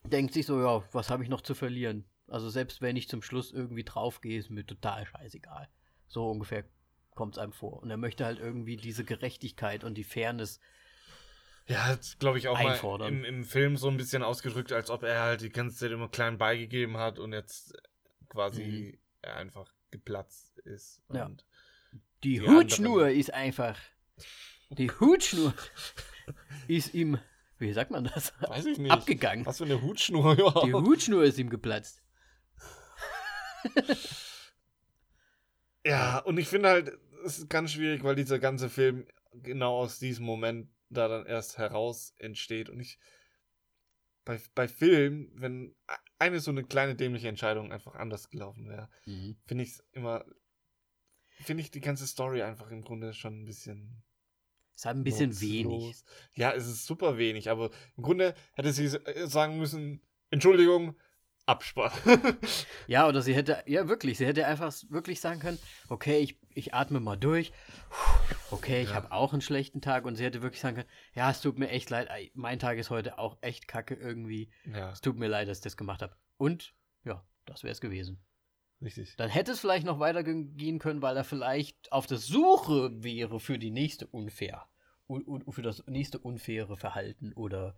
denkt 0.03 0.33
sich 0.33 0.45
so, 0.45 0.59
ja, 0.59 0.83
was 0.91 1.09
habe 1.09 1.23
ich 1.23 1.29
noch 1.29 1.41
zu 1.41 1.53
verlieren? 1.53 2.05
Also 2.27 2.49
selbst 2.49 2.81
wenn 2.81 2.95
ich 2.95 3.09
zum 3.09 3.21
Schluss 3.21 3.51
irgendwie 3.51 3.83
draufgehe, 3.83 4.39
ist 4.39 4.49
mir 4.49 4.65
total 4.65 5.05
scheißegal. 5.05 5.69
So 6.07 6.29
ungefähr 6.29 6.65
kommt 7.13 7.35
es 7.35 7.39
einem 7.39 7.53
vor. 7.53 7.81
Und 7.81 7.91
er 7.91 7.97
möchte 7.97 8.25
halt 8.25 8.39
irgendwie 8.39 8.77
diese 8.77 9.03
Gerechtigkeit 9.03 9.83
und 9.83 9.95
die 9.95 10.03
Fairness 10.03 10.59
Ja, 11.67 11.85
hat, 11.85 12.17
glaube 12.19 12.37
ich, 12.37 12.47
auch 12.49 12.61
mal 12.61 12.73
Einfordern. 12.73 13.07
im, 13.19 13.23
im 13.23 13.43
Film 13.45 13.77
so 13.77 13.87
ein 13.89 13.95
bisschen 13.97 14.21
ausgedrückt, 14.23 14.71
als 14.73 14.89
ob 14.89 15.03
er 15.03 15.21
halt 15.21 15.41
die 15.41 15.49
ganze 15.49 15.77
Zeit 15.77 15.91
immer 15.91 16.09
klein 16.09 16.37
beigegeben 16.37 16.97
hat 16.97 17.19
und 17.19 17.31
jetzt 17.33 17.73
quasi 18.29 18.99
er 19.21 19.37
einfach 19.37 19.71
geplatzt 19.91 20.57
ist. 20.59 21.01
Ja. 21.13 21.29
Die, 22.23 22.39
Die 22.39 22.41
Hutschnur 22.41 23.03
anderen- 23.03 23.19
ist 23.19 23.33
einfach. 23.33 23.79
Die 24.69 24.89
Hutschnur 24.91 25.53
ist 26.67 26.93
ihm. 26.93 27.17
Wie 27.59 27.71
sagt 27.71 27.91
man 27.91 28.03
das? 28.05 28.33
Weiß 28.41 28.65
ich 28.65 28.77
nicht. 28.77 28.91
Abgegangen. 28.91 29.45
Was 29.45 29.59
für 29.59 29.63
eine 29.65 29.81
Hutschnur 29.81 30.33
überhaupt. 30.37 30.67
Die 30.67 30.73
Hutschnur 30.73 31.23
ist 31.23 31.37
ihm 31.37 31.49
geplatzt. 31.49 32.01
Ja, 35.85 36.19
und 36.19 36.37
ich 36.37 36.47
finde 36.47 36.69
halt, 36.69 36.97
es 37.25 37.39
ist 37.39 37.49
ganz 37.49 37.71
schwierig, 37.71 38.03
weil 38.03 38.15
dieser 38.15 38.39
ganze 38.39 38.69
Film 38.69 39.05
genau 39.33 39.77
aus 39.79 39.99
diesem 39.99 40.25
Moment 40.25 40.69
da 40.93 41.07
dann 41.07 41.25
erst 41.25 41.57
heraus 41.57 42.13
entsteht. 42.17 42.69
Und 42.69 42.79
ich, 42.79 42.97
bei, 44.25 44.39
bei 44.55 44.67
Filmen, 44.67 45.31
wenn, 45.35 45.75
eine 46.19 46.39
so 46.39 46.51
eine 46.51 46.63
kleine 46.63 46.95
dämliche 46.95 47.27
Entscheidung 47.27 47.71
einfach 47.71 47.95
anders 47.95 48.29
gelaufen 48.29 48.67
wäre, 48.69 48.89
Mhm. 49.05 49.35
finde 49.45 49.63
ich 49.63 49.71
es 49.71 49.83
immer, 49.91 50.23
finde 51.41 51.61
ich 51.61 51.71
die 51.71 51.81
ganze 51.81 52.07
Story 52.07 52.41
einfach 52.41 52.71
im 52.71 52.81
Grunde 52.83 53.13
schon 53.13 53.41
ein 53.41 53.45
bisschen 53.45 54.03
Ist 54.75 54.85
halt 54.85 54.97
ein 54.97 55.03
bisschen 55.03 55.29
nutzlos. 55.31 55.41
wenig. 55.51 56.03
Ja, 56.35 56.51
es 56.53 56.67
ist 56.67 56.85
super 56.85 57.17
wenig, 57.17 57.49
aber 57.49 57.69
im 57.97 58.03
Grunde 58.03 58.33
hätte 58.53 58.71
sie 58.71 58.85
äh, 58.85 59.27
sagen 59.27 59.57
müssen, 59.57 60.01
Entschuldigung, 60.29 60.95
Abspann. 61.45 61.91
Ja, 62.87 63.05
oder 63.07 63.21
sie 63.21 63.35
hätte, 63.35 63.61
ja 63.65 63.89
wirklich, 63.89 64.17
sie 64.17 64.25
hätte 64.25 64.45
einfach 64.47 64.73
wirklich 64.89 65.19
sagen 65.19 65.41
können, 65.41 65.59
okay, 65.89 66.19
ich, 66.19 66.39
ich 66.53 66.73
atme 66.73 67.01
mal 67.01 67.17
durch. 67.17 67.51
Okay, 68.53 68.81
ich 68.83 68.89
Ja. 68.89 68.95
habe 68.95 69.11
auch 69.11 69.33
einen 69.33 69.41
schlechten 69.41 69.81
Tag 69.81 70.05
und 70.05 70.15
sie 70.15 70.23
hätte 70.23 70.41
wirklich 70.41 70.61
sagen 70.61 70.75
können, 70.77 70.89
ja, 71.15 71.29
es 71.31 71.41
tut 71.41 71.57
mir 71.57 71.69
echt 71.69 71.89
leid, 71.89 72.09
ei, 72.09 72.31
mein 72.33 72.59
Tag 72.59 72.77
ist 72.77 72.89
heute 72.89 73.17
auch 73.19 73.37
echt 73.41 73.67
kacke 73.67 73.95
irgendwie. 73.95 74.49
ja, 74.65 74.91
Es 74.91 75.01
tut 75.01 75.17
mir 75.17 75.27
leid, 75.27 75.47
dass 75.47 75.57
ich 75.59 75.63
das 75.63 75.77
gemacht 75.77 76.01
habe. 76.01 76.15
Und 76.37 76.73
ja, 77.03 77.25
das 77.45 77.63
wäre 77.63 77.71
es 77.71 77.81
gewesen. 77.81 78.23
richtig. 78.81 79.15
Dann 79.17 79.29
hätte 79.29 79.51
es 79.51 79.59
vielleicht 79.59 79.85
noch 79.85 79.99
weitergehen 79.99 80.79
können, 80.79 81.01
weil 81.01 81.17
er 81.17 81.23
vielleicht 81.23 81.91
auf 81.91 82.05
der 82.07 82.17
Suche 82.17 82.91
wäre 83.03 83.39
für 83.39 83.57
die 83.59 83.71
nächste 83.71 84.07
unfair. 84.07 84.67
Und, 85.05 85.27
und 85.27 85.51
für 85.53 85.61
das 85.61 85.85
nächste 85.87 86.17
unfaire 86.19 86.77
Verhalten 86.77 87.33
oder 87.33 87.75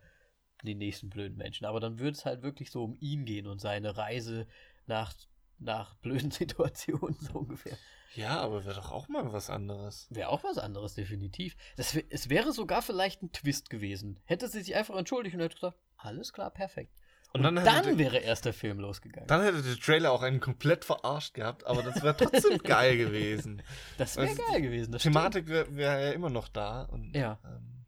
den 0.63 0.77
nächsten 0.77 1.09
blöden 1.09 1.37
Menschen. 1.37 1.65
Aber 1.65 1.79
dann 1.79 1.99
würde 1.99 2.11
es 2.17 2.25
halt 2.25 2.43
wirklich 2.43 2.71
so 2.71 2.83
um 2.83 2.95
ihn 2.99 3.25
gehen 3.25 3.47
und 3.47 3.59
seine 3.59 3.97
Reise 3.97 4.47
nach, 4.87 5.13
nach 5.59 5.95
blöden 5.95 6.31
Situationen 6.31 7.17
so 7.19 7.39
ungefähr. 7.39 7.77
Ja, 8.15 8.39
aber 8.39 8.65
wäre 8.65 8.75
doch 8.75 8.91
auch 8.91 9.07
mal 9.09 9.31
was 9.33 9.49
anderes. 9.49 10.07
Wäre 10.09 10.29
auch 10.29 10.43
was 10.43 10.57
anderes, 10.57 10.93
definitiv. 10.95 11.55
Das, 11.75 11.95
es 12.09 12.29
wäre 12.29 12.51
sogar 12.53 12.81
vielleicht 12.81 13.21
ein 13.21 13.31
Twist 13.31 13.69
gewesen. 13.69 14.19
Hätte 14.25 14.47
sie 14.47 14.61
sich 14.61 14.75
einfach 14.75 14.95
entschuldigt 14.95 15.35
und 15.35 15.41
hätte 15.41 15.55
gesagt, 15.55 15.77
alles 15.97 16.31
klar, 16.33 16.49
perfekt. 16.51 16.93
Und 17.33 17.45
Und, 17.45 17.55
dann 17.55 17.65
dann, 17.65 17.75
hätte 17.75 17.89
der- 17.89 17.97
wäre 17.97 18.17
erst 18.19 18.45
der 18.45 18.53
Film 18.53 18.79
losgegangen. 18.79 19.27
Dann 19.27 19.41
hätte 19.43 19.61
der 19.61 19.75
Trailer 19.75 20.11
auch 20.13 20.21
einen 20.21 20.39
komplett 20.39 20.85
verarscht 20.85 21.33
gehabt, 21.33 21.65
aber 21.67 21.83
das 21.83 22.01
wäre 22.01 22.15
trotzdem 22.15 22.57
geil 22.63 22.97
gewesen. 22.97 23.61
das 23.97 24.15
wäre 24.15 24.29
also, 24.29 24.41
geil 24.49 24.61
gewesen. 24.61 24.93
Die. 24.93 24.97
Thematik 24.99 25.47
wäre 25.47 25.75
wär 25.75 25.99
ja 25.99 26.11
immer 26.13 26.29
noch 26.29 26.47
da. 26.47 26.83
Und, 26.83 27.13
Ja. 27.15 27.39
Ähm, 27.43 27.85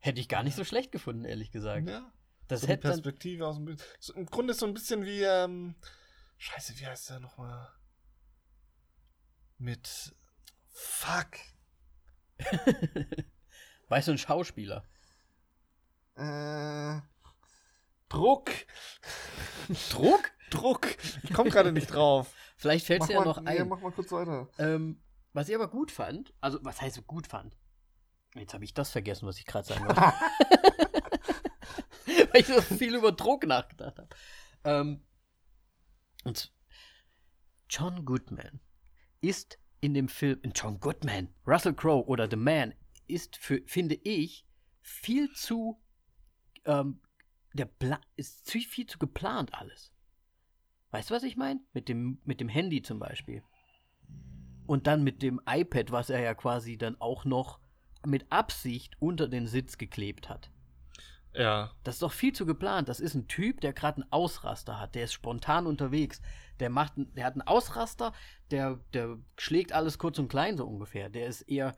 Hätte 0.00 0.20
ich 0.20 0.28
gar 0.28 0.44
nicht 0.44 0.54
so 0.54 0.62
schlecht 0.62 0.92
gefunden, 0.92 1.24
ehrlich 1.24 1.50
gesagt. 1.50 1.88
ja. 1.88 2.12
Das 2.46 2.60
so 2.62 2.68
hätte 2.68 2.82
dann, 2.84 2.92
Perspektive 2.92 3.46
aus 3.46 3.56
dem 3.56 3.64
Bild. 3.64 3.84
So, 3.98 4.14
Im 4.14 4.26
Grunde 4.26 4.54
so 4.54 4.64
ein 4.66 4.72
bisschen 4.72 5.04
wie, 5.04 5.22
ähm, 5.22 5.74
Scheiße, 6.38 6.78
wie 6.78 6.86
heißt 6.86 7.10
der 7.10 7.18
nochmal? 7.20 7.68
Mit. 9.58 10.14
Fuck. 10.72 11.38
weißt 13.88 14.08
du, 14.08 14.12
ein 14.12 14.18
Schauspieler. 14.18 14.84
Äh, 16.14 17.00
Druck. 18.08 18.50
Druck? 19.90 20.30
Druck. 20.50 20.86
Ich 21.24 21.32
komme 21.32 21.50
gerade 21.50 21.72
nicht 21.72 21.88
drauf. 21.88 22.32
Vielleicht 22.56 22.86
fällt 22.86 23.02
es 23.02 23.08
Mach 23.08 23.14
ja 23.14 23.24
noch 23.24 23.40
nee, 23.40 23.58
ein. 23.58 23.68
mach 23.68 23.80
mal 23.80 23.92
kurz 23.92 24.10
weiter. 24.12 24.48
ähm, 24.58 25.02
was 25.32 25.48
ich 25.48 25.54
aber 25.54 25.68
gut 25.68 25.92
fand, 25.92 26.32
also 26.40 26.58
was 26.62 26.80
heißt 26.80 27.06
gut 27.06 27.26
fand? 27.26 27.56
Jetzt 28.34 28.54
habe 28.54 28.64
ich 28.64 28.74
das 28.74 28.90
vergessen, 28.90 29.26
was 29.26 29.38
ich 29.38 29.46
gerade 29.46 29.66
sagen 29.66 29.86
wollte. 29.86 30.00
Weil 32.32 32.40
ich 32.40 32.46
so 32.46 32.60
viel 32.60 32.94
über 32.94 33.12
Druck 33.12 33.46
nachgedacht 33.46 33.98
habe. 33.98 34.08
Ähm, 34.64 35.04
und 36.24 36.52
John 37.68 38.04
Goodman 38.04 38.60
ist 39.20 39.58
in 39.80 39.94
dem 39.94 40.08
Film, 40.08 40.40
John 40.54 40.80
Goodman, 40.80 41.28
Russell 41.46 41.74
Crowe 41.74 42.06
oder 42.06 42.28
The 42.28 42.36
Man 42.36 42.74
ist 43.06 43.36
für, 43.36 43.62
finde 43.66 43.94
ich, 44.02 44.46
viel 44.80 45.32
zu, 45.32 45.80
ähm, 46.64 47.00
der 47.52 47.66
Pla 47.66 48.00
ist 48.16 48.46
zu, 48.46 48.58
viel 48.58 48.86
zu 48.86 48.98
geplant 48.98 49.54
alles. 49.54 49.92
Weißt 50.90 51.10
du, 51.10 51.14
was 51.14 51.22
ich 51.22 51.36
meine? 51.36 51.60
Mit 51.72 51.88
dem, 51.88 52.20
mit 52.24 52.40
dem 52.40 52.48
Handy 52.48 52.82
zum 52.82 52.98
Beispiel. 52.98 53.42
Und 54.66 54.86
dann 54.86 55.04
mit 55.04 55.22
dem 55.22 55.40
iPad, 55.46 55.92
was 55.92 56.10
er 56.10 56.20
ja 56.20 56.34
quasi 56.34 56.76
dann 56.76 57.00
auch 57.00 57.24
noch 57.24 57.60
mit 58.06 58.30
Absicht 58.30 58.96
unter 59.00 59.28
den 59.28 59.46
Sitz 59.46 59.78
geklebt 59.78 60.28
hat. 60.28 60.50
Ja. 61.34 61.70
Das 61.84 61.96
ist 61.96 62.02
doch 62.02 62.12
viel 62.12 62.32
zu 62.32 62.46
geplant. 62.46 62.88
Das 62.88 63.00
ist 63.00 63.14
ein 63.14 63.28
Typ, 63.28 63.60
der 63.60 63.72
gerade 63.72 64.02
einen 64.02 64.12
Ausraster 64.12 64.80
hat. 64.80 64.94
Der 64.94 65.04
ist 65.04 65.12
spontan 65.12 65.66
unterwegs. 65.66 66.20
Der 66.60 66.70
macht, 66.70 66.94
der 66.96 67.24
hat 67.24 67.34
einen 67.34 67.42
Ausraster, 67.46 68.12
der, 68.50 68.80
der 68.92 69.18
schlägt 69.36 69.72
alles 69.72 69.98
kurz 69.98 70.18
und 70.18 70.28
klein 70.28 70.56
so 70.56 70.66
ungefähr. 70.66 71.08
Der 71.10 71.26
ist 71.26 71.42
eher, 71.42 71.76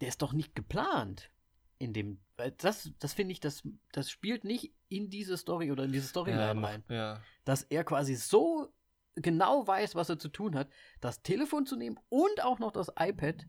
der 0.00 0.08
ist 0.08 0.22
doch 0.22 0.32
nicht 0.32 0.54
geplant. 0.54 1.30
In 1.78 1.92
dem, 1.92 2.20
das, 2.58 2.92
das 2.98 3.14
finde 3.14 3.32
ich, 3.32 3.40
das, 3.40 3.62
das 3.92 4.10
spielt 4.10 4.44
nicht 4.44 4.74
in 4.88 5.08
diese 5.08 5.36
Story 5.36 5.72
oder 5.72 5.84
in 5.84 5.92
diese 5.92 6.08
Storyline 6.08 6.60
Ja, 6.60 6.66
rein. 6.66 6.84
ja. 6.88 7.20
Dass 7.44 7.62
er 7.62 7.84
quasi 7.84 8.14
so 8.16 8.72
genau 9.14 9.66
weiß, 9.66 9.94
was 9.94 10.08
er 10.10 10.18
zu 10.18 10.28
tun 10.28 10.54
hat, 10.54 10.68
das 11.00 11.22
Telefon 11.22 11.66
zu 11.66 11.76
nehmen 11.76 11.98
und 12.10 12.44
auch 12.44 12.58
noch 12.58 12.70
das 12.70 12.92
iPad, 12.98 13.46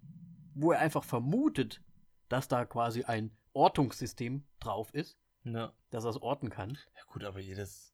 wo 0.54 0.72
er 0.72 0.80
einfach 0.80 1.04
vermutet, 1.04 1.82
dass 2.30 2.48
da 2.48 2.66
quasi 2.66 3.04
ein 3.04 3.36
Ortungssystem 3.54 4.44
drauf 4.60 4.94
ist 4.94 5.18
ja. 5.44 5.74
dass 5.90 6.04
er 6.04 6.12
es 6.12 6.22
orten 6.22 6.50
kann. 6.50 6.78
Ja, 6.96 7.04
gut, 7.08 7.24
aber 7.24 7.40
jedes. 7.40 7.94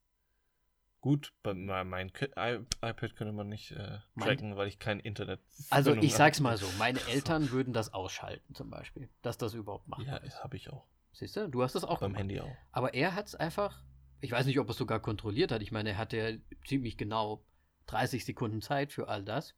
Gut, 0.99 1.31
bei 1.43 1.53
me- 1.53 1.85
mein 1.85 2.09
iPad 2.09 3.15
könnte 3.15 3.31
man 3.31 3.47
nicht 3.49 3.71
äh, 3.71 3.99
Mein- 4.15 4.27
tracken, 4.27 4.55
weil 4.57 4.67
ich 4.67 4.79
kein 4.79 4.99
Internet. 4.99 5.39
Also 5.69 5.93
ich 5.95 6.13
sag's 6.15 6.39
mal 6.39 6.57
so, 6.57 6.65
meine 6.79 6.99
Eltern 7.07 7.51
würden 7.51 7.71
das 7.73 7.93
ausschalten 7.93 8.55
zum 8.55 8.69
Beispiel, 8.69 9.09
dass 9.21 9.37
das 9.37 9.53
überhaupt 9.53 9.87
macht. 9.87 10.01
Ja, 10.05 10.19
das 10.19 10.43
habe 10.43 10.57
ich 10.57 10.69
auch. 10.69 10.85
Siehst 11.13 11.35
du, 11.35 11.47
du 11.49 11.63
hast 11.63 11.75
das 11.75 11.83
auch 11.83 11.99
Beim 11.99 12.09
gemacht. 12.13 12.19
Handy 12.19 12.39
auch. 12.41 12.55
Aber 12.71 12.93
er 12.93 13.15
hat's 13.15 13.35
einfach, 13.35 13.83
ich 14.21 14.31
weiß 14.31 14.45
nicht, 14.47 14.59
ob 14.59 14.67
er 14.67 14.71
es 14.71 14.77
sogar 14.77 14.99
kontrolliert 14.99 15.51
hat. 15.51 15.61
Ich 15.61 15.71
meine, 15.71 15.91
er 15.91 15.97
hatte 15.97 16.17
ja 16.17 16.37
ziemlich 16.65 16.97
genau 16.97 17.43
30 17.85 18.25
Sekunden 18.25 18.61
Zeit 18.61 18.91
für 18.91 19.07
all 19.07 19.23
das. 19.23 19.55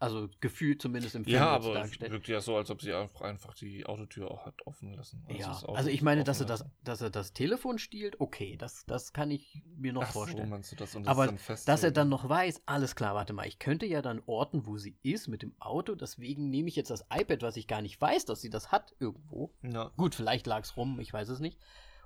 Also 0.00 0.30
gefühlt 0.40 0.80
zumindest 0.80 1.14
im 1.14 1.24
Film 1.24 1.36
Ja, 1.36 1.48
aber 1.50 1.68
es 1.68 1.74
dargestellt. 1.74 2.10
wirkt 2.12 2.26
ja 2.28 2.40
so, 2.40 2.56
als 2.56 2.70
ob 2.70 2.80
sie 2.80 2.94
einfach, 2.94 3.52
die 3.54 3.84
Autotür 3.84 4.30
auch 4.30 4.46
hat 4.46 4.54
offen 4.66 4.94
lassen. 4.94 5.22
Ja, 5.28 5.48
das 5.48 5.62
Auto 5.62 5.74
also 5.74 5.90
ich 5.90 6.00
meine, 6.00 6.24
dass 6.24 6.40
er 6.40 6.46
das, 6.46 6.64
dass 6.82 7.02
er 7.02 7.10
das 7.10 7.34
Telefon 7.34 7.78
stiehlt, 7.78 8.18
okay, 8.18 8.56
das, 8.56 8.86
das 8.86 9.12
kann 9.12 9.30
ich 9.30 9.62
mir 9.76 9.92
noch 9.92 10.02
Ach 10.04 10.06
so, 10.06 10.12
vorstellen. 10.20 10.48
meinst 10.48 10.72
du 10.72 10.76
das? 10.76 10.96
Und 10.96 11.04
das 11.04 11.10
Aber 11.10 11.26
Dass 11.30 11.64
so- 11.82 11.86
er 11.86 11.90
dann 11.92 12.08
noch 12.08 12.26
weiß, 12.26 12.62
alles 12.64 12.96
klar, 12.96 13.14
warte 13.14 13.34
mal, 13.34 13.46
ich 13.46 13.58
könnte 13.58 13.84
ja 13.84 14.00
dann 14.00 14.22
orten, 14.24 14.64
wo 14.64 14.78
sie 14.78 14.96
ist 15.02 15.28
mit 15.28 15.42
dem 15.42 15.52
Auto, 15.60 15.94
deswegen 15.94 16.48
nehme 16.48 16.68
ich 16.70 16.76
jetzt 16.76 16.90
das 16.90 17.04
iPad, 17.12 17.42
was 17.42 17.58
ich 17.58 17.66
gar 17.68 17.82
nicht 17.82 18.00
weiß, 18.00 18.24
dass 18.24 18.40
sie 18.40 18.48
das 18.50 18.72
hat 18.72 18.94
irgendwo. 19.00 19.52
Ja. 19.62 19.90
Gut, 19.98 20.14
vielleicht 20.14 20.46
lag 20.46 20.62
es 20.62 20.78
rum, 20.78 20.98
ich 20.98 21.12
weiß 21.12 21.28
es 21.28 21.40
nicht. 21.40 21.58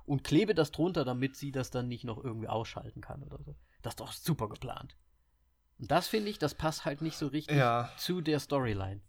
Und 0.05 0.25
klebe 0.25 0.53
das 0.53 0.71
drunter, 0.71 1.05
damit 1.05 1.37
sie 1.37 1.53
das 1.53 1.71
dann 1.71 1.87
nicht 1.87 2.03
noch 2.03 2.21
irgendwie 2.21 2.49
ausschalten 2.49 2.99
kann 2.99 3.23
oder 3.23 3.41
so. 3.41 3.55
Das 3.81 3.93
ist 3.93 3.99
doch 4.01 4.11
super 4.11 4.49
geplant. 4.49 4.97
Und 5.79 5.91
das 5.91 6.07
finde 6.07 6.29
ich, 6.29 6.39
das 6.39 6.55
passt 6.55 6.85
halt 6.85 7.01
nicht 7.01 7.17
so 7.17 7.27
richtig 7.27 7.55
Ja. 7.57 7.91
zu 7.97 8.21
der 8.21 8.39
Storyline. 8.39 9.01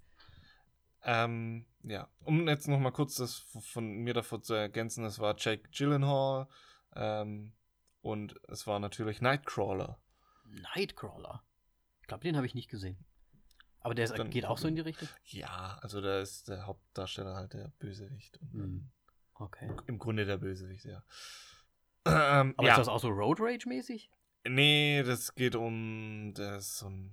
Ähm, 1.03 1.65
ja, 1.85 2.09
um 2.25 2.49
jetzt 2.49 2.67
noch 2.67 2.81
mal 2.81 2.91
kurz 2.91 3.15
das 3.17 3.37
von 3.61 3.87
mir 3.99 4.15
davor 4.15 4.43
zu 4.43 4.55
ergänzen, 4.55 5.05
es 5.05 5.21
war 5.21 5.37
Jake 5.39 5.69
Gyllenhaal 5.71 6.49
ähm, 6.97 7.53
und 8.03 8.35
es 8.49 8.67
war 8.67 8.81
natürlich 8.81 9.21
Nightcrawler. 9.21 10.01
Nightcrawler. 10.75 11.43
Ich 12.01 12.09
glaube, 12.09 12.23
den 12.25 12.37
habe 12.37 12.47
ich 12.47 12.55
nicht 12.55 12.69
gesehen. 12.71 12.99
Aber 13.81 13.95
der 13.95 14.05
ist, 14.07 14.19
Dann- 14.19 14.31
geht 14.31 14.47
auch 14.47 14.59
so 14.59 14.67
in 14.67 14.75
die 14.75 14.81
Richtung? 14.83 15.09
Ja, 15.27 15.79
also 15.81 16.01
da 16.01 16.21
ist 16.21 16.49
der 16.49 16.67
Hauptdarsteller 16.67 17.37
halt 17.37 17.53
der 17.53 17.69
Bösewicht. 17.79 18.39
Und 18.41 18.53
Hm. 18.53 18.91
Okay. 19.39 19.71
Im 19.87 19.99
Grunde 19.99 20.25
der 20.25 20.39
Bösewicht, 20.39 20.87
ja. 20.87 21.03
Ähm, 22.07 22.55
Aber 22.57 22.67
ja. 22.67 22.73
ist 22.73 22.79
das 22.79 22.89
auch 22.89 22.99
so 23.01 23.09
Road 23.09 23.39
Rage-mäßig? 23.41 24.11
Nee, 24.49 25.03
das 25.05 25.35
geht 25.35 25.55
um, 25.57 26.33
ist 26.35 26.79
so 26.79 26.87
ein, 26.87 27.13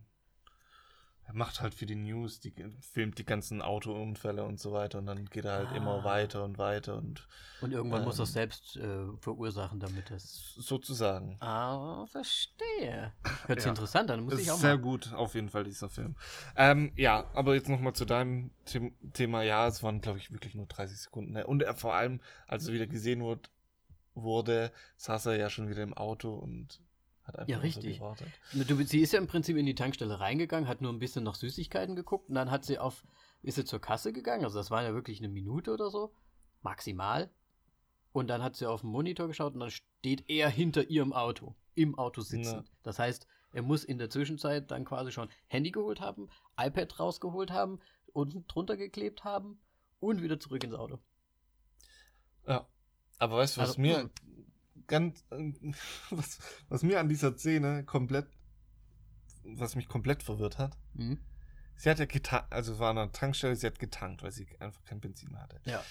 er 1.25 1.33
macht 1.33 1.61
halt 1.61 1.73
für 1.73 1.85
die 1.85 1.95
News, 1.95 2.39
die 2.41 2.53
filmt 2.81 3.17
die 3.17 3.25
ganzen 3.25 3.61
Autounfälle 3.61 4.43
und 4.43 4.59
so 4.59 4.73
weiter 4.73 4.97
und 4.99 5.05
dann 5.05 5.25
geht 5.25 5.45
er 5.45 5.53
halt 5.53 5.71
immer 5.75 6.01
Ah. 6.01 6.03
weiter 6.03 6.43
und 6.43 6.57
weiter 6.57 6.97
und 6.97 7.27
Und 7.61 7.71
irgendwann 7.71 8.03
muss 8.03 8.15
Ähm. 8.15 8.23
das 8.23 8.33
selbst 8.33 8.75
äh, 8.75 9.05
verursachen, 9.21 9.79
damit 9.79 10.09
das. 10.11 10.53
sozusagen. 10.57 11.37
Ah, 11.39 12.05
verstehe. 12.07 13.13
Hört 13.47 13.59
sich 13.59 13.65
Ja. 13.65 13.69
interessant 13.71 14.11
an, 14.11 14.21
muss 14.25 14.31
Das 14.31 14.41
ich 14.41 14.47
ist 14.47 14.53
auch 14.53 14.57
sehr 14.59 14.75
mal. 14.75 14.81
gut, 14.81 15.13
auf 15.13 15.33
jeden 15.33 15.47
Fall, 15.49 15.63
dieser 15.63 15.89
Film. 15.89 16.17
Ähm, 16.57 16.91
ja, 16.97 17.25
aber 17.33 17.55
jetzt 17.55 17.69
nochmal 17.69 17.93
zu 17.93 18.03
deinem 18.03 18.51
The 18.65 18.91
Thema. 19.13 19.43
Ja, 19.43 19.65
es 19.67 19.81
waren, 19.81 20.01
glaube 20.01 20.17
ich, 20.19 20.29
wirklich 20.31 20.55
nur 20.55 20.65
30 20.65 20.97
Sekunden. 20.99 21.31
Ne? 21.31 21.47
Und 21.47 21.63
er, 21.63 21.73
vor 21.73 21.93
allem, 21.93 22.19
als 22.47 22.67
er 22.67 22.73
wieder 22.73 22.87
gesehen 22.87 23.21
wurde, 23.21 23.41
wurde, 24.13 24.71
saß 24.97 25.27
er 25.27 25.37
ja 25.37 25.49
schon 25.49 25.69
wieder 25.69 25.83
im 25.83 25.93
Auto 25.93 26.35
und 26.35 26.81
hat 27.23 27.37
einfach 27.39 27.49
Ja, 27.49 27.57
so 27.57 27.61
richtig. 27.63 27.97
gewartet. 27.99 28.27
Du, 28.53 28.83
sie 28.83 28.99
ist 28.99 29.13
ja 29.13 29.19
im 29.19 29.27
Prinzip 29.27 29.57
in 29.57 29.65
die 29.65 29.75
Tankstelle 29.75 30.19
reingegangen, 30.19 30.67
hat 30.67 30.81
nur 30.81 30.91
ein 30.91 30.99
bisschen 30.99 31.23
nach 31.23 31.35
Süßigkeiten 31.35 31.95
geguckt 31.95 32.29
und 32.29 32.35
dann 32.35 32.51
hat 32.51 32.65
sie 32.65 32.79
auf, 32.79 33.03
ist 33.41 33.55
sie 33.55 33.65
zur 33.65 33.79
Kasse 33.79 34.13
gegangen, 34.13 34.43
also 34.43 34.57
das 34.57 34.71
war 34.71 34.83
ja 34.83 34.93
wirklich 34.93 35.19
eine 35.19 35.29
Minute 35.29 35.71
oder 35.73 35.89
so, 35.89 36.13
maximal. 36.61 37.29
Und 38.11 38.27
dann 38.27 38.43
hat 38.43 38.55
sie 38.55 38.67
auf 38.69 38.81
den 38.81 38.91
Monitor 38.91 39.27
geschaut 39.27 39.55
und 39.55 39.59
dann 39.61 39.71
steht 39.71 40.29
er 40.29 40.47
hinter 40.49 40.87
ihrem 40.87 41.13
Auto, 41.13 41.55
im 41.73 41.97
Auto 41.97 42.21
sitzend. 42.21 42.71
Das 42.83 42.99
heißt, 42.99 43.25
er 43.53 43.63
muss 43.63 43.83
in 43.83 43.97
der 43.97 44.09
Zwischenzeit 44.11 44.69
dann 44.69 44.85
quasi 44.85 45.11
schon 45.11 45.29
Handy 45.47 45.71
geholt 45.71 45.99
haben, 45.99 46.29
iPad 46.59 46.99
rausgeholt 46.99 47.49
haben, 47.49 47.79
unten 48.11 48.45
drunter 48.47 48.77
geklebt 48.77 49.23
haben 49.23 49.59
und 49.99 50.21
wieder 50.21 50.39
zurück 50.39 50.63
ins 50.63 50.75
Auto. 50.75 50.99
Ja. 52.47 52.67
Aber 53.19 53.37
weißt 53.37 53.57
du, 53.57 53.61
was 53.61 53.69
Also, 53.69 53.81
mir 53.81 53.99
hm. 54.01 54.11
Ganz, 54.87 55.23
äh, 55.31 55.53
was, 56.09 56.39
was 56.69 56.83
mir 56.83 56.99
an 56.99 57.09
dieser 57.09 57.37
Szene 57.37 57.83
komplett, 57.83 58.27
was 59.43 59.75
mich 59.75 59.87
komplett 59.87 60.23
verwirrt 60.23 60.57
hat, 60.57 60.77
Mhm. 60.93 61.19
sie 61.75 61.89
hat 61.89 61.99
ja 61.99 62.05
getankt, 62.05 62.51
also 62.53 62.73
es 62.73 62.79
war 62.79 62.91
an 62.91 62.97
einer 62.97 63.11
Tankstelle, 63.11 63.55
sie 63.55 63.67
hat 63.67 63.79
getankt, 63.79 64.23
weil 64.23 64.31
sie 64.31 64.47
einfach 64.59 64.83
kein 64.85 64.99
Benzin 65.01 65.37
hatte. 65.39 65.59
Ja. 65.65 65.83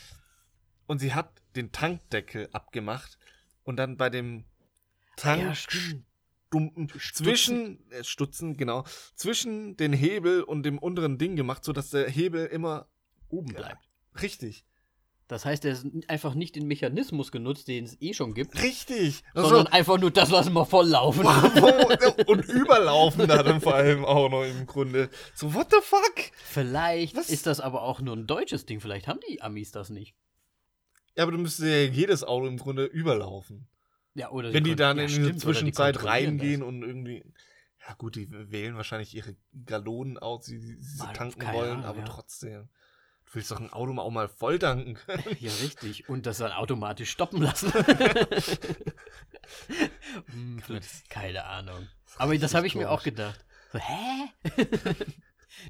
Und 0.86 0.99
sie 0.99 1.14
hat 1.14 1.43
den 1.57 1.72
Tankdeckel 1.72 2.49
abgemacht 2.53 3.18
und 3.64 3.76
dann 3.76 3.97
bei 3.97 4.11
dem 4.11 4.45
Ah, 5.20 5.36
Ja, 5.36 5.45
Tank 5.45 5.57
stimmt. 5.57 6.07
Dumpen 6.51 6.88
zwischen 6.88 7.90
äh, 7.90 8.03
Stutzen, 8.05 8.57
genau, 8.57 8.84
zwischen 9.14 9.76
den 9.76 9.93
Hebel 9.93 10.43
und 10.43 10.64
dem 10.64 10.78
unteren 10.78 11.16
Ding 11.18 11.36
gemacht, 11.36 11.64
sodass 11.64 11.90
der 11.90 12.09
Hebel 12.11 12.47
immer 12.47 12.88
Oben 13.28 13.53
bleibt. 13.55 13.88
richtig. 14.20 14.64
Das 15.33 15.47
heißt, 15.47 15.64
er 15.64 15.72
ist 15.72 15.87
einfach 16.09 16.35
nicht 16.35 16.57
den 16.57 16.66
Mechanismus 16.68 17.33
genutzt, 17.33 17.66
den 17.66 17.85
es 17.85 17.97
eh 18.03 18.12
schon 18.12 18.35
gibt, 18.35 18.62
Richtig. 18.62 19.24
sondern 19.33 19.66
einfach 19.68 19.99
nur 19.99 20.11
das 20.11 20.30
lassen 20.30 20.53
wir 20.53 20.66
voll 20.66 20.89
laufen. 20.89 21.24
und 22.26 22.45
überlaufen 22.45 23.26
da 23.26 23.43
dann 23.43 23.62
vor 23.62 23.74
allem 23.74 24.05
auch 24.05 24.28
noch 24.28 24.45
im 24.45 24.66
Grunde. 24.66 25.09
So, 25.35 25.55
what 25.55 25.68
the 25.70 25.78
fuck? 25.80 26.30
Vielleicht 26.45 27.16
Was? 27.16 27.30
ist 27.30 27.47
das 27.47 27.61
aber 27.61 27.80
auch 27.80 28.03
nur 28.03 28.14
ein 28.14 28.26
deutsches 28.26 28.66
Ding. 28.66 28.80
Vielleicht 28.80 29.09
haben 29.09 29.20
die 29.26 29.41
Amis 29.41 29.70
das 29.70 29.89
nicht. 29.89 30.14
Ja, 31.16 31.22
aber 31.22 31.33
du 31.33 31.39
müsstest 31.39 31.66
ja 31.66 31.78
jedes 31.85 32.24
Auto 32.24 32.47
im 32.47 32.59
Grunde 32.59 32.85
überlaufen. 32.85 33.68
Ja, 34.12 34.30
oder 34.33 34.53
Wenn 34.53 34.64
die 34.64 34.76
dann 34.76 34.99
ja, 34.99 35.05
in 35.05 35.09
stimmt, 35.09 35.35
die 35.35 35.39
Zwischenzeit 35.39 35.95
kontrollieren 35.95 36.41
reingehen 36.41 36.61
das. 36.61 36.68
und 36.68 36.83
irgendwie. 36.83 37.24
Ja, 37.89 37.95
gut, 37.95 38.16
die 38.16 38.30
wählen 38.30 38.76
wahrscheinlich 38.76 39.14
ihre 39.14 39.35
Gallonen 39.64 40.18
aus, 40.18 40.45
die 40.45 40.61
die 40.61 40.76
sie 40.78 40.99
Mal, 40.99 41.14
tanken 41.14 41.41
wollen, 41.55 41.70
Ahnung, 41.70 41.85
aber 41.85 42.01
ja. 42.01 42.05
trotzdem. 42.05 42.68
Willst 43.35 43.51
doch 43.51 43.61
ein 43.61 43.72
Auto 43.72 43.97
auch 43.99 44.11
mal 44.11 44.28
voll 44.28 44.59
tanken 44.59 44.95
können. 44.95 45.22
Ja, 45.41 45.51
richtig. 45.62 46.09
Und 46.09 46.26
das 46.26 46.39
dann 46.39 46.53
automatisch 46.53 47.11
stoppen 47.11 47.41
lassen. 47.43 47.72
Hm, 50.33 50.62
Keine 51.09 51.45
Ahnung. 51.45 51.89
Aber 52.16 52.37
das 52.39 52.55
habe 52.55 52.66
ich 52.66 52.74
mir 52.74 52.91
auch 52.91 53.03
gedacht. 53.03 53.45
So, 53.72 53.78
hä? 53.78 54.28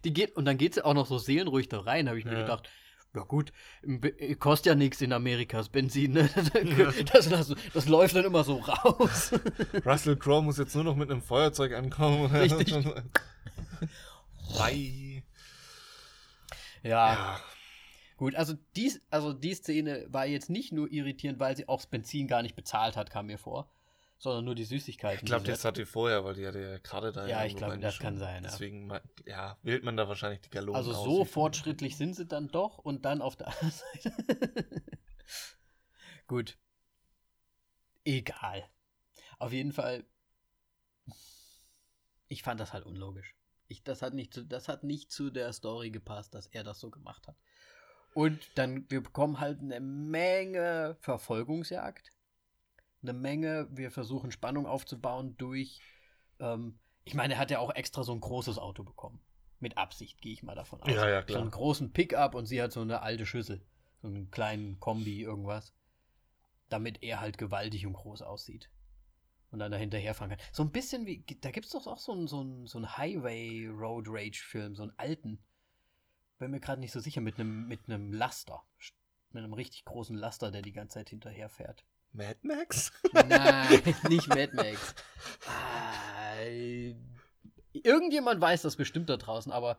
Die 0.04 0.12
geht, 0.12 0.36
und 0.36 0.44
dann 0.44 0.58
geht 0.58 0.74
sie 0.74 0.84
auch 0.84 0.94
noch 0.94 1.06
so 1.06 1.18
seelenruhig 1.18 1.68
da 1.68 1.80
rein, 1.80 2.08
habe 2.08 2.18
ich 2.18 2.24
mir 2.24 2.32
Ja. 2.32 2.40
gedacht. 2.42 2.68
Ja 3.14 3.22
gut, 3.22 3.52
Be- 3.82 4.36
kostet 4.36 4.66
ja 4.66 4.74
nichts 4.74 5.00
in 5.02 5.12
Amerikas 5.12 5.68
Benzin. 5.68 6.12
Ne? 6.12 6.30
Das, 7.12 7.28
das, 7.28 7.54
das 7.74 7.86
läuft 7.88 8.16
dann 8.16 8.24
immer 8.24 8.42
so 8.44 8.56
raus. 8.58 9.32
Russell 9.84 10.16
Crowe 10.16 10.42
muss 10.42 10.56
jetzt 10.58 10.74
nur 10.74 10.84
noch 10.84 10.96
mit 10.96 11.10
einem 11.10 11.22
Feuerzeug 11.22 11.72
ankommen. 11.74 12.26
Richtig. 12.34 12.72
Bye. 14.56 15.22
Ja, 16.82 17.12
Ja. 17.14 17.40
Gut, 18.22 18.36
also 18.36 18.54
die, 18.76 18.92
also 19.10 19.32
die 19.32 19.52
Szene 19.52 20.06
war 20.08 20.26
jetzt 20.26 20.48
nicht 20.48 20.70
nur 20.70 20.88
irritierend, 20.92 21.40
weil 21.40 21.56
sie 21.56 21.68
auch 21.68 21.78
das 21.78 21.88
Benzin 21.88 22.28
gar 22.28 22.42
nicht 22.42 22.54
bezahlt 22.54 22.96
hat, 22.96 23.10
kam 23.10 23.26
mir 23.26 23.36
vor, 23.36 23.68
sondern 24.16 24.44
nur 24.44 24.54
die 24.54 24.62
Süßigkeiten. 24.62 25.18
Ich 25.18 25.24
glaube, 25.24 25.44
das 25.44 25.64
hat 25.64 25.76
die 25.76 25.84
vorher, 25.84 26.24
weil 26.24 26.34
die 26.34 26.46
hatte 26.46 26.60
ja 26.60 26.78
gerade 26.78 27.10
da. 27.10 27.26
Ja, 27.26 27.44
ich 27.44 27.56
glaube, 27.56 27.80
das 27.80 28.00
reingeschoben. 28.00 28.04
kann 28.04 28.18
sein, 28.18 28.44
ja. 28.44 28.50
Deswegen, 28.50 28.86
ma- 28.86 29.00
ja, 29.26 29.58
wählt 29.64 29.82
man 29.82 29.96
da 29.96 30.06
wahrscheinlich 30.06 30.40
die 30.40 30.50
Gallonen 30.50 30.76
Also 30.76 30.92
aus, 30.92 31.04
so 31.04 31.24
fortschrittlich 31.24 31.96
sind 31.96 32.14
sie 32.14 32.24
dann 32.24 32.46
doch 32.46 32.78
und 32.78 33.04
dann 33.04 33.22
auf 33.22 33.34
der 33.34 33.48
anderen 33.48 33.72
Seite. 33.72 34.12
Gut. 36.28 36.56
Egal. 38.04 38.64
Auf 39.40 39.52
jeden 39.52 39.72
Fall. 39.72 40.04
Ich 42.28 42.44
fand 42.44 42.60
das 42.60 42.72
halt 42.72 42.86
unlogisch. 42.86 43.34
Ich, 43.66 43.82
das, 43.82 44.00
hat 44.00 44.14
nicht 44.14 44.32
zu, 44.32 44.44
das 44.44 44.68
hat 44.68 44.84
nicht 44.84 45.10
zu 45.10 45.30
der 45.30 45.52
Story 45.52 45.90
gepasst, 45.90 46.34
dass 46.34 46.46
er 46.46 46.62
das 46.62 46.78
so 46.78 46.88
gemacht 46.88 47.26
hat. 47.26 47.36
Und 48.14 48.40
dann, 48.56 48.84
wir 48.90 49.02
bekommen 49.02 49.40
halt 49.40 49.60
eine 49.60 49.80
Menge 49.80 50.96
Verfolgungsjagd. 51.00 52.10
Eine 53.02 53.12
Menge, 53.14 53.68
wir 53.70 53.90
versuchen 53.90 54.30
Spannung 54.30 54.66
aufzubauen 54.66 55.36
durch. 55.38 55.80
Ähm, 56.38 56.78
ich 57.04 57.14
meine, 57.14 57.34
er 57.34 57.40
hat 57.40 57.50
ja 57.50 57.58
auch 57.58 57.74
extra 57.74 58.04
so 58.04 58.12
ein 58.12 58.20
großes 58.20 58.58
Auto 58.58 58.84
bekommen. 58.84 59.20
Mit 59.58 59.78
Absicht, 59.78 60.20
gehe 60.20 60.32
ich 60.32 60.42
mal 60.42 60.54
davon 60.54 60.82
aus. 60.82 60.90
Ja, 60.90 61.08
ja, 61.08 61.20
So 61.20 61.26
klar. 61.26 61.40
einen 61.42 61.50
großen 61.50 61.92
Pickup 61.92 62.34
und 62.34 62.46
sie 62.46 62.60
hat 62.62 62.72
so 62.72 62.80
eine 62.80 63.02
alte 63.02 63.26
Schüssel. 63.26 63.64
So 64.02 64.08
einen 64.08 64.30
kleinen 64.30 64.78
Kombi, 64.80 65.20
irgendwas. 65.22 65.72
Damit 66.68 67.02
er 67.02 67.20
halt 67.20 67.38
gewaltig 67.38 67.86
und 67.86 67.92
groß 67.94 68.22
aussieht. 68.22 68.70
Und 69.50 69.58
dann 69.58 69.70
da 69.72 69.78
hinterherfahren 69.78 70.30
kann. 70.30 70.46
So 70.52 70.62
ein 70.62 70.72
bisschen 70.72 71.06
wie. 71.06 71.24
Da 71.40 71.50
gibt 71.50 71.66
es 71.66 71.72
doch 71.72 71.86
auch 71.86 71.98
so 71.98 72.12
einen 72.12 72.26
so 72.26 72.40
einen- 72.40 72.66
so 72.66 72.78
einen 72.78 72.96
Highway 72.96 73.66
Road 73.68 74.06
Rage 74.08 74.42
Film, 74.42 74.74
so 74.74 74.82
einen 74.82 74.92
alten. 74.96 75.44
Bin 76.42 76.50
mir 76.50 76.58
gerade 76.58 76.80
nicht 76.80 76.90
so 76.90 76.98
sicher, 76.98 77.20
mit 77.20 77.38
einem 77.38 77.68
mit 77.68 77.82
einem 77.86 78.12
Laster. 78.12 78.64
Mit 79.30 79.44
einem 79.44 79.52
richtig 79.52 79.84
großen 79.84 80.16
Laster, 80.16 80.50
der 80.50 80.60
die 80.60 80.72
ganze 80.72 80.94
Zeit 80.94 81.10
hinterherfährt. 81.10 81.84
Mad 82.10 82.36
Max? 82.42 82.90
Nein, 83.12 83.80
nicht 84.08 84.26
Mad 84.26 84.50
Max. 84.52 84.92
Ah, 85.46 86.34
irgendjemand 87.72 88.40
weiß 88.40 88.62
das 88.62 88.74
bestimmt 88.74 89.08
da 89.08 89.18
draußen, 89.18 89.52
aber 89.52 89.78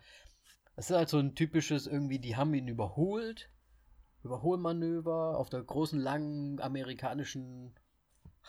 es 0.77 0.89
ist 0.89 0.95
halt 0.95 1.09
so 1.09 1.19
ein 1.19 1.35
typisches 1.35 1.85
irgendwie, 1.85 2.19
die 2.19 2.37
haben 2.37 2.53
ihn 2.53 2.69
überholt. 2.69 3.49
Überholmanöver 4.23 5.37
auf 5.37 5.49
der 5.49 5.63
großen, 5.63 5.99
langen 5.99 6.61
amerikanischen 6.61 7.77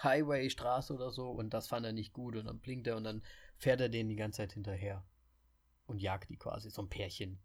Highway-Straße 0.05 0.95
oder 0.95 1.11
so 1.11 1.33
und 1.33 1.53
das 1.53 1.67
fand 1.67 1.85
er 1.85 1.93
nicht 1.93 2.13
gut 2.13 2.37
und 2.37 2.47
dann 2.47 2.61
blinkt 2.61 2.87
er 2.87 2.97
und 2.97 3.03
dann 3.03 3.25
fährt 3.57 3.81
er 3.81 3.89
denen 3.89 4.09
die 4.09 4.15
ganze 4.15 4.37
Zeit 4.37 4.53
hinterher 4.53 5.05
und 5.87 6.01
jagt 6.01 6.31
die 6.31 6.37
quasi, 6.37 6.71
so 6.71 6.81
ein 6.81 6.89
Pärchen, 6.89 7.41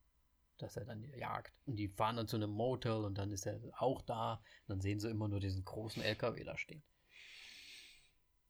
das 0.62 0.78
er 0.78 0.86
dann 0.86 1.04
jagt. 1.16 1.54
Und 1.66 1.78
die 1.78 1.88
fahren 1.88 2.18
dann 2.18 2.28
zu 2.28 2.36
einem 2.36 2.52
Motel 2.52 3.04
und 3.06 3.18
dann 3.18 3.32
ist 3.32 3.46
er 3.46 3.60
auch 3.78 4.02
da 4.02 4.34
und 4.34 4.70
dann 4.70 4.82
sehen 4.82 5.00
sie 5.00 5.10
immer 5.10 5.28
nur 5.28 5.40
diesen 5.40 5.66
großen 5.66 6.04
LKW 6.04 6.44
da 6.44 6.58
stehen. 6.58 6.84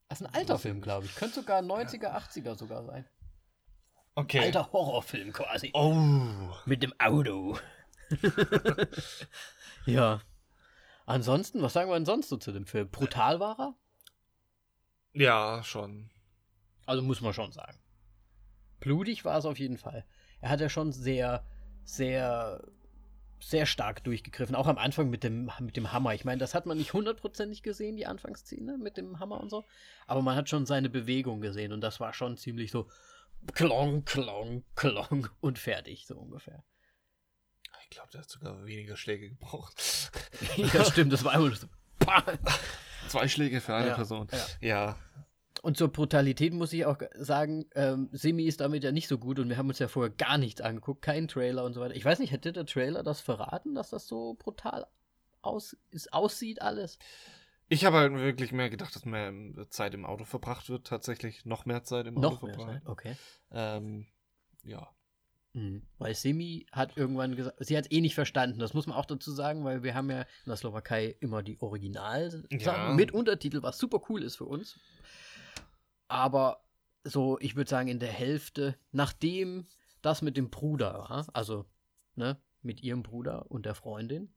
Das 0.07 0.21
ist 0.21 0.27
ein 0.27 0.33
alter 0.33 0.57
Film, 0.57 0.81
glaube 0.81 1.05
ich. 1.05 1.15
Könnte 1.15 1.35
sogar 1.35 1.61
90er, 1.61 2.15
80er 2.15 2.55
sogar 2.55 2.83
sein. 2.83 3.07
Okay. 4.15 4.39
Alter 4.39 4.71
Horrorfilm 4.73 5.31
quasi. 5.31 5.71
Oh. 5.73 6.51
Mit 6.65 6.83
dem 6.83 6.93
Auto. 6.99 7.57
ja. 9.85 10.19
Ansonsten, 11.05 11.61
was 11.61 11.73
sagen 11.73 11.89
wir 11.89 11.95
denn 11.95 12.05
sonst 12.05 12.29
so 12.29 12.37
zu 12.37 12.51
dem 12.51 12.65
Film? 12.65 12.89
Brutal 12.89 13.39
war 13.39 13.59
er? 13.59 13.75
Ja, 15.13 15.63
schon. 15.63 16.09
Also 16.85 17.03
muss 17.03 17.21
man 17.21 17.33
schon 17.33 17.51
sagen. 17.51 17.79
Blutig 18.79 19.25
war 19.25 19.37
es 19.37 19.45
auf 19.45 19.59
jeden 19.59 19.77
Fall. 19.77 20.05
Er 20.41 20.49
hat 20.49 20.59
ja 20.59 20.69
schon 20.69 20.91
sehr, 20.91 21.45
sehr, 21.83 22.63
sehr 23.39 23.65
stark 23.65 24.03
durchgegriffen. 24.03 24.55
Auch 24.55 24.67
am 24.67 24.77
Anfang 24.77 25.09
mit 25.09 25.23
dem, 25.23 25.49
mit 25.59 25.77
dem 25.77 25.91
Hammer. 25.91 26.13
Ich 26.13 26.25
meine, 26.25 26.39
das 26.39 26.53
hat 26.53 26.65
man 26.65 26.77
nicht 26.77 26.93
hundertprozentig 26.93 27.63
gesehen, 27.63 27.95
die 27.95 28.05
Anfangsszene 28.05 28.77
mit 28.77 28.97
dem 28.97 29.19
Hammer 29.19 29.39
und 29.39 29.49
so. 29.49 29.65
Aber 30.07 30.21
man 30.21 30.35
hat 30.35 30.49
schon 30.49 30.65
seine 30.65 30.89
Bewegung 30.89 31.41
gesehen 31.41 31.71
und 31.71 31.81
das 31.81 31.99
war 31.99 32.13
schon 32.13 32.37
ziemlich 32.37 32.71
so 32.71 32.87
klong, 33.53 34.03
klong, 34.05 34.63
klong 34.75 35.29
und 35.39 35.57
fertig, 35.59 36.05
so 36.05 36.17
ungefähr. 36.17 36.63
Ich 37.83 37.89
glaube, 37.91 38.09
der 38.11 38.21
hat 38.21 38.29
sogar 38.29 38.65
weniger 38.65 38.95
Schläge 38.97 39.29
gebraucht. 39.29 40.11
ja, 40.57 40.85
stimmt, 40.85 41.11
das 41.13 41.23
war 41.23 41.31
einfach 41.33 41.55
so. 41.57 41.67
Zwei 43.07 43.27
Schläge 43.27 43.61
für 43.61 43.73
eine 43.73 43.87
Ja, 43.89 43.95
Person. 43.95 44.27
ja. 44.61 44.67
Ja. 44.67 44.97
Und 45.61 45.77
zur 45.77 45.89
Brutalität 45.89 46.53
muss 46.53 46.71
ich 46.73 46.85
auch 46.85 46.97
sagen, 47.15 47.65
ähm, 47.75 48.09
Simi 48.11 48.43
ist 48.43 48.61
damit 48.61 48.83
ja 48.83 48.91
nicht 48.91 49.07
so 49.07 49.17
gut 49.17 49.39
und 49.39 49.49
wir 49.49 49.57
haben 49.57 49.67
uns 49.67 49.79
ja 49.79 49.87
vorher 49.87 50.09
gar 50.09 50.37
nichts 50.37 50.61
angeguckt, 50.61 51.01
keinen 51.01 51.27
Trailer 51.27 51.65
und 51.65 51.73
so 51.73 51.81
weiter. 51.81 51.95
Ich 51.95 52.05
weiß 52.05 52.19
nicht, 52.19 52.31
hätte 52.31 52.53
der 52.53 52.65
Trailer 52.65 53.03
das 53.03 53.19
verraten, 53.19 53.75
dass 53.75 53.89
das 53.89 54.07
so 54.07 54.35
brutal 54.35 54.87
aus, 55.41 55.75
ist, 55.91 56.13
aussieht 56.13 56.61
alles? 56.61 56.97
Ich 57.67 57.85
habe 57.85 57.97
halt 57.97 58.13
wirklich 58.13 58.51
mehr 58.51 58.69
gedacht, 58.69 58.95
dass 58.95 59.05
mehr 59.05 59.33
Zeit 59.69 59.93
im 59.93 60.05
Auto 60.05 60.23
verbracht 60.23 60.69
wird, 60.69 60.87
tatsächlich. 60.87 61.45
Noch 61.45 61.65
mehr 61.65 61.83
Zeit 61.83 62.07
im 62.07 62.17
Auto 62.17 62.29
Noch 62.29 62.41
mehr 62.41 62.53
verbracht. 62.53 62.73
Zeit, 62.81 62.87
okay. 62.87 63.15
Ähm, 63.51 64.07
ja. 64.63 64.89
Mhm. 65.53 65.83
Weil 65.97 66.15
Simi 66.15 66.67
hat 66.71 66.95
irgendwann 66.97 67.35
gesagt, 67.35 67.57
sie 67.59 67.77
hat 67.77 67.91
eh 67.91 68.01
nicht 68.01 68.15
verstanden, 68.15 68.59
das 68.59 68.73
muss 68.73 68.87
man 68.87 68.95
auch 68.95 69.05
dazu 69.05 69.31
sagen, 69.31 69.63
weil 69.65 69.83
wir 69.83 69.93
haben 69.93 70.09
ja 70.09 70.21
in 70.21 70.25
der 70.47 70.55
Slowakei 70.55 71.15
immer 71.19 71.43
die 71.43 71.59
Original-Sachen 71.59 72.59
Ja. 72.59 72.93
mit 72.93 73.11
Untertitel, 73.11 73.61
was 73.61 73.77
super 73.77 74.01
cool 74.09 74.23
ist 74.23 74.37
für 74.37 74.45
uns. 74.45 74.79
Aber 76.09 76.65
so, 77.03 77.39
ich 77.39 77.55
würde 77.55 77.69
sagen, 77.69 77.87
in 77.87 77.99
der 77.99 78.11
Hälfte, 78.11 78.77
nachdem 78.91 79.65
das 80.01 80.21
mit 80.21 80.35
dem 80.35 80.49
Bruder 80.49 80.93
war, 80.93 81.27
also 81.33 81.65
ne, 82.15 82.37
mit 82.61 82.81
ihrem 82.81 83.03
Bruder 83.03 83.49
und 83.49 83.65
der 83.65 83.75
Freundin, 83.75 84.33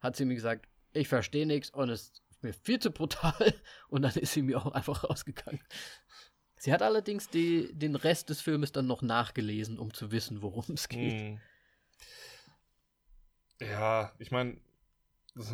hat 0.00 0.16
sie 0.16 0.24
mir 0.24 0.34
gesagt, 0.34 0.68
ich 0.92 1.08
verstehe 1.08 1.46
nichts 1.46 1.70
und 1.70 1.88
es 1.88 2.12
ist 2.30 2.42
mir 2.42 2.52
viel 2.52 2.80
zu 2.80 2.90
brutal 2.90 3.54
und 3.88 4.02
dann 4.02 4.14
ist 4.14 4.32
sie 4.32 4.42
mir 4.42 4.58
auch 4.58 4.72
einfach 4.72 5.04
rausgegangen. 5.04 5.62
Sie 6.56 6.72
hat 6.72 6.82
allerdings 6.82 7.28
die, 7.28 7.72
den 7.72 7.96
Rest 7.96 8.28
des 8.28 8.40
Filmes 8.40 8.72
dann 8.72 8.86
noch 8.86 9.02
nachgelesen, 9.02 9.78
um 9.78 9.94
zu 9.94 10.12
wissen, 10.12 10.42
worum 10.42 10.74
es 10.74 10.88
geht. 10.88 11.20
Hm. 11.20 11.40
Ja, 13.60 14.12
ich 14.18 14.30
meine, 14.30 14.60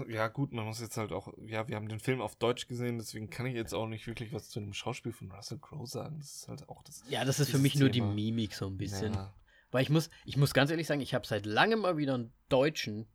ja 0.08 0.28
gut, 0.28 0.52
man 0.52 0.64
muss 0.64 0.80
jetzt 0.80 0.96
halt 0.96 1.12
auch, 1.12 1.32
ja, 1.46 1.68
wir 1.68 1.76
haben 1.76 1.88
den 1.88 2.00
Film 2.00 2.20
auf 2.20 2.34
Deutsch 2.36 2.66
gesehen, 2.66 2.98
deswegen 2.98 3.30
kann 3.30 3.46
ich 3.46 3.54
jetzt 3.54 3.72
auch 3.74 3.86
nicht 3.86 4.06
wirklich 4.06 4.32
was 4.32 4.48
zu 4.48 4.58
dem 4.60 4.72
Schauspiel 4.74 5.12
von 5.12 5.30
Russell 5.30 5.58
Crowe 5.58 5.86
sagen. 5.86 6.18
Das 6.18 6.34
ist 6.34 6.48
halt 6.48 6.68
auch 6.68 6.82
das. 6.82 7.02
Ja, 7.08 7.24
das 7.24 7.38
ist 7.40 7.50
für 7.50 7.58
mich 7.58 7.76
nur 7.76 7.90
Thema. 7.90 8.08
die 8.14 8.14
Mimik 8.30 8.54
so 8.54 8.66
ein 8.66 8.76
bisschen. 8.76 9.14
Ja. 9.14 9.34
Weil 9.70 9.82
ich 9.82 9.90
muss, 9.90 10.10
ich 10.24 10.36
muss 10.36 10.54
ganz 10.54 10.70
ehrlich 10.70 10.86
sagen, 10.86 11.00
ich 11.00 11.14
habe 11.14 11.26
seit 11.26 11.46
langem 11.46 11.80
mal 11.80 11.96
wieder 11.96 12.14
einen 12.14 12.32
deutschen, 12.48 13.06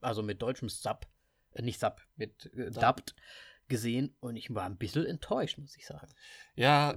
also 0.00 0.22
mit 0.22 0.42
deutschem 0.42 0.68
Sub, 0.68 1.06
äh, 1.52 1.62
nicht 1.62 1.80
Sub, 1.80 2.00
mit 2.16 2.46
äh, 2.54 2.70
Dub. 2.70 2.82
Dubbed 2.82 3.14
gesehen 3.68 4.14
und 4.20 4.36
ich 4.36 4.54
war 4.54 4.64
ein 4.64 4.76
bisschen 4.76 5.06
enttäuscht, 5.06 5.58
muss 5.58 5.76
ich 5.76 5.86
sagen. 5.86 6.12
Ja, 6.54 6.96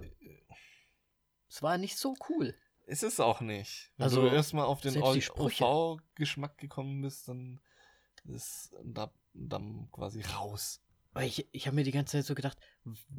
Es 1.47 1.61
war 1.63 1.77
nicht 1.77 1.97
so 1.97 2.15
cool. 2.29 2.53
ist 2.85 3.03
es 3.03 3.19
auch 3.19 3.41
nicht. 3.41 3.91
Wenn 3.97 4.03
Also, 4.03 4.21
du 4.21 4.27
erstmal 4.35 4.65
auf 4.65 4.81
den. 4.81 5.01
OV-Geschmack 5.01 6.57
gekommen 6.57 7.01
bist, 7.01 7.27
dann 7.27 7.59
ist 8.29 8.75
da, 8.83 9.11
dann 9.33 9.89
quasi 9.91 10.21
raus. 10.21 10.81
Ich, 11.21 11.47
ich 11.51 11.65
habe 11.65 11.75
mir 11.75 11.83
die 11.83 11.91
ganze 11.91 12.17
Zeit 12.17 12.25
so 12.25 12.35
gedacht, 12.35 12.57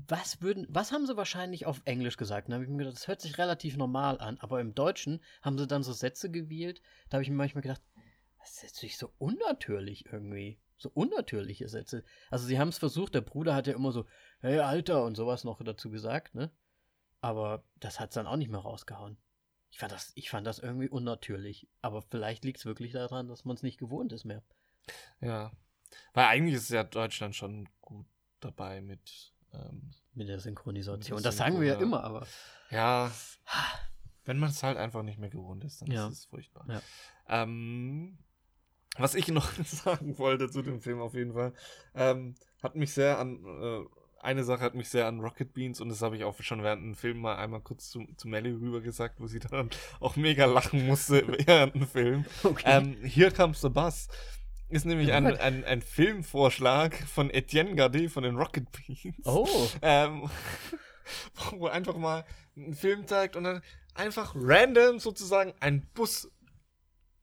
was 0.07 0.41
würden, 0.41 0.67
was 0.71 0.93
haben 0.93 1.07
sie 1.07 1.17
wahrscheinlich 1.17 1.67
auf 1.67 1.83
Englisch 1.85 2.17
gesagt? 2.17 2.49
Da 2.49 2.55
habe 2.55 2.65
ich 2.65 2.71
mir 2.71 2.79
gedacht, 2.79 2.97
das 2.97 3.09
hört 3.09 3.21
sich 3.21 3.37
relativ 3.37 3.77
normal 3.77 4.21
an, 4.21 4.39
aber 4.39 4.61
im 4.61 4.75
Deutschen 4.75 5.21
haben 5.43 5.59
sie 5.59 5.67
dann 5.67 5.83
so 5.83 5.93
Sätze 5.93 6.31
gewählt, 6.31 6.83
da 7.09 7.17
habe 7.17 7.25
ich 7.25 7.31
mir 7.31 7.37
manchmal 7.37 7.63
gedacht, 7.63 7.83
das 8.39 8.63
ist 8.63 8.83
nicht 8.83 8.97
so 8.97 9.13
unnatürlich 9.19 10.07
irgendwie. 10.07 10.59
So 10.79 10.91
unnatürliche 10.95 11.69
Sätze. 11.69 12.05
Also 12.31 12.47
sie 12.47 12.59
haben 12.59 12.69
es 12.69 12.79
versucht, 12.79 13.15
der 13.15 13.21
Bruder 13.21 13.55
hat 13.55 13.67
ja 13.67 13.75
immer 13.75 13.93
so, 13.93 14.07
hey 14.41 14.61
Alter 14.61 15.05
und 15.05 15.15
sowas 15.15 15.45
noch 15.45 15.63
dazu 15.63 15.91
gesagt, 15.91 16.35
ne? 16.35 16.51
Aber 17.21 17.65
das 17.77 18.01
hat 18.01 18.11
es 18.11 18.15
dann 18.15 18.27
auch 18.27 18.37
nicht 18.37 18.51
mehr 18.51 18.61
rausgehauen. 18.61 19.19
Ich 19.71 19.79
fand 19.79 19.93
das, 19.93 20.13
ich 20.15 20.31
fand 20.31 20.47
das 20.47 20.59
irgendwie 20.59 20.89
unnatürlich. 20.89 21.69
Aber 21.83 22.01
vielleicht 22.01 22.45
liegt 22.45 22.61
es 22.61 22.65
wirklich 22.65 22.93
daran, 22.93 23.29
dass 23.29 23.45
man 23.45 23.57
es 23.57 23.63
nicht 23.63 23.79
gewohnt 23.79 24.13
ist 24.13 24.25
mehr. 24.25 24.43
Ja. 25.21 25.53
Weil 26.15 26.27
eigentlich 26.27 26.55
ist 26.55 26.71
ja 26.71 26.85
Deutschland 26.85 27.37
schon 27.37 27.69
gut 27.81 28.07
dabei 28.41 28.81
mit. 28.81 29.33
Ähm, 29.53 29.91
Mit 30.15 30.29
der 30.29 30.41
Synchronisation. 30.41 31.17
Mit 31.17 31.25
der 31.25 31.31
das 31.31 31.37
sagen 31.37 31.61
wir 31.61 31.69
ja. 31.75 31.81
immer, 31.81 32.03
aber. 32.05 32.27
ja. 32.71 33.11
Wenn 34.27 34.39
man 34.39 34.51
es 34.51 34.63
halt 34.63 34.77
einfach 34.77 35.03
nicht 35.03 35.19
mehr 35.19 35.31
gewohnt 35.31 35.65
ist, 35.65 35.81
dann 35.81 35.91
Ja. 35.91 36.07
ist 36.07 36.19
es 36.19 36.25
furchtbar. 36.27 36.65
Ja. 36.69 36.83
Ähm, 37.27 38.19
was 38.97 39.15
ich 39.15 39.29
noch 39.29 39.51
sagen 39.65 40.19
wollte 40.19 40.51
zu 40.51 40.63
dem 40.63 40.81
Film 40.81 41.01
auf 41.01 41.15
jeden 41.15 41.33
Fall, 41.33 41.55
ähm, 41.95 42.35
hat 42.63 42.77
mich 42.77 42.93
sehr 42.93 43.19
an, 43.19 43.45
äh, 43.45 43.81
eine 44.21 44.45
Sache 44.45 44.61
hat 44.61 44.75
mich 44.75 44.91
sehr 44.91 45.07
an 45.07 45.21
Rocket 45.21 45.55
Beans 45.55 45.81
und 45.81 45.89
das 45.89 46.03
habe 46.03 46.17
ich 46.17 46.25
auch 46.25 46.41
schon 46.43 46.63
während 46.63 46.83
dem 46.83 46.95
Film 46.95 47.19
mal 47.19 47.37
einmal 47.37 47.63
kurz 47.63 47.89
zu, 47.89 48.07
zu 48.17 48.29
Melly 48.29 48.51
rüber 48.51 48.83
gesagt, 48.83 49.19
wo 49.19 49.27
sie 49.27 49.39
dann 49.51 49.71
auch 50.01 50.17
mega 50.17 50.45
lachen 50.45 50.87
musste 50.87 51.27
während 51.47 51.75
dem 51.75 51.87
Film. 51.87 52.25
Okay. 52.45 52.63
Ähm, 52.67 52.97
Here 53.03 53.31
Comes 53.33 53.63
the 53.63 53.71
Bus 53.71 54.09
ist 54.71 54.87
nämlich 54.87 55.13
ein, 55.13 55.27
ein, 55.27 55.65
ein 55.65 55.83
Filmvorschlag 55.83 56.97
von 56.97 57.31
Etienne 57.31 57.75
Gardet 57.75 58.11
von 58.11 58.23
den 58.23 58.37
Rocket 58.37 58.67
Beans. 58.73 59.17
oh. 59.25 59.69
Ähm, 59.83 60.31
wo 61.57 61.67
einfach 61.67 61.97
mal 61.97 62.25
einen 62.57 62.75
Film 62.75 63.07
zeigt 63.07 63.37
und 63.37 63.45
dann 63.45 63.63
einfach 63.95 64.35
random 64.37 64.99
sozusagen 64.99 65.55
ein 65.61 65.87
Bus 65.95 66.31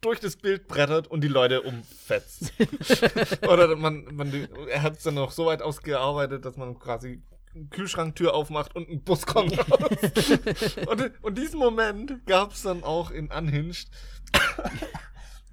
durch 0.01 0.19
das 0.19 0.35
Bild 0.35 0.67
brettert 0.67 1.07
und 1.07 1.21
die 1.21 1.27
Leute 1.27 1.61
umfetzt. 1.61 2.53
Oder 3.47 3.75
man, 3.75 4.05
man, 4.13 4.47
er 4.69 4.83
hat 4.83 4.97
es 4.97 5.03
dann 5.03 5.15
noch 5.15 5.31
so 5.31 5.47
weit 5.47 5.61
ausgearbeitet, 5.61 6.45
dass 6.45 6.55
man 6.55 6.77
quasi 6.77 7.21
eine 7.55 7.65
Kühlschranktür 7.65 8.33
aufmacht 8.33 8.75
und 8.75 8.89
ein 8.89 9.03
Bus 9.03 9.25
kommt 9.25 9.57
raus. 9.57 9.89
und, 10.87 11.23
und 11.23 11.37
diesen 11.37 11.59
Moment 11.59 12.25
gab 12.27 12.51
es 12.51 12.61
dann 12.61 12.83
auch 12.83 13.09
in 13.09 13.31
Unhinged, 13.31 13.87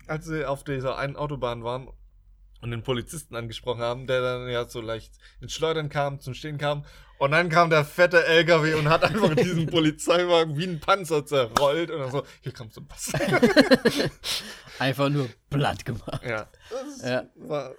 als 0.08 0.26
sie 0.26 0.44
auf 0.46 0.64
dieser 0.64 0.96
einen 0.98 1.16
Autobahn 1.16 1.64
waren 1.64 1.88
und 2.60 2.70
den 2.70 2.82
Polizisten 2.82 3.36
angesprochen 3.36 3.80
haben, 3.82 4.06
der 4.06 4.20
dann 4.22 4.48
ja 4.48 4.66
so 4.68 4.80
leicht 4.80 5.12
ins 5.40 5.52
Schleudern 5.52 5.88
kam, 5.88 6.20
zum 6.20 6.34
Stehen 6.34 6.58
kam. 6.58 6.84
Und 7.18 7.30
dann 7.30 7.48
kam 7.48 7.70
der 7.70 7.84
fette 7.84 8.24
LKW 8.24 8.74
und 8.74 8.88
hat 8.88 9.04
einfach 9.04 9.34
diesen 9.36 9.66
Polizeiwagen 9.66 10.56
wie 10.58 10.64
ein 10.66 10.80
Panzer 10.80 11.24
zerrollt 11.24 11.90
und 11.90 12.00
dann 12.00 12.10
so, 12.10 12.24
hier 12.42 12.52
kommst 12.52 12.76
du 12.76 12.82
Pass. 12.84 13.12
Einfach 14.78 15.08
nur 15.08 15.28
platt 15.50 15.84
gemacht. 15.84 16.22
ja. 16.26 16.48
Das 16.70 17.02
Ja. 17.08 17.24
war 17.36 17.74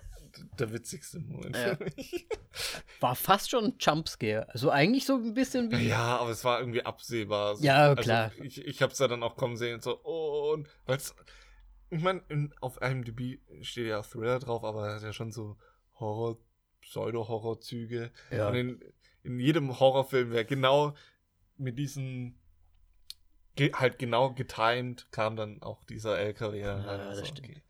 der 0.60 0.72
witzigste 0.72 1.20
Moment 1.20 1.56
Ja. 1.56 1.76
für 1.76 1.84
mich. 1.84 2.28
War 3.02 3.16
fast 3.16 3.50
schon 3.50 3.66
ein 3.66 3.74
Jumpscare. 3.80 4.48
Also 4.50 4.70
eigentlich 4.70 5.06
so 5.06 5.16
ein 5.16 5.34
bisschen 5.34 5.72
wie. 5.72 5.88
Ja, 5.90 6.18
aber 6.18 6.30
es 6.30 6.44
war 6.44 6.60
irgendwie 6.60 6.86
absehbar. 6.86 7.56
So. 7.58 7.64
Ja, 7.64 7.90
Also 7.90 8.02
klar. 8.04 8.32
ich, 8.42 8.66
ich 8.66 8.82
hab's 8.82 9.00
ja 9.00 9.08
dann 9.08 9.24
auch 9.24 9.36
kommen 9.38 9.58
sehen, 9.58 9.82
so, 9.82 10.00
oh, 10.04 10.54
und 10.54 10.68
weil's, 10.86 11.14
ich 11.96 12.04
meine, 12.04 12.22
auf 12.62 12.82
IMDb 12.82 13.40
steht 13.62 13.88
ja 13.88 14.02
Thriller 14.02 14.40
drauf, 14.40 14.64
aber 14.64 14.88
er 14.90 14.96
hat 14.96 15.04
ja 15.04 15.14
schon 15.14 15.32
so 15.32 15.58
Horror, 16.00 16.38
Pseudo-Horror-Züge. 16.82 18.12
Ja. 18.32 18.50
Und 18.50 18.56
in, 18.56 18.94
in 19.24 19.40
jedem 19.40 19.80
Horrorfilm 19.80 20.32
wäre 20.32 20.46
genau 20.46 20.94
mit 21.58 21.78
diesen 21.80 22.40
halt 23.58 24.00
genau 24.00 24.34
getimed 24.34 25.10
kam 25.12 25.38
dann 25.38 25.62
auch 25.62 25.86
dieser 25.86 26.20
LKW. 26.20 26.60
Ja, 26.60 26.76
rein. 26.76 26.86
das 27.00 27.08
Also, 27.08 27.26
stimmt. 27.26 27.48
okay. 27.50 27.62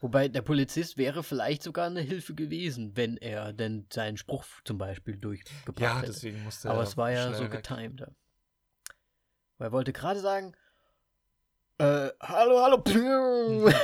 Wobei 0.00 0.28
der 0.28 0.42
Polizist 0.42 0.98
wäre 0.98 1.22
vielleicht 1.22 1.62
sogar 1.62 1.86
eine 1.86 2.02
Hilfe 2.02 2.34
gewesen, 2.34 2.94
wenn 2.98 3.16
er 3.16 3.54
denn 3.54 3.86
seinen 3.90 4.18
Spruch 4.18 4.44
zum 4.64 4.76
Beispiel 4.76 5.16
durchgebracht 5.16 5.80
Ja, 5.80 5.96
hätte. 5.96 6.08
deswegen 6.08 6.42
musste 6.44 6.68
Aber 6.68 6.80
er 6.80 6.82
es 6.82 6.96
war 6.98 7.10
ja 7.10 7.32
so 7.32 7.48
getimed. 7.48 8.00
ja. 8.00 8.08
Weil 9.56 9.68
er 9.68 9.72
wollte 9.72 9.94
gerade 9.94 10.20
sagen, 10.20 10.54
äh, 11.78 12.10
hallo, 12.20 12.60
hallo, 12.62 12.82
Er 12.86 13.78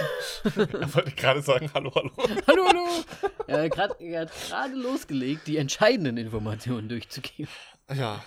wollte 0.94 1.12
gerade 1.12 1.42
sagen, 1.42 1.70
hallo, 1.74 1.92
hallo. 1.94 2.10
hallo, 2.46 2.64
hallo. 2.66 2.86
Er 3.48 3.64
hat 3.64 3.70
grad- 3.72 4.00
er 4.00 4.26
gerade 4.26 4.74
losgelegt, 4.74 5.46
die 5.46 5.56
entscheidenden 5.58 6.16
Informationen 6.16 6.88
durchzugeben. 6.88 7.52
Ja, 7.92 8.22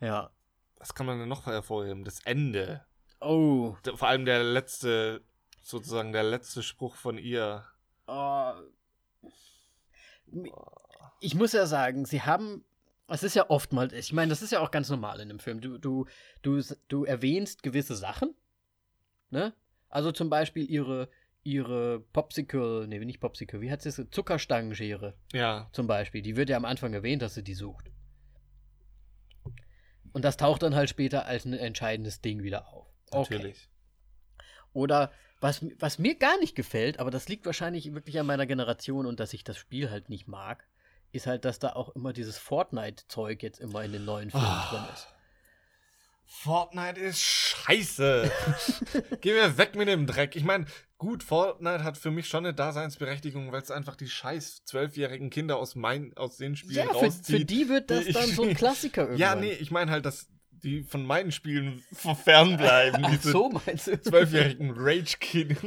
Ja. 0.00 0.30
was 0.78 0.94
kann 0.94 1.06
man 1.06 1.18
denn 1.18 1.28
noch 1.28 1.46
hervorheben? 1.46 2.04
Das 2.04 2.20
Ende. 2.24 2.84
Oh, 3.20 3.76
Vor 3.94 4.08
allem 4.08 4.24
der 4.24 4.42
letzte, 4.42 5.22
sozusagen 5.62 6.12
der 6.12 6.24
letzte 6.24 6.62
Spruch 6.62 6.96
von 6.96 7.18
ihr. 7.18 7.64
Oh. 8.08 8.52
Ich 11.20 11.34
muss 11.34 11.52
ja 11.52 11.66
sagen, 11.66 12.04
sie 12.04 12.22
haben. 12.22 12.64
Es 13.08 13.22
ist 13.22 13.34
ja 13.36 13.50
oftmals, 13.50 13.92
ich 13.92 14.12
meine, 14.12 14.30
das 14.30 14.40
ist 14.42 14.52
ja 14.52 14.60
auch 14.60 14.70
ganz 14.70 14.88
normal 14.88 15.20
in 15.20 15.28
einem 15.28 15.38
Film. 15.38 15.60
Du, 15.60 15.76
du, 15.76 16.06
du, 16.40 16.60
du 16.88 17.04
erwähnst 17.04 17.62
gewisse 17.62 17.94
Sachen. 17.94 18.34
Ne? 19.32 19.52
Also 19.88 20.12
zum 20.12 20.30
Beispiel 20.30 20.70
ihre, 20.70 21.08
ihre 21.42 22.00
Popsicle, 22.00 22.86
nee, 22.86 22.98
nicht 23.04 23.18
Popsicle, 23.20 23.60
wie 23.60 23.70
hat 23.72 23.82
sie 23.82 23.88
es? 23.88 24.00
Zuckerstangenschere 24.10 25.14
Ja, 25.32 25.68
zum 25.72 25.86
Beispiel. 25.86 26.22
Die 26.22 26.36
wird 26.36 26.50
ja 26.50 26.56
am 26.56 26.64
Anfang 26.66 26.92
erwähnt, 26.94 27.22
dass 27.22 27.34
sie 27.34 27.42
die 27.42 27.54
sucht. 27.54 27.90
Und 30.12 30.24
das 30.24 30.36
taucht 30.36 30.62
dann 30.62 30.74
halt 30.74 30.90
später 30.90 31.24
als 31.26 31.46
ein 31.46 31.54
entscheidendes 31.54 32.20
Ding 32.20 32.42
wieder 32.42 32.68
auf. 32.68 32.86
Okay. 33.10 33.34
natürlich. 33.34 33.68
Oder 34.74 35.10
was, 35.40 35.64
was 35.78 35.98
mir 35.98 36.14
gar 36.16 36.38
nicht 36.38 36.54
gefällt, 36.54 36.98
aber 37.00 37.10
das 37.10 37.28
liegt 37.28 37.46
wahrscheinlich 37.46 37.92
wirklich 37.94 38.18
an 38.20 38.26
meiner 38.26 38.46
Generation 38.46 39.06
und 39.06 39.18
dass 39.18 39.32
ich 39.32 39.44
das 39.44 39.56
Spiel 39.56 39.90
halt 39.90 40.08
nicht 40.08 40.28
mag, 40.28 40.66
ist 41.10 41.26
halt, 41.26 41.44
dass 41.44 41.58
da 41.58 41.72
auch 41.72 41.90
immer 41.96 42.12
dieses 42.12 42.38
Fortnite-Zeug 42.38 43.42
jetzt 43.42 43.60
immer 43.60 43.82
in 43.84 43.92
den 43.92 44.04
neuen 44.04 44.30
Filmen 44.30 44.46
Ah. 44.46 44.68
drin 44.70 44.84
ist. 44.94 45.08
Fortnite 46.34 46.98
ist 46.98 47.20
scheiße. 47.20 48.30
Geh 49.20 49.32
mir 49.32 49.56
weg 49.58 49.74
mit 49.76 49.86
dem 49.86 50.06
Dreck. 50.06 50.34
Ich 50.34 50.44
meine, 50.44 50.64
gut, 50.98 51.22
Fortnite 51.22 51.84
hat 51.84 51.96
für 51.98 52.10
mich 52.10 52.26
schon 52.26 52.44
eine 52.44 52.54
Daseinsberechtigung, 52.54 53.52
weil 53.52 53.62
es 53.62 53.70
einfach 53.70 53.96
die 53.96 54.08
scheiß 54.08 54.64
zwölfjährigen 54.64 55.30
Kinder 55.30 55.56
aus, 55.58 55.74
mein, 55.76 56.12
aus 56.16 56.38
den 56.38 56.56
Spielen 56.56 56.74
Ja, 56.88 56.92
für, 56.94 57.04
rauszieht. 57.06 57.26
für 57.40 57.44
die 57.44 57.68
wird 57.68 57.90
das 57.90 58.06
dann 58.06 58.28
ich- 58.30 58.34
so 58.34 58.42
ein 58.44 58.54
Klassiker 58.54 59.02
irgendwann. 59.02 59.18
Ja, 59.20 59.34
nee, 59.34 59.52
ich 59.52 59.70
meine 59.70 59.90
halt, 59.90 60.04
dass 60.06 60.26
die 60.50 60.82
von 60.84 61.04
meinen 61.04 61.32
Spielen 61.32 61.84
fernbleiben. 62.24 63.04
Ach 63.08 63.20
so 63.22 63.50
meinst 63.50 63.86
du? 63.88 64.00
zwölfjährigen 64.00 64.72
Rage-Kids. 64.76 65.62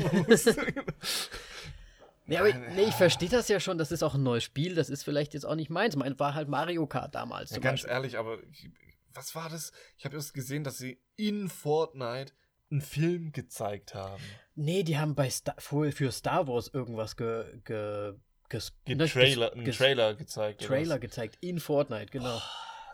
Nee, 2.25 2.37
aber 2.37 2.53
nee, 2.53 2.83
ich 2.87 2.95
verstehe 2.95 3.29
das 3.29 3.47
ja 3.49 3.59
schon, 3.59 3.77
das 3.77 3.91
ist 3.91 4.03
auch 4.03 4.15
ein 4.15 4.23
neues 4.23 4.43
Spiel, 4.43 4.73
das 4.75 4.89
ist 4.89 5.03
vielleicht 5.03 5.33
jetzt 5.33 5.45
auch 5.45 5.55
nicht 5.55 5.69
meins. 5.69 5.95
Mein 5.95 6.17
war 6.19 6.33
halt 6.33 6.47
Mario 6.49 6.87
Kart 6.87 7.13
damals 7.13 7.51
Ja, 7.51 7.59
ganz 7.59 7.81
Beispiel. 7.81 7.91
ehrlich, 7.91 8.17
aber 8.17 8.39
ich, 8.51 8.69
was 9.15 9.35
war 9.35 9.49
das? 9.49 9.71
Ich 9.97 10.05
habe 10.05 10.15
erst 10.15 10.33
gesehen, 10.33 10.63
dass 10.63 10.77
sie 10.77 10.99
in 11.15 11.49
Fortnite 11.49 12.33
einen 12.71 12.81
Film 12.81 13.31
gezeigt 13.31 13.95
haben. 13.95 14.21
Nee, 14.55 14.83
die 14.83 14.97
haben 14.97 15.15
bei 15.15 15.29
Star, 15.29 15.55
für, 15.59 16.11
Star 16.11 16.47
Wars 16.47 16.67
irgendwas 16.67 17.15
ge, 17.15 17.59
ge, 17.63 18.13
ges, 18.49 18.73
Ge 18.85 18.95
nicht 18.95 19.13
Trailer, 19.13 19.53
einen 19.53 19.71
Trailer 19.71 20.15
gezeigt. 20.15 20.63
Trailer 20.63 20.99
gezeigt 20.99 21.37
in 21.41 21.59
Fortnite, 21.59 22.11
genau. 22.11 22.41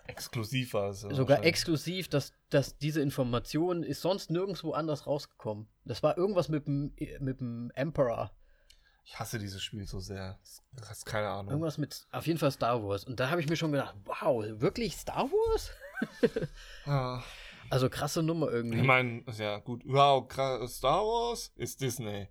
Exklusiv 0.08 0.74
war 0.74 0.90
es. 0.90 1.02
Sogar 1.02 1.44
exklusiv, 1.44 2.10
dass, 2.10 2.34
dass 2.50 2.78
diese 2.78 3.02
Information 3.02 3.84
ist 3.84 4.02
sonst 4.02 4.32
nirgendwo 4.32 4.74
anders 4.74 5.08
rausgekommen. 5.08 5.68
Das 5.86 6.04
war 6.04 6.18
irgendwas 6.18 6.50
mit 6.50 6.68
dem, 6.68 6.94
mit 7.20 7.40
dem 7.40 7.72
Emperor. 7.76 8.32
Ich 9.04 9.20
hasse 9.20 9.40
dieses 9.40 9.62
Spiel 9.64 9.88
so 9.88 10.00
sehr. 10.00 10.40
Du 10.74 10.84
hast 10.88 11.06
keine 11.06 11.30
Ahnung. 11.30 11.52
Irgendwas 11.52 11.78
mit, 11.78 12.06
auf 12.12 12.28
jeden 12.28 12.40
Fall 12.40 12.52
Star 12.52 12.84
Wars. 12.84 13.06
Und 13.06 13.20
da 13.20 13.30
habe 13.30 13.42
ich 13.42 13.50
mir 13.50 13.56
schon 13.56 13.72
gedacht, 13.72 13.96
wow, 14.06 14.44
wirklich 14.60 14.96
Star 14.96 15.30
Wars? 15.32 15.72
Ah, 16.86 17.24
Also 17.70 17.90
krasse 17.90 18.24
Nummer 18.24 18.48
ich 18.48 18.54
irgendwie. 18.54 18.82
meine, 18.82 19.24
ja 19.38 19.60
gut. 19.60 19.84
Wow, 19.86 20.28
Star 20.68 21.02
Wars 21.04 21.52
ist 21.56 21.82
Disney. 21.82 22.28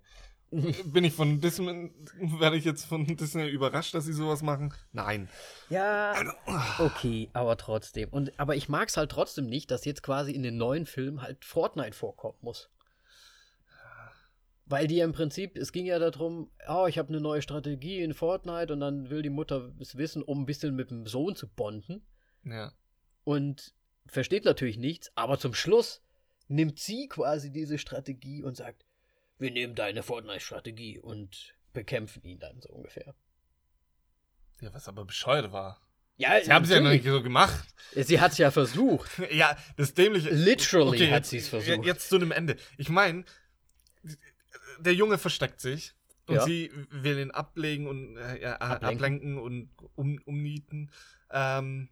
Bin 0.51 1.05
ich 1.05 1.13
von 1.13 1.39
Disney, 1.39 1.91
werde 2.39 2.57
ich 2.57 2.65
jetzt 2.65 2.83
von 2.85 3.05
Disney 3.05 3.47
überrascht, 3.47 3.93
dass 3.93 4.03
sie 4.05 4.11
sowas 4.13 4.41
machen? 4.41 4.73
Nein. 4.91 5.29
Ja, 5.69 6.13
okay, 6.79 7.29
aber 7.31 7.55
trotzdem. 7.55 8.09
Und, 8.09 8.37
aber 8.37 8.57
ich 8.57 8.67
mag 8.67 8.89
es 8.89 8.97
halt 8.97 9.11
trotzdem 9.11 9.45
nicht, 9.45 9.71
dass 9.71 9.85
jetzt 9.85 10.03
quasi 10.03 10.33
in 10.33 10.43
den 10.43 10.57
neuen 10.57 10.85
Filmen 10.85 11.21
halt 11.21 11.45
Fortnite 11.45 11.93
vorkommen 11.93 12.37
muss. 12.41 12.69
Weil 14.65 14.87
die 14.87 14.97
ja 14.97 15.05
im 15.05 15.11
Prinzip, 15.13 15.57
es 15.57 15.71
ging 15.71 15.85
ja 15.85 15.99
darum, 15.99 16.49
oh, 16.67 16.85
ich 16.87 16.97
habe 16.97 17.09
eine 17.09 17.19
neue 17.21 17.41
Strategie 17.41 18.01
in 18.01 18.13
Fortnite 18.13 18.71
und 18.73 18.79
dann 18.81 19.09
will 19.09 19.21
die 19.21 19.29
Mutter 19.29 19.73
es 19.79 19.97
wissen, 19.97 20.21
um 20.21 20.41
ein 20.41 20.45
bisschen 20.45 20.75
mit 20.75 20.91
dem 20.91 21.07
Sohn 21.07 21.35
zu 21.35 21.47
bonden. 21.47 22.05
Ja. 22.43 22.71
Und 23.23 23.73
versteht 24.07 24.45
natürlich 24.45 24.77
nichts, 24.77 25.11
aber 25.15 25.37
zum 25.39 25.53
Schluss 25.53 26.01
nimmt 26.47 26.79
sie 26.79 27.07
quasi 27.07 27.51
diese 27.51 27.77
Strategie 27.77 28.43
und 28.43 28.57
sagt, 28.57 28.85
wir 29.37 29.51
nehmen 29.51 29.75
deine 29.75 30.03
Fortnite-Strategie 30.03 30.99
und 30.99 31.55
bekämpfen 31.73 32.23
ihn 32.23 32.39
dann 32.39 32.59
so 32.61 32.69
ungefähr. 32.69 33.15
Ja, 34.59 34.73
was 34.73 34.87
aber 34.87 35.05
bescheuert 35.05 35.51
war. 35.51 35.81
Ja, 36.17 36.39
Sie 36.43 36.51
haben 36.51 36.65
es 36.65 36.69
ja 36.69 36.79
noch 36.81 36.91
nicht 36.91 37.05
so 37.05 37.23
gemacht. 37.23 37.73
Sie 37.95 38.19
hat 38.19 38.33
es 38.33 38.37
ja 38.37 38.51
versucht. 38.51 39.09
Ja, 39.31 39.57
das 39.77 39.93
dämliche. 39.95 40.29
Literally 40.29 40.89
Okay, 40.89 41.11
hat 41.11 41.25
sie 41.25 41.37
es 41.37 41.47
versucht. 41.49 41.83
Jetzt 41.85 42.09
zu 42.09 42.19
dem 42.19 42.31
Ende. 42.31 42.57
Ich 42.77 42.89
meine, 42.89 43.23
der 44.79 44.93
Junge 44.93 45.17
versteckt 45.17 45.61
sich 45.61 45.93
und 46.27 46.35
Ja. 46.35 46.45
sie 46.45 46.71
will 46.91 47.17
ihn 47.17 47.31
ablegen 47.31 47.87
und 47.87 48.17
äh, 48.17 48.45
Ablenken. 48.45 48.87
ablenken. 48.97 49.37
und 49.39 49.69
um, 49.95 50.19
umnieten. 50.25 50.91
Ähm, 51.31 51.89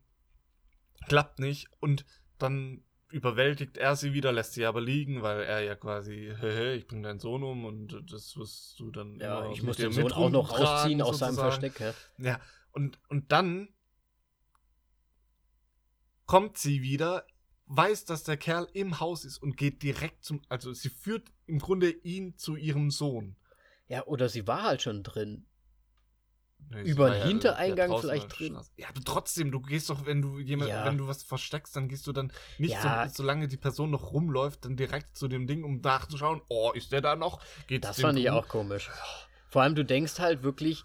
klappt 1.08 1.40
nicht 1.40 1.70
und 1.80 2.06
dann 2.38 2.84
überwältigt 3.12 3.78
er 3.78 3.96
sie 3.96 4.14
wieder, 4.14 4.32
lässt 4.32 4.54
sie 4.54 4.66
aber 4.66 4.82
liegen, 4.82 5.24
weil 5.24 5.42
er 5.42 5.62
ja 5.62 5.76
quasi, 5.76 6.32
hey, 6.40 6.76
ich 6.76 6.88
bring 6.88 7.04
deinen 7.04 7.20
Sohn 7.20 7.44
um 7.44 7.66
und 7.66 8.04
das 8.12 8.38
wirst 8.38 8.80
du 8.80 8.92
dann 8.92 9.20
ja, 9.20 9.50
ich 9.52 9.64
muss 9.64 9.78
den 9.78 9.92
Sohn 9.92 10.12
auch 10.12 10.30
noch 10.30 10.60
rausziehen 10.60 11.02
aus 11.02 11.20
seinem 11.20 11.36
sozusagen. 11.36 11.72
Versteck. 11.72 11.96
Ja. 12.18 12.32
Ja, 12.32 12.42
und, 12.72 13.00
und 13.10 13.32
dann 13.32 13.70
kommt 16.26 16.58
sie 16.58 16.84
wieder, 16.84 17.26
weiß, 17.66 18.06
dass 18.06 18.24
der 18.24 18.38
Kerl 18.38 18.68
im 18.74 19.00
Haus 19.00 19.26
ist 19.26 19.40
und 19.40 19.58
geht 19.58 19.82
direkt 19.82 20.24
zum, 20.24 20.42
also 20.48 20.74
sie 20.74 20.90
führt 20.90 21.32
im 21.48 21.60
Grunde 21.60 21.90
ihn 21.90 22.38
zu 22.38 22.56
ihrem 22.56 22.92
Sohn. 22.92 23.36
ja, 23.88 24.06
oder 24.06 24.30
sie 24.30 24.46
war 24.46 24.64
halt 24.64 24.84
schon 24.84 25.02
drin. 25.02 25.48
Nee, 26.72 26.82
Über 26.84 27.10
den 27.10 27.20
ja, 27.22 27.26
Hintereingang 27.28 27.90
draußen 27.90 28.10
vielleicht 28.10 28.26
auf 28.32 28.38
der 28.38 28.48
drin. 28.50 28.60
Ja, 28.78 28.90
aber 28.90 29.02
trotzdem, 29.04 29.52
du 29.52 29.60
gehst 29.60 29.90
doch, 29.90 30.06
wenn 30.06 30.22
du 30.22 30.40
jemand, 30.40 30.70
Ja. 30.70 30.86
wenn 30.86 30.98
du 30.98 31.08
was 31.08 31.24
versteckst, 31.24 31.76
dann 31.76 31.88
gehst 31.88 32.06
du 32.06 32.12
dann 32.12 32.32
nicht, 32.60 32.74
Ja. 32.74 33.08
so, 33.08 33.24
solange 33.24 33.48
die 33.48 33.58
Person 33.58 33.90
noch 33.90 34.12
rumläuft, 34.14 34.66
dann 34.66 34.76
direkt 34.76 35.18
zu 35.18 35.28
dem 35.28 35.48
Ding, 35.48 35.64
um 35.64 35.82
nachzuschauen, 35.82 36.42
oh, 36.48 36.72
ist 36.74 36.92
der 36.92 37.02
da 37.02 37.16
noch? 37.16 37.40
Geht's 37.68 37.88
Das 37.88 38.00
fand 38.00 38.20
ich 38.20 38.26
gut? 38.26 38.34
auch 38.34 38.48
komisch. 38.48 38.92
Vor 39.50 39.64
allem, 39.64 39.74
du 39.74 39.84
denkst 39.84 40.20
halt 40.20 40.44
wirklich, 40.44 40.84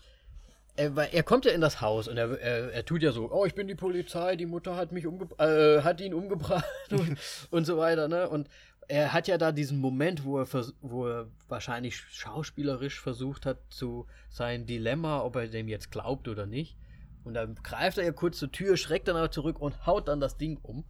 er, 0.77 0.97
weil 0.97 1.11
er 1.13 1.23
kommt 1.23 1.45
ja 1.45 1.53
in 1.53 1.61
das 1.61 1.81
Haus 1.83 2.09
und 2.09 2.17
er, 2.17 2.39
er, 2.41 2.73
er 2.73 2.85
tut 2.85 3.03
ja 3.03 3.13
so, 3.13 3.31
oh, 3.31 3.45
ich 3.45 3.55
bin 3.55 3.69
die 3.69 3.75
Polizei, 3.75 4.37
die 4.37 4.47
Mutter 4.47 4.77
hat 4.77 4.91
mich 4.91 5.07
umge 5.07 5.29
äh, 5.39 5.83
hat 5.83 6.01
ihn 6.01 6.15
umgebracht 6.15 6.65
und, 6.91 7.19
und 7.51 7.65
so 7.65 7.77
weiter, 7.79 8.09
ne? 8.09 8.29
Und 8.29 8.49
er 8.89 9.13
hat 9.13 9.29
ja 9.29 9.39
da 9.39 9.53
diesen 9.53 9.79
Moment, 9.81 10.25
wo 10.25 10.39
er, 10.41 10.47
wo 10.81 11.07
er 11.07 11.29
wahrscheinlich 11.49 11.97
schauspielerisch 11.97 13.01
versucht 13.01 13.47
hat, 13.47 13.59
zu 13.71 14.07
sein 14.31 14.67
Dilemma, 14.67 15.21
ob 15.23 15.37
er 15.37 15.49
dem 15.49 15.69
jetzt 15.69 15.91
glaubt 15.91 16.29
oder 16.29 16.47
nicht. 16.47 16.77
Und 17.25 17.35
dann 17.35 17.55
greift 17.57 17.99
er 17.99 18.05
ja 18.05 18.13
kurz 18.13 18.39
zur 18.39 18.53
Tür, 18.53 18.77
schreckt 18.77 19.09
dann 19.09 19.17
aber 19.17 19.31
zurück 19.31 19.59
und 19.61 19.87
haut 19.87 20.09
dann 20.09 20.21
das 20.21 20.37
Ding 20.37 20.59
um 20.63 20.85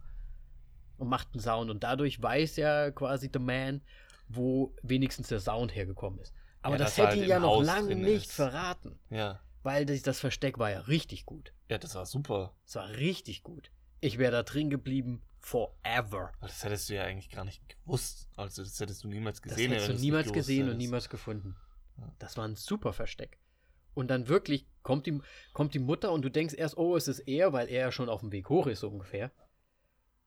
und 0.97 1.07
macht 1.07 1.29
einen 1.33 1.41
Sound. 1.41 1.69
Und 1.71 1.83
dadurch 1.83 2.21
weiß 2.21 2.57
ja 2.57 2.91
quasi 2.91 3.29
The 3.31 3.39
Man, 3.39 3.81
wo 4.27 4.73
wenigstens 4.81 5.27
der 5.29 5.39
Sound 5.39 5.73
hergekommen 5.75 6.19
ist. 6.19 6.33
Aber 6.61 6.75
Ja, 6.75 6.79
das 6.83 6.97
hätte 6.97 7.09
halt 7.09 7.17
ihn 7.21 7.27
ja 7.29 7.39
noch 7.39 7.57
Haus 7.57 7.65
lange 7.65 7.95
nicht 7.95 8.25
ist. 8.27 8.33
verraten. 8.33 8.97
Ja. 9.09 9.39
Weil 9.63 9.85
das, 9.85 10.01
das 10.01 10.19
Versteck 10.19 10.57
war 10.59 10.71
ja 10.71 10.79
richtig 10.81 11.25
gut. 11.25 11.53
ja, 11.69 11.77
das 11.77 11.95
war 11.95 12.05
super. 12.05 12.53
Es 12.65 12.75
war 12.75 12.89
richtig 12.89 13.43
gut. 13.43 13.71
Ich 14.01 14.17
wäre 14.17 14.31
da 14.31 14.43
drin 14.43 14.69
geblieben 14.69 15.21
forever. 15.45 16.31
Das 16.41 16.63
hättest 16.63 16.89
du 16.89 16.95
ja 16.95 17.03
eigentlich 17.03 17.29
gar 17.29 17.45
nicht 17.45 17.61
gewusst. 17.69 18.27
Also 18.35 18.63
das 18.63 18.79
hättest 18.79 19.03
du 19.03 19.07
niemals 19.07 19.41
Das 19.41 19.51
gesehen. 19.51 19.71
hättest 19.71 19.89
wenn 19.89 19.95
du 19.97 20.01
niemals 20.01 20.33
gesehen 20.33 20.61
und 20.63 20.67
hättest. 20.69 20.77
niemals 20.79 21.09
gefunden. 21.09 21.55
Das 22.17 22.35
war 22.35 22.47
ein 22.47 22.55
super 22.55 22.93
Versteck. 22.93 23.37
Und 23.93 24.07
dann 24.07 24.27
wirklich 24.27 24.65
kommt 24.81 25.05
die, 25.05 25.21
kommt 25.53 25.75
die 25.75 25.79
Mutter 25.79 26.11
und 26.11 26.23
du 26.23 26.29
denkst 26.29 26.55
erst, 26.55 26.77
oh, 26.77 26.97
es 26.97 27.07
ist 27.07 27.19
er, 27.19 27.53
weil 27.53 27.69
er 27.69 27.81
ja 27.81 27.91
schon 27.91 28.09
auf 28.09 28.21
dem 28.21 28.31
Weg 28.31 28.49
hoch 28.49 28.65
ist, 28.65 28.79
so 28.79 28.89
ungefähr. 28.89 29.31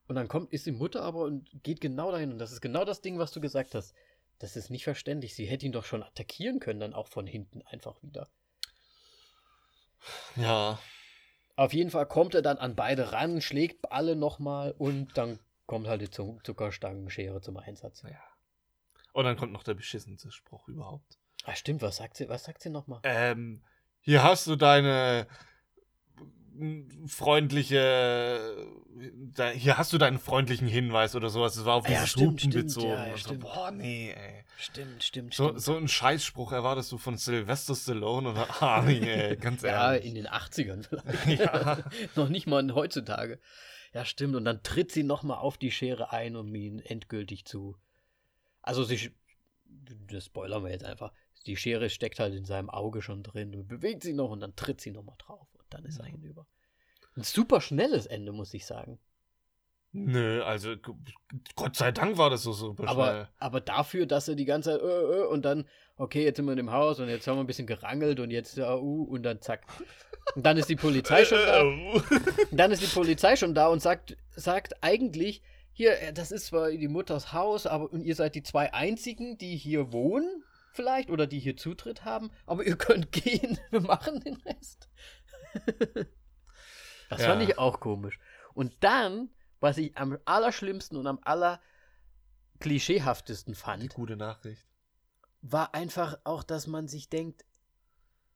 Und 0.07 0.15
dann 0.15 0.29
kommt, 0.29 0.53
ist 0.53 0.67
die 0.67 0.73
Mutter 0.73 1.03
aber 1.03 1.25
und 1.25 1.51
geht 1.65 1.81
genau 1.81 2.13
dahin. 2.13 2.31
Und 2.31 2.39
das 2.39 2.53
ist 2.53 2.61
genau 2.61 2.85
das 2.85 3.01
Ding, 3.01 3.19
was 3.19 3.33
du 3.33 3.41
gesagt 3.41 3.75
hast. 3.75 3.95
Das 4.39 4.55
ist 4.55 4.71
nicht 4.71 4.85
verständlich. 4.85 5.35
Sie 5.35 5.47
hätte 5.47 5.67
ihn 5.67 5.73
doch 5.73 5.85
schon 5.85 6.05
attackieren 6.05 6.61
können, 6.61 6.79
dann 6.79 6.95
auch 6.95 7.09
von 7.09 7.27
hinten 7.27 7.63
einfach 7.63 8.01
wieder. 8.05 8.29
Ja, 10.37 10.79
Auf 11.59 11.73
jeden 11.73 11.91
Fall 11.91 12.07
kommt 12.07 12.37
er 12.37 12.43
dann 12.43 12.59
an 12.59 12.77
beide 12.77 13.11
ran, 13.11 13.41
schlägt 13.41 13.91
alle 13.91 14.15
nochmal 14.15 14.71
und 14.79 15.19
dann 15.19 15.41
kommt 15.67 15.89
halt 15.89 16.01
die 16.01 16.09
Zu- 16.09 16.39
Zuckerstangenschere 16.45 17.41
zum 17.41 17.57
Einsatz. 17.57 18.03
ja. 18.03 18.11
Und 19.13 19.25
dann 19.25 19.37
kommt 19.37 19.53
noch 19.53 19.65
der 19.65 19.75
beschissenste 19.75 20.31
Spruch 20.31 20.69
überhaupt. 20.69 21.19
Ah, 21.43 21.57
stimmt, 21.57 21.83
was 21.83 21.97
sagt 21.97 22.17
sie, 22.17 22.29
was 22.29 22.45
sagt 22.45 22.63
sie 22.63 22.71
nochmal? 22.71 23.01
Ähm, 23.03 23.65
hier 24.01 24.23
hast 24.23 24.47
du 24.47 24.55
deine 24.55 25.27
freundliche, 27.07 28.67
da, 29.35 29.51
hier 29.51 29.79
hast 29.79 29.93
du 29.93 29.99
deinen 29.99 30.19
freundlichen 30.19 30.67
Hinweis 30.69 31.15
oder 31.15 31.31
sowas. 31.31 31.55
Das 31.55 31.65
war 31.65 31.75
auf 31.77 31.87
Ah, 31.87 31.93
ja, 31.93 32.07
stimmt, 32.07 32.51
bezogen. 32.53 32.89
ja, 32.89 33.07
ja, 33.07 33.13
so, 33.13 33.19
stimmt. 33.19 33.41
boah, 33.41 33.71
nee, 33.71 34.11
ey. 34.13 34.45
Stimmt, 34.59 35.05
stimmt, 35.05 35.35
So, 35.35 35.45
stimmt. 35.49 35.61
so 35.63 35.77
einen 35.77 35.89
Scheißspruch 35.89 36.53
erwartest 36.53 36.91
du 36.91 36.99
von 36.99 37.17
Sylvester 37.17 37.75
Stallone 37.77 38.31
oder 38.31 38.49
Arnie, 38.63 39.01
ey, 39.01 39.37
ganz 39.37 39.63
ja, 39.63 39.93
ehrlich. 39.95 40.09
in 40.09 40.15
den 40.15 40.27
80ern 40.27 40.83
vielleicht. 40.85 41.41
Ja. 41.41 41.79
Noch 42.17 42.29
nicht 42.29 42.47
mal 42.47 42.75
heutzutage. 42.75 43.39
Ja, 43.95 44.05
stimmt. 44.05 44.35
Und 44.35 44.45
dann 44.45 44.63
tritt 44.63 44.91
sie 44.93 45.03
nochmal 45.05 45.39
auf 45.39 45.57
die 45.59 45.71
Schere 45.71 46.13
ein, 46.13 46.37
um 46.37 46.55
ihn 46.55 46.79
endgültig 46.81 47.45
zu. 47.45 47.77
Also 48.63 48.85
sie. 48.85 49.13
Das 50.11 50.27
spoilern 50.27 50.65
wir 50.65 50.71
jetzt 50.71 50.85
einfach. 50.85 51.13
Die 51.47 51.57
Schere 51.57 51.89
steckt 51.89 52.19
halt 52.19 52.35
in 52.35 52.45
seinem 52.45 52.69
Auge 52.69 53.01
schon 53.01 53.23
drin 53.23 53.55
und 53.55 53.69
bewegt 53.69 54.03
sie 54.03 54.13
noch 54.13 54.31
und 54.31 54.41
dann 54.41 54.57
tritt 54.57 54.81
sie 54.81 54.91
nochmal 54.91 55.17
drauf 55.19 55.47
dann 55.71 55.85
ist 55.85 55.99
er 55.99 56.07
Ja. 56.07 56.13
hinüber. 56.13 56.47
Ein 57.17 57.23
super 57.25 57.61
schnelles 57.61 58.07
Ende, 58.07 58.33
muss 58.33 58.55
ich 58.55 58.65
sagen. 58.67 58.99
Nö, 59.93 60.43
also 60.43 60.75
Gott 61.57 61.75
sei 61.75 61.93
Dank 61.93 62.19
war 62.19 62.29
das 62.31 62.43
so 62.43 62.53
super 62.53 62.85
schnell. 62.85 62.91
Aber, 62.91 63.29
aber 63.39 63.61
dafür, 63.61 64.07
dass 64.07 64.29
er 64.29 64.35
die 64.35 64.45
ganze 64.45 64.73
Zeit, 64.73 64.83
äh, 64.83 64.85
äh, 65.23 65.27
und 65.27 65.45
dann, 65.45 65.67
okay, 65.97 66.25
jetzt 66.25 66.37
sind 66.37 66.45
wir 66.45 66.53
in 66.53 66.59
dem 66.59 66.71
Haus 66.71 67.01
und 67.01 67.09
jetzt 67.09 67.27
haben 67.27 67.37
wir 67.39 67.45
ein 67.45 67.47
bisschen 67.47 67.67
gerangelt 67.67 68.21
und 68.21 68.31
jetzt, 68.31 68.57
ja, 68.59 68.77
uh, 68.77 69.05
und 69.05 69.23
dann 69.23 69.41
zack. 69.41 69.63
Und 70.35 70.45
dann 70.45 70.59
ist 70.59 70.69
die 70.69 70.77
Polizei 70.77 71.25
schon 71.25 71.39
da. 71.39 71.63
Äh, 71.63 72.01
Dann 72.53 72.71
ist 72.71 72.83
die 72.83 72.95
Polizei 72.95 73.35
schon 73.37 73.55
da 73.55 73.69
und 73.69 73.81
sagt, 73.81 74.17
sagt 74.37 74.75
eigentlich, 74.83 75.43
hier, 75.73 75.99
äh, 76.03 76.13
das 76.13 76.33
ist 76.33 76.47
zwar 76.47 76.71
die 76.71 76.87
Mutters 76.89 77.33
Haus, 77.33 77.67
aber 77.67 77.91
und 77.91 78.03
ihr 78.03 78.15
seid 78.15 78.35
die 78.35 78.43
zwei 78.43 78.75
einzigen, 78.75 79.39
die 79.39 79.57
hier 79.57 79.91
wohnen, 79.91 80.45
vielleicht, 80.73 81.09
oder 81.09 81.27
die 81.27 81.39
hier 81.39 81.57
Zutritt 81.57 82.05
haben, 82.05 82.31
aber 82.45 82.63
ihr 82.65 82.77
könnt 82.77 83.11
gehen, 83.13 83.59
wir 83.71 83.81
machen 83.81 84.21
den 84.21 84.37
Rest. 84.37 84.91
das 87.09 87.23
fand 87.23 87.43
Ja. 87.43 87.49
ich 87.49 87.59
auch 87.59 87.81
komisch. 87.81 88.19
Und 88.55 88.75
dann, 88.81 89.31
was 89.61 89.79
ich 89.79 89.97
am 89.97 90.19
allerschlimmsten 90.25 90.97
und 90.99 91.07
am 91.07 91.19
aller 91.23 91.61
klischeehaftesten 92.61 93.55
Die 93.55 93.59
fand, 93.61 93.95
gute 93.95 94.17
Nachricht. 94.17 94.67
war 95.43 95.75
einfach 95.75 96.19
auch, 96.25 96.43
dass 96.43 96.67
man 96.67 96.89
sich 96.89 97.09
denkt, 97.09 97.45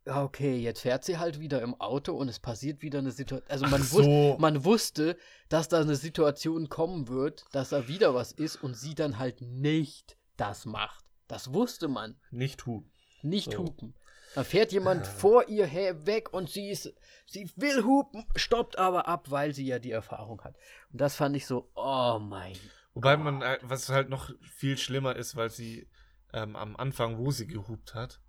okay, 0.05 0.57
jetzt 0.59 0.81
fährt 0.81 1.05
sie 1.05 1.19
halt 1.19 1.39
wieder 1.41 1.63
im 1.63 1.81
Auto 1.81 2.15
und 2.15 2.29
es 2.29 2.39
passiert 2.41 2.83
wieder 2.83 2.99
eine 3.01 3.11
Situation. 3.13 3.49
Also 3.51 3.67
man, 3.67 3.83
Ach 3.85 3.93
wus 3.93 4.05
so. 4.05 4.37
man 4.39 4.65
wusste, 4.65 5.17
dass 5.49 5.69
da 5.69 5.81
eine 5.81 5.97
Situation 5.97 6.69
kommen 6.69 7.09
wird, 7.09 7.45
dass 7.53 7.71
da 7.71 7.89
wieder 7.89 8.15
was 8.15 8.33
ist 8.33 8.57
und 8.63 8.75
sie 8.75 8.95
dann 8.95 9.19
halt 9.19 9.41
nicht 9.41 10.17
das 10.37 10.67
macht. 10.67 11.05
Das 11.29 11.53
wusste 11.53 11.89
man. 11.89 12.19
Nicht 12.31 12.67
Hu. 12.67 12.85
Nicht 13.23 13.53
So. 13.53 13.59
hupen. 13.59 13.95
Da 14.35 14.45
fährt 14.45 14.73
jemand 14.73 15.07
vor 15.07 15.49
ihr 15.49 15.67
her 15.67 16.07
weg 16.07 16.33
und 16.33 16.49
sie 16.49 16.71
ist, 16.71 16.95
sie 17.27 17.51
will 17.57 17.85
hupen, 17.85 18.25
stoppt 18.37 18.79
aber 18.79 19.07
ab, 19.09 19.31
weil 19.31 19.55
sie 19.55 19.67
ja 19.67 19.79
die 19.79 19.91
Erfahrung 19.91 20.43
hat. 20.43 20.57
Und 20.91 21.01
das 21.01 21.17
fand 21.17 21.37
ich 21.37 21.47
so, 21.47 21.71
oh 21.75 22.19
mein. 22.19 22.57
Wobei 22.95 23.17
man, 23.17 23.43
äh, 23.43 23.59
was 23.63 23.89
halt 23.89 24.09
noch 24.09 24.31
viel 24.41 24.77
schlimmer 24.79 25.17
ist, 25.17 25.37
weil 25.37 25.51
sie 25.51 25.89
ähm, 26.33 26.57
am 26.57 26.77
Anfang, 26.77 27.19
wo 27.19 27.31
sie 27.31 27.47
gehupt 27.47 27.95
hat, 27.95 28.21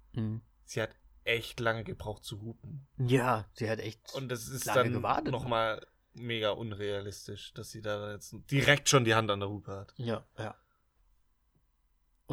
sie 0.65 0.81
hat 0.81 0.95
echt 1.23 1.59
lange 1.59 1.83
gebraucht 1.83 2.23
zu 2.23 2.41
hupen. 2.41 2.87
Ja, 2.97 3.45
sie 3.53 3.69
hat 3.69 3.79
echt. 3.79 4.13
Und 4.13 4.29
das 4.29 4.47
ist 4.47 4.65
Lange 4.65 4.83
dann 4.83 4.93
gewartet, 4.93 5.31
nochmal 5.31 5.85
mega 6.13 6.51
unrealistisch, 6.51 7.53
dass 7.53 7.71
sie 7.71 7.81
da 7.81 8.11
jetzt 8.11 8.35
direkt 8.51 8.89
schon 8.89 9.05
die 9.05 9.15
Hand 9.15 9.31
an 9.31 9.39
der 9.39 9.49
Hupe 9.49 9.71
hat. 9.71 9.93
ja, 9.97 10.25
ja. 10.37 10.55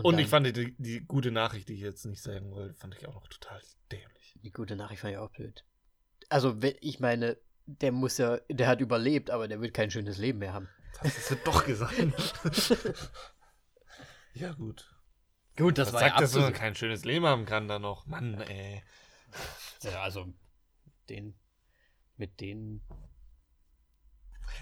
Und, 0.03 0.19
ich 0.19 0.31
dann- 0.31 0.45
fand 0.45 0.57
die, 0.57 0.75
die 0.79 1.01
gute 1.05 1.31
Nachricht, 1.31 1.69
die 1.69 1.75
ich 1.75 1.81
jetzt 1.81 2.05
nicht 2.07 2.23
sagen 2.23 2.51
wollte, 2.53 2.75
fand 2.75 2.95
ich 2.97 3.07
auch 3.07 3.15
noch 3.15 3.27
total 3.29 3.61
dämlich. 3.93 4.35
Die 4.43 4.51
gute 4.53 4.77
Nachricht 4.77 5.01
fand 5.01 5.13
ich 5.13 5.19
auch 5.19 5.31
blöd. 5.31 5.65
Also, 6.29 6.61
wenn- 6.63 6.77
ich 6.81 7.01
meine, 7.01 7.37
der 7.67 7.93
muss 7.93 8.19
ja, 8.19 8.39
der 8.49 8.67
hat 8.69 8.81
überlebt, 8.81 9.31
aber 9.31 9.47
der 9.49 9.61
wird 9.61 9.75
kein 9.75 9.91
schönes 9.91 10.19
Leben 10.19 10.39
mehr 10.39 10.53
haben. 10.53 10.69
Das 11.03 11.17
hast 11.17 11.31
du 11.31 11.37
doch 11.45 11.65
gesagt. 11.65 11.95
ja, 14.35 14.53
gut. 14.53 14.89
Gut, 15.57 15.79
das 15.79 15.89
Was 15.89 15.95
war 15.95 16.01
sagt, 16.01 16.15
ja 16.15 16.21
dass 16.21 16.33
man 16.35 16.43
absolut. 16.45 16.59
kein 16.61 16.75
schönes 16.75 17.05
Leben 17.05 17.27
haben 17.27 17.45
kann 17.47 17.69
da 17.69 17.79
noch? 17.79 18.07
Mann, 18.07 18.41
ey. 18.41 18.83
Ja, 19.83 20.03
also, 20.03 20.33
den, 21.09 21.39
mit 22.17 22.41
den, 22.41 22.83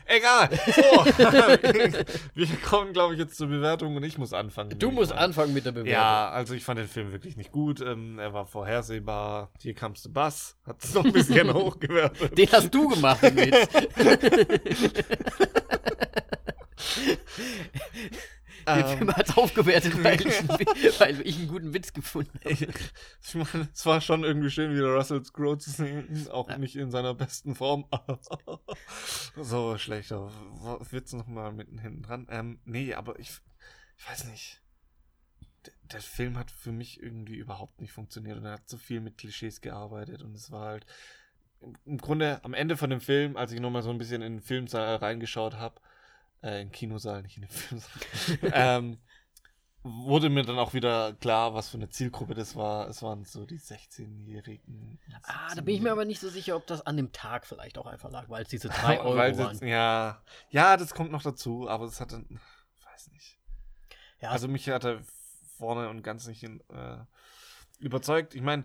Egal. 0.06 0.48
So. 0.66 0.82
Wir 2.34 2.46
kommen, 2.64 2.92
glaube 2.92 3.14
ich, 3.14 3.20
jetzt 3.20 3.36
zur 3.36 3.48
Bewertung 3.48 3.96
und 3.96 4.02
ich 4.02 4.16
muss 4.18 4.32
anfangen. 4.32 4.78
Du 4.78 4.90
musst 4.90 5.12
anfangen 5.12 5.52
mit 5.52 5.66
der 5.66 5.72
Bewertung. 5.72 5.92
Ja, 5.92 6.30
also 6.30 6.54
ich 6.54 6.64
fand 6.64 6.78
den 6.78 6.88
Film 6.88 7.12
wirklich 7.12 7.36
nicht 7.36 7.52
gut. 7.52 7.80
Ähm, 7.80 8.18
er 8.18 8.32
war 8.32 8.46
vorhersehbar. 8.46 9.50
Hier 9.60 9.74
kam's 9.74 10.02
zu 10.02 10.12
Bass. 10.12 10.56
Hat 10.66 10.82
es 10.82 10.94
noch 10.94 11.04
ein 11.04 11.12
bisschen 11.12 11.52
hochgewertet. 11.54 12.36
Den 12.36 12.50
hast 12.50 12.74
du 12.74 12.88
gemacht, 12.88 13.22
den 13.22 13.52
Den 18.66 18.84
Ähm. 18.84 18.98
Film 18.98 19.16
hat 19.16 19.36
aufgewertet, 19.36 19.92
weil 20.04 20.20
ich, 20.26 21.00
weil 21.00 21.26
ich 21.26 21.38
einen 21.38 21.48
guten 21.48 21.74
Witz 21.74 21.92
gefunden 21.92 22.38
habe. 22.44 22.54
Ich 23.22 23.34
meine, 23.34 23.68
es 23.72 23.86
war 23.86 24.00
schon 24.00 24.24
irgendwie 24.24 24.50
schön, 24.50 24.74
wieder 24.74 24.94
Russell 24.94 25.22
Crowe 25.22 25.58
zu 25.58 25.70
sehen, 25.70 26.28
auch 26.30 26.54
nicht 26.56 26.76
in 26.76 26.90
seiner 26.90 27.14
besten 27.14 27.54
Form. 27.54 27.86
so 29.36 29.78
schlechter 29.78 30.30
Witz 30.90 31.12
nochmal 31.12 31.52
mitten 31.52 31.78
hinten 31.78 32.02
dran. 32.02 32.26
Ähm, 32.30 32.60
nee, 32.64 32.94
aber 32.94 33.18
ich, 33.18 33.30
ich 33.96 34.08
weiß 34.08 34.24
nicht. 34.26 34.60
Der, 35.66 35.72
der 35.92 36.00
Film 36.00 36.38
hat 36.38 36.50
für 36.50 36.72
mich 36.72 37.02
irgendwie 37.02 37.36
überhaupt 37.36 37.80
nicht 37.80 37.92
funktioniert 37.92 38.38
und 38.38 38.44
er 38.44 38.52
hat 38.52 38.68
so 38.68 38.76
viel 38.76 39.00
mit 39.00 39.18
Klischees 39.18 39.60
gearbeitet 39.60 40.22
und 40.22 40.34
es 40.34 40.50
war 40.50 40.66
halt 40.66 40.86
im, 41.60 41.74
im 41.84 41.98
Grunde 41.98 42.44
am 42.44 42.54
Ende 42.54 42.76
von 42.76 42.90
dem 42.90 43.00
Film, 43.00 43.36
als 43.36 43.52
ich 43.52 43.60
nochmal 43.60 43.82
so 43.82 43.90
ein 43.90 43.98
bisschen 43.98 44.22
in 44.22 44.34
den 44.34 44.42
Filmsaal 44.42 44.96
reingeschaut 44.96 45.54
habe, 45.54 45.80
äh, 46.42 46.60
in 46.62 46.68
den 46.68 46.72
Kinosaal, 46.72 47.22
nicht 47.22 47.36
in 47.36 47.42
den 47.42 47.50
Filmsaal, 47.50 48.00
ähm, 48.52 48.98
wurde 49.82 50.28
mir 50.28 50.42
dann 50.42 50.58
auch 50.58 50.74
wieder 50.74 51.14
klar, 51.14 51.54
was 51.54 51.68
für 51.70 51.76
eine 51.78 51.88
Zielgruppe 51.88 52.34
das 52.34 52.56
war. 52.56 52.88
Es 52.88 53.02
waren 53.02 53.24
so 53.24 53.46
die 53.46 53.58
16-Jährigen. 53.58 54.98
Ah, 55.22 55.54
da 55.54 55.62
bin 55.62 55.74
ich 55.76 55.80
mir 55.80 55.92
aber 55.92 56.04
nicht 56.04 56.20
so 56.20 56.28
sicher, 56.28 56.56
ob 56.56 56.66
das 56.66 56.84
an 56.86 56.96
dem 56.96 57.12
Tag 57.12 57.46
vielleicht 57.46 57.78
auch 57.78 57.86
einfach 57.86 58.10
lag, 58.10 58.28
weil 58.28 58.42
es 58.42 58.48
diese 58.48 58.68
drei 58.68 59.00
Euro 59.00 59.16
waren. 59.16 59.54
es- 59.54 59.60
ja, 59.60 60.20
ja, 60.50 60.76
das 60.76 60.94
kommt 60.94 61.12
noch 61.12 61.22
dazu, 61.22 61.68
aber 61.68 61.84
es 61.86 62.00
hat 62.00 62.12
dann, 62.12 62.26
weiß 62.84 63.10
nicht. 63.12 63.38
Ja, 64.20 64.30
Also 64.30 64.48
mich 64.48 64.68
hat 64.68 64.84
er 64.84 65.00
vorne 65.56 65.88
und 65.88 66.02
ganz 66.02 66.26
nicht 66.26 66.42
in, 66.42 66.60
äh, 66.70 66.98
überzeugt. 67.78 68.34
Ich 68.34 68.42
meine, 68.42 68.64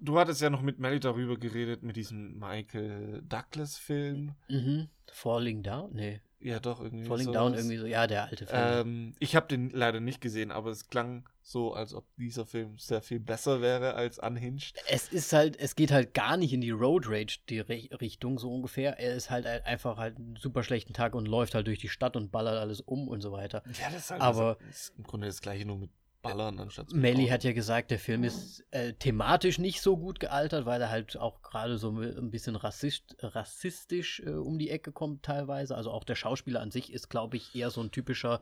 du 0.00 0.18
hattest 0.18 0.40
ja 0.42 0.50
noch 0.50 0.60
mit 0.60 0.78
Melly 0.80 1.00
darüber 1.00 1.36
geredet, 1.36 1.82
mit 1.84 1.96
diesem 1.96 2.38
Michael 2.38 3.22
Douglas-Film. 3.22 4.34
mhm. 4.48 4.88
Falling 5.12 5.62
Down? 5.62 5.92
Nee. 5.94 6.20
Ja, 6.38 6.60
doch, 6.60 6.80
irgendwie. 6.80 7.06
Falling. 7.06 7.32
Down 7.32 7.54
irgendwie 7.54 7.78
so. 7.78 7.86
Ja, 7.86 8.06
der 8.06 8.24
alte 8.24 8.46
Film. 8.46 8.60
Ähm, 8.62 9.14
ich 9.18 9.34
habe 9.34 9.48
den 9.48 9.70
leider 9.70 10.00
nicht 10.00 10.20
gesehen, 10.20 10.50
aber 10.52 10.70
es 10.70 10.88
klang 10.88 11.26
so, 11.42 11.72
als 11.72 11.94
ob 11.94 12.04
dieser 12.16 12.44
Film 12.44 12.76
sehr 12.78 13.00
viel 13.00 13.20
besser 13.20 13.60
wäre 13.62 13.94
als 13.94 14.18
Unhinged. 14.18 14.74
es 14.88 15.08
ist 15.08 15.32
halt, 15.32 15.58
es 15.58 15.76
geht 15.76 15.90
halt 15.92 16.12
gar 16.12 16.36
nicht 16.36 16.52
in 16.52 16.60
die 16.60 16.70
Road 16.72 17.06
Rage 17.08 17.38
die 17.48 17.62
Ri- 17.62 18.00
Richtung 18.00 18.38
so 18.38 18.52
ungefähr. 18.52 18.98
Er 18.98 19.14
ist 19.14 19.30
halt 19.30 19.46
ein- 19.46 19.62
einfach 19.62 19.96
halt 19.96 20.18
einen 20.18 20.36
super 20.36 20.62
schlechten 20.62 20.92
Tag 20.92 21.14
und 21.14 21.26
läuft 21.26 21.54
halt 21.54 21.66
durch 21.68 21.78
die 21.78 21.88
Stadt 21.88 22.16
und 22.16 22.30
ballert 22.32 22.58
alles 22.58 22.80
um 22.80 23.08
und 23.08 23.20
so 23.22 23.32
weiter. 23.32 23.62
Ja, 23.80 23.90
das 23.90 24.02
ist 24.02 24.10
halt 24.10 24.20
Aber- 24.20 24.58
das 24.66 24.76
ist 24.88 24.92
im 24.98 25.04
Grunde 25.04 25.26
das 25.28 25.40
gleiche 25.40 25.64
nur 25.64 25.78
mit 25.78 25.90
Ballern 26.28 26.58
anstatt 26.58 26.90
zu 26.90 26.96
Melly 26.96 27.26
hat 27.28 27.44
ja 27.44 27.52
gesagt, 27.52 27.90
der 27.90 27.98
Film 27.98 28.24
ist 28.24 28.64
äh, 28.70 28.92
thematisch 28.94 29.58
nicht 29.58 29.80
so 29.80 29.96
gut 29.96 30.20
gealtert, 30.20 30.66
weil 30.66 30.80
er 30.80 30.90
halt 30.90 31.16
auch 31.16 31.42
gerade 31.42 31.78
so 31.78 31.90
ein 31.90 32.30
bisschen 32.30 32.56
rassist, 32.56 33.16
rassistisch 33.20 34.20
äh, 34.24 34.30
um 34.30 34.58
die 34.58 34.70
Ecke 34.70 34.92
kommt 34.92 35.22
teilweise. 35.22 35.76
Also 35.76 35.90
auch 35.90 36.04
der 36.04 36.14
Schauspieler 36.14 36.60
an 36.60 36.70
sich 36.70 36.92
ist, 36.92 37.08
glaube 37.08 37.36
ich, 37.36 37.54
eher 37.54 37.70
so 37.70 37.80
ein 37.80 37.90
typischer 37.90 38.40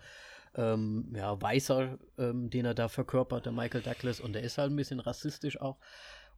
ähm, 0.57 1.13
ja, 1.15 1.41
Weißer, 1.41 1.99
ähm, 2.19 2.51
den 2.51 2.65
er 2.65 2.75
da 2.75 2.89
verkörpert, 2.89 3.47
der 3.47 3.53
Michael 3.53 3.83
Douglas. 3.83 4.21
Und 4.21 4.35
der 4.35 4.43
ist 4.43 4.59
halt 4.59 4.71
ein 4.71 4.77
bisschen 4.77 5.01
rassistisch 5.01 5.61
auch. 5.61 5.79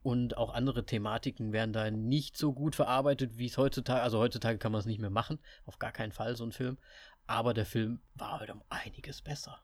Und 0.03 0.37
auch 0.37 0.53
andere 0.53 0.85
Thematiken 0.85 1.51
werden 1.51 1.73
da 1.73 1.91
nicht 1.91 2.37
so 2.37 2.53
gut 2.53 2.75
verarbeitet, 2.75 3.37
wie 3.37 3.47
es 3.47 3.57
heutzutage, 3.57 4.01
also 4.01 4.19
heutzutage 4.19 4.57
kann 4.57 4.71
man 4.71 4.79
es 4.79 4.85
nicht 4.85 4.99
mehr 4.99 5.09
machen, 5.09 5.39
auf 5.65 5.79
gar 5.79 5.91
keinen 5.91 6.11
Fall 6.11 6.35
so 6.35 6.45
ein 6.45 6.51
Film. 6.51 6.77
Aber 7.25 7.53
der 7.53 7.65
Film 7.65 7.99
war 8.15 8.39
halt 8.39 8.51
um 8.51 8.61
einiges 8.69 9.21
besser 9.21 9.59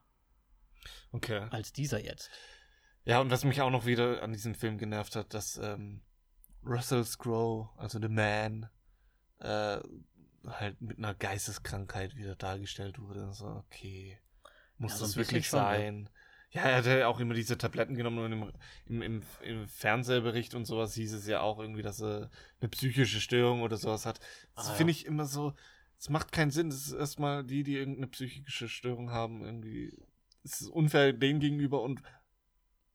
Okay. 1.12 1.50
als 1.50 1.72
dieser 1.72 2.02
jetzt. 2.02 2.30
Ja, 3.04 3.20
und 3.20 3.30
was 3.30 3.44
mich 3.44 3.60
auch 3.60 3.70
noch 3.70 3.86
wieder 3.86 4.22
an 4.22 4.32
diesem 4.32 4.54
Film 4.54 4.78
genervt 4.78 5.16
hat, 5.16 5.34
dass 5.34 5.56
ähm, 5.58 6.02
Russell 6.64 7.04
Crowe, 7.18 7.68
also 7.76 8.00
The 8.00 8.08
Man, 8.08 8.68
äh, 9.40 9.78
halt 10.46 10.80
mit 10.80 10.98
einer 10.98 11.14
Geisteskrankheit 11.14 12.16
wieder 12.16 12.36
dargestellt 12.36 12.98
wurde. 13.00 13.32
So, 13.32 13.46
okay, 13.66 14.18
muss 14.78 14.92
Ja, 14.92 14.98
so 14.98 15.04
das 15.06 15.16
wirklich 15.16 15.46
schon, 15.46 15.58
sein? 15.58 16.10
Ja, 16.50 16.62
er 16.62 16.76
hatte 16.78 17.08
auch 17.08 17.18
immer 17.20 17.34
diese 17.34 17.58
Tabletten 17.58 17.96
genommen 17.96 18.18
und 18.20 18.32
im, 18.32 18.52
im, 18.86 19.02
im, 19.02 19.22
im 19.42 19.68
Fernsehbericht 19.68 20.54
und 20.54 20.66
sowas 20.66 20.94
hieß 20.94 21.12
es 21.14 21.26
ja 21.26 21.40
auch 21.40 21.58
irgendwie, 21.58 21.82
dass 21.82 22.00
er 22.00 22.30
eine 22.60 22.68
psychische 22.70 23.20
Störung 23.20 23.62
oder 23.62 23.76
sowas 23.76 24.06
hat. 24.06 24.20
Das 24.54 24.68
Ah, 24.68 24.72
ja. 24.72 24.74
finde 24.76 24.92
ich 24.92 25.04
immer 25.06 25.24
so, 25.26 25.54
es 25.98 26.08
macht 26.10 26.32
keinen 26.32 26.50
Sinn. 26.52 26.70
Das 26.70 26.78
ist 26.86 26.92
erstmal 26.92 27.44
die, 27.44 27.64
die 27.64 27.76
irgendeine 27.76 28.06
psychische 28.08 28.68
Störung 28.68 29.10
haben, 29.10 29.44
irgendwie, 29.44 29.96
es 30.44 30.60
ist 30.60 30.68
unfair 30.68 31.12
denen 31.12 31.40
gegenüber 31.40 31.82
und 31.82 32.02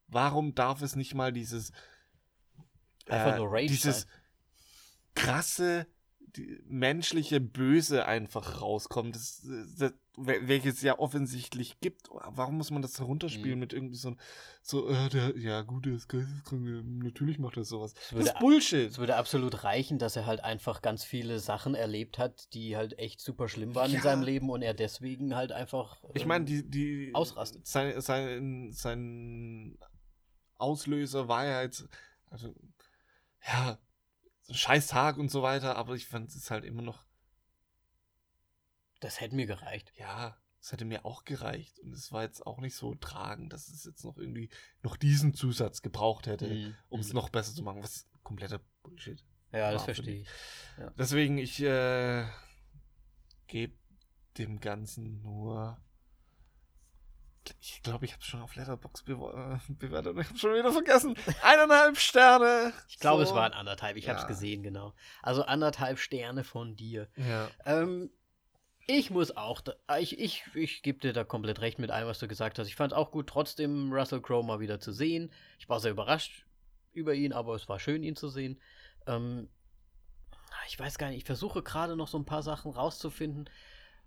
warum 0.06 0.54
darf 0.54 0.82
es 0.82 0.96
nicht 0.96 1.14
mal 1.14 1.32
dieses 1.32 1.72
äh, 3.06 3.66
dieses 3.66 4.02
sein. 4.02 4.10
krasse 5.14 5.86
die, 6.36 6.60
menschliche 6.66 7.40
Böse 7.40 8.06
einfach 8.06 8.60
rauskommt, 8.60 9.14
das, 9.14 9.46
das, 9.78 9.92
wel- 10.16 10.46
welches 10.48 10.82
ja 10.82 10.98
offensichtlich 10.98 11.80
gibt. 11.80 12.08
Warum 12.10 12.56
muss 12.58 12.70
man 12.70 12.82
das 12.82 12.98
herunterspielen 12.98 13.54
Mhm. 13.54 13.60
mit 13.60 13.72
irgendwie 13.72 13.96
so, 13.96 14.16
so 14.62 14.88
äh, 14.88 15.08
der, 15.08 15.36
ja 15.38 15.62
gut, 15.62 15.86
der 15.86 15.94
ist 15.94 16.08
geisteskrank, 16.08 16.62
natürlich 17.02 17.38
macht 17.38 17.56
er 17.56 17.64
sowas. 17.64 17.94
Das 17.94 18.12
würde 18.12 18.24
ist 18.30 18.38
Bullshit. 18.38 18.90
Es 18.90 18.98
würde 18.98 19.16
absolut 19.16 19.64
reichen, 19.64 19.98
dass 19.98 20.16
er 20.16 20.26
halt 20.26 20.42
einfach 20.44 20.82
ganz 20.82 21.04
viele 21.04 21.38
Sachen 21.38 21.74
erlebt 21.74 22.18
hat, 22.18 22.52
die 22.54 22.76
halt 22.76 22.98
echt 22.98 23.20
super 23.20 23.48
schlimm 23.48 23.74
waren 23.74 23.90
in 23.90 23.96
Ja. 23.96 24.02
seinem 24.02 24.22
Leben 24.22 24.50
und 24.50 24.62
er 24.62 24.74
deswegen 24.74 25.34
halt 25.34 25.52
einfach. 25.52 26.02
Ich 26.14 26.22
ähm, 26.22 26.28
meine, 26.28 26.44
die, 26.44 26.62
die 26.68 27.10
ausrastet. 27.14 27.66
Sein, 27.66 28.00
sein, 28.00 28.70
sein 28.72 29.78
Auslöser 30.58 31.28
war 31.28 31.46
ja 31.46 31.62
jetzt, 31.62 31.86
also, 32.26 32.54
ja, 33.46 33.78
scheiß 34.52 34.88
Tag 34.88 35.16
und 35.18 35.30
so 35.30 35.42
weiter, 35.42 35.76
aber 35.76 35.94
ich 35.94 36.06
fand 36.06 36.30
es 36.34 36.50
halt 36.50 36.64
immer 36.64 36.82
noch, 36.82 37.04
Das 39.00 39.20
hätte 39.20 39.34
mir 39.34 39.46
gereicht. 39.46 39.92
ja, 39.96 40.36
es 40.60 40.72
hätte 40.72 40.84
mir 40.84 41.04
auch 41.06 41.24
gereicht. 41.24 41.78
Und 41.80 41.92
es 41.94 42.12
war 42.12 42.22
jetzt 42.22 42.46
auch 42.46 42.58
nicht 42.60 42.74
so 42.74 42.94
tragend, 42.94 43.52
dass 43.52 43.68
es 43.68 43.84
jetzt 43.84 44.04
noch 44.04 44.18
irgendwie 44.18 44.50
noch 44.82 44.96
diesen 44.96 45.32
Zusatz 45.32 45.80
gebraucht 45.80 46.26
hätte, 46.26 46.48
Mhm. 46.48 46.76
um 46.90 47.00
es 47.00 47.08
Mhm. 47.08 47.14
noch 47.14 47.28
besser 47.30 47.54
zu 47.54 47.62
machen, 47.62 47.82
was 47.82 48.06
kompletter 48.22 48.60
Bullshit. 48.82 49.24
Ja, 49.52 49.72
das 49.72 49.84
verstehe 49.84 50.20
ich. 50.22 50.28
Deswegen, 50.98 51.38
ich 51.38 51.60
äh, 51.62 52.26
gebe 53.46 53.74
dem 54.38 54.60
Ganzen 54.60 55.22
nur. 55.22 55.82
Ich 57.60 57.82
glaube, 57.82 58.04
ich 58.04 58.12
habe 58.12 58.22
schon 58.22 58.42
auf 58.42 58.54
Letterbox 58.54 59.02
bewertet 59.02 60.14
und 60.14 60.20
ich 60.20 60.28
habe 60.28 60.38
schon 60.38 60.54
wieder 60.54 60.72
vergessen. 60.72 61.16
Eineinhalb 61.42 61.98
Sterne. 61.98 62.72
Ich 62.88 62.98
glaube, 62.98 63.24
So. 63.24 63.30
es 63.30 63.34
waren 63.36 63.52
anderthalb. 63.52 63.96
Ich 63.96 64.08
habe 64.08 64.16
es 64.18 64.22
Ja. 64.24 64.28
gesehen, 64.28 64.62
genau. 64.62 64.94
Also 65.22 65.42
anderthalb 65.44 65.98
Sterne 65.98 66.44
von 66.44 66.76
dir. 66.76 67.08
Ja. 67.16 67.48
Ähm, 67.64 68.10
ich 68.86 69.10
muss 69.10 69.36
auch, 69.36 69.60
da, 69.60 69.74
ich, 69.98 70.18
ich, 70.18 70.44
ich 70.54 70.82
gebe 70.82 70.98
dir 70.98 71.12
da 71.12 71.24
komplett 71.24 71.60
recht 71.60 71.78
mit 71.78 71.90
allem, 71.90 72.08
was 72.08 72.18
du 72.18 72.28
gesagt 72.28 72.58
hast. 72.58 72.66
Ich 72.68 72.76
fand 72.76 72.92
es 72.92 72.98
auch 72.98 73.10
gut, 73.10 73.26
trotzdem 73.28 73.92
Russell 73.92 74.20
Crowe 74.20 74.44
mal 74.44 74.60
wieder 74.60 74.78
zu 74.80 74.92
sehen. 74.92 75.32
Ich 75.58 75.68
war 75.68 75.80
sehr 75.80 75.92
überrascht 75.92 76.44
über 76.92 77.14
ihn, 77.14 77.32
aber 77.32 77.54
es 77.54 77.68
war 77.68 77.78
schön, 77.78 78.02
ihn 78.02 78.16
zu 78.16 78.28
sehen. 78.28 78.60
Ähm, 79.06 79.48
ich 80.68 80.78
weiß 80.78 80.98
gar 80.98 81.08
nicht, 81.08 81.18
ich 81.18 81.24
versuche 81.24 81.62
gerade 81.62 81.96
noch 81.96 82.08
so 82.08 82.18
ein 82.18 82.24
paar 82.26 82.42
Sachen 82.42 82.70
rauszufinden. 82.72 83.48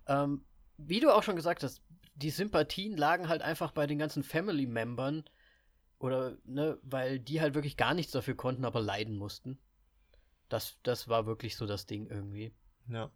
Ähm, 0.06 0.44
wie 0.76 1.00
du 1.00 1.10
auch 1.14 1.22
schon 1.22 1.36
gesagt 1.36 1.62
hast, 1.62 1.82
die 2.14 2.30
Sympathien 2.30 2.96
lagen 2.96 3.28
halt 3.28 3.42
einfach 3.42 3.72
bei 3.72 3.86
den 3.86 3.98
ganzen 3.98 4.22
Family-Membern. 4.22 5.24
Oder, 5.98 6.36
ne, 6.44 6.78
weil 6.82 7.18
die 7.18 7.40
halt 7.40 7.54
wirklich 7.54 7.76
gar 7.76 7.94
nichts 7.94 8.12
dafür 8.12 8.34
konnten, 8.34 8.64
aber 8.64 8.80
leiden 8.80 9.16
mussten. 9.16 9.58
Das, 10.48 10.76
das 10.82 11.08
war 11.08 11.24
wirklich 11.24 11.56
so 11.56 11.66
das 11.66 11.86
Ding 11.86 12.08
irgendwie. 12.10 12.52
Ja. 12.88 13.10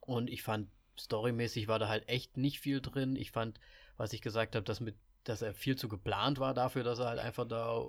Und 0.00 0.28
ich 0.28 0.42
fand, 0.42 0.68
storymäßig 0.98 1.68
war 1.68 1.78
da 1.78 1.88
halt 1.88 2.08
echt 2.08 2.36
nicht 2.36 2.58
viel 2.58 2.80
drin. 2.80 3.14
Ich 3.16 3.30
fand, 3.30 3.60
was 3.96 4.12
ich 4.12 4.22
gesagt 4.22 4.56
habe, 4.56 4.64
dass, 4.64 4.80
mit, 4.80 4.96
dass 5.24 5.42
er 5.42 5.54
viel 5.54 5.76
zu 5.76 5.88
geplant 5.88 6.38
war 6.40 6.52
dafür, 6.52 6.82
dass 6.82 6.98
er 6.98 7.08
halt 7.10 7.20
einfach 7.20 7.46
da 7.46 7.88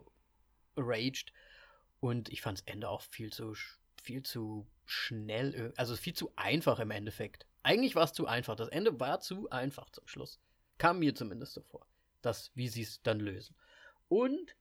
raged. 0.78 1.34
Und 2.00 2.30
ich 2.30 2.42
fand 2.42 2.60
das 2.60 2.68
Ende 2.68 2.90
auch 2.90 3.02
viel 3.02 3.32
zu, 3.32 3.52
sch- 3.54 3.78
viel 4.02 4.24
zu 4.24 4.68
schnell, 4.86 5.74
also 5.78 5.96
viel 5.96 6.14
zu 6.14 6.32
einfach 6.36 6.80
im 6.80 6.92
Endeffekt. 6.92 7.46
Eigentlich 7.64 7.96
war 7.96 8.04
es 8.04 8.14
zu 8.14 8.28
einfach. 8.28 8.56
Das 8.56 8.70
Ende 8.70 9.00
war 9.00 9.20
zu 9.20 9.50
einfach 9.50 9.90
zum 9.90 10.08
Schluss. 10.08 10.40
Kam 10.78 11.00
mir 11.00 11.16
zumindest 11.16 11.54
so 11.54 11.62
vor. 11.62 11.86
Das, 12.22 12.52
wie 12.56 12.68
sie 12.68 12.82
es 12.82 13.02
dann 13.02 13.20
lösen. 13.20 13.56
Und 14.08 14.56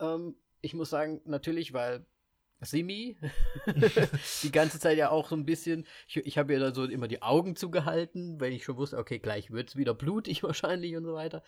ähm, 0.00 0.36
ich 0.60 0.74
muss 0.74 0.90
sagen, 0.90 1.20
natürlich, 1.24 1.72
weil 1.72 2.04
Simi 2.60 3.16
die 4.42 4.52
ganze 4.52 4.78
Zeit 4.78 4.98
ja 4.98 5.10
auch 5.10 5.28
so 5.28 5.36
ein 5.36 5.46
bisschen, 5.46 5.86
ich, 6.06 6.18
ich 6.18 6.38
habe 6.38 6.52
ihr 6.52 6.60
dann 6.60 6.74
so 6.74 6.84
immer 6.84 7.08
die 7.08 7.22
Augen 7.22 7.56
zugehalten, 7.56 8.40
weil 8.40 8.52
ich 8.52 8.64
schon 8.64 8.76
wusste, 8.76 8.98
okay, 8.98 9.18
gleich 9.18 9.50
wird 9.50 9.70
es 9.70 9.76
wieder 9.76 9.94
blutig 9.94 10.42
wahrscheinlich 10.42 10.96
und 10.96 11.04
so 11.04 11.14
weiter. 11.14 11.42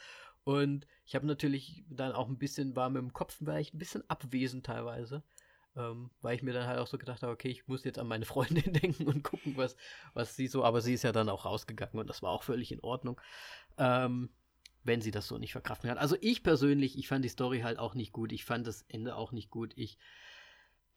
Und 0.45 0.87
ich 1.05 1.15
habe 1.15 1.27
natürlich 1.27 1.85
dann 1.89 2.13
auch 2.13 2.29
ein 2.29 2.39
bisschen, 2.39 2.75
war 2.75 2.91
mit 2.91 3.03
dem 3.03 3.13
Kopf 3.13 3.41
ich 3.59 3.75
ein 3.75 3.79
bisschen 3.79 4.09
abwesend 4.09 4.67
teilweise. 4.67 5.23
Ähm, 5.75 6.11
weil 6.21 6.37
ich 6.37 6.43
mir 6.43 6.53
dann 6.53 6.67
halt 6.67 6.79
auch 6.79 6.87
so 6.87 6.99
gedacht 6.99 7.23
habe, 7.23 7.33
okay, 7.33 7.49
ich 7.49 7.67
muss 7.67 7.85
jetzt 7.85 7.99
an 7.99 8.07
meine 8.07 8.27
Freundin 8.27 8.73
denken 8.75 9.07
und 9.07 9.25
gucken, 9.25 9.57
was, 9.57 9.77
was 10.13 10.37
sie 10.37 10.47
so, 10.47 10.65
aber 10.65 10.83
sie 10.83 10.93
ist 10.93 11.03
ja 11.03 11.13
dann 11.13 11.29
auch 11.29 11.47
rausgegangen 11.47 11.99
und 11.99 12.09
das 12.09 12.23
war 12.23 12.31
auch 12.31 12.43
völlig 12.43 12.73
in 12.73 12.81
Ordnung. 12.81 13.21
Ähm, 13.79 14.29
wenn 14.85 15.01
sie 15.01 15.11
das 15.13 15.29
so 15.29 15.39
nicht 15.39 15.53
verkraften 15.53 15.89
kann. 15.89 15.99
Also 15.99 16.17
ich 16.21 16.43
persönlich, 16.43 16.99
ich 16.99 17.09
fand 17.09 17.25
die 17.25 17.29
Story 17.29 17.61
halt 17.61 17.79
auch 17.79 17.95
nicht 17.95 18.13
gut. 18.13 18.33
Ich 18.33 18.45
fand 18.45 18.67
das 18.67 18.83
Ende 18.89 19.15
auch 19.15 19.33
nicht 19.33 19.51
gut. 19.51 19.73
Ich 19.77 19.99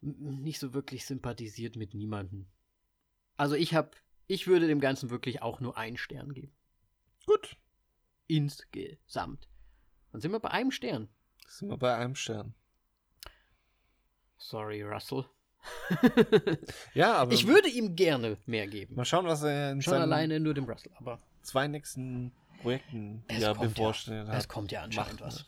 nicht 0.01 0.59
so 0.59 0.73
wirklich 0.73 1.05
sympathisiert 1.05 1.75
mit 1.75 1.93
niemandem. 1.93 2.47
Also 3.37 3.55
ich 3.55 3.73
habe, 3.73 3.91
ich 4.27 4.47
würde 4.47 4.67
dem 4.67 4.79
Ganzen 4.79 5.09
wirklich 5.09 5.41
auch 5.41 5.59
nur 5.59 5.77
einen 5.77 5.97
Stern 5.97 6.33
geben. 6.33 6.55
Gut. 7.25 7.57
Insgesamt. 8.27 9.47
Dann 10.11 10.21
sind 10.21 10.31
wir 10.31 10.39
bei 10.39 10.51
einem 10.51 10.71
Stern. 10.71 11.09
Sind 11.47 11.69
wir 11.69 11.77
bei 11.77 11.95
einem 11.95 12.15
Stern. 12.15 12.55
Sorry, 14.37 14.83
Russell. 14.83 15.25
Ja, 16.93 17.13
aber 17.15 17.31
ich 17.33 17.47
würde 17.47 17.69
ihm 17.69 17.95
gerne 17.95 18.37
mehr 18.45 18.67
geben. 18.67 18.95
mal 18.95 19.05
schauen, 19.05 19.25
was 19.25 19.41
er 19.43 19.71
in 19.71 19.81
Schon 19.81 19.95
alleine 19.95 20.39
nur 20.39 20.53
dem 20.53 20.65
Russell, 20.65 20.91
aber 20.95 21.19
zwei 21.41 21.67
nächsten 21.67 22.31
Projekten, 22.61 23.23
die 23.31 23.41
er 23.41 23.55
bevorsteht 23.55 24.13
ja, 24.13 24.27
hat. 24.27 24.39
es 24.39 24.47
kommt 24.47 24.71
ja 24.71 24.81
anscheinend 24.81 25.21
macht. 25.21 25.33
was. 25.33 25.45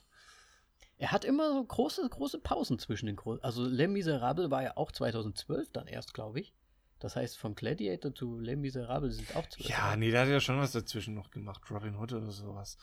Er 0.97 1.11
hat 1.11 1.25
immer 1.25 1.53
so 1.53 1.63
große, 1.63 2.07
große 2.09 2.39
Pausen 2.39 2.79
zwischen 2.79 3.05
den 3.05 3.15
großen. 3.15 3.43
Also 3.43 3.65
Les 3.65 3.87
Miserables 3.87 4.49
war 4.49 4.63
ja 4.63 4.77
auch 4.77 4.91
2012 4.91 5.71
dann 5.71 5.87
erst, 5.87 6.13
glaube 6.13 6.39
ich. 6.39 6.53
Das 6.99 7.15
heißt, 7.15 7.37
von 7.37 7.53
Gladiator 7.53 8.13
zu 8.15 8.39
Les 8.39 8.57
Miserables 8.57 9.17
sind 9.17 9.35
auch 9.35 9.47
zwölf 9.47 9.69
Ja, 9.69 9.95
nee, 9.95 10.09
der 10.09 10.21
hat 10.21 10.29
ja 10.29 10.39
schon 10.39 10.59
was 10.59 10.71
dazwischen 10.71 11.13
noch 11.13 11.29
gemacht. 11.29 11.61
Robin 11.69 11.95
Hood 11.95 12.13
oder 12.13 12.31
sowas. 12.31 12.77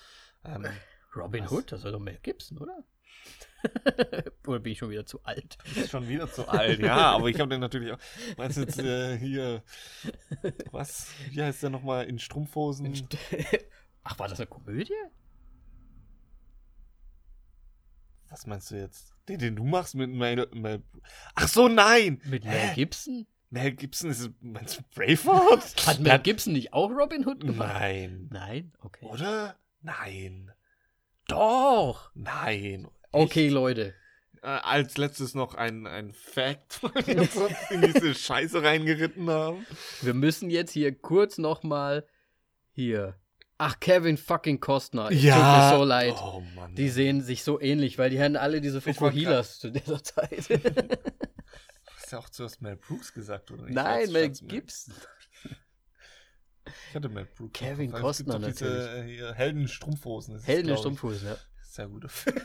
Ähm, 0.45 0.65
Robin 1.17 1.45
was? 1.45 1.51
Hood, 1.53 1.73
das 1.73 1.83
war 1.83 1.91
doch 1.91 1.99
Mel 1.99 2.19
Gibson, 2.23 2.59
oder? 2.59 2.85
oder 4.47 4.61
bin 4.61 4.73
ich 4.73 4.79
schon 4.79 4.91
wieder 4.91 5.07
zu 5.07 5.23
alt? 5.25 5.57
ist 5.75 5.91
schon 5.91 6.09
wieder 6.09 6.31
zu 6.31 6.49
alt. 6.49 6.81
Ja, 6.81 7.13
aber 7.13 7.29
ich 7.29 7.39
habe 7.41 7.51
den 7.51 7.61
natürlich 7.61 7.93
auch. 7.93 7.99
Meinst 8.37 8.57
du 8.57 8.63
jetzt 8.63 8.79
äh, 8.79 9.19
hier. 9.19 9.63
Was? 10.71 11.09
Wie 11.31 11.43
heißt 11.43 11.63
der 11.63 11.71
nochmal? 11.71 12.07
In 12.07 12.19
Strumpfhosen? 12.19 12.93
Ach, 14.05 14.19
war 14.19 14.29
das 14.29 14.39
eine 14.41 14.47
Komödie? 14.47 14.93
Was 18.29 18.47
meinst 18.47 18.71
du 18.71 18.77
jetzt? 18.77 19.15
Den, 19.29 19.39
den 19.39 19.57
du 19.57 19.65
machst 19.65 19.95
mit 19.95 20.11
Mel. 20.11 20.49
Mel 20.53 20.83
Ach 21.35 21.49
so, 21.49 21.69
nein! 21.69 22.21
Mit 22.25 22.45
Mel 22.45 22.53
Hä? 22.53 22.75
Gibson? 22.75 23.27
Mel 23.51 23.73
Gibson 23.73 24.11
ist. 24.11 24.31
Meinst 24.41 24.79
du 24.79 24.83
Braveheart? 24.95 25.87
Hat 25.87 26.01
Mel 26.01 26.19
Gibson 26.19 26.53
nicht 26.53 26.73
auch 26.73 26.91
Robin 26.91 27.27
Hood 27.27 27.41
gemacht? 27.41 27.73
Nein. 27.75 28.29
Nein? 28.31 28.73
Okay. 28.81 29.07
Oder? 29.07 29.57
Nein. 29.81 30.51
Doch! 31.29 32.11
Nein. 32.15 32.89
Okay, 33.15 33.49
Leute. 33.49 33.95
Äh, 34.43 34.47
als 34.47 34.99
letztes 34.99 35.35
noch 35.35 35.55
ein, 35.55 35.87
ein 35.87 36.13
Fact, 36.13 36.83
weil 36.83 37.07
wir 37.07 37.21
uns 37.23 37.35
sonst 37.35 37.71
in 37.71 37.81
diese 37.81 38.15
Scheiße 38.15 38.63
reingeritten 38.63 39.31
haben. 39.31 39.67
Wir 40.03 40.15
müssen 40.15 40.51
jetzt 40.51 40.73
hier 40.73 40.95
kurz 40.95 41.39
nochmal 41.39 42.07
hier. 42.73 43.17
Ach, 43.57 43.79
Kevin 43.81 44.17
fucking 44.17 44.61
Costner. 44.61 45.11
Es 45.11 45.21
Tut 45.21 45.25
mir 45.25 45.73
so 45.77 45.85
leid. 45.85 46.15
Oh 46.21 46.43
Mann. 46.55 46.75
Die 46.75 46.89
sehen 46.89 47.23
sich 47.23 47.45
so 47.45 47.61
ähnlich, 47.61 47.99
weil 47.99 48.11
die 48.11 48.21
hatten 48.21 48.37
alle 48.37 48.61
diese 48.61 48.79
Ich 48.79 48.85
Fukuhilas 48.85 49.61
zu 49.61 49.71
dieser 49.71 50.03
Zeit. 50.03 50.49
hast 52.05 52.13
ja 52.13 52.19
auch 52.19 52.29
zuerst 52.29 52.61
Mel 52.61 52.77
Brooks 52.77 53.13
gesagt, 53.13 53.51
oder 53.51 53.63
nicht? 53.63 53.75
Nein, 53.75 54.11
Mel 54.13 54.31
Gibson. 54.31 54.95
Ich 56.67 56.95
hatte 56.95 57.09
Mel 57.09 57.27
Brooks. 57.27 57.59
Kevin 57.59 57.93
Costner 57.93 58.39
doch 58.39 58.49
diese, 58.49 58.99
äh, 58.99 59.03
hier, 59.05 59.33
Helden 59.33 59.65
glaub 59.65 59.69
ich. 59.69 59.75
Strumpfhosen, 60.81 61.27
ja. 61.27 61.37
Sehr 61.63 61.89
guter 61.89 62.09
Film. 62.09 62.43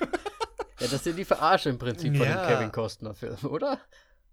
Ja, 0.80 0.88
das 0.88 0.93
ist 0.93 1.06
ja 1.06 1.11
die 1.14 1.26
Verarsche 1.26 1.69
im 1.69 1.77
Prinzip 1.77 2.15
von 2.18 2.26
Ja. 2.26 2.45
dem 2.45 2.47
Kevin 2.56 2.72
Costner-Film, 2.72 3.38
oder? 3.45 3.80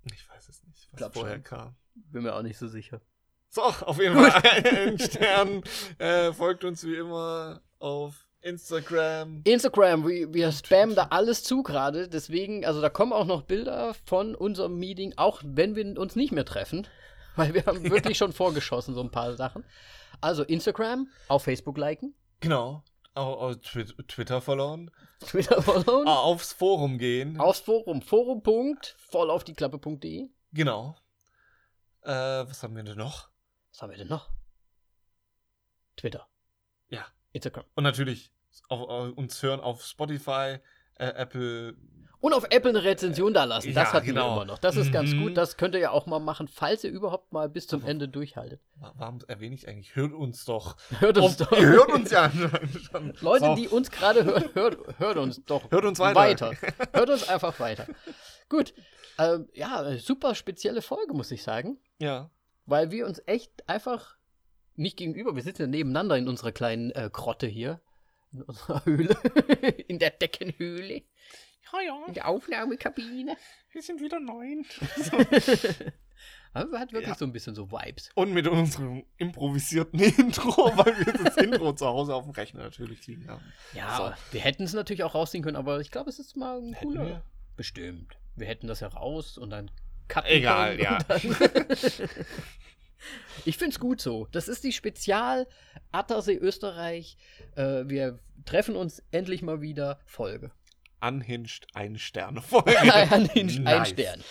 Ich 0.05 0.29
weiß 0.29 0.49
es 0.49 0.63
nicht, 0.65 0.89
was 0.93 0.99
Glaub 0.99 1.15
vorher 1.15 1.35
schon. 1.37 1.45
kam. 1.45 1.77
Bin 1.95 2.23
mir 2.23 2.35
auch 2.35 2.43
nicht 2.43 2.59
so 2.59 2.69
sicher. 2.69 3.01
So, 3.49 3.63
auf 3.63 3.99
jeden 3.99 4.15
Fall 4.17 4.43
ein 4.65 4.99
Stern. 4.99 5.63
Äh, 5.99 6.33
folgt 6.33 6.65
uns 6.65 6.85
wie 6.85 6.95
immer 6.97 7.61
auf 7.79 8.27
Instagram. 8.43 9.41
Instagram, 9.45 10.07
wir, 10.07 10.33
wir 10.33 10.53
spammen 10.53 10.95
da 10.95 11.09
alles 11.11 11.43
zu 11.43 11.63
gerade, 11.65 12.09
deswegen, 12.09 12.65
also 12.65 12.81
da 12.81 12.89
kommen 12.91 13.13
auch 13.13 13.25
noch 13.27 13.43
Bilder 13.43 13.95
von 14.05 14.35
unserem 14.37 14.79
Meeting, 14.79 15.15
auch 15.17 15.41
wenn 15.45 15.75
wir 15.75 15.99
uns 15.99 16.15
nicht 16.17 16.33
mehr 16.33 16.45
treffen, 16.45 16.87
weil 17.37 17.55
wir 17.55 17.67
haben 17.67 17.83
wirklich 17.91 18.19
schon 18.19 18.33
vorgeschossen, 18.33 18.95
so 18.95 19.01
ein 19.03 19.11
paar 19.11 19.35
Sachen. 19.35 19.65
Also 20.21 20.43
Instagram, 20.45 21.09
auf 21.29 21.43
Facebook 21.45 21.77
liken, 21.79 22.15
Genau. 22.41 22.85
Auf 23.17 23.57
Twi- 23.63 24.07
Twitter 24.07 24.41
verloren. 24.43 24.91
Twitter 25.21 25.63
followen, 25.63 26.07
Ah, 26.07 26.19
aufs 26.21 26.53
Forum 26.53 26.99
gehen. 26.99 27.41
aufs 27.41 27.61
Forum, 27.61 28.03
forum.vollaufdieklappe.de. 28.03 30.29
Genau. 30.53 30.97
Äh, 32.03 32.11
was 32.11 32.63
haben 32.63 32.77
wir 32.77 32.83
denn 32.83 32.99
noch? 32.99 33.31
Was 33.73 33.81
haben 33.83 33.91
wir 33.91 33.97
denn 33.99 34.09
noch? 34.09 34.31
Twitter. 35.97 36.29
Ja. 36.89 37.07
Instagram. 37.33 37.65
Und 37.75 37.85
natürlich 37.85 38.33
auf, 38.69 38.81
auf, 38.89 39.13
uns 39.17 39.43
hören 39.43 39.61
auf 39.61 39.83
Spotify, 39.85 40.59
äh, 40.97 41.07
Apple. 41.09 41.77
Und 42.27 42.33
auf 42.33 42.45
Apple 42.51 42.71
eine 42.71 42.83
Rezension 42.83 43.33
da 43.33 43.45
lassen. 43.45 43.73
Das 43.73 43.89
Ja, 43.91 43.93
hatten 43.95 44.07
genau. 44.07 44.31
wir 44.31 44.33
immer 44.35 44.45
noch. 44.47 44.59
Das 44.59 44.75
ist 44.77 44.91
ganz 44.93 45.13
Mhm. 45.13 45.23
gut. 45.23 45.37
Das 45.37 45.57
könnt 45.57 45.75
ihr 45.75 45.81
ja 45.81 45.91
auch 45.93 46.07
mal 46.07 46.19
machen, 46.19 46.49
falls 46.49 46.83
ihr 46.83 46.91
überhaupt 46.91 47.33
mal 47.33 47.49
bis 47.49 47.69
zum 47.69 47.85
Ende 47.85 48.09
durchhaltet. 48.09 48.61
Wa- 48.75 48.93
Warum 48.97 49.19
erwähne 49.29 49.55
ich 49.55 49.69
eigentlich? 49.69 49.95
Hört 49.95 50.13
uns 50.13 50.45
doch. 50.45 50.77
Hört 50.99 51.19
uns 51.19 51.37
doch. 51.37 51.53
Ihr 51.53 51.67
hört 51.69 51.93
uns 51.93 52.11
ja 52.11 52.31
schon. 52.91 53.13
Leute, 53.21 53.45
So, 53.45 53.55
die 53.55 53.69
uns 53.69 53.91
gerade 53.93 54.25
hören, 54.25 54.51
hört, 54.55 54.99
hört 54.99 55.17
uns 55.19 55.45
doch 55.45 55.71
Hört 55.71 55.85
uns 55.85 55.99
weiter. 56.01 56.51
Hört 56.93 57.11
uns 57.11 57.29
einfach 57.29 57.61
weiter. 57.61 57.87
Gut. 58.49 58.75
Ähm, 59.19 59.49
ja, 59.55 59.97
super 59.99 60.35
spezielle 60.35 60.83
Folge, 60.83 61.15
muss 61.15 61.31
ich 61.31 61.43
sagen. 61.45 61.79
Ja. 62.01 62.31
Weil 62.65 62.91
wir 62.91 63.07
uns 63.07 63.23
echt 63.27 63.69
einfach 63.69 64.17
nicht 64.75 64.97
gegenüber, 64.97 65.37
wir 65.37 65.43
sitzen 65.45 65.63
ja 65.63 65.69
nebeneinander 65.69 66.17
in 66.19 66.29
unserer 66.29 66.51
kleinen 66.53 66.91
äh, 66.91 67.09
Grotte 67.13 67.47
hier. 67.47 67.81
In 68.33 68.43
unserer 68.43 68.85
Höhle. 68.85 69.17
in 69.87 70.01
der 70.01 70.11
Deckenhöhle. 70.11 71.03
Ja, 71.73 71.81
ja. 71.81 72.05
In 72.07 72.15
der 72.15 72.29
Aufnahmekabine. 72.29 73.37
Wir 73.73 73.83
sind 73.83 74.01
wieder 74.01 74.21
neun. 74.21 74.65
Aber 76.53 76.79
hat 76.81 76.93
wirklich 76.93 77.09
Ja. 77.11 77.15
so 77.17 77.27
ein 77.27 77.33
bisschen 77.33 77.55
so 77.55 77.71
Vibes. 77.71 78.09
Und 78.15 78.33
mit 78.33 78.47
unserem 78.49 79.05
improvisierten 79.19 80.01
Intro, 80.19 80.73
weil 80.77 80.97
wir 81.05 81.13
das 81.13 81.37
Intro 81.37 81.73
zu 81.75 81.85
Hause 81.87 82.15
auf 82.15 82.25
dem 82.25 82.31
Rechner 82.33 82.63
natürlich 82.63 83.07
liegen 83.07 83.29
haben. 83.29 83.45
Ja, 83.75 83.97
So. 83.97 84.33
wir 84.33 84.41
hätten 84.41 84.63
es 84.63 84.73
natürlich 84.73 85.03
auch 85.05 85.15
rausziehen 85.15 85.45
können, 85.45 85.57
aber 85.57 85.81
ich 85.81 85.91
glaube, 85.91 86.09
es 86.09 86.19
ist 86.19 86.35
mal 86.37 86.59
ein 86.59 86.73
Hätten 86.73 86.89
cooler. 86.93 87.07
wir? 87.07 87.23
Bestimmt. 87.57 88.17
Wir 88.37 88.47
hätten 88.47 88.67
das 88.69 88.81
ja 88.81 88.89
raus 88.89 89.37
und 89.37 89.51
dann 89.51 89.71
cutten 90.09 90.31
Egal, 90.31 90.81
ja. 90.81 90.99
ich 93.45 93.57
finde 93.59 93.73
es 93.75 93.81
gut 93.81 94.01
so. 94.01 94.27
Das 94.33 94.49
ist 94.49 94.65
die 94.65 94.73
Spezial 94.73 95.47
Attersee 95.93 96.37
Österreich. 96.37 97.17
Äh, 97.55 97.85
wir 97.87 98.19
treffen 98.47 98.77
uns 98.77 99.03
endlich 99.11 99.43
mal 99.43 99.61
wieder. 99.61 100.01
Folge. 100.07 100.51
Unhinged 101.01 101.67
ein 101.75 101.99
Sterne 101.99 102.41
Folge. 102.43 102.79
ein, 102.81 103.31
ein 103.35 103.47
Nice. 103.63 103.89
Stern. 103.91 104.23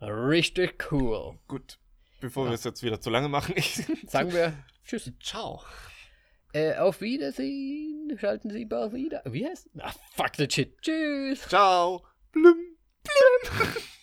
Richtig 0.00 0.90
cool. 0.92 1.38
Gut. 1.46 1.78
Bevor 2.20 2.44
Ja. 2.44 2.50
wir 2.50 2.54
es 2.54 2.64
jetzt 2.64 2.82
wieder 2.82 3.00
zu 3.00 3.10
lange 3.10 3.28
machen, 3.28 3.54
Sagen 4.06 4.32
wir 4.32 4.52
Tschüss. 4.84 5.10
Ciao. 5.22 5.62
Äh, 6.52 6.74
auf 6.76 7.00
Wiedersehen. 7.00 8.16
Schalten 8.18 8.50
Sie 8.50 8.64
bald 8.64 8.92
wieder. 8.92 9.22
Wie 9.26 9.46
heißt? 9.46 9.68
Ah, 9.78 9.92
fuck 10.14 10.34
the 10.36 10.48
shit. 10.50 10.76
Tschüss. 10.82 11.42
Ciao. 11.48 12.04
Blüm. 12.32 12.56
Blüm. 13.04 13.68